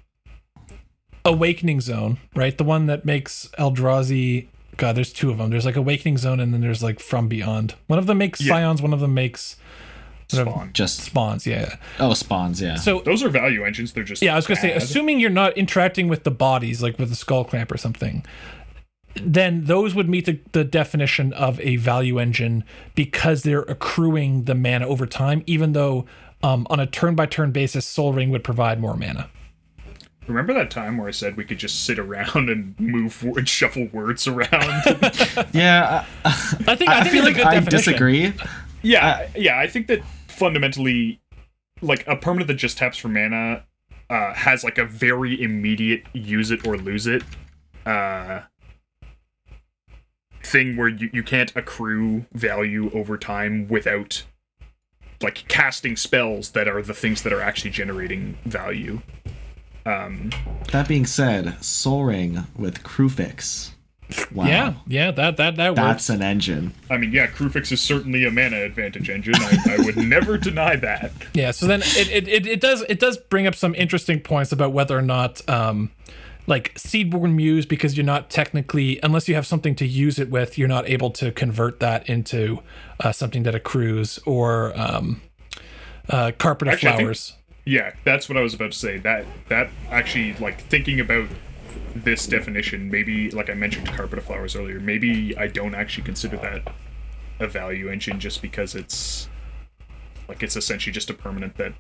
Awakening 1.24 1.80
Zone, 1.82 2.18
right? 2.34 2.57
The 2.57 2.64
one 2.64 2.86
that 2.86 3.05
makes 3.05 3.48
Eldrazi. 3.59 4.48
God, 4.78 4.96
there's 4.96 5.12
two 5.12 5.30
of 5.30 5.36
them. 5.36 5.50
There's 5.50 5.66
like 5.66 5.76
Awakening 5.76 6.16
Zone, 6.16 6.40
and 6.40 6.53
then 6.55 6.62
there's 6.62 6.82
like 6.82 6.98
From 6.98 7.28
Beyond. 7.28 7.74
One 7.88 7.98
of 7.98 8.07
them 8.07 8.18
makes 8.18 8.40
Yeah. 8.40 8.55
Scions. 8.55 8.80
One 8.80 8.94
of 8.94 9.00
them 9.00 9.12
makes 9.12 9.57
Spawn. 10.28 10.70
Just 10.72 11.00
Spawns. 11.03 11.46
Yeah. 11.46 11.76
oh 12.00 12.14
spawns, 12.14 12.62
yeah. 12.62 12.76
So 12.76 13.00
Those 13.00 13.22
are 13.22 13.28
value 13.28 13.64
engines. 13.64 13.92
They're 13.92 14.03
just 14.03 14.22
yeah, 14.22 14.32
I 14.32 14.36
was 14.36 14.46
gonna 14.46 14.61
say, 14.61 14.72
assuming 14.72 15.20
you're 15.20 15.28
not 15.28 15.57
interacting 15.59 16.09
with 16.09 16.24
the 16.24 16.30
bodies, 16.30 16.82
like 16.82 16.98
with 16.98 17.11
the 17.11 17.16
skullclamp 17.16 17.70
or 17.70 17.76
something, 17.76 18.24
then 19.15 19.65
those 19.65 19.95
would 19.95 20.09
meet 20.09 20.27
the, 20.27 20.41
the 20.53 20.65
definition 20.65 21.33
of 21.35 21.61
a 21.61 21.77
value 21.77 22.19
engine 22.19 22.65
because 22.95 23.43
they're 23.43 23.63
accruing 23.63 24.45
the 24.45 24.55
mana 24.55 24.87
over 24.87 25.07
time, 25.07 25.43
even 25.47 25.73
though 25.73 26.07
um, 26.43 26.67
on 26.71 26.81
a 26.81 26.87
turn 26.87 27.15
by 27.15 27.27
turn 27.27 27.53
basis, 27.53 27.87
Sol 27.87 28.13
Ring 28.13 28.31
would 28.31 28.45
provide 28.45 28.81
more 28.81 28.97
mana. 28.97 29.29
Remember 30.29 30.55
that 30.55 30.71
time 30.71 30.99
where 30.99 31.09
I 31.09 31.11
said 31.11 31.37
we 31.37 31.45
could 31.45 31.59
just 31.59 31.85
sit 31.85 31.99
around 31.99 32.49
and 32.49 32.79
move 32.79 33.13
forward 33.13 33.39
and 33.39 33.49
shuffle 33.49 33.89
words 33.93 34.27
around? 34.29 34.51
yeah, 35.53 36.05
I, 36.25 36.31
I 36.67 36.77
think 36.77 36.91
I, 36.91 37.01
I, 37.01 37.03
think 37.03 37.13
feel 37.13 37.27
it's 37.27 37.27
a 37.27 37.31
like 37.31 37.37
good 37.37 37.47
I 37.47 37.55
definition. 37.55 37.71
disagree. 37.71 38.33
yeah, 38.83 39.29
yeah. 39.37 39.59
I 39.59 39.67
think 39.67 39.89
that 39.89 40.03
fundamentally, 40.29 41.21
like 41.81 42.07
a 42.07 42.17
permanent 42.17 42.47
that 42.49 42.55
just 42.55 42.79
taps 42.79 42.97
for 42.97 43.09
mana, 43.09 43.65
uh, 44.11 44.33
has 44.35 44.63
like 44.63 44.79
a 44.79 44.85
very 44.85 45.43
immediate 45.43 46.05
use 46.13 46.53
it 46.53 46.67
or 46.67 46.77
lose 46.77 47.09
it, 47.09 47.25
uh, 47.85 48.43
thing 50.53 50.76
where 50.76 50.88
you 50.88 51.09
you 51.12 51.22
can't 51.22 51.50
accrue 51.57 52.26
value 52.32 52.90
over 52.92 53.16
time 53.16 53.66
without 53.68 54.22
like 55.22 55.46
casting 55.48 55.96
spells 55.96 56.50
that 56.50 56.68
are 56.68 56.82
the 56.82 56.94
things 56.94 57.22
that 57.22 57.32
are 57.32 57.40
actually 57.40 57.70
generating 57.70 58.36
value. 58.44 59.00
Um, 59.86 60.30
That 60.70 60.86
being 60.86 61.07
said, 61.07 61.62
Sol 61.64 62.05
Ring 62.05 62.46
with 62.57 62.82
Kruphix. 62.82 63.70
Wow. 64.30 64.44
Yeah, 64.46 64.74
yeah, 64.86 65.11
that 65.12 65.38
that 65.38 65.57
that 65.57 65.70
works. 65.70 65.80
That's 65.80 66.11
an 66.11 66.20
engine. 66.22 66.74
I 66.90 66.98
mean, 66.98 67.12
yeah, 67.12 67.28
Kruphix 67.28 67.72
is 67.72 67.80
certainly 67.80 68.24
a 68.26 68.30
mana 68.30 68.61
advantage 68.62 69.09
engine. 69.09 69.34
I, 69.36 69.59
I 69.70 69.84
would 69.84 69.96
never 70.16 70.36
deny 70.36 70.76
that. 70.76 71.12
Yeah, 71.32 71.50
so 71.50 71.66
then 71.66 71.80
it, 71.82 72.11
it, 72.11 72.28
it, 72.28 72.46
it 72.46 72.61
does 72.61 72.82
it 72.90 73.00
does 73.00 73.16
bring 73.16 73.46
up 73.46 73.55
some 73.55 73.74
interesting 73.74 74.20
points 74.20 74.53
about 74.53 74.72
whether 74.72 74.98
or 74.98 75.03
not 75.03 75.48
um 75.48 75.90
like 76.47 76.74
Seedborn 76.74 77.34
Muse 77.34 77.66
because 77.66 77.97
you're 77.97 78.07
not 78.07 78.30
technically 78.30 78.99
unless 79.03 79.28
you 79.28 79.34
have 79.34 79.47
something 79.47 79.74
to 79.76 79.86
use 79.86 80.18
it 80.18 80.30
with, 80.30 80.59
you're 80.59 80.68
not 80.68 80.88
able 80.88 81.11
to 81.12 81.30
convert 81.32 81.80
that 81.80 82.09
into 82.09 82.62
uh, 83.01 83.12
something 83.12 83.43
that 83.45 83.55
accrues 83.55 84.18
or 84.26 84.72
um 84.78 85.22
uh 86.09 86.32
carpet 86.38 86.68
of 86.68 86.74
Actually, 86.74 86.88
I 86.88 86.93
think- 86.93 87.01
flowers. 87.07 87.36
Yeah, 87.64 87.93
that's 88.05 88.28
what 88.28 88.36
I 88.36 88.40
was 88.40 88.55
about 88.55 88.72
to 88.72 88.78
say. 88.78 88.99
That 88.99 89.24
that 89.49 89.70
actually 89.90 90.34
like 90.34 90.61
thinking 90.62 90.99
about 90.99 91.28
this 91.95 92.26
definition, 92.26 92.90
maybe 92.90 93.30
like 93.30 93.49
I 93.51 93.55
mentioned 93.55 93.86
carpet 93.86 94.18
of 94.18 94.24
flowers 94.24 94.57
earlier, 94.57 94.80
maybe 94.80 95.36
I 95.38 95.47
don't 95.47 95.74
actually 95.76 96.03
consider 96.05 96.38
that 96.38 96.72
a 97.38 97.47
value 97.47 97.88
engine 97.88 98.18
just 98.18 98.43
because 98.43 98.74
it's 98.74 99.28
like 100.28 100.43
it's 100.43 100.57
essentially 100.57 100.93
just 100.93 101.09
a 101.09 101.14
permanent 101.14 101.57
that 101.59 101.74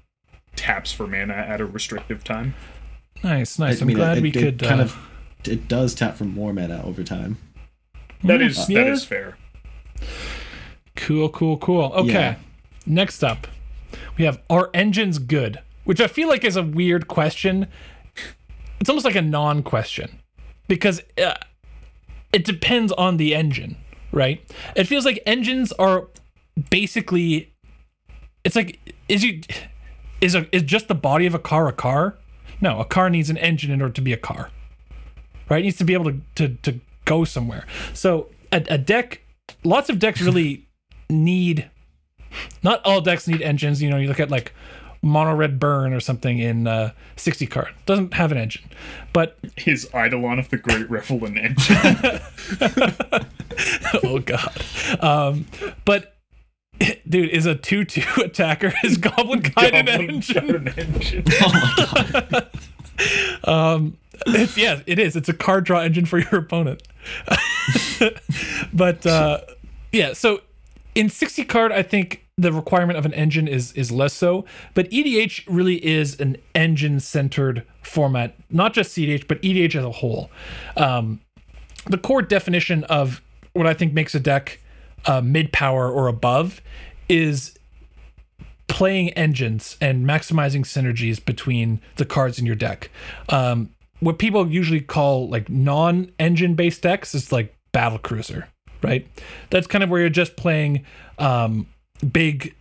taps 0.54 0.92
for 0.92 1.06
mana 1.08 1.34
at 1.34 1.60
a 1.60 1.64
restrictive 1.66 2.22
time. 2.22 2.54
Nice, 3.22 3.58
nice. 3.58 3.78
I 3.78 3.80
I'm 3.82 3.86
mean, 3.86 3.96
glad 3.96 4.18
it, 4.18 4.22
we 4.22 4.30
it 4.30 4.32
could 4.32 4.58
kind 4.60 4.80
uh, 4.80 4.84
of 4.84 4.98
it 5.44 5.68
does 5.68 5.94
tap 5.94 6.16
for 6.16 6.24
more 6.24 6.52
mana 6.52 6.82
over 6.84 7.02
time. 7.02 7.38
That 8.24 8.40
is 8.40 8.68
yeah. 8.68 8.84
that 8.84 8.92
is 8.92 9.04
fair. 9.04 9.36
Cool, 10.96 11.28
cool, 11.28 11.56
cool. 11.56 11.92
Okay. 11.94 12.12
Yeah. 12.12 12.34
Next 12.86 13.22
up, 13.22 13.46
we 14.16 14.24
have 14.24 14.40
Are 14.50 14.70
engines 14.74 15.18
good? 15.18 15.60
Which 15.84 16.00
I 16.00 16.06
feel 16.06 16.28
like 16.28 16.44
is 16.44 16.56
a 16.56 16.62
weird 16.62 17.08
question. 17.08 17.66
It's 18.80 18.88
almost 18.88 19.04
like 19.04 19.16
a 19.16 19.22
non 19.22 19.62
question 19.62 20.20
because 20.68 21.02
uh, 21.22 21.34
it 22.32 22.44
depends 22.44 22.92
on 22.92 23.16
the 23.16 23.34
engine, 23.34 23.76
right? 24.12 24.42
It 24.76 24.84
feels 24.84 25.04
like 25.04 25.22
engines 25.26 25.72
are 25.72 26.08
basically. 26.70 27.52
It's 28.44 28.56
like, 28.56 28.94
is 29.08 29.22
you. 29.22 29.40
Is, 30.20 30.36
a, 30.36 30.46
is 30.54 30.62
just 30.62 30.86
the 30.86 30.94
body 30.94 31.26
of 31.26 31.34
a 31.34 31.38
car 31.40 31.66
a 31.66 31.72
car? 31.72 32.16
No, 32.62 32.80
a 32.80 32.84
car 32.86 33.10
needs 33.10 33.28
an 33.28 33.36
engine 33.36 33.70
in 33.70 33.82
order 33.82 33.92
to 33.92 34.00
be 34.00 34.12
a 34.14 34.16
car. 34.16 34.48
right? 35.50 35.58
It 35.60 35.64
needs 35.64 35.76
to 35.78 35.84
be 35.84 35.92
able 35.92 36.12
to 36.12 36.20
to, 36.36 36.48
to 36.62 36.80
go 37.04 37.24
somewhere. 37.24 37.66
So 37.92 38.28
a, 38.52 38.64
a 38.70 38.78
deck, 38.78 39.20
lots 39.64 39.90
of 39.90 39.98
decks 39.98 40.22
really 40.22 40.66
need. 41.10 41.68
Not 42.62 42.80
all 42.86 43.00
decks 43.02 43.28
need 43.28 43.42
engines. 43.42 43.82
You 43.82 43.90
know, 43.90 43.98
you 43.98 44.08
look 44.08 44.20
at 44.20 44.30
like 44.30 44.54
mono 45.04 45.34
red 45.34 45.58
burn 45.58 45.92
or 45.92 45.98
something 45.98 46.38
in 46.38 46.68
uh, 46.68 46.92
60 47.16 47.44
card 47.48 47.74
doesn't 47.86 48.14
have 48.14 48.30
an 48.30 48.38
engine 48.38 48.62
but 49.12 49.36
His 49.56 49.88
Eidolon 49.92 50.38
of 50.38 50.48
the 50.50 50.56
Great 50.58 50.86
Revelin 50.88 51.36
engine. 51.42 52.20
oh 54.04 54.20
god 54.20 54.64
um 55.00 55.46
but 55.84 56.11
dude 57.08 57.30
is 57.30 57.46
a 57.46 57.54
2-2 57.54 58.16
attacker 58.24 58.70
his 58.82 58.96
goblin 58.96 59.40
guided 59.54 59.86
Goblin 59.86 60.10
engine? 60.10 60.64
Guard 60.64 60.78
engine. 60.78 61.24
um 63.44 63.96
it's 64.26 64.56
yeah 64.56 64.80
it 64.86 64.98
is. 65.00 65.16
It's 65.16 65.28
a 65.28 65.32
card 65.34 65.64
draw 65.64 65.80
engine 65.80 66.06
for 66.06 66.18
your 66.18 66.36
opponent. 66.36 66.82
But 68.72 69.04
uh 69.06 69.40
yeah 69.92 70.12
so 70.12 70.40
in 70.94 71.08
60 71.08 71.44
card 71.44 71.72
i 71.72 71.82
think 71.82 72.24
the 72.36 72.52
requirement 72.52 72.98
of 72.98 73.04
an 73.06 73.12
engine 73.14 73.46
is 73.48 73.72
is 73.72 73.90
less 73.90 74.12
so 74.14 74.44
but 74.74 74.86
edh 74.92 75.46
really 75.46 75.84
is 75.84 76.18
an 76.20 76.36
engine 76.54 76.98
centered 77.00 77.64
format 77.82 78.34
not 78.50 78.72
just 78.72 78.96
cdh 78.96 79.26
but 79.26 79.38
edh 79.44 79.74
as 79.76 79.84
a 79.84 79.90
whole. 79.90 80.30
Um 80.76 81.20
the 81.86 81.98
core 81.98 82.22
definition 82.22 82.84
of 82.84 83.20
what 83.54 83.66
i 83.66 83.74
think 83.74 83.92
makes 83.92 84.14
a 84.14 84.20
deck 84.20 84.60
uh, 85.04 85.20
mid 85.20 85.52
power 85.52 85.90
or 85.90 86.08
above 86.08 86.60
is 87.08 87.58
playing 88.68 89.10
engines 89.10 89.76
and 89.80 90.06
maximizing 90.06 90.62
synergies 90.62 91.22
between 91.22 91.80
the 91.96 92.04
cards 92.04 92.38
in 92.38 92.46
your 92.46 92.54
deck. 92.54 92.90
Um, 93.28 93.70
what 94.00 94.18
people 94.18 94.48
usually 94.50 94.80
call 94.80 95.28
like 95.28 95.48
non-engine 95.48 96.54
based 96.54 96.82
decks 96.82 97.14
is 97.14 97.30
like 97.30 97.54
battle 97.72 97.98
cruiser, 97.98 98.48
right? 98.82 99.06
That's 99.50 99.66
kind 99.66 99.84
of 99.84 99.90
where 99.90 100.00
you're 100.00 100.10
just 100.10 100.36
playing 100.36 100.84
um, 101.18 101.66
big, 102.12 102.54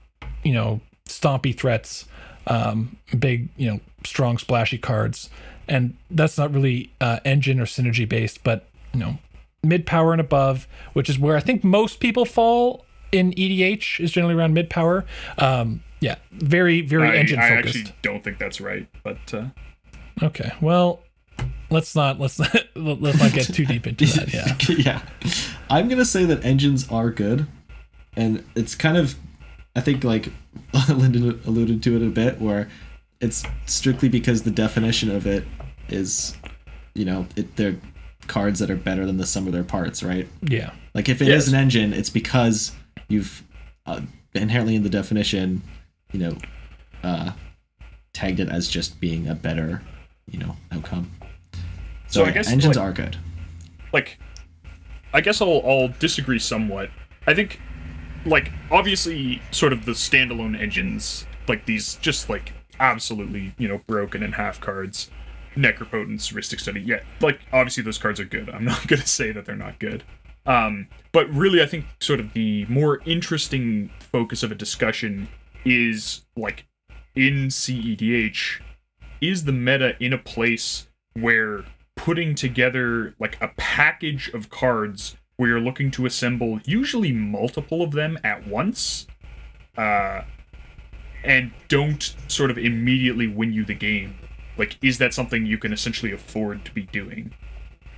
you 0.43 0.53
know, 0.53 0.81
stompy 1.07 1.57
threats, 1.57 2.05
um, 2.47 2.97
big, 3.17 3.49
you 3.57 3.71
know, 3.71 3.79
strong 4.03 4.37
splashy 4.37 4.77
cards, 4.77 5.29
and 5.67 5.95
that's 6.09 6.37
not 6.37 6.53
really 6.53 6.91
uh, 6.99 7.19
engine 7.23 7.59
or 7.59 7.65
synergy 7.65 8.07
based, 8.07 8.43
but 8.43 8.67
you 8.93 8.99
know, 8.99 9.17
mid 9.63 9.85
power 9.85 10.11
and 10.11 10.21
above, 10.21 10.67
which 10.93 11.09
is 11.09 11.19
where 11.19 11.37
I 11.37 11.39
think 11.41 11.63
most 11.63 11.99
people 11.99 12.25
fall 12.25 12.85
in 13.11 13.31
EDH 13.33 13.99
is 13.99 14.11
generally 14.11 14.35
around 14.35 14.53
mid 14.53 14.69
power. 14.69 15.05
Um, 15.37 15.83
yeah, 15.99 16.15
very 16.31 16.81
very 16.81 17.09
I, 17.09 17.15
engine 17.15 17.39
I 17.39 17.49
focused. 17.49 17.75
I 17.75 17.79
actually 17.79 17.95
don't 18.01 18.23
think 18.23 18.39
that's 18.39 18.59
right, 18.59 18.87
but 19.03 19.33
uh, 19.33 19.45
Okay, 20.23 20.51
well, 20.61 21.01
let's 21.69 21.95
not 21.95 22.19
let's 22.19 22.37
not 22.39 22.55
let's 22.75 23.19
not 23.19 23.31
get 23.33 23.45
too 23.45 23.65
deep 23.65 23.87
into 23.87 24.05
that. 24.05 24.33
Yeah, 24.33 24.75
yeah. 24.77 25.01
I'm 25.69 25.87
gonna 25.87 26.05
say 26.05 26.25
that 26.25 26.43
engines 26.45 26.89
are 26.89 27.09
good, 27.09 27.47
and 28.15 28.43
it's 28.55 28.75
kind 28.75 28.97
of, 28.97 29.15
I 29.75 29.81
think 29.81 30.03
like 30.03 30.31
Lyndon 30.89 31.41
alluded 31.45 31.81
to 31.83 31.95
it 31.95 32.01
a 32.05 32.09
bit, 32.09 32.39
where 32.39 32.69
it's 33.19 33.43
strictly 33.65 34.09
because 34.09 34.43
the 34.43 34.51
definition 34.51 35.09
of 35.09 35.25
it 35.25 35.43
is, 35.89 36.35
you 36.93 37.05
know, 37.05 37.25
it 37.35 37.55
they're 37.55 37.77
cards 38.27 38.59
that 38.59 38.69
are 38.69 38.75
better 38.75 39.05
than 39.05 39.17
the 39.17 39.25
sum 39.25 39.47
of 39.47 39.53
their 39.53 39.63
parts, 39.63 40.03
right? 40.03 40.27
yeah, 40.43 40.71
Like 40.93 41.09
if 41.09 41.21
it 41.21 41.27
is 41.27 41.45
Yes. 41.45 41.47
an 41.49 41.55
engine, 41.55 41.93
it's 41.93 42.09
because 42.09 42.71
you've 43.09 43.43
uh, 43.85 44.01
inherently 44.33 44.75
in 44.75 44.83
the 44.83 44.89
definition, 44.89 45.61
you 46.11 46.19
know, 46.19 46.37
uh, 47.03 47.31
tagged 48.13 48.39
it 48.39 48.49
as 48.49 48.67
just 48.67 48.99
being 48.99 49.27
a 49.27 49.35
better, 49.35 49.81
you 50.29 50.37
know, 50.39 50.55
outcome. 50.71 51.11
So 52.07 52.23
I 52.23 52.27
yeah, 52.27 52.33
guess, 52.33 52.49
engines 52.49 52.75
like- 52.77 52.85
are 52.85 52.91
good. 52.93 53.17
like 53.93 54.19
I 55.13 55.19
guess 55.21 55.41
I'll 55.41 55.61
I'll 55.65 55.89
disagree 55.99 56.39
somewhat. 56.39 56.89
I 57.27 57.33
think 57.33 57.59
like 58.25 58.51
obviously 58.69 59.41
sort 59.51 59.73
of 59.73 59.85
the 59.85 59.91
standalone 59.93 60.57
engines, 60.59 61.25
like 61.47 61.65
these 61.65 61.95
just 61.95 62.29
like 62.29 62.53
absolutely, 62.79 63.53
you 63.57 63.67
know, 63.67 63.81
broken 63.87 64.23
in 64.23 64.33
half 64.33 64.59
cards. 64.61 65.09
Necropotence, 65.55 66.33
Rhystic 66.33 66.59
Study. 66.59 66.81
Yeah, 66.81 67.01
like 67.19 67.39
obviously 67.51 67.83
those 67.83 67.97
cards 67.97 68.19
are 68.19 68.25
good. 68.25 68.49
I'm 68.49 68.65
not 68.65 68.87
gonna 68.87 69.05
say 69.05 69.31
that 69.31 69.45
they're 69.45 69.55
not 69.55 69.79
good. 69.79 70.03
Um, 70.45 70.87
but 71.11 71.29
really 71.29 71.61
I 71.61 71.65
think 71.65 71.85
sort 71.99 72.19
of 72.19 72.33
the 72.33 72.65
more 72.65 73.01
interesting 73.05 73.91
focus 73.99 74.43
of 74.43 74.51
a 74.51 74.55
discussion 74.55 75.27
is 75.65 76.25
like 76.35 76.65
in 77.15 77.47
CEDH, 77.47 78.61
is 79.19 79.43
the 79.43 79.51
meta 79.51 79.95
in 79.99 80.13
a 80.13 80.17
place 80.17 80.87
where 81.13 81.63
putting 81.95 82.33
together 82.33 83.13
like 83.19 83.39
a 83.41 83.49
package 83.57 84.29
of 84.29 84.49
cards 84.49 85.15
where 85.37 85.49
you're 85.49 85.59
looking 85.59 85.91
to 85.91 86.05
assemble 86.05 86.59
usually 86.65 87.11
multiple 87.11 87.81
of 87.81 87.91
them 87.91 88.17
at 88.23 88.47
once 88.47 89.07
uh 89.77 90.21
and 91.23 91.51
don't 91.67 92.15
sort 92.27 92.49
of 92.49 92.57
immediately 92.57 93.27
win 93.27 93.53
you 93.53 93.63
the 93.63 93.75
game 93.75 94.15
like 94.61 94.77
is 94.81 94.97
that 94.99 95.13
something 95.13 95.45
you 95.45 95.57
can 95.57 95.73
essentially 95.73 96.11
afford 96.11 96.63
to 96.65 96.71
be 96.71 96.83
doing? 96.83 97.33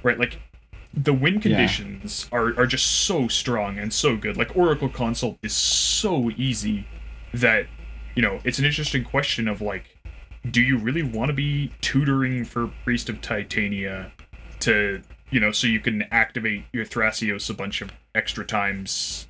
Right 0.02 0.18
like 0.18 0.40
the 0.96 1.14
win 1.14 1.42
conditions 1.42 2.28
are, 2.32 2.58
are 2.60 2.68
just 2.68 2.86
so 2.86 3.28
strong 3.28 3.80
and 3.80 3.92
so 3.92 4.16
good. 4.16 4.38
Like 4.38 4.56
oracle 4.56 4.90
consult 4.90 5.38
is 5.44 5.54
so 5.54 6.32
easy 6.38 6.88
that 7.34 7.68
you 8.16 8.22
know 8.22 8.40
it's 8.44 8.60
an 8.60 8.66
interesting 8.66 9.04
question 9.04 9.48
of 9.48 9.62
like 9.62 9.98
do 10.50 10.62
you 10.62 10.78
really 10.78 11.04
want 11.04 11.30
to 11.30 11.34
be 11.34 11.72
tutoring 11.82 12.44
for 12.44 12.68
Priest 12.84 13.10
of 13.10 13.22
Titania 13.22 14.12
to, 14.60 15.02
you 15.30 15.40
know, 15.40 15.52
so 15.52 15.68
you 15.68 15.80
can 15.80 16.04
activate 16.12 16.66
your 16.74 16.86
Thrasios 16.86 17.50
a 17.50 17.54
bunch 17.54 17.82
of 17.82 17.92
extra 18.14 18.46
times, 18.46 19.28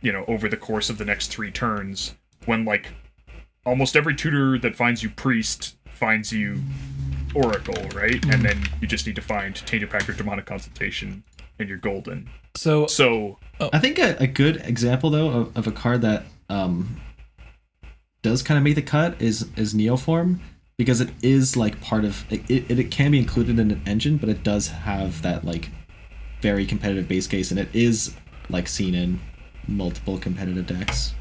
you 0.00 0.12
know, 0.12 0.24
over 0.26 0.48
the 0.48 0.56
course 0.56 0.88
of 0.88 0.98
the 0.98 1.04
next 1.04 1.28
three 1.28 1.50
turns, 1.50 2.14
when, 2.46 2.64
like, 2.64 2.94
almost 3.64 3.94
every 3.94 4.14
tutor 4.14 4.58
that 4.58 4.74
finds 4.74 5.02
you 5.02 5.10
Priest 5.10 5.76
finds 6.02 6.32
you 6.32 6.60
Oracle, 7.32 7.80
right? 7.94 8.20
And 8.24 8.44
then 8.44 8.60
you 8.80 8.88
just 8.88 9.06
need 9.06 9.14
to 9.14 9.22
find 9.22 9.54
Tainted 9.54 9.88
Pact 9.88 10.08
or 10.08 10.14
Demonic 10.14 10.46
Consultation, 10.46 11.22
and 11.60 11.68
you're 11.68 11.78
golden. 11.78 12.28
so 12.56 12.88
So, 12.88 13.38
I 13.72 13.78
think 13.78 14.00
a, 14.00 14.16
a 14.18 14.26
good 14.26 14.56
example 14.64 15.10
though 15.10 15.28
of, 15.28 15.56
of 15.56 15.68
a 15.68 15.70
card 15.70 16.02
that 16.02 16.24
um 16.50 17.00
does 18.22 18.42
kind 18.42 18.58
of 18.58 18.64
make 18.64 18.74
the 18.74 18.82
cut 18.82 19.22
is 19.22 19.48
is 19.56 19.74
Neoform 19.74 20.40
because 20.76 21.00
it 21.00 21.10
is 21.22 21.56
like 21.56 21.80
part 21.80 22.04
of 22.04 22.24
it, 22.32 22.50
it, 22.50 22.78
it 22.80 22.90
can 22.90 23.12
be 23.12 23.20
included 23.20 23.60
in 23.60 23.70
an 23.70 23.80
engine, 23.86 24.16
but 24.16 24.28
it 24.28 24.42
does 24.42 24.66
have 24.66 25.22
that 25.22 25.44
like 25.44 25.70
very 26.40 26.66
competitive 26.66 27.06
base 27.06 27.28
case 27.28 27.52
and 27.52 27.60
it 27.60 27.68
is 27.72 28.16
like 28.50 28.66
seen 28.66 28.96
in 28.96 29.20
multiple 29.68 30.18
competitive 30.18 30.66
decks. 30.66 31.14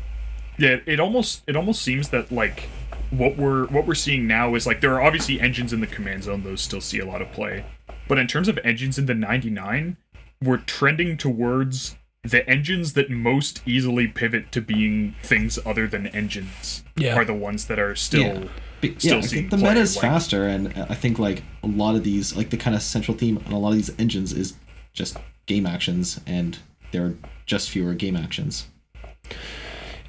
Yeah, 0.57 0.77
it 0.87 0.99
almost 0.99 1.43
it 1.45 1.55
almost 1.55 1.83
seems 1.83 2.09
that 2.09 2.31
like 2.31 2.67
what 3.11 3.37
we're 3.37 3.67
what 3.67 3.85
we're 3.85 3.93
seeing 3.95 4.25
now 4.27 4.55
is 4.55 4.65
like 4.65 4.81
there 4.81 4.93
are 4.95 5.01
obviously 5.01 5.39
engines 5.39 5.71
in 5.73 5.79
the 5.81 5.87
command 5.87 6.23
zone; 6.23 6.43
those 6.43 6.61
still 6.61 6.81
see 6.81 6.99
a 6.99 7.05
lot 7.05 7.21
of 7.21 7.31
play. 7.31 7.63
But 8.07 8.17
in 8.17 8.27
terms 8.27 8.47
of 8.47 8.59
engines 8.63 8.97
in 8.97 9.05
the 9.05 9.13
99, 9.13 9.95
we're 10.41 10.57
trending 10.57 11.15
towards 11.17 11.95
the 12.23 12.47
engines 12.49 12.93
that 12.93 13.09
most 13.09 13.61
easily 13.65 14.07
pivot 14.07 14.51
to 14.51 14.61
being 14.61 15.15
things 15.23 15.57
other 15.65 15.87
than 15.87 16.07
engines 16.07 16.83
Yeah. 16.95 17.15
are 17.15 17.25
the 17.25 17.33
ones 17.33 17.65
that 17.65 17.79
are 17.79 17.95
still 17.95 18.21
Yeah. 18.21 18.43
But, 18.81 18.99
still 19.01 19.11
yeah, 19.13 19.17
I 19.17 19.21
seeing 19.21 19.49
think 19.49 19.51
the 19.51 19.57
meta 19.67 19.79
is 19.79 19.95
like- 19.95 20.01
faster, 20.01 20.47
and 20.47 20.73
I 20.89 20.95
think 20.95 21.19
like 21.19 21.43
a 21.63 21.67
lot 21.67 21.95
of 21.95 22.03
these, 22.03 22.35
like 22.35 22.49
the 22.49 22.57
kind 22.57 22.75
of 22.75 22.81
central 22.81 23.15
theme 23.17 23.39
on 23.45 23.51
a 23.53 23.59
lot 23.59 23.69
of 23.69 23.75
these 23.75 23.91
engines 23.99 24.33
is 24.33 24.53
just 24.93 25.17
game 25.45 25.65
actions, 25.65 26.19
and 26.27 26.57
there 26.91 27.05
are 27.05 27.15
just 27.45 27.69
fewer 27.69 27.93
game 27.93 28.15
actions. 28.15 28.67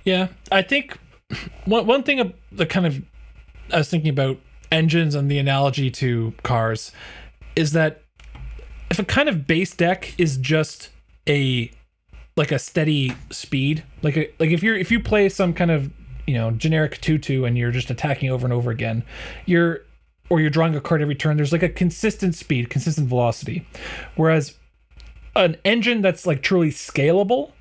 Yeah, 0.05 0.29
I 0.51 0.63
think 0.63 0.99
one 1.65 1.87
one 1.87 2.03
thing 2.03 2.33
the 2.51 2.67
kind 2.67 2.87
of 2.87 3.03
I 3.73 3.79
was 3.79 3.89
thinking 3.89 4.11
about 4.11 4.39
engines 4.71 5.15
and 5.15 5.31
the 5.31 5.39
analogy 5.39 5.91
to 5.91 6.35
cars 6.43 6.93
is 7.55 7.73
that 7.73 8.03
if 8.91 8.99
a 8.99 9.05
kind 9.05 9.29
of 9.29 9.47
base 9.47 9.75
deck 9.75 10.15
is 10.19 10.37
just 10.37 10.91
a 11.29 11.71
like 12.37 12.51
a 12.51 12.59
steady 12.59 13.15
speed, 13.31 13.85
like 14.03 14.17
a, 14.17 14.31
like 14.39 14.51
if 14.51 14.63
you're 14.63 14.77
if 14.77 14.91
you 14.91 15.01
play 15.01 15.29
some 15.29 15.53
kind 15.55 15.71
of 15.71 15.91
you 16.27 16.35
know 16.35 16.51
generic 16.51 17.01
two 17.01 17.45
and 17.45 17.59
you're 17.59 17.71
just 17.71 17.91
attacking 17.91 18.31
over 18.31 18.47
and 18.47 18.53
over 18.53 18.71
again, 18.71 19.05
you're 19.47 19.81
or 20.31 20.41
you're 20.41 20.51
drawing 20.51 20.75
a 20.75 20.81
card 20.81 21.03
every 21.03 21.15
turn. 21.15 21.37
There's 21.37 21.53
like 21.53 21.63
a 21.63 21.69
consistent 21.69 22.35
speed, 22.35 22.71
consistent 22.71 23.09
velocity, 23.09 23.67
whereas 24.17 24.57
an 25.37 25.57
engine 25.65 26.03
that's 26.03 26.27
like 26.27 26.43
truly 26.43 26.71
scalable 26.71 27.53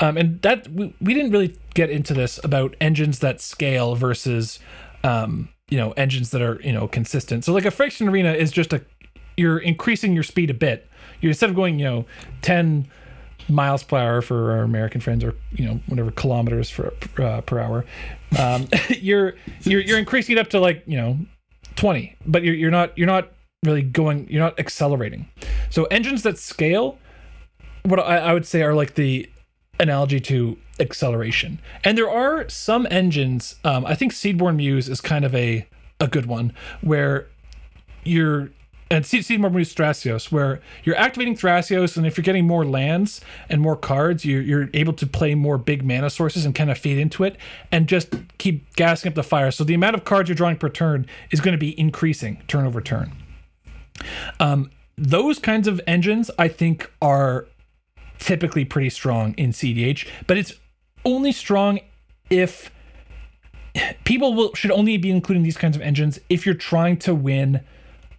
um, 0.00 0.16
and 0.16 0.40
that 0.42 0.68
we, 0.68 0.94
we 1.00 1.14
didn't 1.14 1.30
really 1.30 1.56
get 1.74 1.90
into 1.90 2.14
this 2.14 2.40
about 2.44 2.74
engines 2.80 3.20
that 3.20 3.40
scale 3.40 3.94
versus 3.94 4.58
um, 5.04 5.48
you 5.68 5.78
know 5.78 5.92
engines 5.92 6.30
that 6.30 6.42
are 6.42 6.60
you 6.62 6.72
know 6.72 6.88
consistent. 6.88 7.44
So 7.44 7.52
like 7.52 7.64
a 7.64 7.70
Phyrexian 7.70 8.08
Arena 8.08 8.32
is 8.32 8.50
just 8.50 8.72
a 8.72 8.84
you're 9.36 9.58
increasing 9.58 10.12
your 10.14 10.24
speed 10.24 10.50
a 10.50 10.54
bit. 10.54 10.88
You 11.20 11.28
instead 11.28 11.50
of 11.50 11.56
going 11.56 11.78
you 11.78 11.84
know 11.84 12.06
10 12.42 12.88
miles 13.50 13.82
per 13.82 13.96
hour 13.96 14.20
for 14.20 14.52
our 14.52 14.62
american 14.62 15.00
friends 15.00 15.24
or 15.24 15.34
you 15.52 15.64
know 15.64 15.80
whatever 15.86 16.10
kilometers 16.10 16.68
for 16.68 16.92
uh, 17.18 17.40
per 17.40 17.58
hour 17.58 17.86
um, 18.38 18.68
you're 18.90 19.36
you're 19.62 19.80
you're 19.80 19.98
increasing 19.98 20.36
it 20.36 20.38
up 20.38 20.50
to 20.50 20.60
like 20.60 20.82
you 20.86 20.98
know 20.98 21.18
20 21.76 22.14
but 22.26 22.42
you're, 22.42 22.54
you're 22.54 22.70
not 22.70 22.96
you're 22.98 23.06
not 23.06 23.30
really 23.64 23.82
going 23.82 24.28
you're 24.30 24.42
not 24.42 24.58
accelerating. 24.58 25.28
So 25.70 25.84
engines 25.84 26.22
that 26.22 26.38
scale 26.38 26.98
what 27.84 27.98
I, 28.00 28.18
I 28.18 28.34
would 28.34 28.46
say 28.46 28.62
are 28.62 28.74
like 28.74 28.94
the 28.94 29.28
analogy 29.80 30.20
to 30.20 30.58
acceleration 30.80 31.60
and 31.84 31.96
there 31.96 32.10
are 32.10 32.48
some 32.48 32.86
engines 32.90 33.56
um, 33.64 33.84
i 33.86 33.94
think 33.94 34.12
seedborn 34.12 34.56
muse 34.56 34.88
is 34.88 35.00
kind 35.00 35.24
of 35.24 35.34
a 35.34 35.66
a 36.00 36.06
good 36.06 36.26
one 36.26 36.52
where 36.80 37.26
you're 38.04 38.50
and 38.90 39.04
Seed 39.04 39.22
Seedborn 39.22 39.52
Muse 39.52 39.74
Thrasios, 39.74 40.32
where 40.32 40.60
you're 40.82 40.96
activating 40.96 41.36
Thrasios, 41.36 41.96
and 41.96 42.06
if 42.06 42.16
you're 42.16 42.22
getting 42.22 42.46
more 42.46 42.64
lands 42.64 43.20
and 43.48 43.60
more 43.60 43.76
cards, 43.76 44.24
you're, 44.24 44.40
you're 44.40 44.70
able 44.72 44.94
to 44.94 45.06
play 45.06 45.34
more 45.34 45.58
big 45.58 45.84
mana 45.84 46.08
sources 46.08 46.46
and 46.46 46.54
kind 46.54 46.70
of 46.70 46.78
feed 46.78 46.98
into 46.98 47.24
it 47.24 47.36
and 47.70 47.86
just 47.86 48.14
keep 48.38 48.74
gassing 48.76 49.10
up 49.10 49.14
the 49.14 49.22
fire. 49.22 49.50
So 49.50 49.62
the 49.62 49.74
amount 49.74 49.94
of 49.96 50.04
cards 50.04 50.28
you're 50.28 50.36
drawing 50.36 50.56
per 50.56 50.68
turn 50.68 51.06
is 51.30 51.40
going 51.40 51.52
to 51.52 51.58
be 51.58 51.78
increasing 51.78 52.42
turn 52.48 52.64
over 52.64 52.80
turn. 52.80 53.12
Um, 54.40 54.70
those 54.96 55.38
kinds 55.38 55.68
of 55.68 55.80
engines, 55.86 56.30
I 56.38 56.48
think, 56.48 56.90
are 57.02 57.46
typically 58.18 58.64
pretty 58.64 58.90
strong 58.90 59.34
in 59.34 59.50
CDH, 59.50 60.08
but 60.26 60.36
it's 60.36 60.52
only 61.04 61.32
strong 61.32 61.80
if 62.30 62.70
people 64.04 64.34
will 64.34 64.54
should 64.54 64.70
only 64.70 64.96
be 64.96 65.10
including 65.10 65.42
these 65.42 65.56
kinds 65.56 65.76
of 65.76 65.82
engines 65.82 66.18
if 66.28 66.44
you're 66.44 66.54
trying 66.54 66.96
to 66.98 67.14
win 67.14 67.60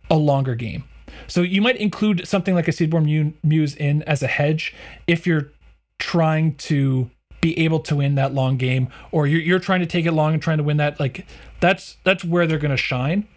a 0.10 0.16
longer 0.16 0.56
game. 0.56 0.84
So 1.28 1.42
you 1.42 1.62
might 1.62 1.78
include 1.78 2.28
something 2.28 2.56
like 2.56 2.68
a 2.68 2.72
Seedborn 2.72 3.34
Muse 3.44 3.76
in 3.76 4.04
as 4.04 4.24
a 4.24 4.28
hedge 4.28 4.74
if 5.08 5.28
you're 5.28 5.52
trying 5.98 6.56
to 6.56 7.10
be 7.42 7.58
able 7.60 7.80
to 7.80 7.96
win 7.96 8.16
that 8.16 8.34
long 8.34 8.58
game, 8.58 8.90
or 9.12 9.26
you're, 9.28 9.42
you're 9.42 9.60
trying 9.60 9.80
to 9.80 9.86
take 9.86 10.06
it 10.06 10.12
long 10.12 10.34
and 10.34 10.42
trying 10.42 10.58
to 10.58 10.64
win 10.64 10.78
that. 10.78 11.00
Like 11.00 11.26
that's 11.60 11.98
that's 12.04 12.24
where 12.24 12.48
they're 12.48 12.58
going 12.58 12.72
to 12.72 12.78
shine. 12.78 13.28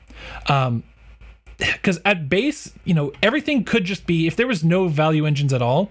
Um, 0.49 0.85
because 1.59 2.01
at 2.05 2.29
base, 2.29 2.73
you 2.85 2.95
know, 2.95 3.13
everything 3.23 3.65
could 3.65 3.85
just 3.85 4.07
be 4.07 4.27
if 4.27 4.37
there 4.37 4.47
was 4.47 4.65
no 4.65 4.89
value 4.89 5.27
engines 5.27 5.53
at 5.53 5.63
all, 5.63 5.91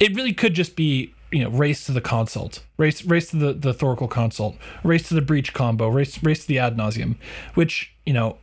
it 0.00 0.14
really 0.14 0.32
could 0.32 0.54
just 0.54 0.76
be 0.76 1.14
you 1.30 1.42
know 1.42 1.50
race 1.50 1.84
to 1.86 1.92
the 1.92 2.00
consult, 2.00 2.62
race 2.78 3.04
race 3.04 3.30
to 3.30 3.36
the 3.36 3.52
the 3.52 3.74
Thoracle 3.74 4.10
consult, 4.10 4.56
race 4.82 5.08
to 5.08 5.14
the 5.14 5.22
breach 5.22 5.52
combo, 5.52 5.88
race 5.88 6.22
race 6.22 6.42
to 6.42 6.48
the 6.48 6.58
ad 6.58 6.76
nauseam, 6.76 7.18
which 7.54 7.94
you 8.06 8.12
know 8.12 8.38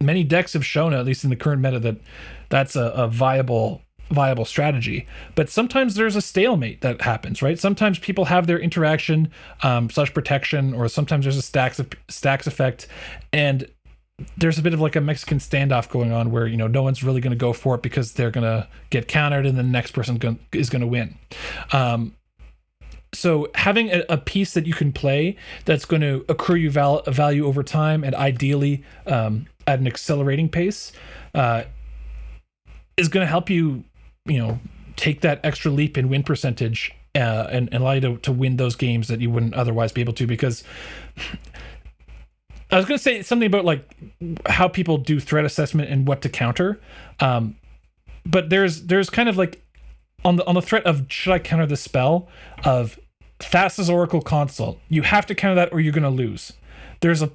many 0.00 0.24
decks 0.24 0.52
have 0.52 0.64
shown, 0.64 0.92
at 0.94 1.04
least 1.04 1.24
in 1.24 1.30
the 1.30 1.36
current 1.36 1.62
meta, 1.62 1.78
that 1.80 1.96
that's 2.48 2.76
a, 2.76 2.86
a 2.86 3.08
viable 3.08 3.82
viable 4.10 4.44
strategy. 4.44 5.06
But 5.34 5.50
sometimes 5.50 5.94
there's 5.94 6.16
a 6.16 6.22
stalemate 6.22 6.80
that 6.80 7.02
happens, 7.02 7.42
right? 7.42 7.58
Sometimes 7.58 7.98
people 7.98 8.26
have 8.26 8.46
their 8.46 8.58
interaction 8.58 9.30
um, 9.62 9.90
slash 9.90 10.12
protection, 10.12 10.74
or 10.74 10.88
sometimes 10.88 11.24
there's 11.24 11.36
a 11.36 11.42
stacks 11.42 11.78
of 11.78 11.90
stacks 12.08 12.46
effect, 12.46 12.86
and 13.32 13.70
there's 14.36 14.58
a 14.58 14.62
bit 14.62 14.74
of 14.74 14.80
like 14.80 14.96
a 14.96 15.00
Mexican 15.00 15.38
standoff 15.38 15.88
going 15.88 16.12
on 16.12 16.30
where 16.30 16.46
you 16.46 16.56
know 16.56 16.66
no 16.66 16.82
one's 16.82 17.04
really 17.04 17.20
going 17.20 17.32
to 17.32 17.36
go 17.36 17.52
for 17.52 17.76
it 17.76 17.82
because 17.82 18.12
they're 18.12 18.30
going 18.30 18.44
to 18.44 18.66
get 18.90 19.08
countered, 19.08 19.46
and 19.46 19.56
the 19.56 19.62
next 19.62 19.92
person 19.92 20.38
is 20.52 20.70
going 20.70 20.80
to 20.80 20.86
win. 20.86 21.16
Um, 21.72 22.14
so 23.14 23.48
having 23.54 23.90
a, 23.90 24.04
a, 24.08 24.18
piece 24.18 24.52
that 24.52 24.66
you 24.66 24.74
can 24.74 24.92
play 24.92 25.36
that's 25.64 25.84
going 25.84 26.02
to 26.02 26.24
accrue 26.28 26.56
you 26.56 26.70
val- 26.70 27.02
value 27.06 27.46
over 27.46 27.62
time 27.62 28.04
and 28.04 28.14
ideally 28.14 28.84
um, 29.06 29.46
at 29.66 29.78
an 29.78 29.86
accelerating 29.86 30.48
pace 30.48 30.92
uh, 31.34 31.62
is 32.98 33.08
going 33.08 33.24
to 33.24 33.28
help 33.28 33.48
you 33.48 33.84
you 34.26 34.38
know 34.38 34.60
take 34.96 35.22
that 35.22 35.40
extra 35.42 35.70
leap 35.70 35.96
in 35.96 36.08
win 36.08 36.22
percentage 36.22 36.92
uh, 37.14 37.48
and, 37.50 37.68
and 37.72 37.82
allow 37.82 37.92
you 37.92 38.00
to, 38.00 38.16
to 38.18 38.32
win 38.32 38.56
those 38.56 38.76
games 38.76 39.08
that 39.08 39.20
you 39.20 39.30
wouldn't 39.30 39.54
otherwise 39.54 39.90
be 39.90 40.00
able 40.00 40.12
to 40.12 40.26
because 40.26 40.62
I 42.70 42.76
was 42.76 42.86
going 42.86 42.98
to 42.98 43.02
say 43.02 43.22
something 43.22 43.46
about 43.46 43.64
like 43.64 43.88
how 44.46 44.68
people 44.68 44.98
do 44.98 45.20
threat 45.20 45.44
assessment 45.44 45.90
and 45.90 46.06
what 46.06 46.20
to 46.22 46.28
counter. 46.28 46.80
Um, 47.20 47.56
but 48.26 48.50
there's 48.50 48.86
there's 48.86 49.08
kind 49.08 49.28
of 49.28 49.36
like 49.36 49.62
on 50.24 50.36
the 50.36 50.46
on 50.46 50.54
the 50.54 50.62
threat 50.62 50.84
of 50.84 51.06
should 51.08 51.32
I 51.32 51.38
counter 51.38 51.66
the 51.66 51.76
spell 51.76 52.28
of 52.64 52.98
Thassa's 53.38 53.88
Oracle 53.88 54.20
Consult. 54.20 54.78
You 54.88 55.02
have 55.02 55.26
to 55.26 55.34
counter 55.34 55.54
that 55.54 55.72
or 55.72 55.80
you're 55.80 55.92
going 55.92 56.02
to 56.02 56.10
lose. 56.10 56.52
There's 57.00 57.22
a 57.22 57.30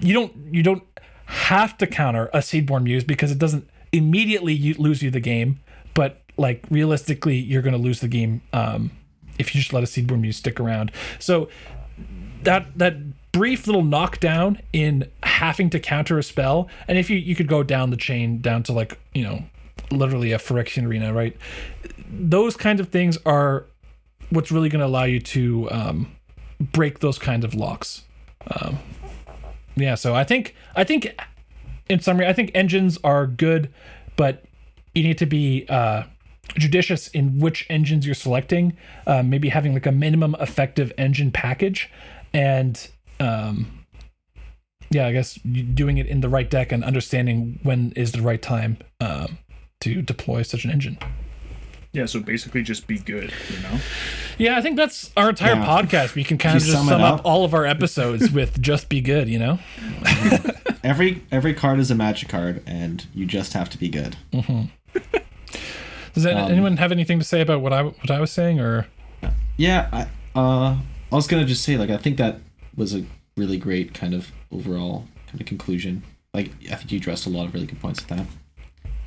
you 0.00 0.12
don't 0.12 0.32
you 0.50 0.62
don't 0.62 0.82
have 1.26 1.76
to 1.78 1.86
counter 1.86 2.26
a 2.32 2.38
Seedborn 2.38 2.84
Muse 2.84 3.04
because 3.04 3.30
it 3.30 3.38
doesn't 3.38 3.68
immediately 3.92 4.74
lose 4.74 5.02
you 5.02 5.10
the 5.10 5.20
game, 5.20 5.60
but 5.94 6.22
like 6.36 6.64
realistically 6.70 7.36
you're 7.36 7.62
going 7.62 7.76
to 7.76 7.80
lose 7.80 8.00
the 8.00 8.08
game 8.08 8.42
um, 8.52 8.90
if 9.38 9.54
you 9.54 9.60
just 9.60 9.72
let 9.72 9.82
a 9.82 9.86
Seedborn 9.86 10.20
Muse 10.20 10.36
stick 10.36 10.58
around. 10.58 10.90
So 11.18 11.48
that 12.42 12.76
that 12.78 12.96
brief 13.36 13.66
little 13.66 13.84
knockdown 13.84 14.58
in 14.72 15.10
having 15.22 15.68
to 15.70 15.78
counter 15.78 16.18
a 16.18 16.22
spell, 16.22 16.68
and 16.88 16.96
if 16.96 17.10
you 17.10 17.18
you 17.18 17.34
could 17.34 17.48
go 17.48 17.62
down 17.62 17.90
the 17.90 17.96
chain 17.96 18.40
down 18.40 18.62
to 18.62 18.72
like 18.72 18.98
you 19.14 19.22
know 19.22 19.44
literally 19.90 20.32
a 20.32 20.38
Phyrexian 20.38 20.86
arena, 20.86 21.12
right? 21.12 21.36
Those 22.08 22.56
kinds 22.56 22.80
of 22.80 22.88
things 22.88 23.18
are 23.26 23.66
what's 24.30 24.50
really 24.50 24.68
going 24.68 24.80
to 24.80 24.86
allow 24.86 25.04
you 25.04 25.20
to 25.20 25.70
um, 25.70 26.16
break 26.60 27.00
those 27.00 27.18
kinds 27.18 27.44
of 27.44 27.54
locks. 27.54 28.04
Um, 28.50 28.78
yeah, 29.76 29.94
so 29.94 30.14
I 30.14 30.24
think 30.24 30.54
I 30.74 30.84
think 30.84 31.14
in 31.90 32.00
summary, 32.00 32.26
I 32.26 32.32
think 32.32 32.50
engines 32.54 32.98
are 33.04 33.26
good, 33.26 33.70
but 34.16 34.44
you 34.94 35.02
need 35.02 35.18
to 35.18 35.26
be 35.26 35.66
uh, 35.68 36.04
judicious 36.56 37.08
in 37.08 37.38
which 37.38 37.66
engines 37.68 38.06
you're 38.06 38.14
selecting. 38.14 38.76
Uh, 39.06 39.22
maybe 39.22 39.50
having 39.50 39.74
like 39.74 39.84
a 39.84 39.92
minimum 39.92 40.34
effective 40.40 40.90
engine 40.96 41.30
package, 41.30 41.90
and 42.32 42.88
um, 43.20 43.84
yeah, 44.90 45.06
I 45.06 45.12
guess 45.12 45.34
doing 45.34 45.98
it 45.98 46.06
in 46.06 46.20
the 46.20 46.28
right 46.28 46.48
deck 46.48 46.72
and 46.72 46.84
understanding 46.84 47.58
when 47.62 47.92
is 47.92 48.12
the 48.12 48.22
right 48.22 48.40
time 48.40 48.78
um, 49.00 49.38
to 49.80 50.02
deploy 50.02 50.42
such 50.42 50.64
an 50.64 50.70
engine. 50.70 50.98
Yeah, 51.92 52.04
so 52.04 52.20
basically 52.20 52.62
just 52.62 52.86
be 52.86 52.98
good, 52.98 53.32
you 53.50 53.58
know? 53.62 53.78
Yeah, 54.36 54.58
I 54.58 54.60
think 54.60 54.76
that's 54.76 55.10
our 55.16 55.30
entire 55.30 55.54
yeah. 55.54 55.64
podcast. 55.64 56.14
We 56.14 56.24
can 56.24 56.36
kind 56.36 56.56
of 56.56 56.62
just 56.62 56.74
sum, 56.74 56.88
sum 56.88 57.00
up, 57.00 57.20
up 57.20 57.24
all 57.24 57.44
of 57.44 57.54
our 57.54 57.64
episodes 57.64 58.30
with 58.30 58.60
just 58.60 58.90
be 58.90 59.00
good, 59.00 59.28
you 59.28 59.38
know? 59.38 59.58
every 60.84 61.22
every 61.30 61.54
card 61.54 61.78
is 61.78 61.90
a 61.90 61.94
magic 61.94 62.28
card 62.28 62.62
and 62.66 63.06
you 63.14 63.24
just 63.24 63.54
have 63.54 63.70
to 63.70 63.78
be 63.78 63.88
good. 63.88 64.16
Mm-hmm. 64.32 64.66
Does 66.12 66.22
that, 66.22 66.36
um, 66.36 66.50
anyone 66.50 66.76
have 66.76 66.92
anything 66.92 67.18
to 67.18 67.24
say 67.24 67.40
about 67.40 67.62
what 67.62 67.72
I 67.72 67.82
what 67.84 68.10
I 68.10 68.20
was 68.20 68.30
saying 68.30 68.60
or 68.60 68.86
Yeah, 69.56 69.88
I 69.90 70.02
uh 70.38 70.76
I 71.10 71.14
was 71.14 71.26
going 71.26 71.42
to 71.42 71.48
just 71.48 71.62
say 71.62 71.78
like 71.78 71.88
I 71.88 71.96
think 71.96 72.18
that 72.18 72.40
was 72.76 72.94
a 72.94 73.04
really 73.36 73.58
great 73.58 73.94
kind 73.94 74.14
of 74.14 74.30
overall 74.52 75.06
kind 75.26 75.40
of 75.40 75.46
conclusion. 75.46 76.02
Like 76.34 76.50
I 76.70 76.74
think 76.74 76.92
you 76.92 76.98
addressed 76.98 77.26
a 77.26 77.30
lot 77.30 77.46
of 77.46 77.54
really 77.54 77.66
good 77.66 77.80
points 77.80 78.00
with 78.00 78.18
that. 78.18 78.26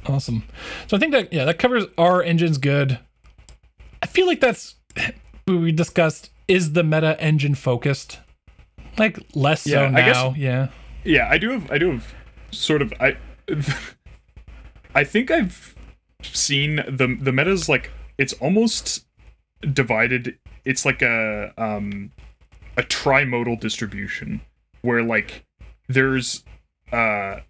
Awesome. 0.06 0.44
So 0.88 0.98
I 0.98 1.00
think 1.00 1.12
that 1.12 1.32
yeah, 1.32 1.46
that 1.46 1.60
covers 1.60 1.86
our 1.98 2.24
engines 2.24 2.58
good. 2.58 3.00
I 4.02 4.08
feel 4.08 4.26
like 4.26 4.40
that's 4.40 4.76
we 5.48 5.72
discussed 5.72 6.32
is 6.48 6.74
the 6.74 6.84
meta 6.84 7.20
engine 7.22 7.56
focused. 7.56 8.20
Like 8.98 9.20
less 9.36 9.66
yeah, 9.66 9.88
so 9.88 9.90
now, 9.90 10.30
guess, 10.30 10.38
yeah. 10.38 10.68
Yeah, 11.04 11.28
I 11.30 11.38
do 11.38 11.52
have 11.52 11.72
I 11.72 11.78
do 11.78 11.91
have 11.91 12.14
sort 12.52 12.82
of 12.82 12.94
I 13.00 13.18
I 14.96 15.04
think 15.04 15.32
I've 15.32 15.76
seen 16.24 16.78
the 16.78 17.18
the 17.20 17.32
meta's 17.32 17.70
like 17.70 17.91
it's 18.18 18.34
almost 18.34 19.06
divided 19.74 20.38
it's 20.66 20.86
like 20.86 21.02
a 21.02 21.54
um 21.58 22.12
a 22.80 22.84
trimodal 22.84 23.60
distribution 23.60 24.40
where 24.84 25.04
like 25.04 25.44
there's 25.90 26.46
uh 26.94 27.42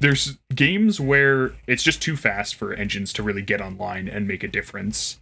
there's 0.00 0.38
games 0.54 0.98
where 0.98 1.52
it's 1.66 1.82
just 1.82 2.00
too 2.00 2.16
fast 2.16 2.54
for 2.54 2.72
engines 2.72 3.12
to 3.12 3.22
really 3.22 3.42
get 3.42 3.60
online 3.60 4.08
and 4.08 4.26
make 4.26 4.42
a 4.42 4.48
difference. 4.48 5.20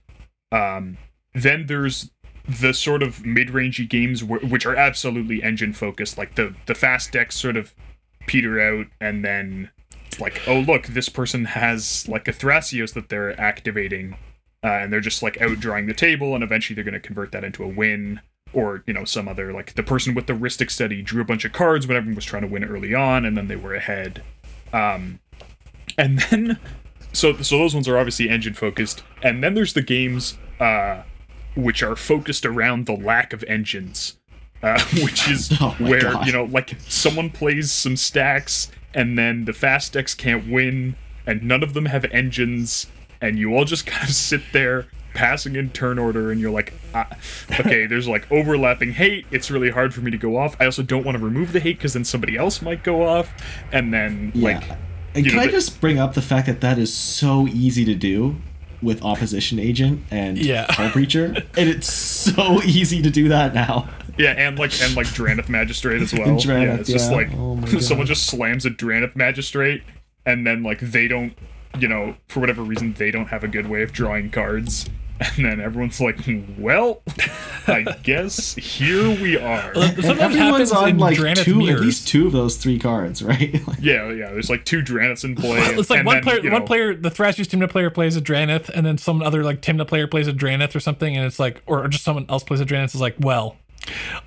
Um, 0.52 0.98
then 1.34 1.66
there's 1.66 2.12
the 2.48 2.72
sort 2.72 3.02
of 3.02 3.26
mid-rangey 3.26 3.88
games 3.88 4.22
which 4.22 4.64
are 4.64 4.76
absolutely 4.76 5.42
engine 5.42 5.72
focused, 5.72 6.16
like 6.16 6.36
the 6.36 6.54
the 6.66 6.76
fast 6.76 7.10
decks 7.10 7.36
sort 7.36 7.56
of 7.56 7.74
peter 8.28 8.60
out, 8.60 8.86
and 9.00 9.24
then 9.24 9.70
like, 10.20 10.40
oh 10.46 10.60
look, 10.60 10.86
this 10.86 11.08
person 11.08 11.46
has 11.46 12.08
like 12.08 12.28
a 12.28 12.32
Thrasios 12.32 12.94
that 12.94 13.08
they're 13.08 13.38
activating, 13.40 14.16
uh, 14.62 14.68
and 14.68 14.92
they're 14.92 15.00
just 15.00 15.24
like 15.24 15.34
outdrawing 15.38 15.88
the 15.88 15.94
table, 15.94 16.36
and 16.36 16.44
eventually 16.44 16.76
they're 16.76 16.84
going 16.84 16.94
to 16.94 17.00
convert 17.00 17.32
that 17.32 17.42
into 17.42 17.64
a 17.64 17.68
win 17.68 18.20
or 18.52 18.82
you 18.86 18.94
know 18.94 19.04
some 19.04 19.28
other 19.28 19.52
like 19.52 19.74
the 19.74 19.82
person 19.82 20.14
with 20.14 20.26
the 20.26 20.32
Rhystic 20.32 20.70
Study 20.70 21.02
drew 21.02 21.22
a 21.22 21.24
bunch 21.24 21.44
of 21.44 21.52
cards 21.52 21.86
when 21.86 21.96
everyone 21.96 22.16
was 22.16 22.24
trying 22.24 22.42
to 22.42 22.48
win 22.48 22.64
early 22.64 22.94
on 22.94 23.24
and 23.24 23.36
then 23.36 23.48
they 23.48 23.56
were 23.56 23.74
ahead 23.74 24.22
um, 24.72 25.20
and 25.96 26.18
then 26.20 26.58
so 27.12 27.36
so 27.42 27.58
those 27.58 27.74
ones 27.74 27.88
are 27.88 27.98
obviously 27.98 28.28
engine 28.28 28.54
focused, 28.54 29.02
and 29.22 29.42
then 29.42 29.54
there's 29.54 29.72
the 29.72 29.82
games 29.82 30.38
uh, 30.60 31.02
which 31.56 31.82
are 31.82 31.96
focused 31.96 32.44
around 32.44 32.86
the 32.86 32.92
lack 32.96 33.32
of 33.32 33.42
engines, 33.44 34.16
uh, 34.62 34.80
which 35.02 35.28
is 35.28 35.50
oh 35.60 35.74
where 35.78 36.12
God. 36.12 36.26
you 36.26 36.32
know 36.32 36.44
like 36.44 36.76
someone 36.86 37.30
plays 37.30 37.72
some 37.72 37.96
stacks, 37.96 38.70
and 38.94 39.18
then 39.18 39.44
the 39.44 39.52
fast 39.52 39.94
decks 39.94 40.14
can't 40.14 40.50
win, 40.50 40.96
and 41.26 41.42
none 41.42 41.62
of 41.62 41.74
them 41.74 41.86
have 41.86 42.04
engines, 42.06 42.86
and 43.20 43.38
you 43.38 43.54
all 43.54 43.64
just 43.64 43.86
kind 43.86 44.08
of 44.08 44.14
sit 44.14 44.42
there 44.52 44.86
passing 45.14 45.56
in 45.56 45.70
turn 45.70 45.98
order 45.98 46.30
and 46.30 46.40
you're 46.40 46.50
like 46.50 46.72
ah, 46.94 47.08
okay 47.58 47.86
there's 47.86 48.06
like 48.06 48.30
overlapping 48.30 48.92
hate 48.92 49.26
it's 49.30 49.50
really 49.50 49.70
hard 49.70 49.92
for 49.92 50.00
me 50.00 50.10
to 50.10 50.18
go 50.18 50.36
off 50.36 50.54
i 50.60 50.64
also 50.64 50.82
don't 50.82 51.04
want 51.04 51.16
to 51.18 51.24
remove 51.24 51.52
the 51.52 51.60
hate 51.60 51.76
because 51.78 51.94
then 51.94 52.04
somebody 52.04 52.36
else 52.36 52.62
might 52.62 52.82
go 52.84 53.02
off 53.06 53.32
and 53.72 53.92
then 53.92 54.30
yeah. 54.34 54.58
like 54.58 54.70
And 55.14 55.26
can 55.26 55.36
know, 55.36 55.42
I 55.42 55.46
the- 55.46 55.52
just 55.52 55.80
bring 55.80 55.98
up 55.98 56.14
the 56.14 56.22
fact 56.22 56.46
that 56.46 56.60
that 56.60 56.78
is 56.78 56.92
so 56.94 57.46
easy 57.48 57.84
to 57.86 57.94
do 57.94 58.36
with 58.80 59.02
opposition 59.02 59.58
agent 59.58 60.02
and 60.10 60.38
Yeah. 60.38 60.66
hullbreacher, 60.70 61.34
and 61.56 61.68
it's 61.68 61.92
so 61.92 62.62
easy 62.62 63.02
to 63.02 63.10
do 63.10 63.28
that 63.28 63.52
now. 63.52 63.88
Yeah, 64.16 64.30
and 64.36 64.56
like 64.56 64.72
and 64.80 64.94
like 64.94 65.06
Drannith 65.08 65.48
Magistrate 65.48 66.00
as 66.00 66.12
well. 66.12 66.28
And 66.28 66.38
Drannith, 66.38 66.62
yeah, 66.66 66.74
it's 66.76 66.88
just 66.92 67.10
like 67.10 67.28
Oh 67.34 67.60
someone 67.80 68.06
just 68.06 68.26
slams 68.28 68.64
a 68.66 68.70
Drannith 68.70 69.16
Magistrate, 69.16 69.82
and 70.24 70.46
then 70.46 70.62
like 70.62 70.78
they 70.78 71.08
don't, 71.08 71.32
you 71.78 71.88
know, 71.88 72.14
for 72.28 72.40
whatever 72.40 72.62
reason 72.62 72.92
they 72.94 73.10
don't 73.10 73.26
have 73.28 73.44
a 73.44 73.48
good 73.48 73.68
way 73.68 73.82
of 73.82 73.92
drawing 73.92 74.30
cards, 74.30 74.86
and 75.36 75.44
then 75.44 75.60
everyone's 75.60 76.00
like, 76.00 76.16
well, 76.58 77.02
I 77.66 77.82
guess 78.04 78.54
here 78.54 79.08
we 79.20 79.36
are. 79.36 79.74
Sometimes 79.74 80.08
everyone's 80.20 80.36
happens 80.36 80.72
on 80.72 80.88
in 80.90 80.98
like 80.98 81.18
Drannith 81.18 81.42
two, 81.42 81.56
mirrors. 81.56 81.80
at 81.80 81.84
least 81.86 82.06
two 82.08 82.26
of 82.28 82.32
those 82.32 82.56
three 82.56 82.78
cards, 82.78 83.20
right? 83.24 83.54
Like, 83.66 83.78
Yeah, 83.80 84.12
yeah. 84.12 84.30
There's 84.30 84.48
like 84.48 84.64
two 84.64 84.80
Dranniths 84.80 85.24
in 85.24 85.34
play. 85.34 85.58
It's 85.58 85.90
like 85.90 85.98
and 86.00 86.06
one 86.06 86.16
then, 86.16 86.22
player, 86.22 86.40
you 86.40 86.50
one 86.52 86.60
know, 86.60 86.66
player, 86.66 86.94
the 86.94 87.10
Thrasios 87.10 87.46
Tymna 87.46 87.68
player 87.68 87.90
plays 87.90 88.16
a 88.16 88.20
Drannith, 88.20 88.68
and 88.68 88.86
then 88.86 88.96
some 88.96 89.20
other 89.22 89.42
like 89.42 89.60
Tymna 89.60 89.86
player 89.88 90.06
plays 90.06 90.28
a 90.28 90.32
Drannith 90.32 90.76
or 90.76 90.80
something, 90.80 91.16
and 91.16 91.26
it's 91.26 91.40
like, 91.40 91.62
or 91.66 91.88
just 91.88 92.04
someone 92.04 92.26
else 92.28 92.44
plays 92.44 92.60
a 92.60 92.64
Drannith. 92.64 92.84
It's 92.84 92.94
like, 92.96 93.16
well, 93.18 93.56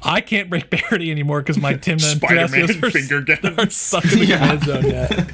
I 0.04 0.20
can't 0.20 0.50
break 0.50 0.70
parity 0.72 1.10
anymore 1.10 1.40
because 1.42 1.58
my 1.58 1.76
Tymna 1.76 1.92
and 1.92 2.02
Spider-Man 2.02 2.68
Thrasios 2.68 2.84
are, 2.84 2.92
finger 2.92 3.22
gun. 3.22 3.60
are 3.60 3.70
stuck 3.70 4.04
in 4.12 4.20
the 4.20 4.26
Yeah. 4.26 4.60
zone. 4.60 4.86
Yeah. 4.90 5.28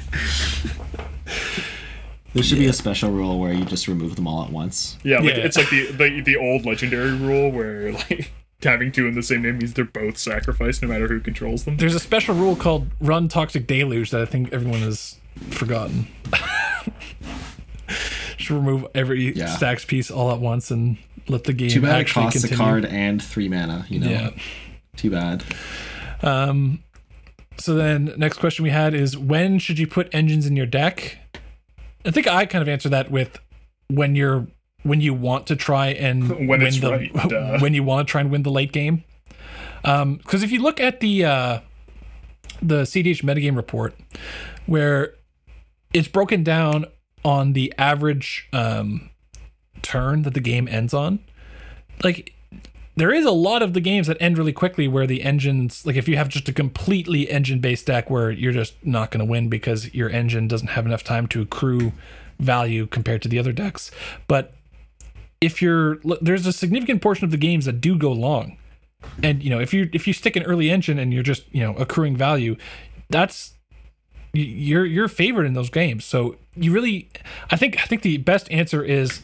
There 2.34 2.42
should 2.42 2.58
be 2.58 2.66
a 2.66 2.72
special 2.72 3.10
rule 3.10 3.38
where 3.40 3.52
you 3.52 3.64
just 3.64 3.88
remove 3.88 4.16
them 4.16 4.26
all 4.26 4.44
at 4.44 4.50
once. 4.50 4.96
Yeah, 5.02 5.16
like 5.18 5.36
Yeah. 5.36 5.44
it's 5.44 5.56
like 5.56 5.70
the, 5.70 5.90
the 5.92 6.20
the 6.20 6.36
old 6.36 6.64
legendary 6.66 7.12
rule 7.12 7.50
where 7.50 7.92
like 8.10 8.30
having 8.62 8.90
two 8.92 9.06
in 9.06 9.14
the 9.14 9.22
same 9.22 9.42
name 9.42 9.58
means 9.58 9.74
they're 9.74 9.84
both 9.84 10.18
sacrificed 10.18 10.82
no 10.82 10.88
matter 10.88 11.06
who 11.08 11.20
controls 11.20 11.64
them. 11.64 11.76
There's 11.76 11.94
a 11.94 12.00
special 12.00 12.34
rule 12.34 12.56
called 12.56 12.88
Run 13.00 13.28
Toxic 13.28 13.66
Deluge 13.66 14.10
that 14.10 14.20
I 14.20 14.24
think 14.26 14.52
everyone 14.52 14.80
has 14.80 15.16
forgotten. 15.50 16.08
Just 18.36 18.50
remove 18.50 18.86
every 18.94 19.34
Yeah. 19.34 19.46
stacks 19.46 19.84
piece 19.84 20.10
all 20.10 20.30
at 20.32 20.40
once 20.40 20.70
and 20.70 20.96
let 21.28 21.44
the 21.44 21.52
game 21.52 21.70
Too 21.70 21.80
bad 21.80 21.96
it 21.96 22.00
actually 22.00 22.24
costs 22.24 22.40
continue. 22.42 22.62
a 22.62 22.66
card 22.66 22.84
and 22.84 23.22
three 23.22 23.48
mana. 23.48 23.86
You 23.88 24.00
know, 24.00 24.08
Yeah. 24.10 24.30
too 24.96 25.10
bad. 25.10 25.44
Um, 26.22 26.82
so 27.58 27.74
then 27.74 28.12
next 28.16 28.38
question 28.38 28.62
we 28.62 28.70
had 28.70 28.94
is 28.94 29.16
when 29.16 29.58
should 29.58 29.78
you 29.78 29.86
put 29.86 30.08
engines 30.12 30.46
in 30.46 30.56
your 30.56 30.66
deck? 30.66 31.18
I 32.04 32.10
think 32.10 32.26
I 32.26 32.46
kind 32.46 32.62
of 32.62 32.68
answered 32.68 32.90
that 32.90 33.10
with 33.10 33.38
when 33.88 34.14
you're 34.14 34.46
when 34.82 35.00
you 35.00 35.12
want 35.12 35.46
to 35.48 35.56
try 35.56 35.88
and 35.88 36.28
When 36.48 36.60
win 36.60 36.80
the 36.80 36.90
right, 36.90 37.60
when 37.60 37.74
you 37.74 37.82
want 37.82 38.06
to 38.06 38.10
try 38.10 38.20
and 38.20 38.30
win 38.30 38.42
the 38.42 38.50
late 38.50 38.72
game. 38.72 39.04
Um, 39.84 40.16
because 40.16 40.42
if 40.42 40.50
you 40.50 40.60
look 40.60 40.80
at 40.80 41.00
the 41.00 41.24
uh, 41.24 41.60
the 42.62 42.82
CDH 42.82 43.22
metagame 43.22 43.56
report, 43.56 43.94
where 44.66 45.14
it's 45.92 46.08
broken 46.08 46.42
down 46.42 46.86
on 47.24 47.52
the 47.52 47.72
average 47.78 48.48
um, 48.52 49.10
turn 49.82 50.22
that 50.22 50.34
the 50.34 50.40
game 50.40 50.68
ends 50.68 50.94
on, 50.94 51.20
like 52.02 52.34
there 52.98 53.12
is 53.12 53.24
a 53.24 53.30
lot 53.30 53.62
of 53.62 53.74
the 53.74 53.80
games 53.80 54.08
that 54.08 54.16
end 54.20 54.36
really 54.36 54.52
quickly 54.52 54.88
where 54.88 55.06
the 55.06 55.22
engines 55.22 55.86
like 55.86 55.96
if 55.96 56.08
you 56.08 56.16
have 56.16 56.28
just 56.28 56.48
a 56.48 56.52
completely 56.52 57.30
engine 57.30 57.60
based 57.60 57.86
deck 57.86 58.10
where 58.10 58.30
you're 58.30 58.52
just 58.52 58.74
not 58.84 59.10
going 59.10 59.24
to 59.24 59.30
win 59.30 59.48
because 59.48 59.92
your 59.94 60.10
engine 60.10 60.48
doesn't 60.48 60.68
have 60.68 60.84
enough 60.84 61.04
time 61.04 61.26
to 61.28 61.40
accrue 61.40 61.92
value 62.38 62.86
compared 62.86 63.22
to 63.22 63.28
the 63.28 63.38
other 63.38 63.52
decks. 63.52 63.90
But 64.26 64.54
if 65.40 65.62
you're 65.62 65.98
there's 66.20 66.46
a 66.46 66.52
significant 66.52 67.00
portion 67.00 67.24
of 67.24 67.30
the 67.30 67.36
games 67.36 67.66
that 67.66 67.80
do 67.80 67.96
go 67.96 68.12
long. 68.12 68.56
And 69.22 69.44
you 69.44 69.50
know 69.50 69.60
if 69.60 69.72
you 69.72 69.88
if 69.92 70.08
you 70.08 70.12
stick 70.12 70.34
an 70.34 70.42
early 70.42 70.70
engine 70.70 70.98
and 70.98 71.14
you're 71.14 71.22
just 71.22 71.44
you 71.52 71.62
know 71.62 71.74
accruing 71.74 72.16
value 72.16 72.56
that's 73.10 73.54
you're 74.32 74.84
you're 74.84 75.08
favored 75.08 75.46
in 75.46 75.54
those 75.54 75.70
games. 75.70 76.04
So 76.04 76.36
you 76.56 76.72
really 76.72 77.08
i 77.50 77.56
think 77.56 77.80
i 77.80 77.86
think 77.86 78.02
the 78.02 78.16
best 78.16 78.50
answer 78.50 78.82
is 78.82 79.22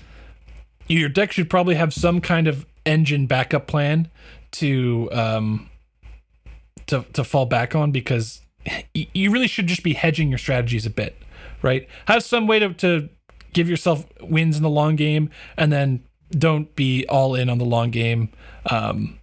your 0.87 1.09
deck 1.09 1.33
should 1.33 1.51
probably 1.51 1.75
have 1.75 1.93
some 1.93 2.21
kind 2.21 2.47
of 2.47 2.65
engine 2.87 3.27
backup 3.27 3.67
plan 3.67 4.09
to 4.53 5.09
um 5.13 5.69
to 6.87 7.05
to 7.13 7.25
fall 7.25 7.47
back 7.47 7.75
on 7.75 7.91
because 7.91 8.43
you 8.95 9.31
really 9.31 9.49
should 9.49 9.67
just 9.67 9.83
be 9.83 9.95
hedging 9.95 10.29
your 10.29 10.39
strategies 10.39 10.87
a 10.87 10.91
bit 10.91 11.17
right? 11.65 11.89
Have 12.07 12.23
some 12.23 12.47
way 12.47 12.59
to, 12.59 12.75
to 12.75 13.09
give 13.55 13.69
yourself 13.69 14.05
wins 14.21 14.57
in 14.57 14.63
the 14.63 14.71
long 14.71 14.97
game 14.97 15.31
and 15.57 15.73
then 15.73 16.05
don't 16.31 16.77
be 16.77 17.07
all 17.09 17.35
in 17.35 17.49
on 17.49 17.59
the 17.59 17.65
long 17.65 17.91
game. 17.91 18.29
Um 18.71 19.19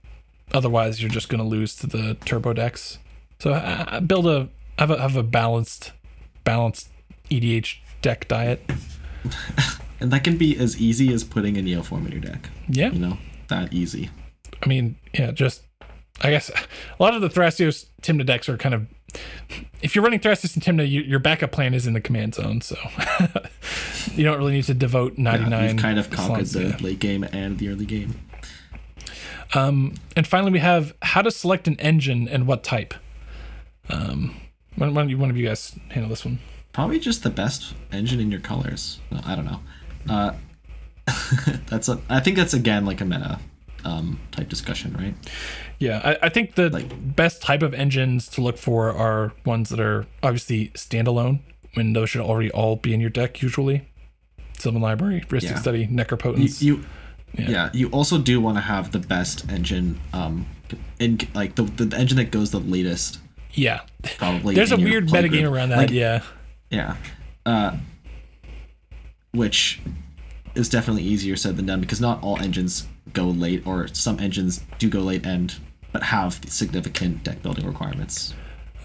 otherwise 0.53 1.01
you're 1.01 1.09
just 1.09 1.29
going 1.29 1.41
to 1.41 1.47
lose 1.47 1.75
to 1.77 1.87
the 1.87 2.17
turbo 2.25 2.51
decks. 2.53 2.97
So 3.39 3.53
uh, 3.53 4.01
build 4.01 4.27
a 4.27 4.49
have 4.77 4.91
a 4.91 4.99
have 4.99 5.15
a 5.15 5.23
balanced 5.23 5.93
balanced 6.43 6.89
edh 7.31 7.77
deck 8.01 8.27
diet. 8.27 8.61
And 10.01 10.09
that 10.11 10.23
can 10.23 10.35
be 10.35 10.57
as 10.57 10.81
easy 10.81 11.13
as 11.13 11.23
putting 11.23 11.57
a 11.57 11.61
Neoform 11.61 12.07
in 12.07 12.11
your 12.11 12.21
deck. 12.21 12.49
yeah. 12.67 12.89
You 12.89 12.97
know, 12.97 13.17
that 13.51 13.71
easy. 13.71 14.09
I 14.61 14.67
mean, 14.67 14.97
yeah, 15.13 15.31
just 15.31 15.61
I 16.21 16.31
guess 16.31 16.49
a 16.49 17.01
lot 17.03 17.13
of 17.15 17.21
the 17.21 17.29
Thrasios 17.29 17.85
Tymna 18.01 18.25
decks 18.25 18.49
are 18.49 18.57
kind 18.57 18.75
of 18.75 18.87
if 19.81 19.93
you're 19.95 20.03
running 20.03 20.19
Thrasios 20.19 20.53
and 20.55 20.63
Tymna, 20.63 20.89
you, 20.89 21.01
your 21.01 21.19
backup 21.19 21.51
plan 21.51 21.73
is 21.73 21.85
in 21.87 21.93
the 21.93 22.01
command 22.01 22.35
zone, 22.35 22.61
so 22.61 22.77
you 24.13 24.23
don't 24.23 24.37
really 24.37 24.53
need 24.53 24.63
to 24.65 24.73
devote 24.73 25.13
Yeah, 25.17 25.23
99. 25.23 25.69
you've 25.69 25.77
kind 25.77 25.99
of 25.99 26.09
conquered 26.09 26.47
slots, 26.47 26.51
the 26.53 26.69
yeah. 26.69 26.77
late 26.85 26.99
game 26.99 27.23
and 27.23 27.57
the 27.59 27.69
early 27.69 27.85
game. 27.85 28.19
Um, 29.53 29.95
and 30.15 30.25
finally, 30.25 30.51
we 30.51 30.59
have 30.59 30.93
how 31.01 31.21
to 31.21 31.29
select 31.31 31.67
an 31.67 31.77
engine 31.79 32.27
and 32.29 32.47
what 32.47 32.63
type. 32.63 32.93
Um, 33.89 34.35
why 34.75 34.85
don't, 34.85 34.95
why 34.95 35.01
don't 35.01 35.09
you, 35.09 35.17
one 35.17 35.29
of 35.29 35.35
you 35.35 35.45
guys 35.45 35.75
handle 35.89 36.09
this 36.09 36.23
one? 36.23 36.39
Probably 36.71 36.99
just 36.99 37.23
the 37.23 37.29
best 37.29 37.73
engine 37.91 38.21
in 38.21 38.31
your 38.31 38.39
colors. 38.39 38.99
No, 39.11 39.19
I 39.25 39.35
don't 39.35 39.43
know. 39.45 39.59
Uh, 40.09 40.31
that's 41.67 41.89
a. 41.89 41.99
I 42.09 42.19
think 42.19 42.35
that's 42.37 42.53
again 42.53 42.85
like 42.85 43.01
a 43.01 43.05
meta 43.05 43.39
um, 43.85 44.19
type 44.31 44.49
discussion, 44.49 44.93
right? 44.93 45.13
Yeah, 45.79 46.01
I, 46.21 46.27
I 46.27 46.29
think 46.29 46.55
the 46.55 46.69
Like- 46.69 47.15
best 47.15 47.41
type 47.41 47.63
of 47.63 47.73
engines 47.73 48.27
to 48.29 48.41
look 48.41 48.57
for 48.57 48.91
are 48.95 49.33
ones 49.45 49.69
that 49.69 49.79
are 49.79 50.05
obviously 50.21 50.69
standalone, 50.69 51.39
when 51.73 51.93
those 51.93 52.09
should 52.11 52.21
already 52.21 52.51
all 52.51 52.75
be 52.75 52.93
in 52.93 52.99
your 53.01 53.09
deck 53.09 53.41
usually. 53.41 53.87
Sylvan 54.59 54.81
Library, 54.81 55.21
Rhystic 55.29 55.43
Yeah. 55.51 55.55
Study, 55.59 55.79
You, 55.81 55.87
Necropotence. 55.87 56.61
you 56.61 56.83
Yeah. 57.35 57.49
yeah. 57.49 57.69
You 57.73 57.89
also 57.89 58.19
do 58.19 58.39
want 58.39 58.57
to 58.57 58.61
have 58.61 58.91
the 58.91 58.99
best 58.99 59.49
engine. 59.49 59.99
Um, 60.13 60.45
in 60.99 61.19
like 61.33 61.55
the 61.55 61.63
the 61.63 61.97
engine 61.97 62.17
that 62.17 62.29
goes 62.31 62.51
the 62.51 62.59
latest. 62.59 63.17
yeah. 63.53 63.81
Probably. 64.17 64.53
There's 64.55 64.71
a 64.71 64.77
weird 64.77 65.07
metagame 65.09 65.49
around 65.51 65.69
that, 65.69 65.77
Like, 65.77 65.89
yeah. 65.91 66.21
Yeah. 66.69 66.95
Uh, 67.45 67.75
which 69.31 69.79
is 70.55 70.69
definitely 70.69 71.03
easier 71.03 71.35
said 71.35 71.57
than 71.57 71.65
done 71.65 71.79
because 71.81 72.01
not 72.01 72.21
all 72.23 72.37
engines 72.39 72.87
go 73.13 73.25
late, 73.25 73.65
or 73.65 73.87
some 73.87 74.19
engines 74.19 74.63
do 74.79 74.89
go 74.89 74.99
late 74.99 75.25
and 75.25 75.55
but 75.91 76.03
have 76.03 76.39
significant 76.47 77.23
deck 77.23 77.41
building 77.41 77.65
requirements, 77.65 78.33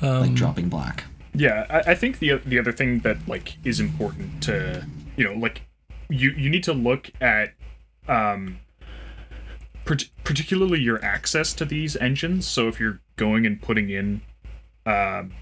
Um, 0.01 0.21
like 0.23 0.35
dropping 0.35 0.69
black. 0.69 1.05
Yeah, 1.35 1.67
I, 1.71 1.93
I 1.93 1.95
think 1.95 2.19
the 2.19 2.41
the 2.45 2.59
other 2.59 2.73
thing 2.73 3.01
that 3.01 3.17
like 3.29 3.57
is 3.65 3.79
important 3.81 4.43
to 4.45 4.87
you 5.17 5.25
know 5.25 5.35
like 5.35 5.63
you 6.09 6.31
you 6.31 6.49
need 6.51 6.65
to 6.65 6.73
look 6.73 7.11
at 7.21 7.53
um 8.09 8.59
part- 9.85 10.11
particularly 10.25 10.81
your 10.81 11.03
access 11.05 11.53
to 11.55 11.65
these 11.65 11.97
engines. 11.97 12.47
So 12.47 12.69
if 12.69 12.81
you're 12.81 13.01
going 13.17 13.47
and 13.47 13.61
putting 13.61 13.91
in 13.91 14.23
um 14.87 15.33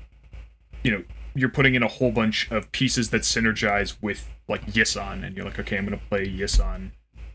you 0.83 0.91
know 0.91 1.05
you're 1.35 1.49
putting 1.49 1.75
in 1.75 1.83
a 1.83 1.89
whole 1.89 2.13
bunch 2.13 2.51
of 2.51 2.71
pieces 2.73 3.11
that 3.11 3.23
synergize 3.23 3.97
with 4.01 4.34
like 4.49 4.65
Yisan, 4.66 5.25
and 5.25 5.37
you're 5.37 5.45
like, 5.45 5.59
okay, 5.59 5.79
I'm 5.79 5.85
gonna 5.85 6.01
play 6.09 6.27
Yisan. 6.27 6.91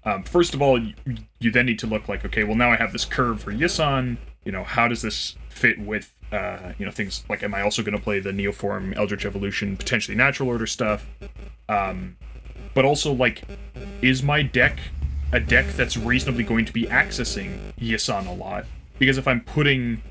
Um, 0.06 0.24
first 0.24 0.54
of 0.54 0.62
all, 0.62 0.82
you, 0.82 0.94
you 1.40 1.52
then 1.52 1.66
need 1.66 1.80
to 1.80 1.88
look 1.88 2.08
like, 2.08 2.26
okay, 2.26 2.44
well 2.44 2.56
now 2.56 2.72
I 2.72 2.76
have 2.78 2.94
this 2.94 3.06
curve 3.06 3.42
for 3.42 3.52
Yisan. 3.52 4.18
You 4.46 4.52
know, 4.52 4.64
how 4.64 4.88
does 4.88 5.02
this 5.02 5.36
fit 5.50 5.80
with 5.80 6.14
uh, 6.32 6.74
you 6.78 6.86
know 6.86 6.92
things 6.92 7.24
like, 7.30 7.44
am 7.44 7.54
I 7.54 7.62
also 7.62 7.84
gonna 7.84 8.00
play 8.00 8.20
the 8.20 8.32
Neoform 8.32 8.96
Eldritch 8.96 9.26
Evolution, 9.26 9.78
potentially 9.78 10.16
Natural 10.16 10.50
Order 10.50 10.68
stuff? 10.68 11.08
Um, 11.68 12.18
but 12.74 12.86
also 12.86 13.14
like, 13.14 13.44
is 14.02 14.24
my 14.24 14.42
deck 14.42 14.80
a 15.32 15.40
deck 15.40 15.68
that's 15.76 15.96
reasonably 15.96 16.44
going 16.44 16.66
to 16.66 16.74
be 16.74 16.86
accessing 16.86 17.74
Yisan 17.80 18.28
a 18.28 18.32
lot? 18.32 18.66
Because 18.98 19.18
if 19.18 19.28
I'm 19.28 19.42
putting 19.42 20.02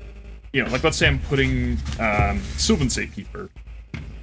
you 0.53 0.63
know, 0.63 0.71
like 0.71 0.83
let's 0.83 0.97
say 0.97 1.07
I'm 1.07 1.19
putting 1.19 1.77
um, 1.99 2.41
Sylvan 2.57 2.89
Safekeeper 2.89 3.49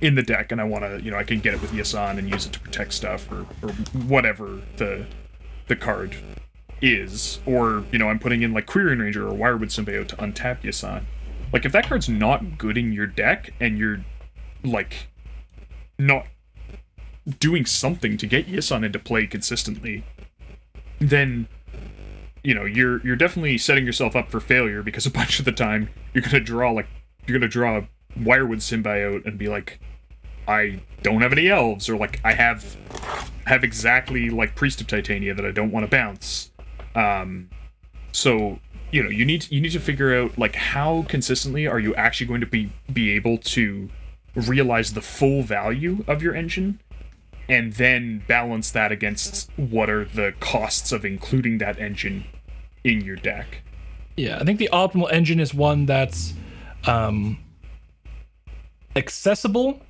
in 0.00 0.14
the 0.14 0.22
deck, 0.22 0.52
and 0.52 0.60
I 0.60 0.64
want 0.64 0.84
to, 0.84 1.02
you 1.02 1.10
know, 1.10 1.16
I 1.16 1.24
can 1.24 1.40
get 1.40 1.54
it 1.54 1.60
with 1.60 1.72
Yisan 1.72 2.18
and 2.18 2.28
use 2.28 2.46
it 2.46 2.52
to 2.52 2.60
protect 2.60 2.92
stuff 2.92 3.30
or, 3.30 3.46
or 3.62 3.72
whatever 4.06 4.60
the 4.76 5.06
the 5.68 5.76
card 5.76 6.14
is, 6.80 7.40
or 7.46 7.84
you 7.90 7.98
know, 7.98 8.08
I'm 8.08 8.18
putting 8.18 8.42
in 8.42 8.52
like 8.52 8.66
Quirion 8.66 9.00
Ranger 9.00 9.26
or 9.26 9.32
Wirewood 9.32 9.70
Symbiote 9.70 10.08
to 10.08 10.16
untap 10.16 10.62
Yisan. 10.62 11.04
Like 11.52 11.64
if 11.64 11.72
that 11.72 11.88
card's 11.88 12.08
not 12.08 12.58
good 12.58 12.76
in 12.76 12.92
your 12.92 13.06
deck, 13.06 13.52
and 13.60 13.78
you're 13.78 14.04
like 14.62 15.08
not 15.98 16.26
doing 17.40 17.64
something 17.64 18.16
to 18.16 18.26
get 18.26 18.46
Yisan 18.46 18.84
into 18.84 18.98
play 18.98 19.26
consistently, 19.26 20.04
then 21.00 21.48
you 22.44 22.54
know 22.54 22.64
you're 22.64 23.04
you're 23.04 23.16
definitely 23.16 23.58
setting 23.58 23.84
yourself 23.86 24.14
up 24.14 24.30
for 24.30 24.40
failure 24.40 24.82
because 24.82 25.06
a 25.06 25.10
bunch 25.20 25.38
of 25.38 25.44
the 25.44 25.52
time 25.52 25.88
you're 26.12 26.22
gonna 26.22 26.40
draw 26.40 26.70
like 26.70 26.86
you're 27.26 27.38
gonna 27.38 27.48
draw 27.48 27.82
wirewood 28.18 28.58
symbiote 28.58 29.26
and 29.26 29.38
be 29.38 29.48
like 29.48 29.80
I 30.48 30.80
don't 31.02 31.22
have 31.22 31.32
any 31.32 31.48
elves, 31.48 31.88
or 31.88 31.96
like 31.96 32.20
I 32.24 32.32
have 32.32 32.76
have 33.46 33.64
exactly 33.64 34.30
like 34.30 34.54
Priest 34.54 34.80
of 34.80 34.86
Titania 34.86 35.34
that 35.34 35.44
I 35.44 35.50
don't 35.50 35.70
want 35.70 35.84
to 35.84 35.90
bounce. 35.90 36.50
Um, 36.94 37.50
so 38.12 38.58
you 38.92 39.02
know 39.02 39.10
you 39.10 39.24
need 39.24 39.50
you 39.50 39.60
need 39.60 39.72
to 39.72 39.80
figure 39.80 40.14
out 40.16 40.38
like 40.38 40.54
how 40.54 41.04
consistently 41.08 41.66
are 41.66 41.80
you 41.80 41.94
actually 41.96 42.26
going 42.26 42.40
to 42.40 42.46
be 42.46 42.72
be 42.92 43.10
able 43.12 43.38
to 43.38 43.90
realize 44.34 44.92
the 44.92 45.00
full 45.00 45.42
value 45.42 46.04
of 46.06 46.22
your 46.22 46.34
engine 46.34 46.80
and 47.48 47.74
then 47.74 48.22
balance 48.26 48.70
that 48.70 48.92
against 48.92 49.50
what 49.56 49.88
are 49.88 50.04
the 50.04 50.34
costs 50.40 50.92
of 50.92 51.04
including 51.04 51.58
that 51.58 51.78
engine 51.78 52.24
in 52.84 53.00
your 53.00 53.16
deck 53.16 53.62
Yeah, 54.16 54.38
I 54.38 54.44
think 54.44 54.58
the 54.58 54.70
optimal 54.72 55.10
engine 55.12 55.40
is 55.40 55.52
one 55.52 55.86
that's 55.86 56.34
um, 56.86 57.38
accessible 58.96 59.80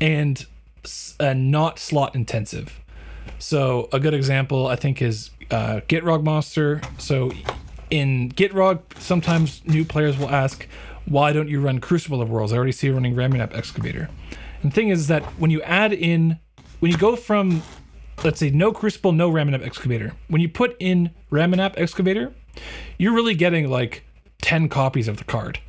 and 0.00 0.46
uh, 1.20 1.32
not 1.32 1.78
slot 1.78 2.14
intensive. 2.14 2.80
So 3.38 3.88
a 3.92 4.00
good 4.00 4.14
example, 4.14 4.66
I 4.66 4.76
think, 4.76 5.00
is 5.00 5.30
uh, 5.50 5.80
Gitrog 5.88 6.24
Monster. 6.24 6.82
So 6.98 7.32
in 7.90 8.30
Gitrog, 8.30 8.80
sometimes 8.98 9.64
new 9.66 9.84
players 9.84 10.18
will 10.18 10.30
ask, 10.30 10.66
"Why 11.06 11.32
don't 11.32 11.48
you 11.48 11.60
run 11.60 11.80
Crucible 11.80 12.20
of 12.20 12.28
Worlds?" 12.28 12.52
I 12.52 12.56
already 12.56 12.72
see 12.72 12.88
you 12.88 12.94
running 12.94 13.14
Ramunap 13.14 13.56
Excavator. 13.56 14.10
And 14.62 14.72
the 14.72 14.74
thing 14.74 14.88
is 14.88 15.06
that 15.08 15.22
when 15.38 15.50
you 15.50 15.62
add 15.62 15.92
in, 15.92 16.38
when 16.80 16.90
you 16.90 16.98
go 16.98 17.16
from, 17.16 17.62
let's 18.24 18.40
say, 18.40 18.50
no 18.50 18.72
Crucible, 18.72 19.12
no 19.12 19.30
Ramunap 19.30 19.64
Excavator, 19.64 20.14
when 20.28 20.40
you 20.40 20.48
put 20.48 20.76
in 20.80 21.10
Ramunap 21.30 21.74
Excavator, 21.76 22.32
you're 22.98 23.14
really 23.14 23.34
getting 23.34 23.70
like 23.70 24.04
10 24.42 24.68
copies 24.68 25.08
of 25.08 25.18
the 25.18 25.24
card 25.24 25.60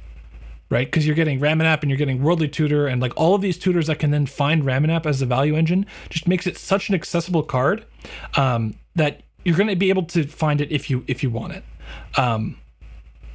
right? 0.70 0.88
Because 0.88 1.06
you're 1.06 1.16
getting 1.16 1.40
ramunap 1.40 1.82
and 1.82 1.90
you're 1.90 1.98
getting 1.98 2.24
worldly 2.24 2.48
tutor 2.48 2.88
and 2.88 3.02
like 3.02 3.14
all 3.16 3.36
of 3.36 3.42
these 3.42 3.58
tutors 3.58 3.88
that 3.88 4.00
can 4.00 4.12
then 4.12 4.26
find 4.26 4.64
ramunap 4.64 5.06
as 5.06 5.20
the 5.20 5.26
value 5.26 5.56
engine 5.56 5.86
just 6.10 6.28
makes 6.28 6.48
it 6.48 6.58
such 6.58 6.90
an 6.90 6.96
accessible 6.96 7.44
card 7.44 7.86
um, 8.36 8.76
that 8.96 9.22
you're 9.44 9.58
going 9.58 9.70
to 9.70 9.76
be 9.76 9.90
able 9.90 10.04
to 10.04 10.26
find 10.26 10.62
it 10.62 10.72
if 10.72 10.90
you 10.90 11.04
if 11.08 11.22
you 11.22 11.30
want 11.30 11.54
it. 11.54 11.64
Um, 12.18 12.58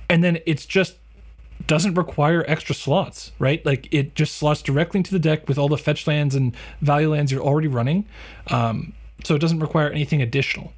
and 0.09 0.25
then 0.25 0.39
it's 0.45 0.67
just 0.67 0.97
doesn't 1.67 1.95
require 1.95 2.45
extra 2.49 2.75
slots 2.75 3.33
right? 3.39 3.65
Like 3.65 3.87
it 3.93 4.15
just 4.15 4.37
slots 4.37 4.63
directly 4.63 4.99
into 4.99 5.13
the 5.13 5.19
deck 5.19 5.47
with 5.47 5.59
all 5.59 5.69
the 5.69 5.79
fetch 5.79 6.07
lands 6.07 6.35
and 6.35 6.57
value 6.81 7.11
lands 7.11 7.31
you're 7.31 7.43
already 7.43 7.69
running 7.69 8.07
um, 8.49 8.95
so 9.25 9.35
it 9.35 9.41
doesn't 9.41 9.61
require 9.61 9.91
anything 9.91 10.23
additional. 10.23 10.73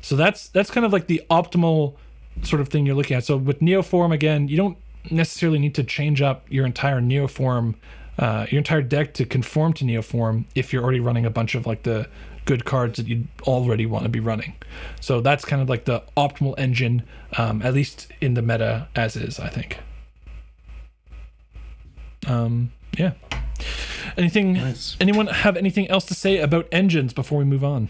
So 0.00 0.16
that's 0.16 0.48
that's 0.48 0.70
kind 0.70 0.84
of 0.84 0.92
like 0.92 1.06
the 1.06 1.22
optimal 1.30 1.94
sort 2.42 2.60
of 2.60 2.68
thing 2.68 2.86
you're 2.86 2.96
looking 2.96 3.16
at. 3.16 3.24
So 3.24 3.36
with 3.36 3.60
Neoform 3.60 4.12
again, 4.12 4.48
you 4.48 4.56
don't 4.56 4.76
necessarily 5.10 5.58
need 5.58 5.74
to 5.74 5.84
change 5.84 6.22
up 6.22 6.44
your 6.48 6.66
entire 6.66 7.00
Neoform, 7.00 7.74
uh, 8.18 8.46
your 8.50 8.58
entire 8.58 8.82
deck 8.82 9.14
to 9.14 9.24
conform 9.24 9.72
to 9.74 9.84
Neoform 9.84 10.44
if 10.54 10.72
you're 10.72 10.82
already 10.82 11.00
running 11.00 11.24
a 11.26 11.30
bunch 11.30 11.54
of 11.54 11.66
like 11.66 11.82
the 11.82 12.08
good 12.44 12.64
cards 12.64 12.96
that 12.96 13.06
you 13.06 13.26
already 13.42 13.86
want 13.86 14.04
to 14.04 14.08
be 14.08 14.20
running. 14.20 14.54
So 15.00 15.20
that's 15.20 15.44
kind 15.44 15.62
of 15.62 15.68
like 15.68 15.84
the 15.84 16.02
optimal 16.16 16.54
engine, 16.58 17.04
um, 17.38 17.62
at 17.62 17.74
least 17.74 18.08
in 18.20 18.34
the 18.34 18.42
meta 18.42 18.88
as 18.96 19.16
is, 19.16 19.38
I 19.38 19.48
think. 19.48 19.78
Um, 22.26 22.72
yeah. 22.98 23.12
Anything? 24.16 24.54
Nice. 24.54 24.96
Anyone 25.00 25.28
have 25.28 25.56
anything 25.56 25.88
else 25.88 26.04
to 26.06 26.14
say 26.14 26.38
about 26.38 26.66
engines 26.72 27.12
before 27.12 27.38
we 27.38 27.44
move 27.44 27.64
on? 27.64 27.88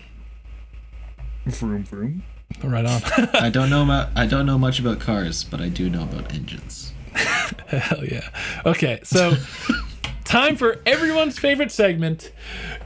vroom 1.46 1.82
vroom 1.82 2.22
Right 2.62 2.84
on. 2.84 3.02
I 3.34 3.50
don't 3.50 3.70
know 3.70 3.82
about 3.82 4.10
I 4.14 4.26
don't 4.26 4.46
know 4.46 4.58
much 4.58 4.78
about 4.78 5.00
cars, 5.00 5.44
but 5.44 5.60
I 5.60 5.68
do 5.68 5.88
know 5.88 6.02
about 6.02 6.32
engines. 6.32 6.91
Hell 7.68 8.04
yeah. 8.04 8.28
Okay, 8.66 9.00
so 9.02 9.34
time 10.24 10.56
for 10.56 10.80
everyone's 10.86 11.38
favorite 11.38 11.72
segment, 11.72 12.32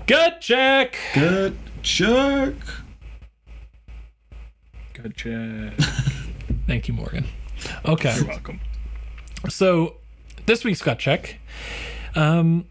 gut 0.07 0.41
check. 0.41 0.97
Gut 1.15 1.55
check. 1.83 2.55
Gut 4.95 5.15
Check. 5.15 5.75
Thank 6.67 6.89
you, 6.89 6.95
Morgan. 6.95 7.27
Okay, 7.85 8.17
you're 8.17 8.27
welcome 8.27 8.61
so 9.49 9.97
this 10.47 10.65
week's 10.65 10.83
gut 10.83 10.99
check 10.99 11.39
um, 12.15 12.67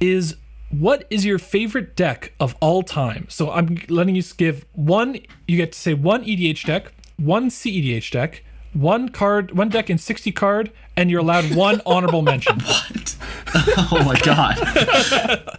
is 0.00 0.36
what 0.70 1.06
is 1.10 1.24
your 1.24 1.38
favorite 1.38 1.94
deck 1.94 2.32
of 2.40 2.56
all 2.60 2.82
time? 2.82 3.26
So 3.28 3.50
I'm 3.50 3.78
letting 3.88 4.16
you 4.16 4.22
give 4.36 4.66
one. 4.72 5.18
You 5.46 5.56
get 5.56 5.72
to 5.72 5.78
say 5.78 5.94
one 5.94 6.24
EDH 6.24 6.64
deck, 6.66 6.92
one 7.16 7.50
CEDH 7.50 8.10
deck, 8.10 8.42
one 8.76 9.08
card, 9.08 9.52
one 9.56 9.68
deck 9.68 9.88
in 9.88 9.98
60 9.98 10.32
card, 10.32 10.70
and 10.96 11.10
you're 11.10 11.20
allowed 11.20 11.54
one 11.54 11.80
honorable 11.86 12.22
mention. 12.22 12.60
What? 12.60 13.16
oh 13.92 14.02
my 14.04 14.18
god. 14.20 15.58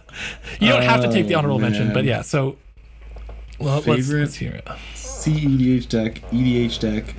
You 0.60 0.70
don't 0.70 0.82
have 0.82 1.02
to 1.02 1.12
take 1.12 1.28
the 1.28 1.36
Oh, 1.36 1.38
honorable 1.38 1.60
mention, 1.60 1.92
but 1.92 2.04
yeah. 2.04 2.22
So, 2.22 2.56
well, 3.60 3.76
let's, 3.76 3.86
Favorite? 3.86 4.20
let's 4.22 4.34
hear 4.34 4.50
it. 4.54 4.64
CEDH 4.94 5.88
deck, 5.88 6.14
EDH 6.32 6.80
deck, 6.80 7.14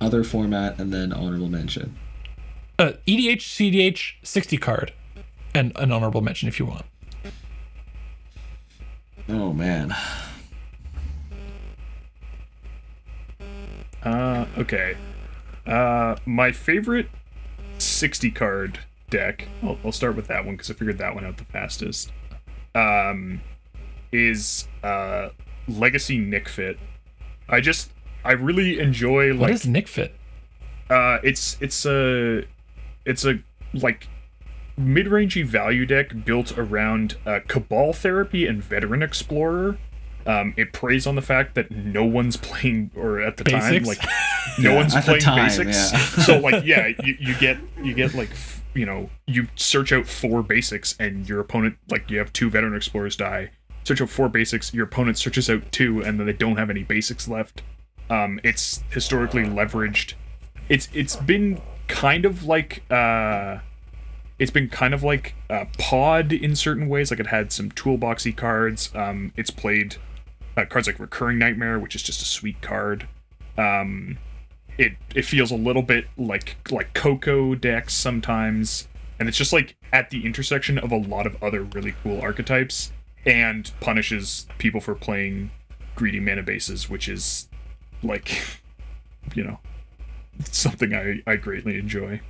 other 0.00 0.24
format, 0.24 0.80
and 0.80 0.90
then 0.90 1.12
honorable 1.12 1.50
mention. 1.50 1.94
Uh, 2.78 2.92
EDH, 3.06 3.42
CDH, 3.42 4.14
60 4.22 4.56
card, 4.56 4.92
and 5.54 5.72
an 5.76 5.92
honorable 5.92 6.22
mention 6.22 6.48
if 6.48 6.58
you 6.58 6.64
want. 6.64 6.86
Oh 9.28 9.52
man. 9.52 9.94
Uh, 14.02 14.46
okay. 14.56 14.96
Uh, 15.68 16.16
my 16.24 16.50
favorite 16.50 17.08
60 17.78 18.30
card 18.30 18.80
deck, 19.10 19.48
I'll, 19.62 19.78
I'll 19.84 19.92
start 19.92 20.16
with 20.16 20.26
that 20.28 20.44
one 20.44 20.54
because 20.54 20.70
I 20.70 20.74
figured 20.74 20.98
that 20.98 21.14
one 21.14 21.24
out 21.24 21.36
the 21.36 21.44
fastest, 21.44 22.12
um, 22.74 23.40
is 24.12 24.66
uh, 24.82 25.28
Legacy 25.68 26.18
Nic 26.18 26.48
Fit. 26.48 26.78
I 27.48 27.60
just, 27.60 27.90
I 28.24 28.32
really 28.32 28.78
enjoy, 28.78 29.34
like, 29.34 29.52
is 29.52 29.66
Nic 29.66 29.88
Fit? 29.88 30.14
uh, 30.90 31.18
it's, 31.22 31.56
it's 31.60 31.84
a, 31.84 32.44
it's 33.04 33.24
a, 33.24 33.38
like, 33.74 34.08
mid-rangey 34.76 35.44
value 35.44 35.84
deck 35.84 36.24
built 36.24 36.56
around 36.56 37.16
uh, 37.26 37.40
Cabal 37.46 37.92
Therapy 37.92 38.46
and 38.46 38.62
Veteran 38.62 39.02
Explorer. 39.02 39.76
Um, 40.28 40.52
it 40.58 40.72
preys 40.74 41.06
on 41.06 41.14
the 41.16 41.22
fact 41.22 41.54
that 41.54 41.70
no 41.70 42.04
one's 42.04 42.36
playing, 42.36 42.90
or 42.94 43.18
at 43.20 43.38
the 43.38 43.44
time, 43.44 43.82
like 43.84 43.98
no 44.60 44.70
Yeah, 44.70 44.76
one's 44.76 44.94
playing 44.94 45.20
time, 45.22 45.46
basics. 45.46 45.90
yeah. 45.92 45.98
so 46.24 46.38
like, 46.38 46.64
yeah, 46.66 46.88
you, 47.02 47.16
you 47.18 47.34
get 47.36 47.56
you 47.82 47.94
get 47.94 48.14
like 48.14 48.30
f- 48.30 48.62
you 48.74 48.84
know 48.84 49.08
you 49.26 49.48
search 49.56 49.90
out 49.90 50.06
four 50.06 50.42
basics, 50.42 50.94
and 51.00 51.26
your 51.28 51.40
opponent 51.40 51.78
like 51.90 52.10
you 52.10 52.18
have 52.18 52.30
two 52.32 52.50
Veteran 52.50 52.76
Explorers 52.76 53.16
die. 53.16 53.50
Search 53.84 54.02
out 54.02 54.10
four 54.10 54.28
basics. 54.28 54.74
Your 54.74 54.84
opponent 54.84 55.16
searches 55.16 55.48
out 55.48 55.72
two, 55.72 56.02
and 56.02 56.20
then 56.20 56.26
they 56.26 56.34
don't 56.34 56.56
have 56.58 56.68
any 56.68 56.82
basics 56.82 57.26
left. 57.26 57.62
Um, 58.10 58.38
it's 58.44 58.82
historically 58.90 59.44
leveraged. 59.44 60.12
It's 60.68 60.88
it's 60.92 61.16
been 61.16 61.58
kind 61.86 62.26
of 62.26 62.44
like 62.44 62.82
uh, 62.90 63.60
it's 64.38 64.50
been 64.50 64.68
kind 64.68 64.92
of 64.92 65.02
like 65.02 65.34
uh, 65.48 65.64
pod 65.78 66.34
in 66.34 66.54
certain 66.54 66.88
ways. 66.90 67.10
Like 67.10 67.20
it 67.20 67.28
had 67.28 67.50
some 67.50 67.70
toolboxy 67.70 68.36
cards. 68.36 68.90
Um, 68.94 69.32
it's 69.34 69.50
played 69.50 69.96
uh, 70.58 70.64
cards 70.64 70.86
like 70.86 70.98
Recurring 70.98 71.38
Nightmare, 71.38 71.78
which 71.78 71.94
is 71.94 72.02
just 72.02 72.20
a 72.20 72.24
sweet 72.24 72.60
card. 72.60 73.06
Um, 73.56 74.18
it 74.76 74.92
it 75.14 75.24
feels 75.24 75.50
a 75.50 75.56
little 75.56 75.82
bit 75.82 76.06
like 76.16 76.56
like 76.70 76.94
Coco 76.94 77.54
decks 77.54 77.94
sometimes, 77.94 78.88
and 79.18 79.28
it's 79.28 79.38
just 79.38 79.52
like 79.52 79.76
at 79.92 80.10
the 80.10 80.26
intersection 80.26 80.78
of 80.78 80.90
a 80.90 80.96
lot 80.96 81.26
of 81.26 81.40
other 81.42 81.62
really 81.62 81.94
cool 82.02 82.20
archetypes, 82.20 82.92
and 83.24 83.70
punishes 83.80 84.46
people 84.58 84.80
for 84.80 84.94
playing 84.94 85.50
greedy 85.94 86.20
mana 86.20 86.42
bases, 86.42 86.90
which 86.90 87.08
is 87.08 87.48
like, 88.02 88.60
you 89.34 89.44
know, 89.44 89.58
something 90.44 90.92
I 90.94 91.22
I 91.26 91.36
greatly 91.36 91.78
enjoy. 91.78 92.20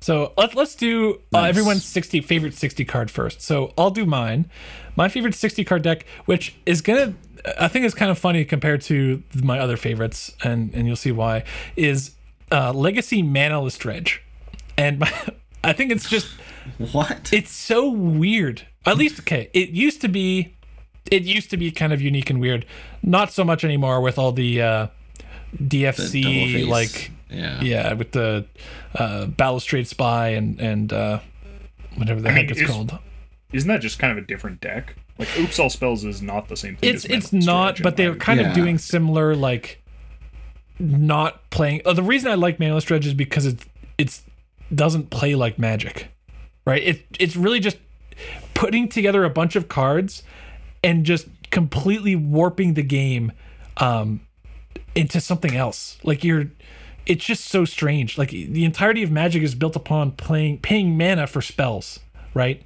So 0.00 0.32
let's 0.36 0.54
let's 0.54 0.74
do 0.74 1.20
uh, 1.34 1.42
everyone's 1.42 1.84
60 1.84 2.20
favorite 2.22 2.54
60 2.54 2.84
card 2.86 3.10
first. 3.10 3.42
So 3.42 3.72
I'll 3.76 3.90
do 3.90 4.06
mine. 4.06 4.48
My 4.96 5.08
favorite 5.08 5.34
60 5.34 5.64
card 5.64 5.82
deck, 5.82 6.06
which 6.24 6.56
is 6.66 6.80
gonna 6.80 7.14
I 7.58 7.68
think 7.68 7.84
is 7.84 7.94
kind 7.94 8.10
of 8.10 8.18
funny 8.18 8.44
compared 8.44 8.80
to 8.82 9.22
my 9.42 9.58
other 9.58 9.76
favorites, 9.76 10.34
and 10.42 10.74
and 10.74 10.86
you'll 10.86 10.96
see 10.96 11.12
why, 11.12 11.44
is 11.76 12.12
uh, 12.50 12.72
Legacy 12.72 13.22
Manaless 13.22 13.78
Dredge. 13.78 14.22
And 14.76 14.98
my, 15.00 15.12
I 15.64 15.72
think 15.74 15.92
it's 15.92 16.08
just 16.08 16.28
What? 16.92 17.30
it's 17.32 17.50
so 17.50 17.88
weird. 17.90 18.66
At 18.86 18.96
least 18.96 19.20
okay, 19.20 19.50
it 19.52 19.70
used 19.70 20.00
to 20.00 20.08
be 20.08 20.56
it 21.10 21.22
used 21.24 21.50
to 21.50 21.56
be 21.58 21.70
kind 21.70 21.92
of 21.92 22.00
unique 22.00 22.30
and 22.30 22.40
weird. 22.40 22.64
Not 23.02 23.32
so 23.32 23.44
much 23.44 23.64
anymore 23.64 24.00
with 24.00 24.18
all 24.18 24.32
the 24.32 24.62
uh 24.62 24.86
DFC 25.62 26.22
face. 26.22 26.66
like 26.66 27.10
yeah. 27.30 27.60
yeah, 27.62 27.92
with 27.94 28.12
the 28.12 28.46
uh 28.94 29.26
Balustrade 29.26 29.86
Spy 29.88 30.28
and 30.30 30.60
and 30.60 30.92
uh 30.92 31.20
whatever 31.96 32.20
the 32.20 32.28
I 32.28 32.32
heck 32.32 32.42
mean, 32.42 32.50
it's 32.50 32.60
is- 32.60 32.68
called. 32.70 32.98
Isn't 33.52 33.68
that 33.68 33.80
just 33.80 33.98
kind 33.98 34.12
of 34.16 34.18
a 34.22 34.26
different 34.26 34.60
deck? 34.60 34.94
Like 35.18 35.28
Oops 35.38 35.58
All 35.58 35.68
Spells 35.70 36.04
is 36.04 36.22
not 36.22 36.48
the 36.48 36.56
same 36.56 36.76
thing. 36.76 36.94
It's 36.94 37.04
as 37.04 37.10
it's 37.10 37.32
not, 37.32 37.82
but 37.82 37.96
they're 37.96 38.14
kind 38.14 38.40
Yeah. 38.40 38.48
of 38.50 38.54
doing 38.54 38.78
similar 38.78 39.34
like 39.34 39.82
not 40.78 41.48
playing. 41.50 41.82
Oh, 41.84 41.92
the 41.92 42.02
reason 42.02 42.30
I 42.30 42.34
like 42.34 42.58
Manaless 42.58 42.84
Dredge 42.84 43.06
is 43.06 43.14
because 43.14 43.46
it's 43.46 43.64
it's 43.98 44.22
doesn't 44.74 45.10
play 45.10 45.34
like 45.34 45.58
Magic, 45.58 46.08
right? 46.64 46.82
It 46.82 47.02
it's 47.18 47.36
really 47.36 47.60
just 47.60 47.76
putting 48.54 48.88
together 48.88 49.24
a 49.24 49.30
bunch 49.30 49.56
of 49.56 49.68
cards 49.68 50.22
and 50.82 51.04
just 51.04 51.26
completely 51.50 52.14
warping 52.16 52.74
the 52.74 52.82
game 52.82 53.32
um, 53.78 54.20
into 54.94 55.20
something 55.20 55.54
else. 55.56 55.98
Like 56.02 56.22
you're, 56.24 56.46
it's 57.06 57.24
just 57.24 57.44
so 57.44 57.64
strange. 57.64 58.18
Like 58.18 58.30
the 58.30 58.64
entirety 58.64 59.02
of 59.02 59.10
Magic 59.10 59.42
is 59.42 59.54
built 59.54 59.76
upon 59.76 60.12
playing 60.12 60.58
paying 60.58 60.96
mana 60.96 61.26
for 61.26 61.42
spells, 61.42 62.00
right? 62.34 62.62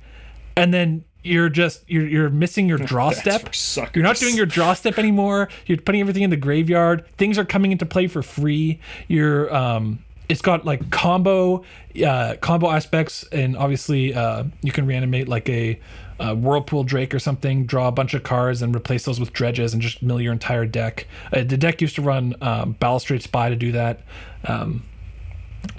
And 0.56 0.73
then 0.73 1.05
you're 1.23 1.48
just 1.48 1.82
you're 1.89 2.06
you're 2.06 2.31
missing 2.31 2.69
your 2.69 2.78
draw 2.78 3.11
step. 3.23 3.55
You're 3.94 4.05
not 4.05 4.16
doing 4.16 4.36
your 4.36 4.47
draw 4.47 4.74
step 4.74 4.98
anymore. 4.98 5.48
You're 5.66 5.78
putting 5.78 6.01
everything 6.01 6.23
in 6.23 6.31
the 6.31 6.36
graveyard. 6.36 7.06
Things 7.16 7.39
are 7.39 7.44
coming 7.44 7.73
into 7.73 7.86
play 7.86 8.06
for 8.06 8.23
free. 8.23 8.81
You're 9.09 9.55
um 9.55 10.05
it's 10.28 10.43
got 10.43 10.65
like 10.65 10.90
combo 10.90 11.65
uh 12.05 12.36
combo 12.40 12.70
aspects 12.70 13.24
and 13.31 13.56
obviously 13.56 14.15
uh 14.15 14.44
you 14.62 14.73
can 14.73 14.86
reanimate 14.86 15.28
like 15.28 15.48
a, 15.48 15.81
uh 16.20 16.35
whirlpool 16.35 16.85
drake 16.85 17.15
or 17.15 17.19
something 17.19 17.66
draw 17.66 17.89
a 17.89 17.93
bunch 17.93 18.15
of 18.15 18.23
cards 18.23 18.62
and 18.62 18.74
replace 18.74 19.05
those 19.05 19.19
with 19.19 19.32
dredges 19.32 19.73
and 19.73 19.82
just 19.82 20.03
mill 20.03 20.20
your 20.20 20.32
entire 20.32 20.66
deck. 20.66 21.07
Uh, 21.32 21.43
the 21.43 21.57
deck 21.57 21.81
used 21.81 21.97
to 21.97 22.03
run 22.03 22.35
um, 22.41 22.73
balustrade 22.73 23.23
spy 23.23 23.49
to 23.49 23.57
do 23.57 23.73
that 23.73 24.01
um, 24.47 24.85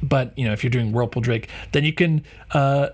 but 0.02 0.38
you 0.38 0.45
know 0.45 0.53
if 0.53 0.64
you're 0.64 0.72
doing 0.72 0.91
whirlpool 0.91 1.22
drake 1.22 1.49
then 1.72 1.84
you 1.84 1.94
can 1.94 2.24
uh 2.52 2.90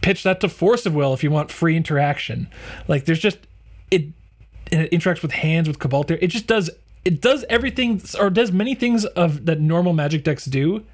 pitch 0.00 0.22
that 0.22 0.40
to 0.40 0.48
force 0.48 0.86
of 0.86 0.94
will 0.94 1.14
if 1.14 1.22
you 1.22 1.30
want 1.30 1.50
free 1.50 1.76
interaction. 1.76 2.48
Like 2.88 3.04
there's 3.04 3.18
just 3.18 3.38
it 3.90 4.06
and 4.72 4.82
it 4.82 4.90
interacts 4.90 5.22
with 5.22 5.32
hands 5.32 5.68
with 5.68 5.78
cabal 5.78 6.04
it 6.08 6.26
just 6.28 6.46
does 6.46 6.70
it 7.04 7.20
does 7.20 7.44
everything 7.48 8.02
or 8.18 8.30
does 8.30 8.50
many 8.50 8.74
things 8.74 9.04
of 9.04 9.46
that 9.46 9.60
normal 9.60 9.92
magic 9.92 10.24
decks 10.24 10.44
do 10.44 10.84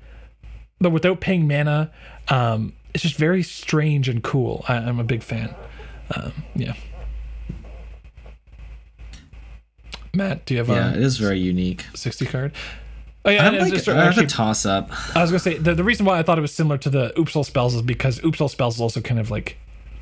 but 0.79 0.91
without 0.91 1.21
paying 1.21 1.49
mana 1.49 1.91
um 2.29 2.75
it's 2.93 3.03
just 3.03 3.17
very 3.17 3.43
strange 3.43 4.11
and 4.11 4.23
cool. 4.23 4.63
I, 4.69 4.75
i'm 4.75 5.01
a 5.01 5.05
big 5.05 5.23
fan 5.23 5.55
um 6.17 6.33
yeah 6.55 6.75
matt 10.15 10.45
do 10.45 10.55
you 10.55 10.59
have 10.59 10.71
a 10.71 10.75
Yeah, 10.75 10.91
a 10.93 10.95
it 10.95 11.03
is 11.03 11.19
very 11.19 11.39
unique. 11.39 11.85
60 11.95 12.27
card 12.27 12.53
oh 13.25 13.31
yeah 13.31 13.47
I'm 13.49 13.59
like, 13.59 13.73
just- 13.73 13.89
I 13.89 13.95
have 13.95 14.09
actually, 14.09 14.25
a 14.27 14.29
toss 14.29 14.67
up. 14.67 14.91
I 15.17 15.23
was 15.23 15.31
gonna 15.31 15.39
say 15.41 15.59
the, 15.59 15.75
the 15.75 15.85
reason 15.85 16.05
why 16.07 16.19
I 16.19 16.23
thought 16.23 16.39
it 16.39 16.43
was 16.43 16.55
similar 16.55 16.79
to 16.79 16.91
the 16.91 17.19
Oops 17.19 17.35
All 17.37 17.45
spells 17.45 17.75
is 17.75 17.83
because 17.83 18.23
Oops 18.25 18.41
All 18.41 18.49
spells 18.49 18.77
is 18.77 18.81
also 18.81 19.01
kind 19.01 19.21
of 19.21 19.31
like 19.31 19.59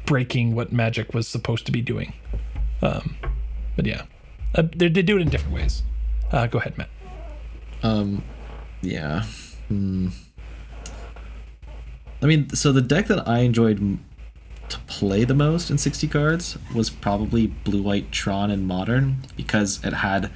breaking 0.07 0.55
what 0.55 0.73
magic 0.73 1.15
was 1.15 1.29
supposed 1.29 1.67
to 1.67 1.73
be 1.73 1.81
doing. 1.83 2.13
Um, 2.83 3.15
but 3.77 3.87
yeah, 3.87 4.03
uh, 4.55 4.63
they, 4.75 4.89
they 4.89 5.03
do 5.03 5.17
it 5.19 5.21
in 5.23 5.29
different 5.29 5.55
ways. 5.55 5.83
Uh, 6.33 6.47
go 6.47 6.59
ahead, 6.59 6.77
Matt. 6.79 6.89
Um, 7.83 8.25
yeah. 8.83 9.25
Hmm. 9.69 10.09
I 12.23 12.27
mean, 12.27 12.49
so 12.51 12.73
the 12.73 12.81
deck 12.83 13.07
that 13.09 13.29
I 13.29 13.41
enjoyed 13.41 13.99
to 14.71 14.79
play 14.81 15.25
the 15.25 15.35
most 15.35 15.71
in 15.71 15.79
60 15.79 16.09
cards 16.09 16.59
was 16.75 16.91
probably 16.91 17.47
Blue 17.47 17.83
White 17.83 18.11
Tron 18.13 18.51
and 18.51 18.67
Modern 18.67 19.19
because 19.37 19.85
it 19.85 19.93
had 19.93 20.31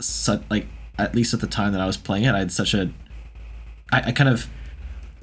such 0.00 0.42
like 0.50 0.66
at 0.98 1.14
least 1.14 1.32
at 1.32 1.40
the 1.40 1.46
time 1.46 1.72
that 1.72 1.80
I 1.80 1.86
was 1.86 1.96
playing 1.96 2.24
it, 2.24 2.34
I 2.34 2.38
had 2.38 2.52
such 2.52 2.74
a 2.74 2.92
I, 3.92 4.02
I 4.06 4.12
kind 4.12 4.28
of 4.28 4.48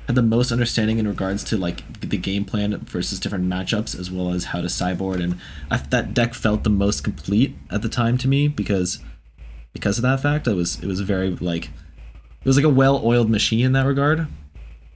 had 0.07 0.15
the 0.15 0.21
most 0.21 0.51
understanding 0.51 0.99
in 0.99 1.07
regards 1.07 1.43
to 1.45 1.57
like 1.57 1.99
the 1.99 2.17
game 2.17 2.45
plan 2.45 2.77
versus 2.77 3.19
different 3.19 3.45
matchups 3.45 3.97
as 3.99 4.09
well 4.09 4.31
as 4.31 4.45
how 4.45 4.61
to 4.61 4.69
sideboard 4.69 5.19
and 5.19 5.37
I, 5.69 5.77
that 5.77 6.13
deck 6.13 6.33
felt 6.33 6.63
the 6.63 6.69
most 6.69 7.03
complete 7.03 7.55
at 7.69 7.81
the 7.81 7.89
time 7.89 8.17
to 8.19 8.27
me 8.27 8.47
because 8.47 8.99
because 9.77 9.99
of 9.99 10.01
that 10.01 10.19
fact. 10.19 10.47
It 10.47 10.53
was 10.53 10.81
it 10.81 10.87
was 10.87 11.01
very 11.01 11.31
like 11.31 11.65
it 11.65 12.45
was 12.45 12.55
like 12.55 12.65
a 12.65 12.69
well-oiled 12.69 13.29
machine 13.29 13.65
in 13.65 13.73
that 13.73 13.85
regard 13.85 14.27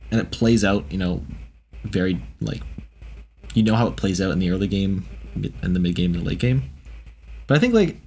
and 0.09 0.19
it 0.19 0.31
plays 0.31 0.63
out 0.63 0.85
you 0.91 0.97
know 0.97 1.23
very 1.83 2.21
like 2.39 2.61
you 3.53 3.63
know 3.63 3.75
how 3.75 3.87
it 3.87 3.95
plays 3.95 4.21
out 4.21 4.31
in 4.31 4.39
the 4.39 4.49
early 4.49 4.67
game 4.67 5.05
in 5.63 5.73
the 5.73 5.79
mid 5.79 5.95
game 5.95 6.13
and 6.13 6.23
the 6.23 6.29
late 6.29 6.39
game. 6.39 6.63
But 7.47 7.57
i 7.57 7.59
think 7.59 7.73
like 7.73 7.97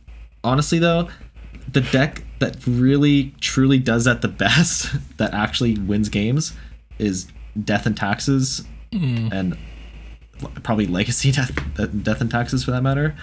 honestly 0.43 0.79
though 0.79 1.09
the 1.71 1.81
deck 1.81 2.23
that 2.39 2.57
really 2.66 3.35
truly 3.41 3.79
does 3.79 4.05
that 4.05 4.23
the 4.23 4.29
best 4.45 4.95
that 5.19 5.35
actually 5.35 5.79
wins 5.79 6.09
games 6.09 6.55
is 6.99 7.27
death 7.62 7.87
and 7.87 7.97
taxes 7.97 8.65
mm. 8.93 9.33
and 9.33 9.57
probably 10.62 10.87
legacy 10.87 11.33
death 11.33 11.53
death 12.03 12.21
and 12.21 12.31
taxes 12.31 12.65
for 12.65 12.71
that 12.71 12.83
matter. 12.83 13.15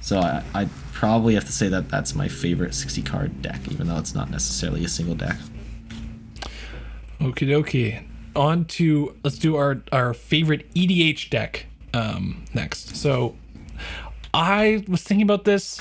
So 0.00 0.18
I, 0.18 0.42
I 0.54 0.68
probably 0.92 1.34
have 1.34 1.46
to 1.46 1.52
say 1.52 1.68
that 1.68 1.88
that's 1.88 2.14
my 2.14 2.28
favorite 2.28 2.74
60 2.74 3.02
card 3.02 3.42
deck 3.42 3.60
even 3.70 3.86
though 3.86 3.96
it's 3.98 4.14
not 4.14 4.30
necessarily 4.30 4.84
a 4.84 4.88
single 4.88 5.14
deck. 5.14 5.36
Okie 7.20 7.48
dokie. 7.48 8.04
On 8.36 8.64
to 8.64 9.16
let's 9.22 9.38
do 9.38 9.56
our 9.56 9.82
our 9.92 10.12
favorite 10.14 10.72
EDH 10.74 11.30
deck 11.30 11.66
um, 11.92 12.44
next. 12.52 12.96
So 12.96 13.36
I 14.32 14.84
was 14.88 15.02
thinking 15.02 15.22
about 15.22 15.44
this. 15.44 15.80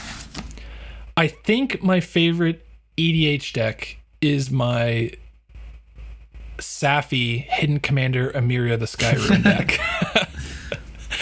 I 1.18 1.28
think 1.28 1.84
my 1.84 2.00
favorite 2.00 2.66
EDH 2.98 3.54
deck 3.54 3.98
is 4.22 4.52
my 4.52 5.12
Safi 6.58 7.44
Hidden 7.44 7.80
Commander 7.80 8.32
Emiria 8.32 8.78
the 8.78 8.86
Skyrim 8.86 9.44
deck. 9.44 9.80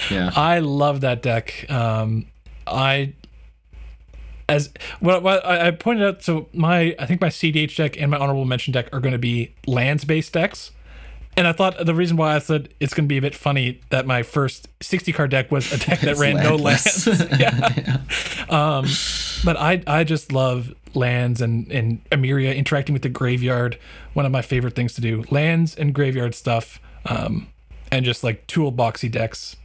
yeah 0.10 0.32
I 0.36 0.60
love 0.60 1.02
that 1.02 1.22
deck. 1.22 1.66
Um, 1.70 2.28
I 2.68 3.14
as 4.48 4.72
well, 5.02 5.22
well 5.22 5.42
I 5.44 5.68
I 5.68 5.72
pointed 5.72 6.06
out. 6.06 6.24
So 6.24 6.50
my 6.54 6.96
I 7.00 7.06
think 7.06 7.22
my 7.22 7.30
CDH 7.30 7.76
deck 7.76 8.00
and 8.00 8.12
my 8.12 8.18
honorable 8.18 8.46
mention 8.46 8.74
deck 8.74 8.90
are 8.94 9.00
going 9.00 9.14
to 9.14 9.20
be 9.20 9.54
lands 9.66 10.04
based 10.04 10.34
decks. 10.34 10.72
And 11.38 11.48
I 11.48 11.54
thought 11.54 11.86
the 11.86 11.96
reason 11.96 12.18
why 12.18 12.36
I 12.36 12.40
said 12.40 12.70
it's 12.80 12.94
going 12.94 13.06
to 13.06 13.08
be 13.08 13.18
a 13.18 13.22
bit 13.22 13.36
funny 13.36 13.80
that 13.90 14.06
my 14.06 14.22
first 14.22 14.68
60 14.82 15.14
card 15.14 15.32
deck 15.32 15.50
was 15.52 15.72
a 15.72 15.78
deck 15.78 16.02
that 16.02 16.10
It's 16.12 16.20
ran 16.20 16.36
no 16.36 16.56
landless. 16.58 17.08
lands. 17.08 17.40
yeah. 17.40 17.98
Um, 18.50 18.86
but 19.46 19.56
I 19.58 19.82
I 19.88 20.04
just 20.04 20.32
love 20.32 20.74
lands 20.94 21.40
and 21.42 21.72
and 21.72 22.04
Emiria 22.10 22.56
interacting 22.56 22.94
with 22.94 23.02
the 23.02 23.10
graveyard. 23.10 23.80
One 24.14 24.26
of 24.26 24.32
my 24.32 24.42
favorite 24.42 24.76
things 24.76 24.94
to 24.96 25.02
do. 25.02 25.24
Lands 25.32 25.74
and 25.76 25.94
graveyard 25.94 26.36
stuff. 26.36 26.80
Um, 27.06 27.48
and 27.92 28.06
just 28.06 28.24
like 28.24 28.46
toolboxy 28.48 29.10
decks. 29.10 29.56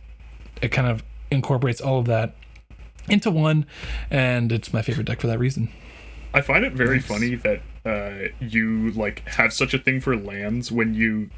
It 0.63 0.69
kind 0.69 0.89
of 0.89 1.03
incorporates 1.31 1.81
all 1.81 1.99
of 1.99 2.07
that 2.07 2.35
into 3.09 3.31
one, 3.31 3.67
and 4.11 4.51
it's 4.53 4.73
my 4.73 4.83
favorite 4.83 5.07
deck 5.07 5.21
for 5.21 5.27
that 5.27 5.39
reason. 5.39 5.69
I 6.33 6.41
find 6.41 6.65
it 6.65 6.73
very 6.73 6.99
funny 7.01 7.35
that 7.37 7.61
uh, 7.85 8.29
you 8.41 8.91
like 8.93 9.27
have 9.29 9.53
such 9.53 9.75
a 9.75 9.79
thing 9.79 10.01
for 10.01 10.17
lands 10.17 10.73
when 10.73 10.95
you 10.95 11.31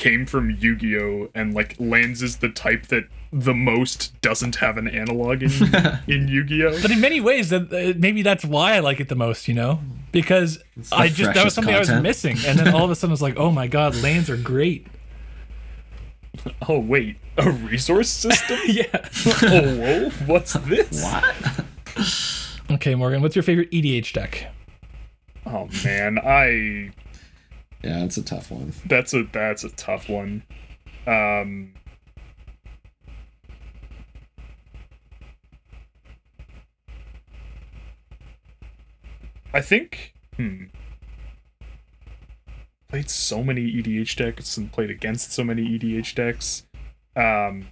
came 0.00 0.24
from 0.24 0.50
Yu-Gi-Oh 0.50 1.28
and 1.34 1.52
like 1.52 1.76
lands 1.78 2.22
is 2.22 2.38
the 2.38 2.48
type 2.48 2.86
that 2.86 3.04
the 3.32 3.52
most 3.52 4.18
doesn't 4.22 4.56
have 4.56 4.78
an 4.78 4.88
analog 4.88 5.42
in 5.42 5.50
in 6.08 6.26
Yu-Gi-Oh. 6.26 6.80
But 6.82 6.90
in 6.90 7.00
many 7.00 7.20
ways, 7.20 7.50
that 7.50 7.72
uh, 7.72 7.98
maybe 7.98 8.22
that's 8.22 8.44
why 8.44 8.74
I 8.74 8.80
like 8.80 8.98
it 8.98 9.08
the 9.08 9.14
most. 9.14 9.46
You 9.46 9.54
know, 9.54 9.80
because 10.10 10.58
I 10.90 11.08
just 11.08 11.34
that 11.34 11.44
was 11.44 11.54
freshest 11.54 11.54
something 11.54 11.74
I 11.74 11.78
was 11.78 11.90
missing, 11.90 12.38
and 12.46 12.58
then 12.58 12.74
all 12.74 12.84
of 12.84 12.90
a 12.90 12.96
sudden 12.96 13.12
I 13.12 13.14
was 13.14 13.22
like, 13.22 13.36
oh 13.36 13.52
my 13.52 13.68
god, 13.68 13.94
lands 14.02 14.28
are 14.28 14.36
great. 14.36 14.86
Oh 16.68 16.78
wait, 16.78 17.16
a 17.36 17.50
resource 17.50 18.08
system? 18.08 18.58
yeah. 18.66 18.84
oh 19.42 19.76
whoa, 19.76 20.10
what's 20.26 20.54
this? 20.54 21.02
What? 21.02 21.64
okay, 22.70 22.94
Morgan, 22.94 23.20
what's 23.20 23.36
your 23.36 23.42
favorite 23.42 23.70
EDH 23.72 24.12
deck? 24.14 24.46
Oh 25.44 25.68
man, 25.84 26.18
I 26.24 26.92
yeah 27.82 28.04
it's 28.04 28.16
a 28.16 28.22
tough 28.22 28.50
one 28.50 28.72
that's 28.86 29.14
a 29.14 29.24
that's 29.32 29.64
a 29.64 29.70
tough 29.70 30.08
one. 30.08 30.42
Um 31.06 31.74
I 39.52 39.60
think 39.60 40.14
hmm 40.36 40.64
played 42.88 43.08
so 43.08 43.44
many 43.44 43.62
EDH 43.72 44.16
decks 44.16 44.56
and 44.56 44.72
played 44.72 44.90
against 44.90 45.32
so 45.32 45.44
many 45.44 45.62
EDH 45.78 46.14
decks. 46.14 46.64
Um 47.16 47.68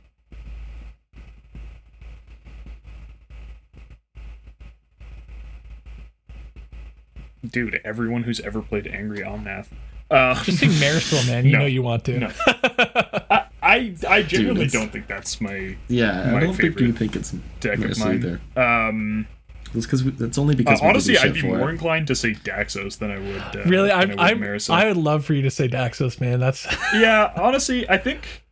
Dude, 7.49 7.81
everyone 7.85 8.25
who's 8.25 8.41
ever 8.41 8.61
played 8.61 8.87
Angry 8.87 9.21
Omnath. 9.21 9.69
Uh, 10.11 10.43
Just 10.45 10.59
sing 10.59 10.71
Marisol, 10.71 11.27
man. 11.27 11.45
You 11.45 11.53
No. 11.53 11.59
know 11.61 11.67
you 11.67 11.83
want 11.83 12.05
to. 12.07 12.19
No. 12.19 12.31
I, 12.47 13.45
I, 13.63 13.95
I 14.09 14.23
genuinely 14.23 14.65
it's- 14.67 14.73
don't 14.73 14.91
think 14.91 15.07
that's 15.07 15.41
my 15.41 15.77
yeah 15.89 16.31
My 16.31 16.39
i 16.39 16.41
don't 16.41 16.55
think 16.55 16.81
you 16.81 16.93
think 16.93 17.15
it's 17.17 17.33
deck 17.61 17.75
of 17.75 17.81
necessarily 17.89 18.19
mine. 18.19 18.41
there 18.55 18.65
Um, 18.89 19.27
it's 19.75 19.85
because 19.85 20.07
it's 20.07 20.39
only 20.39 20.55
uh, 20.55 20.57
because 20.57 20.81
we 20.81 20.89
honestly, 20.89 21.19
I'd 21.19 21.35
be 21.35 21.43
more 21.43 21.69
it. 21.69 21.73
inclined 21.73 22.07
to 22.07 22.15
say 22.15 22.33
Daxos 22.33 22.99
than 22.99 23.11
I 23.11 23.19
would. 23.19 23.43
Uh, 23.61 23.69
Really, 23.69 23.91
I, 23.91 24.01
I, 24.01 24.05
would 24.33 24.43
Marisol. 24.43 24.71
I 24.71 24.87
would 24.87 24.97
love 24.97 25.27
for 25.27 25.35
you 25.35 25.43
to 25.43 25.51
say 25.51 25.69
Daxos, 25.69 26.19
man. 26.23 26.41
That's 26.41 26.67
yeah, 26.95 27.31
honestly, 27.37 27.87
I 27.91 27.99
think, 27.99 28.45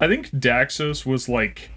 I 0.00 0.08
think 0.08 0.30
Daxos 0.30 1.06
was 1.06 1.28
like. 1.28 1.70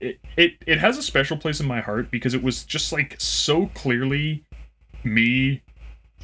It, 0.00 0.18
it 0.38 0.54
it 0.66 0.78
has 0.78 0.96
a 0.96 1.02
special 1.02 1.36
place 1.36 1.60
in 1.60 1.66
my 1.66 1.80
heart 1.82 2.10
because 2.10 2.32
it 2.32 2.42
was 2.42 2.64
just 2.64 2.90
like 2.92 3.16
so 3.20 3.66
clearly 3.74 4.42
me 5.04 5.60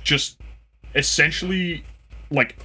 just 0.03 0.39
essentially 0.95 1.85
like 2.31 2.59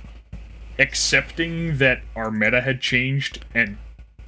accepting 0.80 1.78
that 1.78 2.02
our 2.16 2.32
meta 2.32 2.62
had 2.62 2.82
changed 2.82 3.46
and 3.54 3.78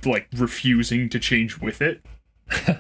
like 0.06 0.28
refusing 0.36 1.10
to 1.10 1.20
change 1.20 1.60
with 1.60 1.82
it. 1.82 2.02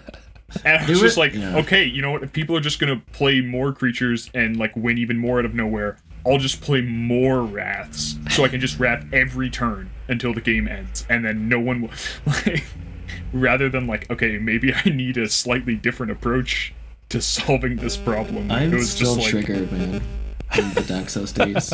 And 0.63 0.77
I 0.77 0.87
was 0.89 0.99
wa- 0.99 1.03
just 1.03 1.17
like, 1.17 1.33
yeah. 1.33 1.57
okay, 1.57 1.83
you 1.83 2.01
know 2.01 2.11
what? 2.11 2.23
If 2.23 2.31
people 2.31 2.55
are 2.55 2.61
just 2.61 2.79
gonna 2.79 3.01
play 3.11 3.41
more 3.41 3.73
creatures 3.73 4.29
and 4.33 4.55
like 4.57 4.73
win 4.75 4.97
even 4.97 5.17
more 5.17 5.39
out 5.39 5.45
of 5.45 5.53
nowhere, 5.53 5.97
I'll 6.25 6.37
just 6.37 6.61
play 6.61 6.81
more 6.81 7.41
wraths 7.43 8.15
so 8.29 8.45
I 8.45 8.47
can 8.47 8.59
just 8.59 8.79
wrath 8.79 9.05
every 9.11 9.49
turn 9.49 9.89
until 10.07 10.33
the 10.33 10.41
game 10.41 10.67
ends, 10.67 11.05
and 11.09 11.25
then 11.25 11.49
no 11.49 11.59
one 11.59 11.81
will. 11.81 11.91
Like, 12.25 12.63
rather 13.33 13.69
than 13.69 13.85
like, 13.85 14.09
okay, 14.09 14.37
maybe 14.37 14.73
I 14.73 14.89
need 14.89 15.17
a 15.17 15.27
slightly 15.27 15.75
different 15.75 16.11
approach 16.11 16.73
to 17.09 17.21
solving 17.21 17.75
this 17.75 17.97
problem. 17.97 18.49
I'm 18.49 18.73
it 18.73 18.77
was 18.77 18.91
still 18.91 19.15
just 19.15 19.33
like, 19.33 19.45
triggered, 19.45 19.71
man. 19.71 20.01
The 20.55 20.85
decks 20.87 21.13
those 21.15 21.31
days. 21.31 21.73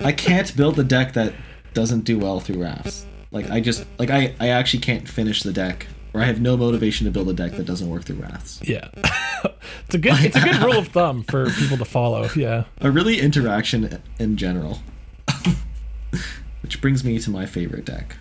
I 0.00 0.12
can't 0.12 0.54
build 0.56 0.78
a 0.78 0.84
deck 0.84 1.14
that 1.14 1.32
doesn't 1.74 2.00
do 2.04 2.18
well 2.18 2.40
through 2.40 2.62
wraths. 2.62 3.06
Like 3.30 3.50
I 3.50 3.60
just 3.60 3.86
like 3.98 4.10
I 4.10 4.34
I 4.40 4.48
actually 4.48 4.80
can't 4.80 5.08
finish 5.08 5.42
the 5.42 5.52
deck, 5.52 5.86
or 6.12 6.20
I 6.20 6.24
have 6.24 6.40
no 6.40 6.56
motivation 6.56 7.06
to 7.06 7.10
build 7.10 7.28
a 7.28 7.32
deck 7.32 7.52
that 7.52 7.64
doesn't 7.64 7.88
work 7.88 8.04
through 8.04 8.16
wraths. 8.16 8.60
Yeah. 8.62 8.88
it's 9.86 9.94
a 9.94 9.98
good 9.98 10.14
it's 10.24 10.36
a 10.36 10.40
good 10.40 10.56
rule 10.62 10.78
of 10.78 10.88
thumb 10.88 11.22
for 11.22 11.48
people 11.50 11.76
to 11.78 11.84
follow. 11.84 12.28
Yeah. 12.36 12.64
A 12.80 12.90
really 12.90 13.20
interaction 13.20 14.02
in 14.18 14.36
general. 14.36 14.80
Which 16.62 16.80
brings 16.80 17.04
me 17.04 17.18
to 17.20 17.30
my 17.30 17.46
favorite 17.46 17.84
deck, 17.84 18.16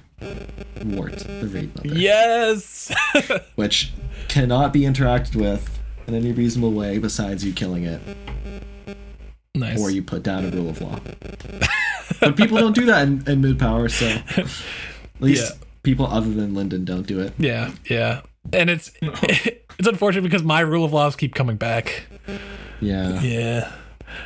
Wort, 0.83 1.17
the 1.19 1.47
Raidmother, 1.47 1.99
Yes. 1.99 2.91
which 3.55 3.93
cannot 4.27 4.73
be 4.73 4.81
interacted 4.81 5.35
with 5.35 5.79
in 6.07 6.15
any 6.15 6.31
reasonable 6.31 6.71
way 6.71 6.97
besides 6.97 7.43
you 7.45 7.53
killing 7.53 7.83
it 7.83 8.01
nice. 9.55 9.79
or 9.79 9.89
you 9.91 10.01
put 10.03 10.23
down 10.23 10.45
a 10.45 10.49
rule 10.49 10.69
of 10.69 10.81
law. 10.81 10.99
but 12.19 12.35
people 12.35 12.57
don't 12.57 12.75
do 12.75 12.85
that 12.85 13.07
in, 13.07 13.23
in 13.27 13.41
mid 13.41 13.59
power, 13.59 13.89
so 13.89 14.05
at 14.37 14.47
least 15.19 15.53
Yeah. 15.53 15.65
people 15.83 16.07
other 16.07 16.31
than 16.31 16.53
Lyndon 16.53 16.85
don't 16.85 17.07
do 17.07 17.19
it. 17.19 17.33
Yeah, 17.37 17.71
yeah. 17.89 18.21
And 18.53 18.69
it's 18.69 18.91
it's 19.01 19.87
unfortunate 19.87 20.21
because 20.23 20.43
my 20.43 20.61
rule 20.61 20.85
of 20.85 20.93
laws 20.93 21.15
keep 21.15 21.35
coming 21.35 21.57
back. 21.57 22.03
Yeah. 22.81 23.21
Yeah. 23.21 23.71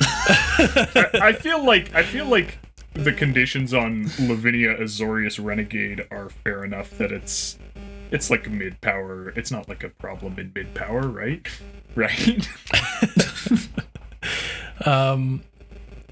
I 1.20 1.36
feel 1.38 1.64
like 1.64 1.94
I 1.94 2.02
feel 2.02 2.24
like 2.26 2.58
the 2.94 3.12
conditions 3.12 3.74
on 3.74 4.04
Lavinia 4.20 4.76
Azorius 4.76 5.44
Renegade 5.44 6.06
are 6.10 6.30
fair 6.30 6.64
enough 6.64 6.90
that 6.98 7.10
it's 7.12 7.58
it's 8.10 8.30
like 8.30 8.48
mid 8.48 8.80
power. 8.80 9.30
It's 9.30 9.50
not 9.50 9.68
like 9.68 9.82
a 9.84 9.88
problem 9.90 10.38
in 10.38 10.52
mid 10.54 10.74
power, 10.74 11.02
right? 11.02 11.46
Right? 11.96 12.48
Um 14.84 15.42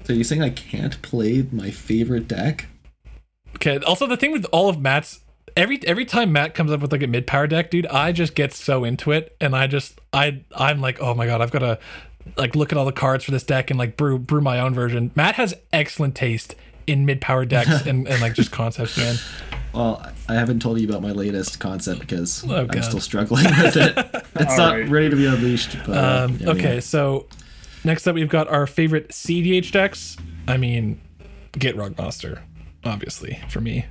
So 0.03 0.13
you're 0.13 0.23
saying 0.23 0.41
I 0.41 0.49
can't 0.49 1.01
play 1.01 1.45
my 1.51 1.71
favorite 1.71 2.27
deck? 2.27 2.67
okay, 3.55 3.77
also 3.79 4.07
the 4.07 4.17
thing 4.17 4.31
with 4.31 4.45
all 4.51 4.67
of 4.69 4.79
Matt's 4.81 5.19
every 5.55 5.79
every 5.87 6.05
time 6.05 6.31
Matt 6.31 6.53
comes 6.55 6.71
up 6.71 6.81
with 6.81 6.91
like 6.91 7.03
a 7.03 7.07
mid 7.07 7.27
power 7.27 7.47
deck, 7.47 7.69
dude, 7.71 7.85
I 7.87 8.11
just 8.11 8.35
get 8.35 8.53
so 8.53 8.83
into 8.83 9.11
it 9.11 9.35
and 9.39 9.55
I 9.55 9.67
just 9.67 9.99
I 10.11 10.41
I'm 10.55 10.81
like, 10.81 10.99
"Oh 11.01 11.13
my 11.13 11.25
god, 11.25 11.41
I've 11.41 11.51
got 11.51 11.59
to 11.59 11.79
like 12.37 12.55
look 12.55 12.71
at 12.71 12.77
all 12.77 12.85
the 12.85 12.91
cards 12.91 13.23
for 13.23 13.31
this 13.31 13.43
deck 13.43 13.69
and 13.69 13.77
like 13.77 13.95
brew 13.97 14.17
brew 14.19 14.41
my 14.41 14.59
own 14.59 14.73
version." 14.73 15.11
Matt 15.15 15.35
has 15.35 15.53
excellent 15.71 16.15
taste 16.15 16.55
in 16.87 17.05
mid 17.05 17.21
power 17.21 17.45
decks 17.45 17.85
and, 17.85 18.07
and 18.07 18.21
like 18.21 18.33
just 18.33 18.51
concepts, 18.51 18.97
man. 18.97 19.15
Well, 19.73 20.05
I 20.29 20.33
haven't 20.35 20.61
told 20.61 20.79
you 20.79 20.87
about 20.87 21.01
my 21.01 21.11
latest 21.11 21.59
concept 21.59 22.01
because 22.01 22.43
Oh, 22.47 22.67
I'm 22.69 22.81
still 22.83 22.99
struggling 22.99 23.45
with 23.45 23.75
it. 23.77 23.97
It's 24.35 24.57
not 24.57 24.73
Alright. 24.73 24.89
ready 24.89 25.09
to 25.11 25.15
be 25.15 25.25
unleashed. 25.27 25.77
But, 25.85 25.97
Um, 25.97 26.37
yeah, 26.41 26.49
okay, 26.49 26.73
yeah. 26.75 26.79
so 26.79 27.27
next 27.83 28.07
up 28.07 28.15
we've 28.15 28.29
got 28.29 28.47
our 28.47 28.65
favorite 28.67 29.09
CDH 29.09 29.71
decks. 29.71 30.17
I 30.47 30.57
mean, 30.57 30.99
Gitrog 31.53 31.97
Monster, 31.97 32.43
obviously 32.83 33.39
for 33.49 33.61
me. 33.61 33.85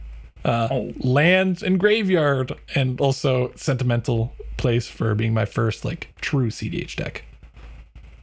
Uh, 0.44 0.69
Oh. 0.70 0.93
Lands 0.98 1.62
and 1.62 1.78
Graveyard, 1.78 2.52
and 2.74 3.01
also 3.01 3.52
sentimental 3.55 4.32
place 4.56 4.89
for 4.89 5.14
being 5.14 5.32
my 5.35 5.44
first 5.44 5.85
like 5.85 6.12
true 6.20 6.51
CDH 6.51 6.97
deck. 6.97 7.24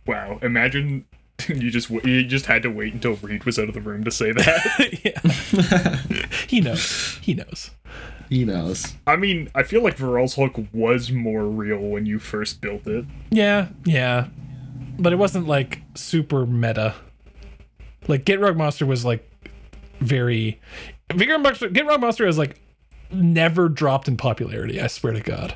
wow. 0.06 0.38
Imagine 0.42 1.06
you 1.48 1.72
just 1.72 1.90
w- 1.90 2.06
you 2.14 2.26
just 2.26 2.48
had 2.48 2.62
to 2.64 2.70
wait 2.70 2.94
until 2.94 3.16
Reed 3.16 3.46
was 3.46 3.58
out 3.58 3.70
of 3.70 3.74
the 3.74 3.80
room 3.82 4.04
to 4.04 4.12
say 4.12 4.32
that. 4.34 5.00
yeah, 5.06 5.96
he 6.48 6.60
knows. 6.62 7.18
He 7.22 7.34
knows. 7.34 7.72
He 8.30 8.44
knows. 8.46 8.96
I 9.08 9.16
mean, 9.16 9.50
I 9.56 9.64
feel 9.64 9.82
like 9.82 9.96
Varel's 9.98 10.36
Hook 10.36 10.56
was 10.74 11.12
more 11.12 11.46
real 11.46 11.80
when 11.80 12.06
you 12.06 12.20
first 12.20 12.60
built 12.62 12.86
it. 12.86 13.06
Yeah, 13.32 13.70
yeah, 13.86 14.28
but 15.00 15.14
it 15.14 15.18
wasn't 15.18 15.48
like 15.48 15.82
super 15.96 16.46
meta. 16.46 16.96
Like 18.08 18.26
Gitrog 18.26 18.56
Monster 18.58 18.86
was 18.86 19.06
like 19.06 19.30
very. 20.00 20.60
Gitrog 21.10 21.42
Monster, 21.44 21.70
Gitrog 21.70 22.00
Monster 22.00 22.26
has 22.26 22.38
like 22.38 22.60
never 23.12 23.70
dropped 23.70 24.08
in 24.08 24.18
popularity. 24.18 24.80
I 24.82 24.88
swear 24.88 25.14
to 25.14 25.22
God. 25.22 25.56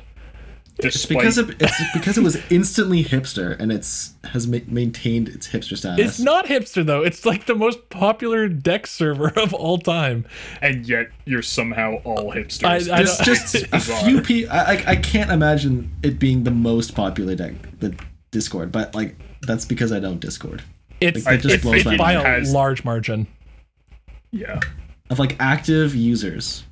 It's 0.76 1.06
because 1.06 1.38
of, 1.38 1.50
it's 1.62 1.92
because 1.94 2.18
it 2.18 2.24
was 2.24 2.36
instantly 2.50 3.04
hipster 3.04 3.56
and 3.60 3.70
it's 3.70 4.14
has 4.24 4.48
ma- 4.48 4.58
maintained 4.66 5.28
its 5.28 5.46
hipster 5.46 5.76
status. 5.76 6.04
It's 6.04 6.18
not 6.20 6.46
hipster 6.46 6.84
though. 6.84 7.04
It's 7.04 7.24
like 7.24 7.46
the 7.46 7.54
most 7.54 7.90
popular 7.90 8.48
deck 8.48 8.88
server 8.88 9.28
of 9.36 9.54
all 9.54 9.78
time. 9.78 10.26
and 10.60 10.84
yet 10.84 11.10
you're 11.26 11.42
somehow 11.42 11.98
all 12.02 12.32
hipsters. 12.32 12.64
I- 12.90 12.92
I 12.92 13.04
There's 13.04 13.18
just 13.18 13.54
a 13.72 13.78
few 13.78 14.20
people. 14.20 14.52
I, 14.52 14.58
I 14.74 14.84
I 14.88 14.96
can't 14.96 15.30
imagine 15.30 15.92
it 16.02 16.18
being 16.18 16.42
the 16.42 16.50
most 16.50 16.96
popular 16.96 17.36
deck, 17.36 17.52
the 17.78 17.94
Discord, 18.32 18.72
but 18.72 18.96
like 18.96 19.14
that's 19.46 19.64
because 19.64 19.92
I 19.92 20.00
don't 20.00 20.20
Discord. 20.20 20.62
It's 21.00 21.26
Like, 21.26 21.40
it 21.40 21.42
just 21.42 21.54
it's, 21.56 21.62
blows 21.64 21.76
it's 21.76 21.84
my 21.84 21.96
by 21.96 22.14
mind. 22.22 22.46
a 22.46 22.50
large 22.50 22.84
margin. 22.84 23.26
Yeah. 24.30 24.60
Of 25.10 25.18
like 25.18 25.36
active 25.40 25.94
users. 25.94 26.64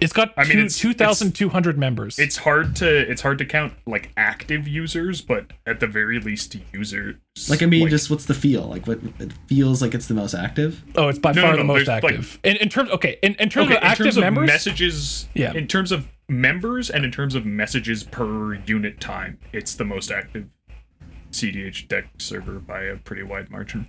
It's 0.00 0.12
got 0.12 0.32
I 0.36 0.44
mean, 0.44 0.58
it's- 0.58 0.78
two 0.78 0.94
thousand 0.94 1.32
two 1.34 1.48
hundred 1.48 1.76
members. 1.76 2.20
It's 2.20 2.36
hard 2.36 2.76
to 2.76 2.86
it's 3.10 3.20
hard 3.20 3.38
to 3.38 3.44
count 3.44 3.72
like 3.86 4.10
active 4.16 4.68
users, 4.68 5.20
but 5.20 5.52
at 5.66 5.80
the 5.80 5.88
very 5.88 6.20
least 6.20 6.56
users. 6.72 7.16
Like 7.48 7.62
I 7.64 7.66
mean, 7.66 7.88
just 7.88 8.08
what's 8.08 8.26
the 8.26 8.34
feel? 8.34 8.62
Like 8.66 8.86
what 8.86 9.00
it 9.18 9.32
feels 9.48 9.82
like 9.82 9.94
it's 9.94 10.06
the 10.06 10.14
most 10.14 10.34
active. 10.34 10.84
oh, 10.94 11.08
it's 11.08 11.18
by 11.18 11.32
No, 11.32 11.42
far 11.42 11.50
no, 11.52 11.56
the 11.56 11.62
no, 11.64 11.66
most 11.66 11.86
there's, 11.86 12.02
like- 12.02 12.04
active. 12.12 12.38
in, 12.44 12.56
in 12.58 12.68
terms, 12.68 12.90
okay, 12.90 13.18
in, 13.24 13.34
in 13.36 13.48
terms 13.48 13.66
okay, 13.70 13.76
of 13.78 13.82
active 13.82 14.00
in 14.00 14.12
terms 14.12 14.16
of 14.18 14.22
members, 14.22 14.46
messages. 14.46 15.28
Yeah. 15.34 15.52
In 15.54 15.66
terms 15.66 15.90
of 15.90 16.06
members 16.28 16.90
and 16.90 17.04
in 17.04 17.10
terms 17.10 17.34
of 17.34 17.44
messages 17.44 18.04
per 18.04 18.54
unit 18.54 19.00
time, 19.00 19.38
it's 19.52 19.74
the 19.74 19.84
most 19.84 20.12
active 20.12 20.46
CDH 21.32 21.88
deck 21.88 22.06
server 22.18 22.58
by 22.58 22.82
a 22.82 22.96
pretty 22.96 23.22
wide 23.22 23.50
margin. 23.50 23.88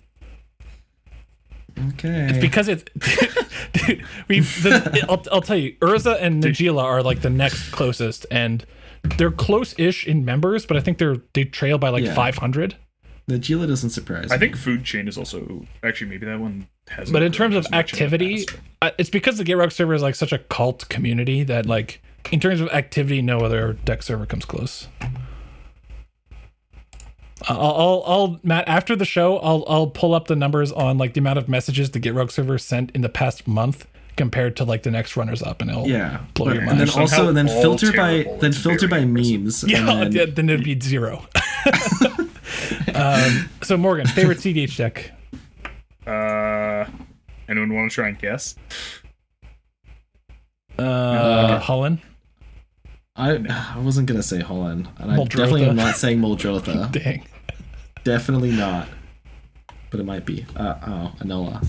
Okay. 1.93 2.27
It's 2.29 2.39
because 2.39 2.67
it's 2.67 2.83
dude, 3.73 4.03
we 4.27 4.39
the, 4.41 5.05
I'll, 5.07 5.23
I'll 5.31 5.41
tell 5.41 5.55
you 5.55 5.75
urza 5.81 6.17
and 6.19 6.43
Najeela 6.43 6.83
are 6.83 7.01
like 7.01 7.21
the 7.21 7.29
next 7.29 7.71
closest 7.71 8.25
and 8.29 8.65
they're 9.17 9.31
close-ish 9.31 10.05
in 10.05 10.25
members 10.25 10.65
but 10.65 10.75
i 10.75 10.81
think 10.81 10.97
they're 10.97 11.17
they 11.33 11.45
trail 11.45 11.77
by 11.77 11.87
like 11.89 12.03
Yeah. 12.03 12.13
500 12.15 12.75
Najeela 13.29 13.67
doesn't 13.67 13.91
surprise. 13.91 14.31
I 14.31 14.35
me. 14.35 14.39
think 14.39 14.55
Food 14.57 14.83
Chain 14.83 15.07
is 15.07 15.15
also 15.15 15.63
actually 15.83 16.09
maybe 16.09 16.25
that 16.25 16.39
one 16.39 16.67
has. 16.89 17.11
but 17.11 17.21
in 17.21 17.31
terms 17.31 17.55
of 17.55 17.65
activity 17.71 18.45
uh, 18.81 18.89
it's 18.97 19.11
because 19.11 19.37
the 19.37 19.43
Gitrog 19.45 19.71
server 19.71 19.93
is 19.93 20.01
like 20.01 20.15
such 20.15 20.33
a 20.33 20.39
cult 20.39 20.89
community 20.89 21.43
that 21.43 21.65
like 21.67 22.01
in 22.31 22.39
terms 22.41 22.59
of 22.59 22.67
activity 22.69 23.21
no 23.21 23.39
other 23.41 23.73
deck 23.85 24.01
server 24.03 24.25
comes 24.25 24.43
close 24.45 24.87
I'll, 27.47 27.59
I'll, 27.59 28.03
I'll, 28.05 28.39
Matt. 28.43 28.67
After 28.67 28.95
the 28.95 29.05
show, 29.05 29.37
I'll, 29.39 29.63
I'll 29.67 29.87
pull 29.87 30.13
up 30.13 30.27
the 30.27 30.35
numbers 30.35 30.71
on 30.71 30.97
like 30.97 31.13
the 31.13 31.19
amount 31.19 31.39
of 31.39 31.47
messages 31.47 31.91
the 31.91 31.99
Gitrog 31.99 32.31
server 32.31 32.57
sent 32.57 32.91
in 32.91 33.01
the 33.01 33.09
past 33.09 33.47
month 33.47 33.87
compared 34.17 34.57
to 34.57 34.65
like 34.65 34.83
the 34.83 34.91
next 34.91 35.15
runners 35.15 35.41
up, 35.41 35.61
and 35.61 35.71
it'll 35.71 35.87
Yeah, 35.87 36.19
blow 36.33 36.47
but- 36.47 36.53
your 36.55 36.57
and 36.63 36.65
mind. 36.67 36.79
then 36.81 36.87
Somehow 36.87 37.01
also 37.01 37.31
then 37.31 37.47
filter 37.47 37.93
by 37.93 38.25
then 38.41 38.51
filter 38.51 38.87
by 38.89 39.05
memes. 39.05 39.63
Yeah, 39.65 39.89
and 39.89 40.13
yeah, 40.13 40.25
then, 40.25 40.35
then 40.35 40.49
it'd 40.49 40.65
be 40.65 40.77
zero. 40.79 41.25
um, 42.93 43.49
so 43.61 43.77
Morgan, 43.77 44.07
favorite 44.07 44.39
CDH 44.39 44.75
deck? 44.75 45.11
Uh, 46.05 46.85
anyone 47.47 47.73
want 47.73 47.91
to 47.91 47.95
try 47.95 48.09
and 48.09 48.19
guess? 48.19 48.55
Uh, 50.77 51.59
Holland. 51.59 51.99
I 53.19 53.75
I 53.75 53.79
wasn't 53.79 54.07
gonna 54.07 54.23
say 54.23 54.39
Holland, 54.39 54.87
and 54.97 55.11
I 55.11 55.15
Muldrotha. 55.17 55.29
definitely 55.29 55.65
am 55.65 55.75
not 55.75 55.95
saying 55.95 56.19
Muldrotha. 56.19 56.91
Dang. 57.03 57.25
definitely 58.03 58.51
not. 58.51 58.87
But 59.91 59.99
it 59.99 60.05
might 60.05 60.25
be. 60.25 60.45
Uh, 60.55 60.75
oh, 60.87 61.11
Anola. 61.19 61.65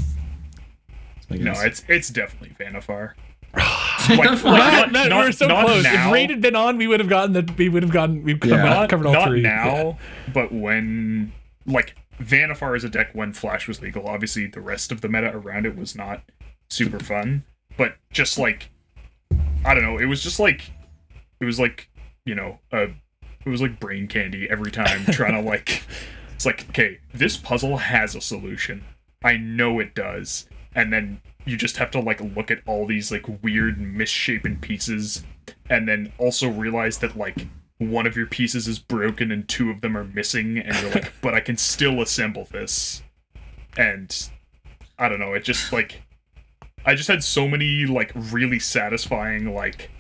No, 1.31 1.53
it's 1.57 1.85
it's 1.89 2.09
definitely 2.09 2.51
Vannifar. 2.59 3.13
Vannifar. 3.55 4.17
like, 4.45 4.45
Matt, 4.45 4.93
not- 4.93 5.03
we 5.05 5.09
not- 5.09 5.25
were 5.27 5.33
so 5.33 5.47
not 5.47 5.65
close. 5.67 5.85
now. 5.85 6.09
If 6.09 6.13
Raid 6.15 6.31
had 6.31 6.41
been 6.41 6.57
on, 6.57 6.77
we 6.77 6.87
would 6.87 7.01
have 7.01 7.09
gotten 7.09 7.33
the. 7.33 7.53
We 7.57 7.69
would 7.69 7.83
have 7.83 7.93
gotten. 7.93 8.23
We've 8.23 8.39
covered, 8.41 8.57
Yeah. 8.57 8.87
covered 8.89 9.07
all 9.07 9.13
not 9.13 9.29
three. 9.29 9.41
now, 9.43 9.99
but 10.33 10.53
when 10.53 11.33
like 11.67 11.95
Vannifar 12.21 12.77
is 12.77 12.85
a 12.85 12.89
deck 12.89 13.11
when 13.13 13.33
Flash 13.33 13.67
was 13.69 13.81
legal. 13.81 14.07
Obviously, 14.07 14.47
the 14.47 14.61
rest 14.61 14.93
of 14.93 15.01
the 15.01 15.09
meta 15.09 15.31
around 15.35 15.67
it 15.67 15.77
was 15.77 15.95
not 15.97 16.23
super 16.69 16.99
fun, 17.01 17.45
but 17.77 17.97
just 18.13 18.39
like 18.39 18.71
I 19.65 19.75
don't 19.75 19.83
know, 19.85 19.99
it 19.99 20.07
was 20.07 20.23
just 20.23 20.39
like 20.41 20.73
it 21.41 21.45
was 21.45 21.59
like 21.59 21.89
you 22.25 22.35
know, 22.35 22.59
uh, 22.73 22.89
it 23.45 23.49
was 23.49 23.63
like 23.63 23.81
brain 23.81 24.07
candy 24.07 24.49
every 24.51 24.71
time 24.71 25.05
trying 25.07 25.35
to 25.35 25.41
like. 25.41 25.83
It's 26.35 26.47
like 26.47 26.71
okay, 26.71 27.01
this 27.13 27.37
puzzle 27.37 27.77
has 27.77 28.15
a 28.15 28.21
solution. 28.23 28.83
I 29.23 29.37
know 29.37 29.79
it 29.79 29.95
does, 29.95 30.49
and 30.75 30.91
then 30.91 31.21
you 31.45 31.59
just 31.59 31.77
have 31.77 31.91
to 31.91 32.01
like 32.01 32.19
look 32.35 32.51
at 32.51 32.63
all 32.67 32.87
these 32.87 33.13
like 33.13 33.27
weird 33.43 33.79
misshapen 33.79 34.57
pieces 34.59 35.23
and 35.69 35.87
then 35.87 36.13
also 36.17 36.49
realize 36.49 36.99
that 36.99 37.17
like 37.17 37.47
one 37.79 38.07
of 38.07 38.17
your 38.17 38.27
pieces 38.27 38.69
is 38.69 38.79
broken 38.79 39.31
and 39.31 39.49
two 39.49 39.71
of 39.71 39.81
them 39.81 39.97
are 39.97 40.05
missing, 40.05 40.59
and 40.59 40.77
you're 40.81 40.91
like, 40.93 41.13
but 41.23 41.35
I 41.35 41.41
can 41.41 41.57
still 41.57 42.01
assemble 42.03 42.47
this. 42.51 43.03
And 43.77 44.31
I 44.99 45.09
don't 45.09 45.21
know, 45.21 45.33
it 45.33 45.45
just 45.45 45.73
like 45.73 46.03
I 46.85 46.95
just 46.95 47.09
had 47.09 47.23
so 47.23 47.49
many 47.49 47.87
like 47.87 48.13
really 48.15 48.59
satisfying 48.59 49.55
like 49.55 49.91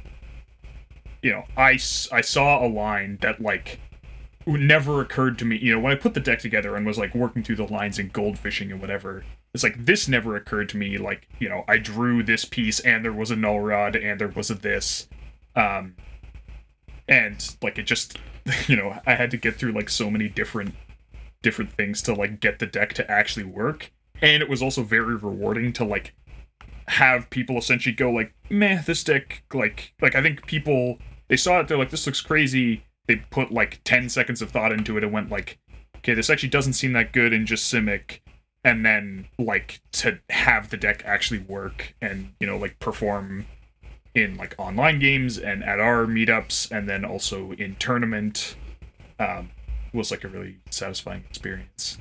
you 1.23 1.33
know, 1.33 1.45
I, 1.57 1.73
I 2.13 2.21
saw 2.21 2.65
a 2.65 2.69
line 2.69 3.19
that 3.21 3.41
like 3.41 3.81
never 4.47 5.01
occurred 5.01 5.39
to 5.39 5.45
me. 5.45 5.59
You 5.59 5.75
know, 5.75 5.81
when 5.81 5.93
I 5.93 5.97
put 5.97 6.15
the 6.15 6.21
deck 6.21 6.41
together 6.41 6.75
and 6.77 6.87
was 6.87 6.99
like 6.99 7.15
working 7.15 7.43
through 7.43 7.57
the 7.57 7.73
lines 7.73 7.99
and 7.99 8.13
goldfishing 8.13 8.71
and 8.71 8.81
whatever, 8.81 9.25
it's 9.55 9.63
like 9.63 9.85
this 9.85 10.09
never 10.09 10.37
occurred 10.37 10.69
to 10.71 10.77
me. 10.77 10.99
Like, 10.99 11.29
you 11.39 11.49
know, 11.49 11.65
I 11.69 11.79
drew 11.79 12.23
this 12.23 12.45
piece 12.45 12.81
and 12.81 13.05
there 13.05 13.13
was 13.13 13.31
a 13.31 13.37
null 13.37 13.61
rod 13.61 13.97
and 13.97 14.21
there 14.21 14.29
was 14.29 14.51
a 14.51 14.55
this. 14.55 15.09
Um 15.57 15.97
and 17.09 17.57
like 17.63 17.79
it 17.79 17.85
just 17.85 18.19
you 18.69 18.77
know, 18.77 18.99
I 19.07 19.15
had 19.15 19.31
to 19.33 19.37
get 19.37 19.57
through 19.57 19.73
like 19.73 19.89
so 19.89 20.11
many 20.11 20.29
different 20.29 20.75
different 21.43 21.73
things 21.73 22.03
to 22.03 22.15
like 22.15 22.41
get 22.41 22.59
the 22.59 22.67
deck 22.67 22.95
to 22.95 23.11
actually 23.11 23.45
work. 23.45 23.93
And 24.23 24.43
it 24.43 24.49
was 24.49 24.63
also 24.63 24.83
very 24.83 25.17
rewarding 25.17 25.73
to 25.75 25.85
like 25.85 26.15
have 26.89 27.31
people 27.31 27.57
essentially 27.57 27.95
go 27.95 28.11
like, 28.11 28.35
meh, 28.49 28.83
this 28.83 29.05
deck 29.05 29.43
like 29.53 29.93
like 30.01 30.15
I 30.15 30.23
think 30.23 30.47
people 30.47 30.99
they 31.31 31.36
saw 31.36 31.61
it, 31.61 31.69
they're 31.69 31.78
like, 31.78 31.90
this 31.90 32.05
looks 32.05 32.20
crazy. 32.20 32.85
They 33.07 33.16
put 33.31 33.51
like 33.52 33.81
ten 33.85 34.09
seconds 34.09 34.43
of 34.43 34.51
thought 34.51 34.73
into 34.73 34.98
it 34.98 35.05
and 35.05 35.12
went 35.12 35.31
like, 35.31 35.59
okay, 35.98 36.12
this 36.12 36.28
actually 36.28 36.51
doesn't 36.51 36.74
seem 36.74 36.93
that 36.93 37.12
good 37.12 37.32
in 37.32 37.47
just 37.47 37.73
Simic. 37.73 38.19
And 38.65 38.85
then 38.85 39.28
like 39.39 39.81
to 39.93 40.19
have 40.28 40.69
the 40.69 40.77
deck 40.77 41.02
actually 41.07 41.40
work 41.40 41.94
and, 42.02 42.35
you 42.40 42.47
know, 42.47 42.59
like 42.59 42.78
perform 42.78 43.47
in 44.15 44.36
like 44.36 44.55
online 44.59 44.98
games 44.98 45.39
and 45.39 45.62
at 45.62 45.78
our 45.78 46.05
meetups 46.05 46.70
and 46.70 46.89
then 46.89 47.05
also 47.05 47.52
in 47.52 47.77
tournament 47.77 48.57
um, 49.20 49.51
was 49.94 50.11
like 50.11 50.24
a 50.24 50.28
really 50.28 50.57
satisfying 50.69 51.24
experience. 51.31 51.97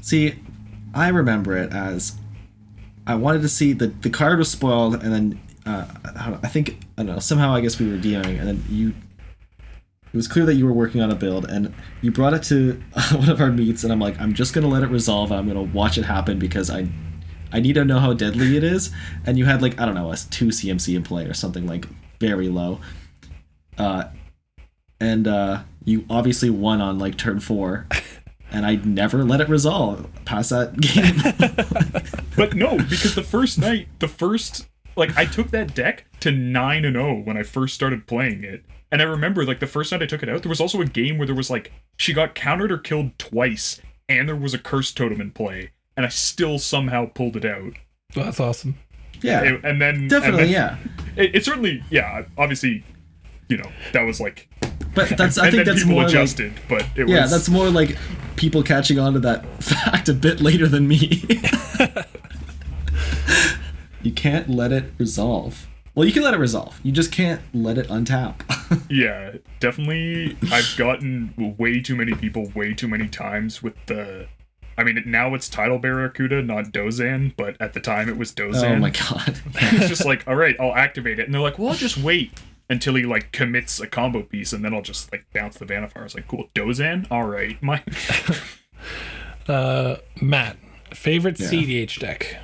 See, 0.00 0.36
I 0.94 1.08
remember 1.08 1.56
it 1.56 1.72
as 1.72 2.16
I 3.06 3.16
wanted 3.16 3.42
to 3.42 3.48
see 3.48 3.72
the 3.72 3.88
the 3.88 4.10
card 4.10 4.38
was 4.38 4.50
spoiled, 4.50 4.94
and 4.94 5.12
then 5.12 5.40
uh, 5.66 5.86
I 6.04 6.38
I 6.42 6.48
think 6.48 6.80
I 6.96 7.02
don't 7.02 7.14
know 7.14 7.18
somehow 7.18 7.54
I 7.54 7.60
guess 7.60 7.78
we 7.78 7.90
were 7.90 7.98
DMing, 7.98 8.38
and 8.38 8.48
then 8.48 8.64
you. 8.68 8.94
It 10.12 10.16
was 10.16 10.26
clear 10.26 10.44
that 10.46 10.54
you 10.54 10.66
were 10.66 10.72
working 10.72 11.00
on 11.00 11.12
a 11.12 11.14
build, 11.14 11.44
and 11.44 11.72
you 12.02 12.10
brought 12.10 12.34
it 12.34 12.42
to 12.44 12.82
one 13.14 13.28
of 13.28 13.40
our 13.40 13.52
meets, 13.52 13.84
and 13.84 13.92
I'm 13.92 14.00
like, 14.00 14.20
I'm 14.20 14.34
just 14.34 14.52
gonna 14.52 14.66
let 14.66 14.82
it 14.82 14.88
resolve. 14.88 15.30
I'm 15.30 15.46
gonna 15.46 15.62
watch 15.62 15.98
it 15.98 16.04
happen 16.04 16.38
because 16.38 16.68
I, 16.68 16.88
I 17.52 17.60
need 17.60 17.74
to 17.74 17.84
know 17.84 18.00
how 18.00 18.12
deadly 18.12 18.56
it 18.56 18.64
is. 18.64 18.90
And 19.24 19.38
you 19.38 19.44
had 19.44 19.62
like 19.62 19.80
I 19.80 19.86
don't 19.86 19.94
know 19.94 20.10
a 20.10 20.16
two 20.16 20.46
CMC 20.46 20.96
in 20.96 21.04
play 21.04 21.26
or 21.26 21.34
something 21.34 21.66
like 21.66 21.86
very 22.18 22.48
low. 22.48 22.80
Uh, 23.78 24.04
and 24.98 25.28
uh, 25.28 25.62
you 25.84 26.04
obviously 26.10 26.50
won 26.50 26.80
on 26.80 26.98
like 26.98 27.16
turn 27.16 27.38
four, 27.38 27.86
and 28.50 28.66
I 28.66 28.76
never 28.76 29.22
let 29.24 29.40
it 29.40 29.48
resolve 29.48 30.08
past 30.24 30.50
that 30.50 30.80
game. 30.80 32.10
But 32.40 32.54
no, 32.54 32.78
because 32.78 33.14
the 33.14 33.22
first 33.22 33.58
night, 33.58 33.88
the 33.98 34.08
first 34.08 34.66
like 34.96 35.16
I 35.16 35.24
took 35.24 35.50
that 35.50 35.74
deck 35.74 36.04
to 36.20 36.30
9 36.30 36.84
and 36.84 36.94
0 36.94 37.20
when 37.22 37.36
I 37.36 37.42
first 37.42 37.74
started 37.74 38.06
playing 38.06 38.44
it. 38.44 38.64
And 38.92 39.00
I 39.00 39.04
remember 39.04 39.44
like 39.44 39.60
the 39.60 39.66
first 39.66 39.92
night 39.92 40.02
I 40.02 40.06
took 40.06 40.22
it 40.22 40.28
out, 40.28 40.42
there 40.42 40.48
was 40.50 40.60
also 40.60 40.80
a 40.80 40.84
game 40.86 41.16
where 41.18 41.26
there 41.26 41.34
was 41.36 41.50
like 41.50 41.72
she 41.96 42.12
got 42.12 42.34
countered 42.34 42.72
or 42.72 42.78
killed 42.78 43.16
twice 43.18 43.80
and 44.08 44.28
there 44.28 44.34
was 44.36 44.52
a 44.54 44.58
curse 44.58 44.92
totem 44.92 45.20
in 45.20 45.30
play 45.30 45.70
and 45.96 46.04
I 46.04 46.08
still 46.08 46.58
somehow 46.58 47.06
pulled 47.06 47.36
it 47.36 47.44
out. 47.44 47.74
Well, 48.16 48.24
that's 48.24 48.40
awesome. 48.40 48.76
yeah, 49.22 49.42
It- 49.42 49.64
and 49.64 49.80
then 49.80 50.08
definitely, 50.08 50.40
and 50.54 50.54
then- 50.54 50.78
yeah. 51.16 51.22
It, 51.22 51.34
it 51.36 51.44
certainly 51.44 51.82
yeah, 51.90 52.24
obviously 52.36 52.84
you 53.48 53.56
know, 53.58 53.70
that 53.92 54.02
was 54.02 54.20
like 54.20 54.48
But 54.94 55.08
that's 55.16 55.38
I 55.38 55.46
and 55.48 55.54
think 55.54 55.66
then 55.66 55.74
that's 55.74 55.84
people 55.84 55.94
more 55.94 56.02
like 56.04 56.10
adjusted, 56.12 56.52
but 56.68 56.82
it 56.96 57.08
yeah, 57.08 57.22
was 57.22 57.30
that's 57.30 57.48
more 57.48 57.68
like 57.70 57.96
people 58.36 58.62
catching 58.62 58.98
on 58.98 59.12
to 59.12 59.18
that 59.20 59.44
fact 59.62 60.08
a 60.08 60.14
bit 60.14 60.40
later 60.40 60.66
than 60.66 60.88
me. 60.88 61.22
you 64.02 64.12
can't 64.12 64.48
let 64.48 64.72
it 64.72 64.92
resolve. 64.98 65.66
Well, 65.94 66.06
you 66.06 66.12
can 66.12 66.22
let 66.22 66.34
it 66.34 66.38
resolve. 66.38 66.78
You 66.84 66.92
just 66.92 67.10
can't 67.12 67.40
let 67.52 67.76
it 67.78 67.88
untap. 67.88 68.34
Yeah, 68.88 69.32
definitely. 69.58 70.36
I've 70.52 70.74
gotten 70.78 71.34
way 71.58 71.80
too 71.80 71.96
many 71.96 72.14
people 72.14 72.52
way 72.54 72.72
too 72.72 72.86
many 72.86 73.08
times 73.08 73.62
with 73.64 73.74
the. 73.86 74.28
I 74.78 74.84
mean, 74.84 75.02
now 75.06 75.34
it's 75.34 75.48
Tidal 75.48 75.78
Barracuda, 75.80 76.40
not 76.42 76.66
Dosan, 76.66 77.34
but 77.36 77.56
at 77.60 77.72
the 77.74 77.80
time 77.80 78.08
it 78.08 78.16
was 78.16 78.32
Dosan. 78.32 78.76
oh 78.76 78.76
my 78.76 78.90
god. 78.90 79.40
it's 79.54 79.88
just 79.88 80.04
like, 80.06 80.26
all 80.28 80.36
right, 80.36 80.54
I'll 80.60 80.74
activate 80.74 81.18
it, 81.18 81.24
and 81.24 81.34
they're 81.34 81.40
like, 81.40 81.58
well, 81.58 81.70
I'll 81.70 81.74
just 81.74 81.96
wait 81.98 82.40
until 82.70 82.94
he 82.94 83.02
like 83.02 83.32
commits 83.32 83.80
a 83.80 83.88
combo 83.88 84.22
piece, 84.22 84.52
and 84.52 84.64
then 84.64 84.72
I'll 84.72 84.82
just 84.82 85.10
like 85.10 85.26
bounce 85.34 85.58
the 85.58 85.66
Vannifar. 85.66 86.04
It's 86.04 86.14
like, 86.14 86.28
cool, 86.28 86.48
Dosan, 86.54 87.08
all 87.10 87.24
right, 87.24 87.60
my 87.62 87.82
Uh, 89.48 89.96
Matt, 90.20 90.56
favorite 90.94 91.40
Yeah. 91.40 91.48
CDH 91.48 91.98
deck. 91.98 92.36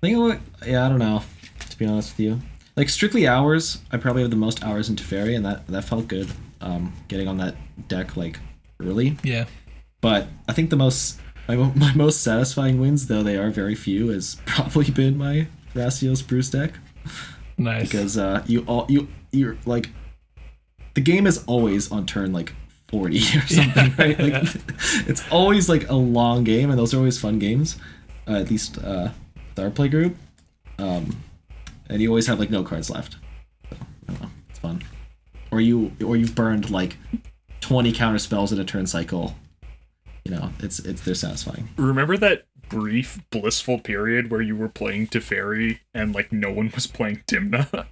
Think 0.00 0.18
what? 0.18 0.40
Yeah, 0.66 0.86
I 0.86 0.88
don't 0.88 0.98
know. 0.98 1.22
To 1.70 1.78
be 1.78 1.86
honest 1.86 2.12
with 2.16 2.20
you, 2.26 2.40
like 2.76 2.88
strictly 2.88 3.26
hours, 3.26 3.80
I 3.90 3.96
probably 3.96 4.22
have 4.22 4.30
the 4.30 4.36
most 4.36 4.62
hours 4.64 4.88
in 4.88 4.96
Teferi, 4.96 5.34
and 5.36 5.44
that 5.44 5.66
that 5.68 5.84
felt 5.84 6.08
good. 6.08 6.28
Um, 6.60 6.92
getting 7.08 7.28
on 7.28 7.36
that 7.38 7.54
deck 7.88 8.16
like 8.16 8.38
early. 8.80 9.16
Yeah. 9.22 9.44
But 10.00 10.28
I 10.48 10.52
think 10.52 10.70
the 10.70 10.76
most 10.76 11.20
my, 11.48 11.56
my 11.56 11.92
most 11.94 12.22
satisfying 12.22 12.80
wins, 12.80 13.06
though 13.06 13.22
they 13.22 13.36
are 13.36 13.50
very 13.50 13.74
few, 13.74 14.08
has 14.08 14.36
probably 14.46 14.90
been 14.90 15.16
my 15.18 15.46
Thrasios 15.74 16.26
Bruse 16.26 16.50
deck 16.50 16.72
Nice. 17.56 17.82
because 17.82 18.18
uh, 18.18 18.42
you 18.46 18.64
all 18.66 18.86
you 18.88 19.08
you're 19.32 19.56
like 19.66 19.90
the 20.94 21.00
game 21.00 21.26
is 21.26 21.44
always 21.46 21.90
on 21.92 22.06
turn 22.06 22.32
like 22.32 22.54
40 22.88 23.18
or 23.18 23.22
something 23.46 23.94
right 23.98 24.18
like 24.20 24.44
it's 25.06 25.22
always 25.30 25.68
like 25.68 25.88
a 25.90 25.94
long 25.94 26.42
game 26.44 26.70
and 26.70 26.78
those 26.78 26.94
are 26.94 26.96
always 26.98 27.18
fun 27.20 27.38
games 27.38 27.76
uh, 28.26 28.32
at 28.36 28.50
least 28.50 28.78
uh 28.78 29.10
our 29.58 29.70
play 29.70 29.88
group 29.88 30.16
um 30.78 31.16
and 31.88 32.02
you 32.02 32.08
always 32.08 32.26
have 32.26 32.38
like 32.38 32.50
no 32.50 32.62
cards 32.62 32.90
left 32.90 33.16
so, 33.70 33.76
I 34.08 34.12
don't 34.12 34.22
know, 34.22 34.30
it's 34.50 34.58
fun 34.58 34.82
or 35.50 35.60
you 35.60 35.92
or 36.04 36.16
you've 36.16 36.34
burned 36.34 36.70
like 36.70 36.96
20 37.60 37.92
counter 37.92 38.18
spells 38.18 38.52
in 38.52 38.60
a 38.60 38.64
turn 38.64 38.86
cycle 38.86 39.34
you 40.24 40.30
know 40.30 40.50
it's 40.60 40.78
it's 40.80 41.02
they're 41.02 41.14
satisfying 41.14 41.68
remember 41.76 42.16
that 42.16 42.44
brief 42.68 43.20
blissful 43.30 43.78
period 43.78 44.30
where 44.30 44.42
you 44.42 44.54
were 44.54 44.68
playing 44.68 45.06
Teferi 45.06 45.78
and 45.94 46.14
like 46.14 46.32
no 46.32 46.52
one 46.52 46.70
was 46.74 46.86
playing 46.86 47.22
Tymna. 47.26 47.68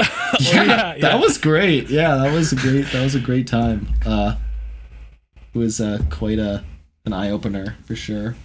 yeah, 0.00 0.64
yeah. 0.64 0.98
that 0.98 1.20
was 1.20 1.38
great. 1.38 1.88
Yeah, 1.88 2.16
that 2.16 2.32
was 2.32 2.52
a 2.52 2.56
great. 2.56 2.86
That 2.92 3.02
was 3.02 3.14
a 3.14 3.20
great 3.20 3.46
time. 3.46 3.88
Uh, 4.06 4.36
it 5.54 5.58
was 5.58 5.80
uh, 5.80 6.02
quite 6.10 6.38
a 6.38 6.64
an 7.04 7.12
eye 7.12 7.30
opener 7.30 7.76
for 7.84 7.96
sure. 7.96 8.36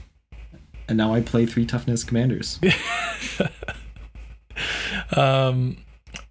And 0.88 0.98
now 0.98 1.14
I 1.14 1.22
play 1.22 1.46
three 1.46 1.66
toughness 1.66 2.04
commanders. 2.04 2.60
Um, 5.16 5.78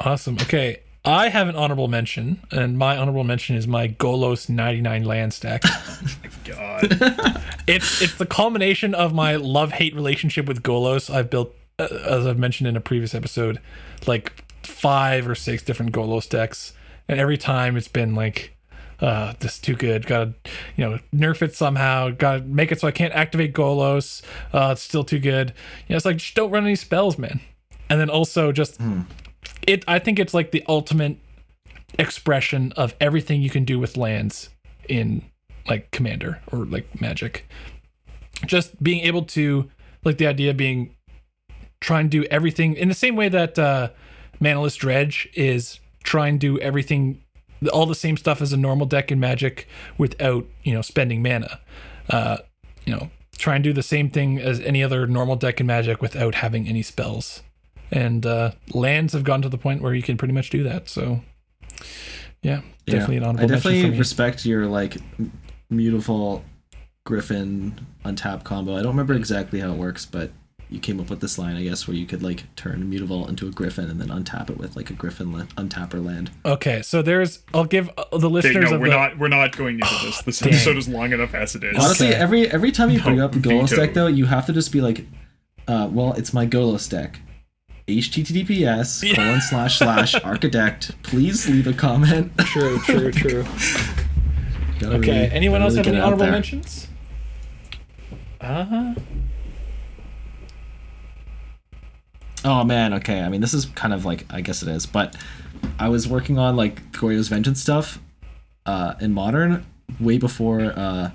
awesome. 0.01 0.37
Okay, 0.41 0.81
I 1.05 1.29
have 1.29 1.49
an 1.49 1.57
honorable 1.57 1.89
mention, 1.89 2.43
and 2.51 2.79
my 2.79 2.97
honorable 2.97 3.25
mention 3.25 3.57
is 3.57 3.67
my 3.67 3.89
Golos 3.89 4.49
99 4.49 5.05
land 5.05 5.35
stack. 5.35 5.63
God, 6.45 6.83
it's 7.67 8.03
it's 8.03 8.17
the 8.17 8.27
culmination 8.27 8.95
of 8.95 9.15
my 9.15 9.37
love 9.37 9.73
hate 9.73 9.95
relationship 9.95 10.47
with 10.47 10.63
Golos. 10.63 11.13
I've 11.13 11.31
built, 11.31 11.55
uh, 11.79 11.89
as 12.05 12.27
I've 12.27 12.39
mentioned 12.39 12.69
in 12.69 12.77
a 12.77 12.81
previous 12.81 13.15
episode, 13.15 13.61
like 14.07 14.45
five 14.63 15.29
or 15.29 15.35
six 15.35 15.63
different 15.63 15.93
Golos 15.93 16.29
decks, 16.29 16.73
and 17.09 17.19
every 17.19 17.39
time 17.39 17.77
it's 17.77 17.89
been 17.89 18.15
like, 18.15 18.52
uh, 19.03 19.35
this 19.41 19.55
is 19.55 19.59
too 19.59 19.75
good. 19.75 20.07
Gotta, 20.07 20.33
you 20.77 20.89
know, 20.89 20.99
nerf 21.15 21.43
it 21.43 21.55
somehow. 21.57 22.11
Gotta 22.11 22.43
make 22.43 22.71
it 22.71 22.81
so 22.81 22.89
I 22.89 22.93
can't 22.93 23.13
activate 23.13 23.53
Golos. 23.53 24.23
Uh, 24.53 24.71
it's 24.73 24.83
still 24.83 25.05
too 25.05 25.19
good. 25.19 25.53
You 25.89 25.93
know, 25.93 25.97
it's 25.97 26.07
like 26.07 26.17
just 26.17 26.35
don't 26.35 26.51
run 26.51 26.65
any 26.65 26.77
spells, 26.77 27.19
man. 27.19 27.41
And 27.91 28.01
then 28.01 28.09
also 28.09 28.53
just 28.53 28.81
it. 29.67 29.85
I 29.89 29.99
think 29.99 30.19
it's 30.19 30.33
like 30.33 30.53
the 30.53 30.65
ultimate 30.69 31.19
expression 31.99 32.73
of 32.77 32.95
everything 33.01 33.43
you 33.43 33.51
can 33.51 33.65
do 33.65 33.79
with 33.79 33.97
lands 33.97 34.49
in 34.89 35.23
like 35.69 35.91
commander 35.91 36.41
or 36.51 36.65
like 36.65 37.01
magic 37.01 37.47
just 38.47 38.83
being 38.83 39.01
able 39.01 39.23
to 39.23 39.71
like 40.05 40.19
the 40.19 40.27
idea 40.27 40.53
being 40.55 40.95
try 41.81 42.01
and 42.01 42.11
do 42.11 42.25
everything 42.25 42.75
in 42.75 42.89
the 42.89 42.95
same 42.95 43.15
way 43.15 43.29
that 43.29 43.59
uh 43.59 43.89
manaless 44.41 44.77
dredge 44.77 45.29
is 45.35 45.79
try 46.03 46.29
and 46.29 46.41
do 46.41 46.59
everything 46.59 47.22
all 47.69 47.87
the 47.87 47.95
same 47.95 48.17
stuff 48.17 48.41
as 48.41 48.53
a 48.53 48.57
normal 48.57 48.87
deck 48.87 49.11
in 49.13 49.21
magic 49.21 49.69
without 49.99 50.47
you 50.63 50.73
know 50.73 50.83
spending 50.83 51.23
mana 51.23 51.61
uh 52.09 52.39
you 52.85 52.95
know 52.95 53.11
try 53.39 53.55
and 53.55 53.65
do 53.65 53.73
the 53.73 53.83
same 53.83 54.11
thing 54.11 54.39
as 54.39 54.61
any 54.61 54.83
other 54.83 55.07
normal 55.07 55.37
deck 55.37 55.61
in 55.61 55.67
magic 55.67 56.01
without 56.01 56.37
having 56.37 56.69
any 56.69 56.83
spells 56.83 57.43
and 57.91 58.27
uh 58.27 58.53
lands 58.73 59.13
have 59.13 59.25
gotten 59.25 59.43
to 59.43 59.49
the 59.49 59.59
point 59.59 59.83
where 59.83 59.95
you 59.95 60.03
can 60.03 60.17
pretty 60.17 60.35
much 60.35 60.51
do 60.51 60.63
that 60.63 60.89
so 60.89 61.21
yeah 62.43 62.61
definitely 62.87 63.17
an 63.17 63.25
I 63.25 63.29
honorable 63.29 63.49
definitely 63.49 63.73
mention 63.75 63.91
for 63.91 63.93
me. 63.93 63.99
respect 63.99 64.45
your 64.45 64.67
like 64.67 64.97
beautiful 65.71 66.45
Griffin 67.05 67.87
untap 68.05 68.45
combo. 68.45 68.77
I 68.77 68.83
don't 68.83 68.93
remember 68.93 69.15
exactly 69.15 69.61
how 69.61 69.73
it 69.73 69.77
works, 69.79 70.07
but 70.07 70.31
you 70.73 70.81
came 70.81 70.99
up 71.01 71.11
with 71.11 71.21
this 71.21 71.39
line, 71.39 71.57
I 71.57 71.63
guess, 71.63 71.87
where 71.87 71.97
you 71.97 72.07
could 72.07 72.23
like 72.23 72.45
turn 72.57 72.85
Mutavault 72.91 73.29
into 73.29 73.47
a 73.47 73.51
Griffin 73.51 73.91
and 73.91 74.01
then 74.01 74.09
untap 74.09 74.51
it 74.51 74.59
with 74.59 74.75
like 74.77 74.91
a 74.91 74.95
Griffin 74.95 75.33
la- 75.33 75.45
untapper 75.57 76.05
land. 76.05 76.31
Okay, 76.45 76.83
so 76.83 77.03
there's. 77.03 77.41
I'll 77.55 77.65
give 77.65 77.91
uh, 77.99 78.05
the 78.13 78.19
They, 78.19 78.27
listeners 78.29 78.71
no, 78.71 78.77
of 78.77 78.81
we're 78.81 78.89
the. 78.89 78.97
not. 78.97 79.19
We're 79.19 79.29
not 79.29 79.57
going 79.57 79.75
into 79.81 79.95
this. 80.05 80.23
This 80.27 80.39
Dang. 80.41 80.53
episode 80.55 80.77
is 80.79 80.89
long 80.89 81.13
enough 81.13 81.35
as 81.35 81.55
it 81.55 81.63
is. 81.65 81.77
Honestly, 81.77 82.09
Okay. 82.09 82.17
every 82.17 82.51
every 82.51 82.73
time 82.73 82.91
you 82.91 83.01
bring 83.01 83.21
up 83.21 83.33
the 83.33 83.39
Golos 83.39 83.71
veto. 83.71 83.77
deck, 83.87 83.95
though, 83.95 84.07
you 84.07 84.25
have 84.27 84.47
to 84.47 84.53
just 84.53 84.73
be 84.73 84.81
like, 84.81 85.07
uh, 85.69 85.89
"Well, 85.93 86.15
it's 86.15 86.33
my 86.33 86.47
Golos 86.47 86.89
deck." 86.91 87.21
HTTPS 87.89 89.15
colon 89.17 89.41
slash 89.41 89.79
slash 89.79 90.15
architect. 90.25 90.93
Please 91.03 91.49
leave 91.49 91.67
a 91.67 91.73
comment. 91.73 92.33
True, 92.39 92.79
true, 92.81 93.11
true. 93.11 93.45
Okay. 94.83 94.99
really- 94.99 95.31
Anyone 95.33 95.63
else 95.63 95.75
really 95.75 95.85
have 95.89 95.95
any 95.95 96.01
honorable 96.01 96.27
mentions? 96.27 96.89
Uh 98.41 98.65
huh. 98.65 98.95
Oh 102.45 102.65
man, 102.65 102.95
okay. 102.95 103.21
I 103.21 103.29
mean, 103.29 103.41
this 103.41 103.55
is 103.55 103.67
kind 103.67 103.95
of 103.95 104.05
like 104.05 104.27
I 104.31 104.41
guess 104.41 104.63
it 104.63 104.69
is, 104.69 104.87
but 104.87 105.17
I 105.79 105.89
was 105.89 106.09
working 106.09 106.39
on 106.39 106.57
like 106.57 106.91
Goryo's 106.93 107.29
Vengeance 107.29 107.61
stuff 107.61 108.01
uh, 108.67 108.95
in 109.01 109.13
Modern 109.13 109.65
way 110.01 110.19
before. 110.19 110.61
Uh, 110.61 111.11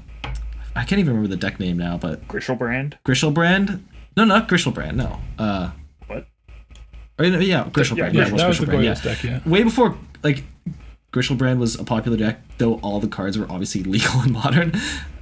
I 0.75 0.83
can't 0.85 0.99
even 0.99 1.07
remember 1.15 1.27
the 1.27 1.37
deck 1.37 1.59
name 1.59 1.77
now, 1.77 1.97
but 1.97 2.27
Griselbrand. 2.27 2.93
Griselbrand. 3.05 3.81
No, 4.15 4.23
not 4.23 4.47
Griselbrand. 4.47 4.95
No. 4.95 5.19
Uh, 5.37 5.71
What? 6.07 6.27
or, 7.19 7.25
yeah, 7.25 7.65
Griselbrand. 7.65 8.13
yeah, 8.13 8.21
Yeah, 8.21 8.27
it 8.27 8.31
was 8.33 8.41
that 8.41 8.47
was 8.47 8.59
the 8.59 8.65
Griselbrand. 8.67 8.83
Yeah. 8.83 8.93
Deck, 9.13 9.23
yeah. 9.23 9.39
Way 9.49 9.63
before 9.63 9.97
like 10.23 10.43
Griselbrand 11.11 11.57
was 11.57 11.75
a 11.79 11.83
popular 11.83 12.17
deck, 12.17 12.41
though 12.57 12.75
all 12.75 12.99
the 12.99 13.07
cards 13.07 13.37
were 13.37 13.49
obviously 13.49 13.83
legal 13.95 14.21
in 14.23 14.31
Modern. 14.31 14.71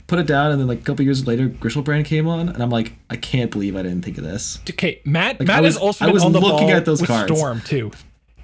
Put 0.07 0.19
it 0.19 0.27
down, 0.27 0.51
and 0.51 0.59
then 0.59 0.67
like 0.67 0.79
a 0.79 0.83
couple 0.83 1.03
years 1.03 1.25
later, 1.25 1.49
Griselbrand 1.49 2.05
came 2.05 2.27
on, 2.27 2.49
and 2.49 2.61
I'm 2.61 2.69
like, 2.69 2.93
I 3.09 3.15
can't 3.15 3.49
believe 3.49 3.75
I 3.75 3.81
didn't 3.81 4.03
think 4.03 4.19
of 4.19 4.23
this. 4.23 4.59
Okay, 4.69 5.01
Matt. 5.03 5.39
Like, 5.39 5.47
Matt 5.47 5.63
was- 5.63 5.73
has 5.75 5.81
also 5.81 6.05
I 6.05 6.07
been 6.09 6.13
was 6.13 6.23
on 6.23 6.31
the 6.31 6.39
looking 6.39 6.67
ball 6.67 6.75
at 6.77 6.85
those 6.85 7.01
with 7.01 7.09
cards. 7.09 7.33
Storm 7.35 7.61
too. 7.61 7.91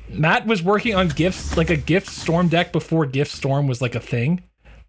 Matt 0.09 0.45
was 0.47 0.63
working 0.63 0.95
on 0.95 1.07
gifts, 1.09 1.55
like 1.55 1.69
a 1.69 1.77
gift 1.77 2.07
Storm 2.07 2.47
deck 2.49 2.71
before 2.71 3.05
Gift 3.05 3.31
Storm 3.31 3.67
was 3.67 3.81
like 3.81 3.95
a 3.95 3.99
thing, 3.99 4.41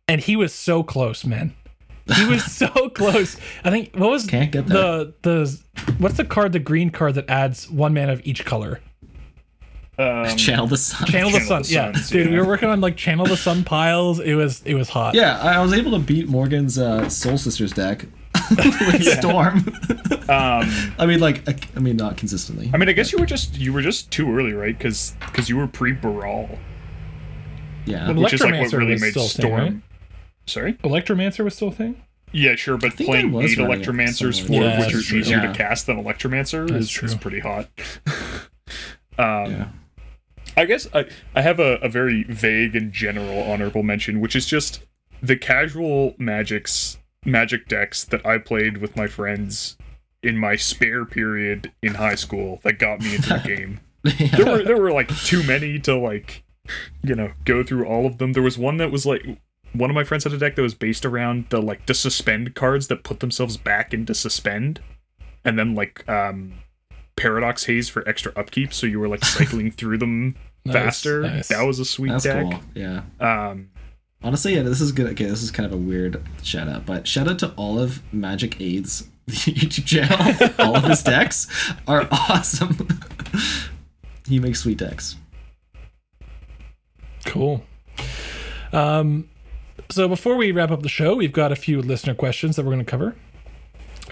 and 0.09 0.21
he 0.21 0.35
was 0.35 0.55
so 0.55 0.83
close, 0.83 1.25
man. 1.27 1.55
He 2.17 2.25
was 2.25 2.45
so 2.53 2.69
close. 2.89 3.37
I 3.63 3.71
think 3.71 3.95
what 3.95 4.11
was 4.11 4.27
the 4.27 5.15
the 5.23 5.61
what's 5.99 6.17
the 6.17 6.25
card, 6.25 6.53
the 6.53 6.59
green 6.59 6.91
card 6.91 7.15
that 7.15 7.29
adds 7.29 7.71
one 7.71 7.93
mana 7.95 8.13
of 8.15 8.23
each 8.25 8.45
color. 8.45 8.81
Um, 10.03 10.37
Channel 10.37 10.67
the 10.67 10.77
Sun. 10.77 11.07
Channel 11.09 11.31
the 11.31 11.39
Channel 11.39 11.49
Sun. 11.49 11.63
the 11.63 11.69
yeah, 11.69 11.93
Suns, 11.93 12.11
dude, 12.11 12.31
we 12.31 12.39
were 12.39 12.47
working 12.47 12.69
on 12.69 12.81
like 12.81 12.97
Channel 12.97 13.27
the 13.27 13.37
Sun 13.37 13.65
piles. 13.65 14.21
It 14.21 14.35
was 14.35 14.63
it 14.65 14.75
was 14.75 14.89
hot. 14.89 15.15
Yeah, 15.15 15.39
I 15.41 15.55
I 15.55 15.61
was 15.61 15.73
able 15.73 15.93
to 15.93 15.99
beat 15.99 16.29
Morgan's 16.29 16.79
uh, 16.79 17.09
Soul 17.09 17.39
Sisters 17.39 17.73
deck 17.73 18.07
with 18.51 19.05
Storm. 19.05 19.59
um, 20.29 20.95
I 20.99 21.07
mean, 21.07 21.21
like, 21.21 21.49
I, 21.49 21.55
I 21.77 21.81
mean, 21.81 21.97
not 21.97 22.17
consistently. 22.17 22.71
I 22.73 22.77
mean, 22.79 22.89
I 22.89 22.93
guess 22.93 23.13
you 23.13 23.19
were 23.19 23.27
just 23.27 23.57
you 23.59 23.73
were 23.73 23.83
just 23.83 24.11
too 24.11 24.35
early, 24.37 24.53
right? 24.53 24.77
Because 24.77 25.15
because 25.21 25.49
you 25.49 25.57
were 25.57 25.67
pre 25.67 25.93
Baral, 25.93 26.59
yeah, 27.85 28.07
But 28.07 28.17
which 28.17 28.33
is 28.35 28.41
like 28.43 28.61
what 28.61 28.73
really 28.73 28.97
made 28.99 29.11
still 29.11 29.25
a 29.25 29.29
thing, 29.29 29.47
Storm. 29.47 29.61
right? 29.61 29.75
Sorry. 30.47 30.73
Electromancer 30.75 31.45
was 31.45 31.55
still 31.55 31.69
a 31.69 31.73
thing. 31.73 32.03
Yeah, 32.33 32.57
sure, 32.57 32.79
but 32.79 32.97
playing 32.97 33.35
eight 33.43 33.59
Electromancers 33.59 34.41
for 34.45 34.53
Yeah, 34.55 34.81
which 34.81 34.95
are 34.95 35.03
true. 35.03 35.19
easier 35.19 35.37
Yeah. 35.39 35.53
to 35.53 35.55
cast 35.55 35.87
than 35.87 36.03
Electromancer 36.03 36.71
is, 36.75 36.97
is 37.03 37.15
pretty 37.15 37.41
hot. 37.41 37.69
um, 39.19 39.51
yeah. 39.53 39.69
I 40.57 40.65
guess 40.65 40.87
I, 40.93 41.07
I 41.35 41.43
have 41.43 41.61
a, 41.61 41.77
a 41.77 41.89
very 41.89 42.25
vague 42.25 42.77
and 42.77 42.93
general 42.93 43.43
honorable 43.43 43.83
mention, 43.83 44.21
which 44.21 44.37
is 44.37 44.47
just 44.47 44.83
the 45.23 45.37
casual 45.37 46.15
magics 46.19 46.99
magic 47.25 47.69
decks 47.69 48.05
that 48.05 48.25
I 48.27 48.39
played 48.39 48.79
with 48.79 48.97
my 48.97 49.07
friends 49.07 49.77
in 50.23 50.37
my 50.37 50.57
spare 50.57 51.05
period 51.05 51.73
in 51.83 51.95
high 51.95 52.17
school 52.17 52.61
that 52.65 52.79
got 52.79 53.01
me 53.01 53.15
into 53.15 53.29
the 53.29 53.39
game. 53.45 53.81
There 54.37 54.47
were 54.47 54.63
there 54.65 54.77
were 54.77 54.93
like 54.93 55.09
too 55.25 55.43
many 55.45 55.79
to 55.81 55.97
like 55.97 56.43
you 57.03 57.15
know 57.15 57.33
go 57.45 57.63
through 57.63 57.87
all 57.87 58.07
of 58.07 58.19
them. 58.19 58.33
There 58.33 58.43
was 58.43 58.59
one 58.59 58.77
that 58.79 58.91
was 58.91 59.07
like 59.07 59.25
one 59.73 59.91
of 59.91 59.95
my 59.95 60.05
friends 60.05 60.25
had 60.25 60.33
a 60.33 60.39
deck 60.39 60.57
that 60.57 60.63
was 60.63 60.75
based 60.75 61.05
around 61.05 61.47
the 61.51 61.61
like 61.63 61.87
the 61.87 61.95
suspend 61.95 62.55
cards 62.55 62.89
that 62.89 63.05
put 63.05 63.21
themselves 63.21 63.57
back 63.57 63.95
into 63.95 64.15
suspend 64.15 64.81
and 65.45 65.59
then 65.59 65.75
like 65.75 66.07
um 66.09 66.53
paradox 67.17 67.65
haze 67.65 67.89
for 67.89 68.07
extra 68.09 68.33
upkeep 68.37 68.73
so 68.73 68.87
you 68.87 68.99
were 68.99 69.09
like 69.09 69.25
cycling 69.25 69.71
through 69.79 69.99
them 69.99 70.35
Nice, 70.65 70.75
faster. 70.75 71.23
nice. 71.23 71.49
That 71.49 71.63
was 71.67 71.79
a 71.81 71.85
sweet 71.85 72.11
That's 72.11 72.23
deck. 72.25 72.45
cool. 72.51 72.61
Yeah. 72.75 73.03
Um, 73.21 73.71
Honestly, 74.23 74.55
yeah, 74.55 74.63
this 74.63 74.81
is 74.81 74.93
good. 74.93 75.07
Okay, 75.09 75.25
this 75.25 75.43
is 75.43 75.51
kind 75.51 75.67
of 75.67 75.73
a 75.73 75.77
weird 75.77 76.23
shout 76.45 76.69
out, 76.69 76.87
but 76.87 77.09
shout 77.09 77.27
out 77.29 77.41
to 77.41 77.49
all 77.57 77.81
of 77.81 78.01
Magic 78.13 78.61
Aid's 78.61 79.09
YouTube 79.29 79.85
channel. 79.87 80.55
all 80.65 80.77
of 80.77 80.85
his 80.85 81.03
decks 81.03 81.49
are 81.89 82.07
awesome. 82.13 82.87
he 84.29 84.39
makes 84.39 84.61
sweet 84.61 84.79
decks. 84.79 85.17
Cool. 87.25 87.65
Um, 88.73 89.29
so 89.91 90.07
before 90.09 90.37
we 90.37 90.53
wrap 90.53 90.71
up 90.71 90.83
the 90.83 90.89
show, 90.89 91.17
we've 91.17 91.33
got 91.33 91.51
a 91.51 91.57
few 91.57 91.83
listener 91.83 92.15
questions 92.15 92.55
that 92.55 92.65
we're 92.65 92.73
going 92.73 92.85
to 92.85 92.91
cover. 92.91 93.17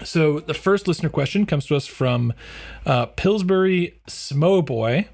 So 0.03 0.39
the 0.39 0.53
first 0.53 0.87
listener 0.87 1.09
question 1.09 1.45
comes 1.45 1.65
to 1.67 1.75
us 1.75 1.87
from 1.87 2.33
uh, 2.85 3.07
Pillsbury 3.07 3.99
Smowboy. 4.07 5.07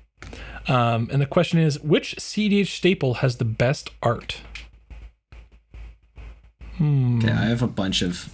Um, 0.67 1.09
and 1.11 1.21
the 1.21 1.25
question 1.25 1.59
is 1.59 1.79
which 1.79 2.15
CDH 2.17 2.67
staple 2.67 3.15
has 3.15 3.37
the 3.37 3.45
best 3.45 3.89
art? 4.03 4.41
Hmm. 6.75 7.19
Okay, 7.19 7.31
I 7.31 7.45
have 7.45 7.63
a 7.63 7.67
bunch 7.67 8.01
of 8.01 8.33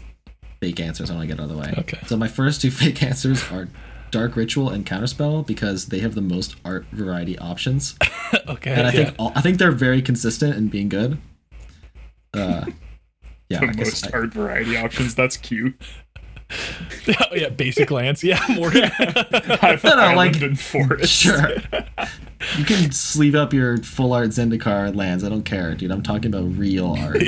fake 0.60 0.80
answers 0.80 1.10
I 1.10 1.16
want 1.16 1.30
to 1.30 1.36
get 1.36 1.40
out 1.40 1.50
of 1.50 1.56
the 1.56 1.62
way. 1.62 1.74
Okay. 1.78 2.00
So 2.08 2.18
my 2.18 2.28
first 2.28 2.62
two 2.62 2.72
fake 2.72 3.04
answers 3.04 3.44
are 3.52 3.68
Dark 4.12 4.36
Ritual 4.36 4.70
and 4.70 4.86
Counterspell 4.86 5.46
because 5.46 5.88
they 5.88 6.00
have 6.00 6.16
the 6.16 6.22
most 6.22 6.56
art 6.64 6.86
variety 6.92 7.38
options, 7.40 7.98
okay. 8.48 8.72
and 8.72 8.88
I 8.88 8.92
yeah. 8.92 9.06
think 9.06 9.16
all, 9.18 9.32
I 9.36 9.42
think 9.42 9.58
they're 9.58 9.72
very 9.72 10.02
consistent 10.02 10.56
in 10.56 10.68
being 10.68 10.88
good. 10.88 11.18
Uh, 12.34 12.66
yeah, 13.50 13.60
the 13.60 13.68
I 13.68 13.74
most 13.76 14.08
I- 14.08 14.12
art 14.12 14.34
variety 14.34 14.78
options. 14.78 15.16
That's 15.16 15.36
cute. 15.38 15.82
oh, 17.32 17.36
yeah, 17.36 17.50
basic 17.50 17.92
lands. 17.92 18.24
Yeah, 18.24 18.44
Morgan. 18.56 18.92
I've 19.00 19.84
No, 19.84 19.96
no, 19.96 20.16
like- 20.16 20.42
and 20.42 20.60
forest. 20.60 21.12
Sure. 21.14 21.56
you 22.58 22.66
can 22.66 22.92
sleeve 22.92 23.36
up 23.36 23.54
your 23.54 23.78
full 23.78 24.14
art 24.14 24.30
Zendikar 24.30 24.96
lands. 24.96 25.24
I 25.24 25.30
don't 25.30 25.44
care, 25.44 25.76
dude. 25.76 25.92
I'm 25.92 26.04
talking 26.04 26.34
about 26.34 26.46
real 26.58 26.96
art. 26.98 27.22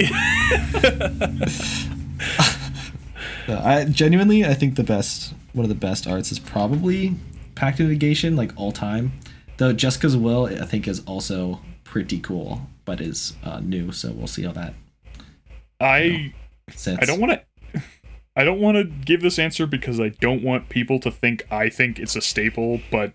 No, 3.48 3.60
I 3.60 3.86
genuinely, 3.86 4.44
I 4.44 4.56
think 4.56 4.76
the 4.76 4.84
best, 4.84 5.34
one 5.54 5.64
of 5.66 5.70
the 5.70 5.76
best 5.76 6.08
arts 6.08 6.32
is 6.32 6.40
probably 6.40 7.14
Pact 7.54 7.80
of 7.80 7.88
Negation, 7.90 8.36
like 8.36 8.52
all 8.56 8.72
time. 8.72 9.12
Though 9.58 9.72
Jeska's 9.72 10.18
Will, 10.18 10.48
I 10.48 10.66
think, 10.66 10.88
is 10.88 11.02
also 11.06 11.62
pretty 11.84 12.20
cool, 12.20 12.62
but 12.86 13.00
is 13.00 13.34
uh, 13.44 13.60
new. 13.60 13.92
So 13.92 14.12
we'll 14.12 14.26
see 14.28 14.44
how 14.44 14.52
that 14.54 14.74
I 15.80 16.34
sits. 16.72 16.98
I 17.02 17.06
don't 17.06 17.20
want 17.20 17.34
to. 17.34 17.42
I 18.36 18.44
don't 18.44 18.60
want 18.60 18.76
to 18.78 18.84
give 18.84 19.22
this 19.22 19.40
answer 19.40 19.66
because 19.66 20.00
I 20.00 20.10
don't 20.10 20.44
want 20.44 20.68
people 20.70 21.00
to 21.00 21.12
think 21.12 21.48
I 21.52 21.70
think 21.70 22.00
it's 22.00 22.16
a 22.16 22.22
staple, 22.22 22.82
but 22.92 23.14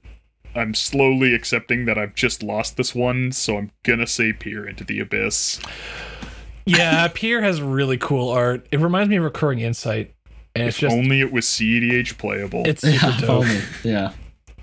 I'm 0.55 0.75
slowly 0.75 1.35
accepting 1.35 1.85
that 1.85 1.99
I've 1.99 2.15
just 2.15 2.43
lost 2.43 2.77
this 2.77 2.95
one, 2.95 3.31
so 3.33 3.57
I'm 3.59 3.71
gonna 3.85 4.07
say 4.07 4.33
Peer 4.33 4.67
into 4.67 4.83
the 4.83 4.99
Abyss. 5.01 5.61
yeah, 6.67 7.07
Pierre 7.15 7.43
has 7.43 7.61
really 7.63 7.99
cool 7.99 8.31
art. 8.31 8.67
It 8.73 8.81
reminds 8.81 9.09
me 9.11 9.17
of 9.17 9.25
Recurring 9.25 9.61
Insight. 9.61 10.15
And 10.57 10.67
it's 10.67 10.79
just, 10.79 10.93
only 10.93 11.21
it 11.21 11.31
was 11.33 11.45
CEDH 11.47 12.19
playable. 12.19 12.63
it's 12.67 12.83
super 12.83 12.97
Yeah, 13.07 13.21
dope. 13.21 13.31
only. 13.45 13.61
yeah. 13.85 14.13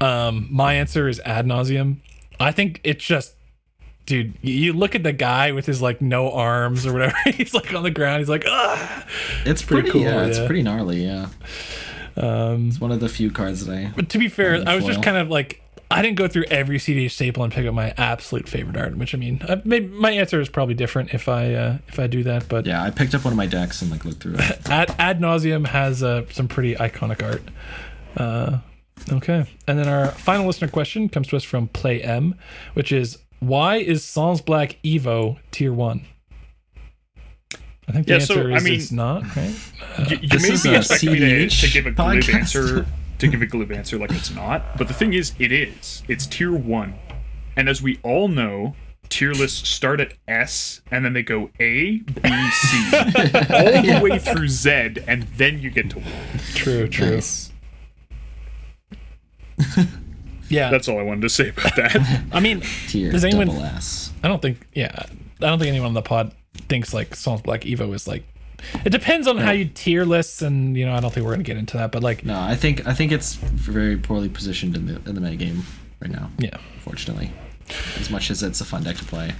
Um, 0.01 0.47
my 0.51 0.73
answer 0.73 1.07
is 1.07 1.21
ad 1.21 1.47
nauseam. 1.47 2.01
I 2.41 2.51
think 2.51 2.81
it's 2.83 3.05
just, 3.05 3.35
dude. 4.07 4.33
You 4.41 4.73
look 4.73 4.95
at 4.95 5.03
the 5.03 5.13
guy 5.13 5.51
with 5.51 5.67
his 5.67 5.79
like 5.81 6.01
no 6.01 6.31
arms 6.31 6.87
or 6.87 6.93
whatever. 6.93 7.15
He's 7.25 7.53
like 7.53 7.71
on 7.75 7.83
the 7.83 7.91
ground. 7.91 8.19
He's 8.19 8.29
like, 8.29 8.45
ah. 8.47 9.05
It's 9.45 9.61
pretty 9.61 9.83
pretty, 9.83 9.91
cool, 9.91 10.01
Yeah, 10.01 10.25
it's 10.25 10.39
pretty 10.39 10.63
gnarly. 10.63 11.05
Yeah, 11.05 11.27
Um, 12.15 12.69
it's 12.69 12.81
one 12.81 12.91
of 12.91 12.99
the 12.99 13.09
few 13.09 13.29
cards 13.29 13.65
that 13.65 13.73
I. 13.77 13.91
but 13.95 14.09
to 14.09 14.17
be 14.17 14.27
fair, 14.29 14.63
I 14.65 14.75
was 14.75 14.85
just 14.85 15.03
kind 15.03 15.17
of 15.17 15.29
like, 15.29 15.61
I 15.89 16.01
didn't 16.01 16.17
go 16.17 16.27
through 16.27 16.45
every 16.49 16.79
CDH 16.79 17.11
staple 17.11 17.43
and 17.43 17.53
pick 17.53 17.65
up 17.65 17.73
my 17.73 17.93
absolute 17.97 18.49
favorite 18.49 18.75
art. 18.75 18.97
Which 18.97 19.13
I 19.15 19.17
mean, 19.17 19.41
I, 19.47 19.61
maybe 19.63 19.87
my 19.87 20.11
answer 20.11 20.41
is 20.41 20.49
probably 20.49 20.73
different 20.73 21.13
if 21.13 21.29
I 21.29 21.53
uh, 21.53 21.77
if 21.87 21.97
I 21.99 22.07
do 22.07 22.23
that. 22.23 22.49
But 22.49 22.65
Yeah, 22.65 22.83
I 22.83 22.89
picked 22.89 23.15
up 23.15 23.23
one 23.23 23.31
of 23.31 23.37
my 23.37 23.45
decks 23.45 23.81
and 23.81 23.89
like 23.91 24.03
looked 24.03 24.21
through 24.21 24.35
it. 24.37 24.69
ad, 24.69 24.93
ad 24.99 25.21
nauseam 25.21 25.63
has 25.63 26.03
uh, 26.03 26.25
some 26.31 26.47
pretty 26.49 26.75
iconic 26.75 27.23
art. 27.23 27.41
Uh, 28.17 28.59
okay, 29.13 29.45
and 29.67 29.79
then 29.79 29.87
our 29.87 30.07
final 30.07 30.45
listener 30.45 30.67
question 30.67 31.07
comes 31.07 31.27
to 31.29 31.37
us 31.37 31.43
from 31.43 31.67
Play 31.69 32.01
M, 32.01 32.35
which 32.73 32.91
is 32.91 33.17
why 33.39 33.77
is 33.77 34.03
Sans 34.03 34.41
Black 34.41 34.77
Evo 34.83 35.37
tier 35.51 35.73
one? 35.73 36.05
I 37.87 37.93
think 37.93 38.07
the 38.07 38.13
Yeah, 38.13 38.19
so, 38.19 38.33
answer 38.35 38.51
I 38.51 38.55
is 38.57 38.63
mean- 38.63 38.73
it's 38.73 38.91
not 38.91 39.35
right. 39.35 39.55
you 40.09 40.17
you 40.21 40.27
This 40.29 40.43
may 40.47 40.53
is 40.53 40.63
be 40.63 40.75
expecting 40.75 41.11
me 41.13 41.19
to, 41.19 41.49
to 41.49 41.67
give 41.69 41.85
a 41.85 41.91
glib 41.91 42.23
podcast. 42.23 42.33
answer 42.33 42.85
to 43.19 43.27
give 43.27 43.41
a 43.41 43.45
glib 43.45 43.71
answer 43.71 43.97
like 43.97 44.11
it's 44.11 44.29
not, 44.31 44.77
but 44.77 44.87
the 44.87 44.93
thing 44.93 45.13
is, 45.13 45.33
it 45.39 45.51
is. 45.51 46.03
It's 46.07 46.25
tier 46.27 46.51
one, 46.55 46.95
and 47.55 47.67
as 47.69 47.81
we 47.81 47.99
all 48.03 48.27
know, 48.27 48.75
tier 49.09 49.31
lists 49.31 49.67
start 49.69 49.99
at 50.01 50.13
S 50.27 50.81
and 50.91 51.03
then 51.05 51.13
they 51.13 51.23
go 51.23 51.49
A, 51.61 51.97
B, 51.97 52.49
C, 52.51 52.97
all 53.49 53.81
the 53.81 53.99
way 54.03 54.19
through 54.19 54.49
Z, 54.49 54.69
and 55.07 55.23
then 55.37 55.59
you 55.59 55.69
get 55.71 55.89
to 55.91 55.99
one. 55.99 56.11
True, 56.55 56.87
true. 56.89 57.15
Nice. 57.15 57.51
Yeah, 60.49 60.69
That's 60.69 60.87
all 60.87 60.99
I 60.99 61.03
wanted 61.03 61.21
to 61.21 61.29
say 61.29 61.49
about 61.49 61.75
that. 61.75 62.23
I 62.31 62.39
mean, 62.39 62.61
Tier 62.87 63.11
Does 63.11 63.23
anyone- 63.25 63.47
double 63.47 63.63
S. 63.63 64.11
I 64.23 64.27
don't 64.27 64.41
think. 64.41 64.65
Yeah, 64.73 64.91
I 64.97 65.05
don't 65.47 65.59
think 65.59 65.69
anyone 65.69 65.89
on 65.89 65.93
the 65.93 66.01
pod 66.01 66.33
thinks 66.69 66.93
like 66.93 67.15
Songs 67.15 67.41
Black 67.41 67.61
Evo 67.61 67.93
is 67.93 68.07
like. 68.07 68.23
It 68.83 68.89
depends 68.89 69.27
on 69.27 69.37
how 69.37 69.51
you 69.51 69.65
tier 69.65 70.03
lists, 70.03 70.41
and 70.41 70.75
you 70.75 70.85
know, 70.85 70.93
I 70.95 70.99
don't 70.99 71.13
think 71.13 71.25
we're 71.25 71.33
gonna 71.33 71.43
get 71.43 71.57
into 71.57 71.77
that. 71.77 71.91
But 71.91 72.01
like, 72.01 72.25
No, 72.25 72.39
I 72.39 72.55
think 72.55 72.87
I 72.87 72.93
think 72.93 73.11
it's 73.11 73.35
very 73.35 73.97
poorly 73.97 74.29
positioned 74.29 74.75
in 74.75 74.87
the 74.87 74.95
in 75.07 75.13
the 75.15 75.21
metagame 75.21 75.61
right 76.01 76.09
now. 76.11 76.31
yeah, 76.39 76.57
Unfortunately, 76.75 77.31
as 77.99 78.09
much 78.09 78.31
as 78.31 78.41
it's 78.41 78.59
a 78.59 78.65
fun 78.65 78.83
deck 78.83 78.95
to 78.97 79.05
play. 79.05 79.33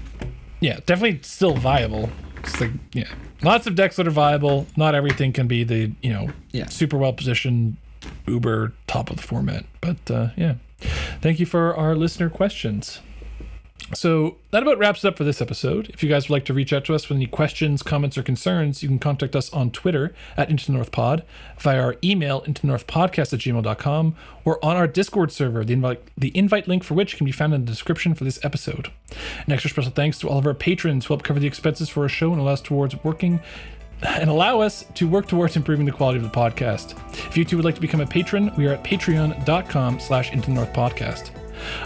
yeah, 0.59 0.79
definitely 0.85 1.19
still 1.23 1.55
viable. 1.55 2.11
It's 2.43 2.61
like 2.61 2.69
yeah, 2.93 3.09
lots 3.41 3.65
of 3.65 3.73
decks 3.73 3.95
that 3.95 4.05
are 4.07 4.11
viable. 4.11 4.67
Not 4.77 4.93
everything 4.93 5.33
can 5.33 5.47
be 5.47 5.63
the 5.63 5.91
you 6.03 6.13
know 6.13 6.29
Yeah. 6.51 6.67
super 6.67 6.97
well 6.97 7.13
positioned 7.13 7.77
uber 8.27 8.73
top 8.85 9.09
of 9.09 9.15
the 9.17 9.23
format. 9.23 9.65
But 9.81 10.11
uh, 10.11 10.27
yeah, 10.37 10.55
thank 11.21 11.39
you 11.39 11.45
for 11.45 11.75
our 11.75 11.95
listener 11.95 12.29
questions. 12.29 12.99
So 13.93 14.35
that 14.51 14.63
about 14.63 14.79
wraps 14.79 15.05
it 15.05 15.07
up 15.07 15.17
for 15.17 15.23
this 15.23 15.41
episode. 15.41 15.89
If 15.89 16.03
you 16.03 16.09
guys 16.09 16.27
would 16.27 16.35
like 16.35 16.45
to 16.45 16.53
reach 16.53 16.73
out 16.73 16.83
to 16.85 16.95
us 16.95 17.07
with 17.07 17.15
any 17.15 17.25
questions, 17.25 17.81
comments, 17.81 18.17
or 18.17 18.23
concerns, 18.23 18.83
you 18.83 18.89
can 18.89 18.99
contact 18.99 19.33
us 19.33 19.49
on 19.53 19.71
Twitter 19.71 20.13
at 20.35 20.49
Into 20.49 20.73
North 20.73 20.91
Pod, 20.91 21.23
via 21.57 21.81
our 21.81 21.95
email 22.03 22.41
into 22.41 22.63
the 22.63 22.67
North 22.67 22.85
Podcast 22.85 23.31
at 23.31 23.39
gmail.com, 23.39 24.15
or 24.43 24.63
on 24.63 24.75
our 24.75 24.87
Discord 24.87 25.31
server, 25.31 25.63
the 25.63 25.71
invite, 25.73 26.01
the 26.17 26.35
invite 26.37 26.67
link 26.67 26.83
for 26.83 26.95
which 26.95 27.15
can 27.15 27.25
be 27.25 27.31
found 27.31 27.53
in 27.53 27.63
the 27.63 27.71
description 27.71 28.13
for 28.13 28.25
this 28.25 28.43
episode. 28.43 28.91
An 29.45 29.53
extra 29.53 29.69
special 29.69 29.91
thanks 29.91 30.19
to 30.19 30.27
all 30.27 30.39
of 30.39 30.45
our 30.45 30.53
patrons 30.53 31.05
who 31.05 31.13
help 31.13 31.23
cover 31.23 31.39
the 31.39 31.47
expenses 31.47 31.87
for 31.87 32.03
our 32.03 32.09
show 32.09 32.33
and 32.33 32.41
allow 32.41 32.53
us 32.53 32.61
towards 32.61 33.01
working 33.05 33.39
and 34.03 34.29
allow 34.29 34.59
us 34.61 34.85
to 34.95 35.07
work 35.07 35.27
towards 35.27 35.55
improving 35.55 35.85
the 35.85 35.91
quality 35.91 36.17
of 36.17 36.23
the 36.23 36.29
podcast. 36.29 36.97
If 37.27 37.37
you 37.37 37.45
too 37.45 37.57
would 37.57 37.65
like 37.65 37.75
to 37.75 37.81
become 37.81 38.01
a 38.01 38.05
patron, 38.05 38.51
we 38.55 38.67
are 38.67 38.73
at 38.73 38.83
patreon.com 38.83 39.99
slash 39.99 40.31
into 40.31 40.47
the 40.47 40.53
north 40.53 40.73
podcast. 40.73 41.31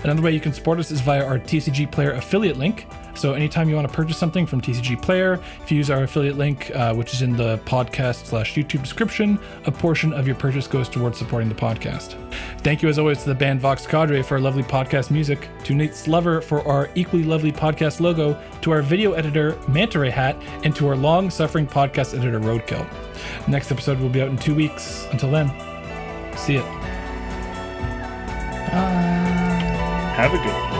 Another 0.03 0.21
way 0.21 0.31
you 0.31 0.39
can 0.39 0.53
support 0.53 0.79
us 0.79 0.91
is 0.91 1.01
via 1.01 1.23
our 1.23 1.39
TCG 1.39 1.91
Player 1.91 2.11
affiliate 2.11 2.57
link. 2.57 2.85
So 3.15 3.33
anytime 3.33 3.69
you 3.69 3.75
want 3.75 3.87
to 3.87 3.93
purchase 3.93 4.17
something 4.17 4.45
from 4.45 4.61
TCG 4.61 5.01
Player, 5.01 5.39
if 5.61 5.71
you 5.71 5.77
use 5.77 5.89
our 5.89 6.03
affiliate 6.03 6.37
link, 6.37 6.71
uh, 6.75 6.93
which 6.93 7.13
is 7.13 7.21
in 7.21 7.35
the 7.35 7.57
podcast 7.59 8.25
slash 8.25 8.55
YouTube 8.55 8.81
description, 8.81 9.39
a 9.65 9.71
portion 9.71 10.13
of 10.13 10.27
your 10.27 10.35
purchase 10.35 10.67
goes 10.67 10.89
towards 10.89 11.17
supporting 11.17 11.49
the 11.49 11.55
podcast. 11.55 12.15
Thank 12.59 12.81
you 12.81 12.89
as 12.89 12.97
always 12.99 13.19
to 13.23 13.29
the 13.29 13.35
band 13.35 13.59
Vox 13.61 13.85
Cadre 13.85 14.21
for 14.21 14.35
our 14.35 14.41
lovely 14.41 14.63
podcast 14.63 15.11
music, 15.11 15.49
to 15.63 15.73
Nate 15.73 15.95
Slover 15.95 16.41
for 16.41 16.65
our 16.67 16.89
equally 16.95 17.23
lovely 17.23 17.51
podcast 17.51 17.99
logo, 17.99 18.39
to 18.61 18.71
our 18.71 18.81
video 18.81 19.13
editor 19.13 19.57
Manta 19.67 19.99
Ray 19.99 20.09
Hat, 20.09 20.35
and 20.63 20.75
to 20.75 20.87
our 20.87 20.95
long-suffering 20.95 21.67
podcast 21.67 22.17
editor 22.17 22.39
Roadkill. 22.39 22.87
Next 23.47 23.71
episode 23.71 23.99
will 23.99 24.09
be 24.09 24.21
out 24.21 24.29
in 24.29 24.37
two 24.37 24.55
weeks. 24.55 25.07
Until 25.11 25.31
then, 25.31 25.49
see 26.37 26.55
ya. 26.55 26.63
Have 30.15 30.33
a 30.33 30.37
good 30.37 30.45
one. 30.45 30.70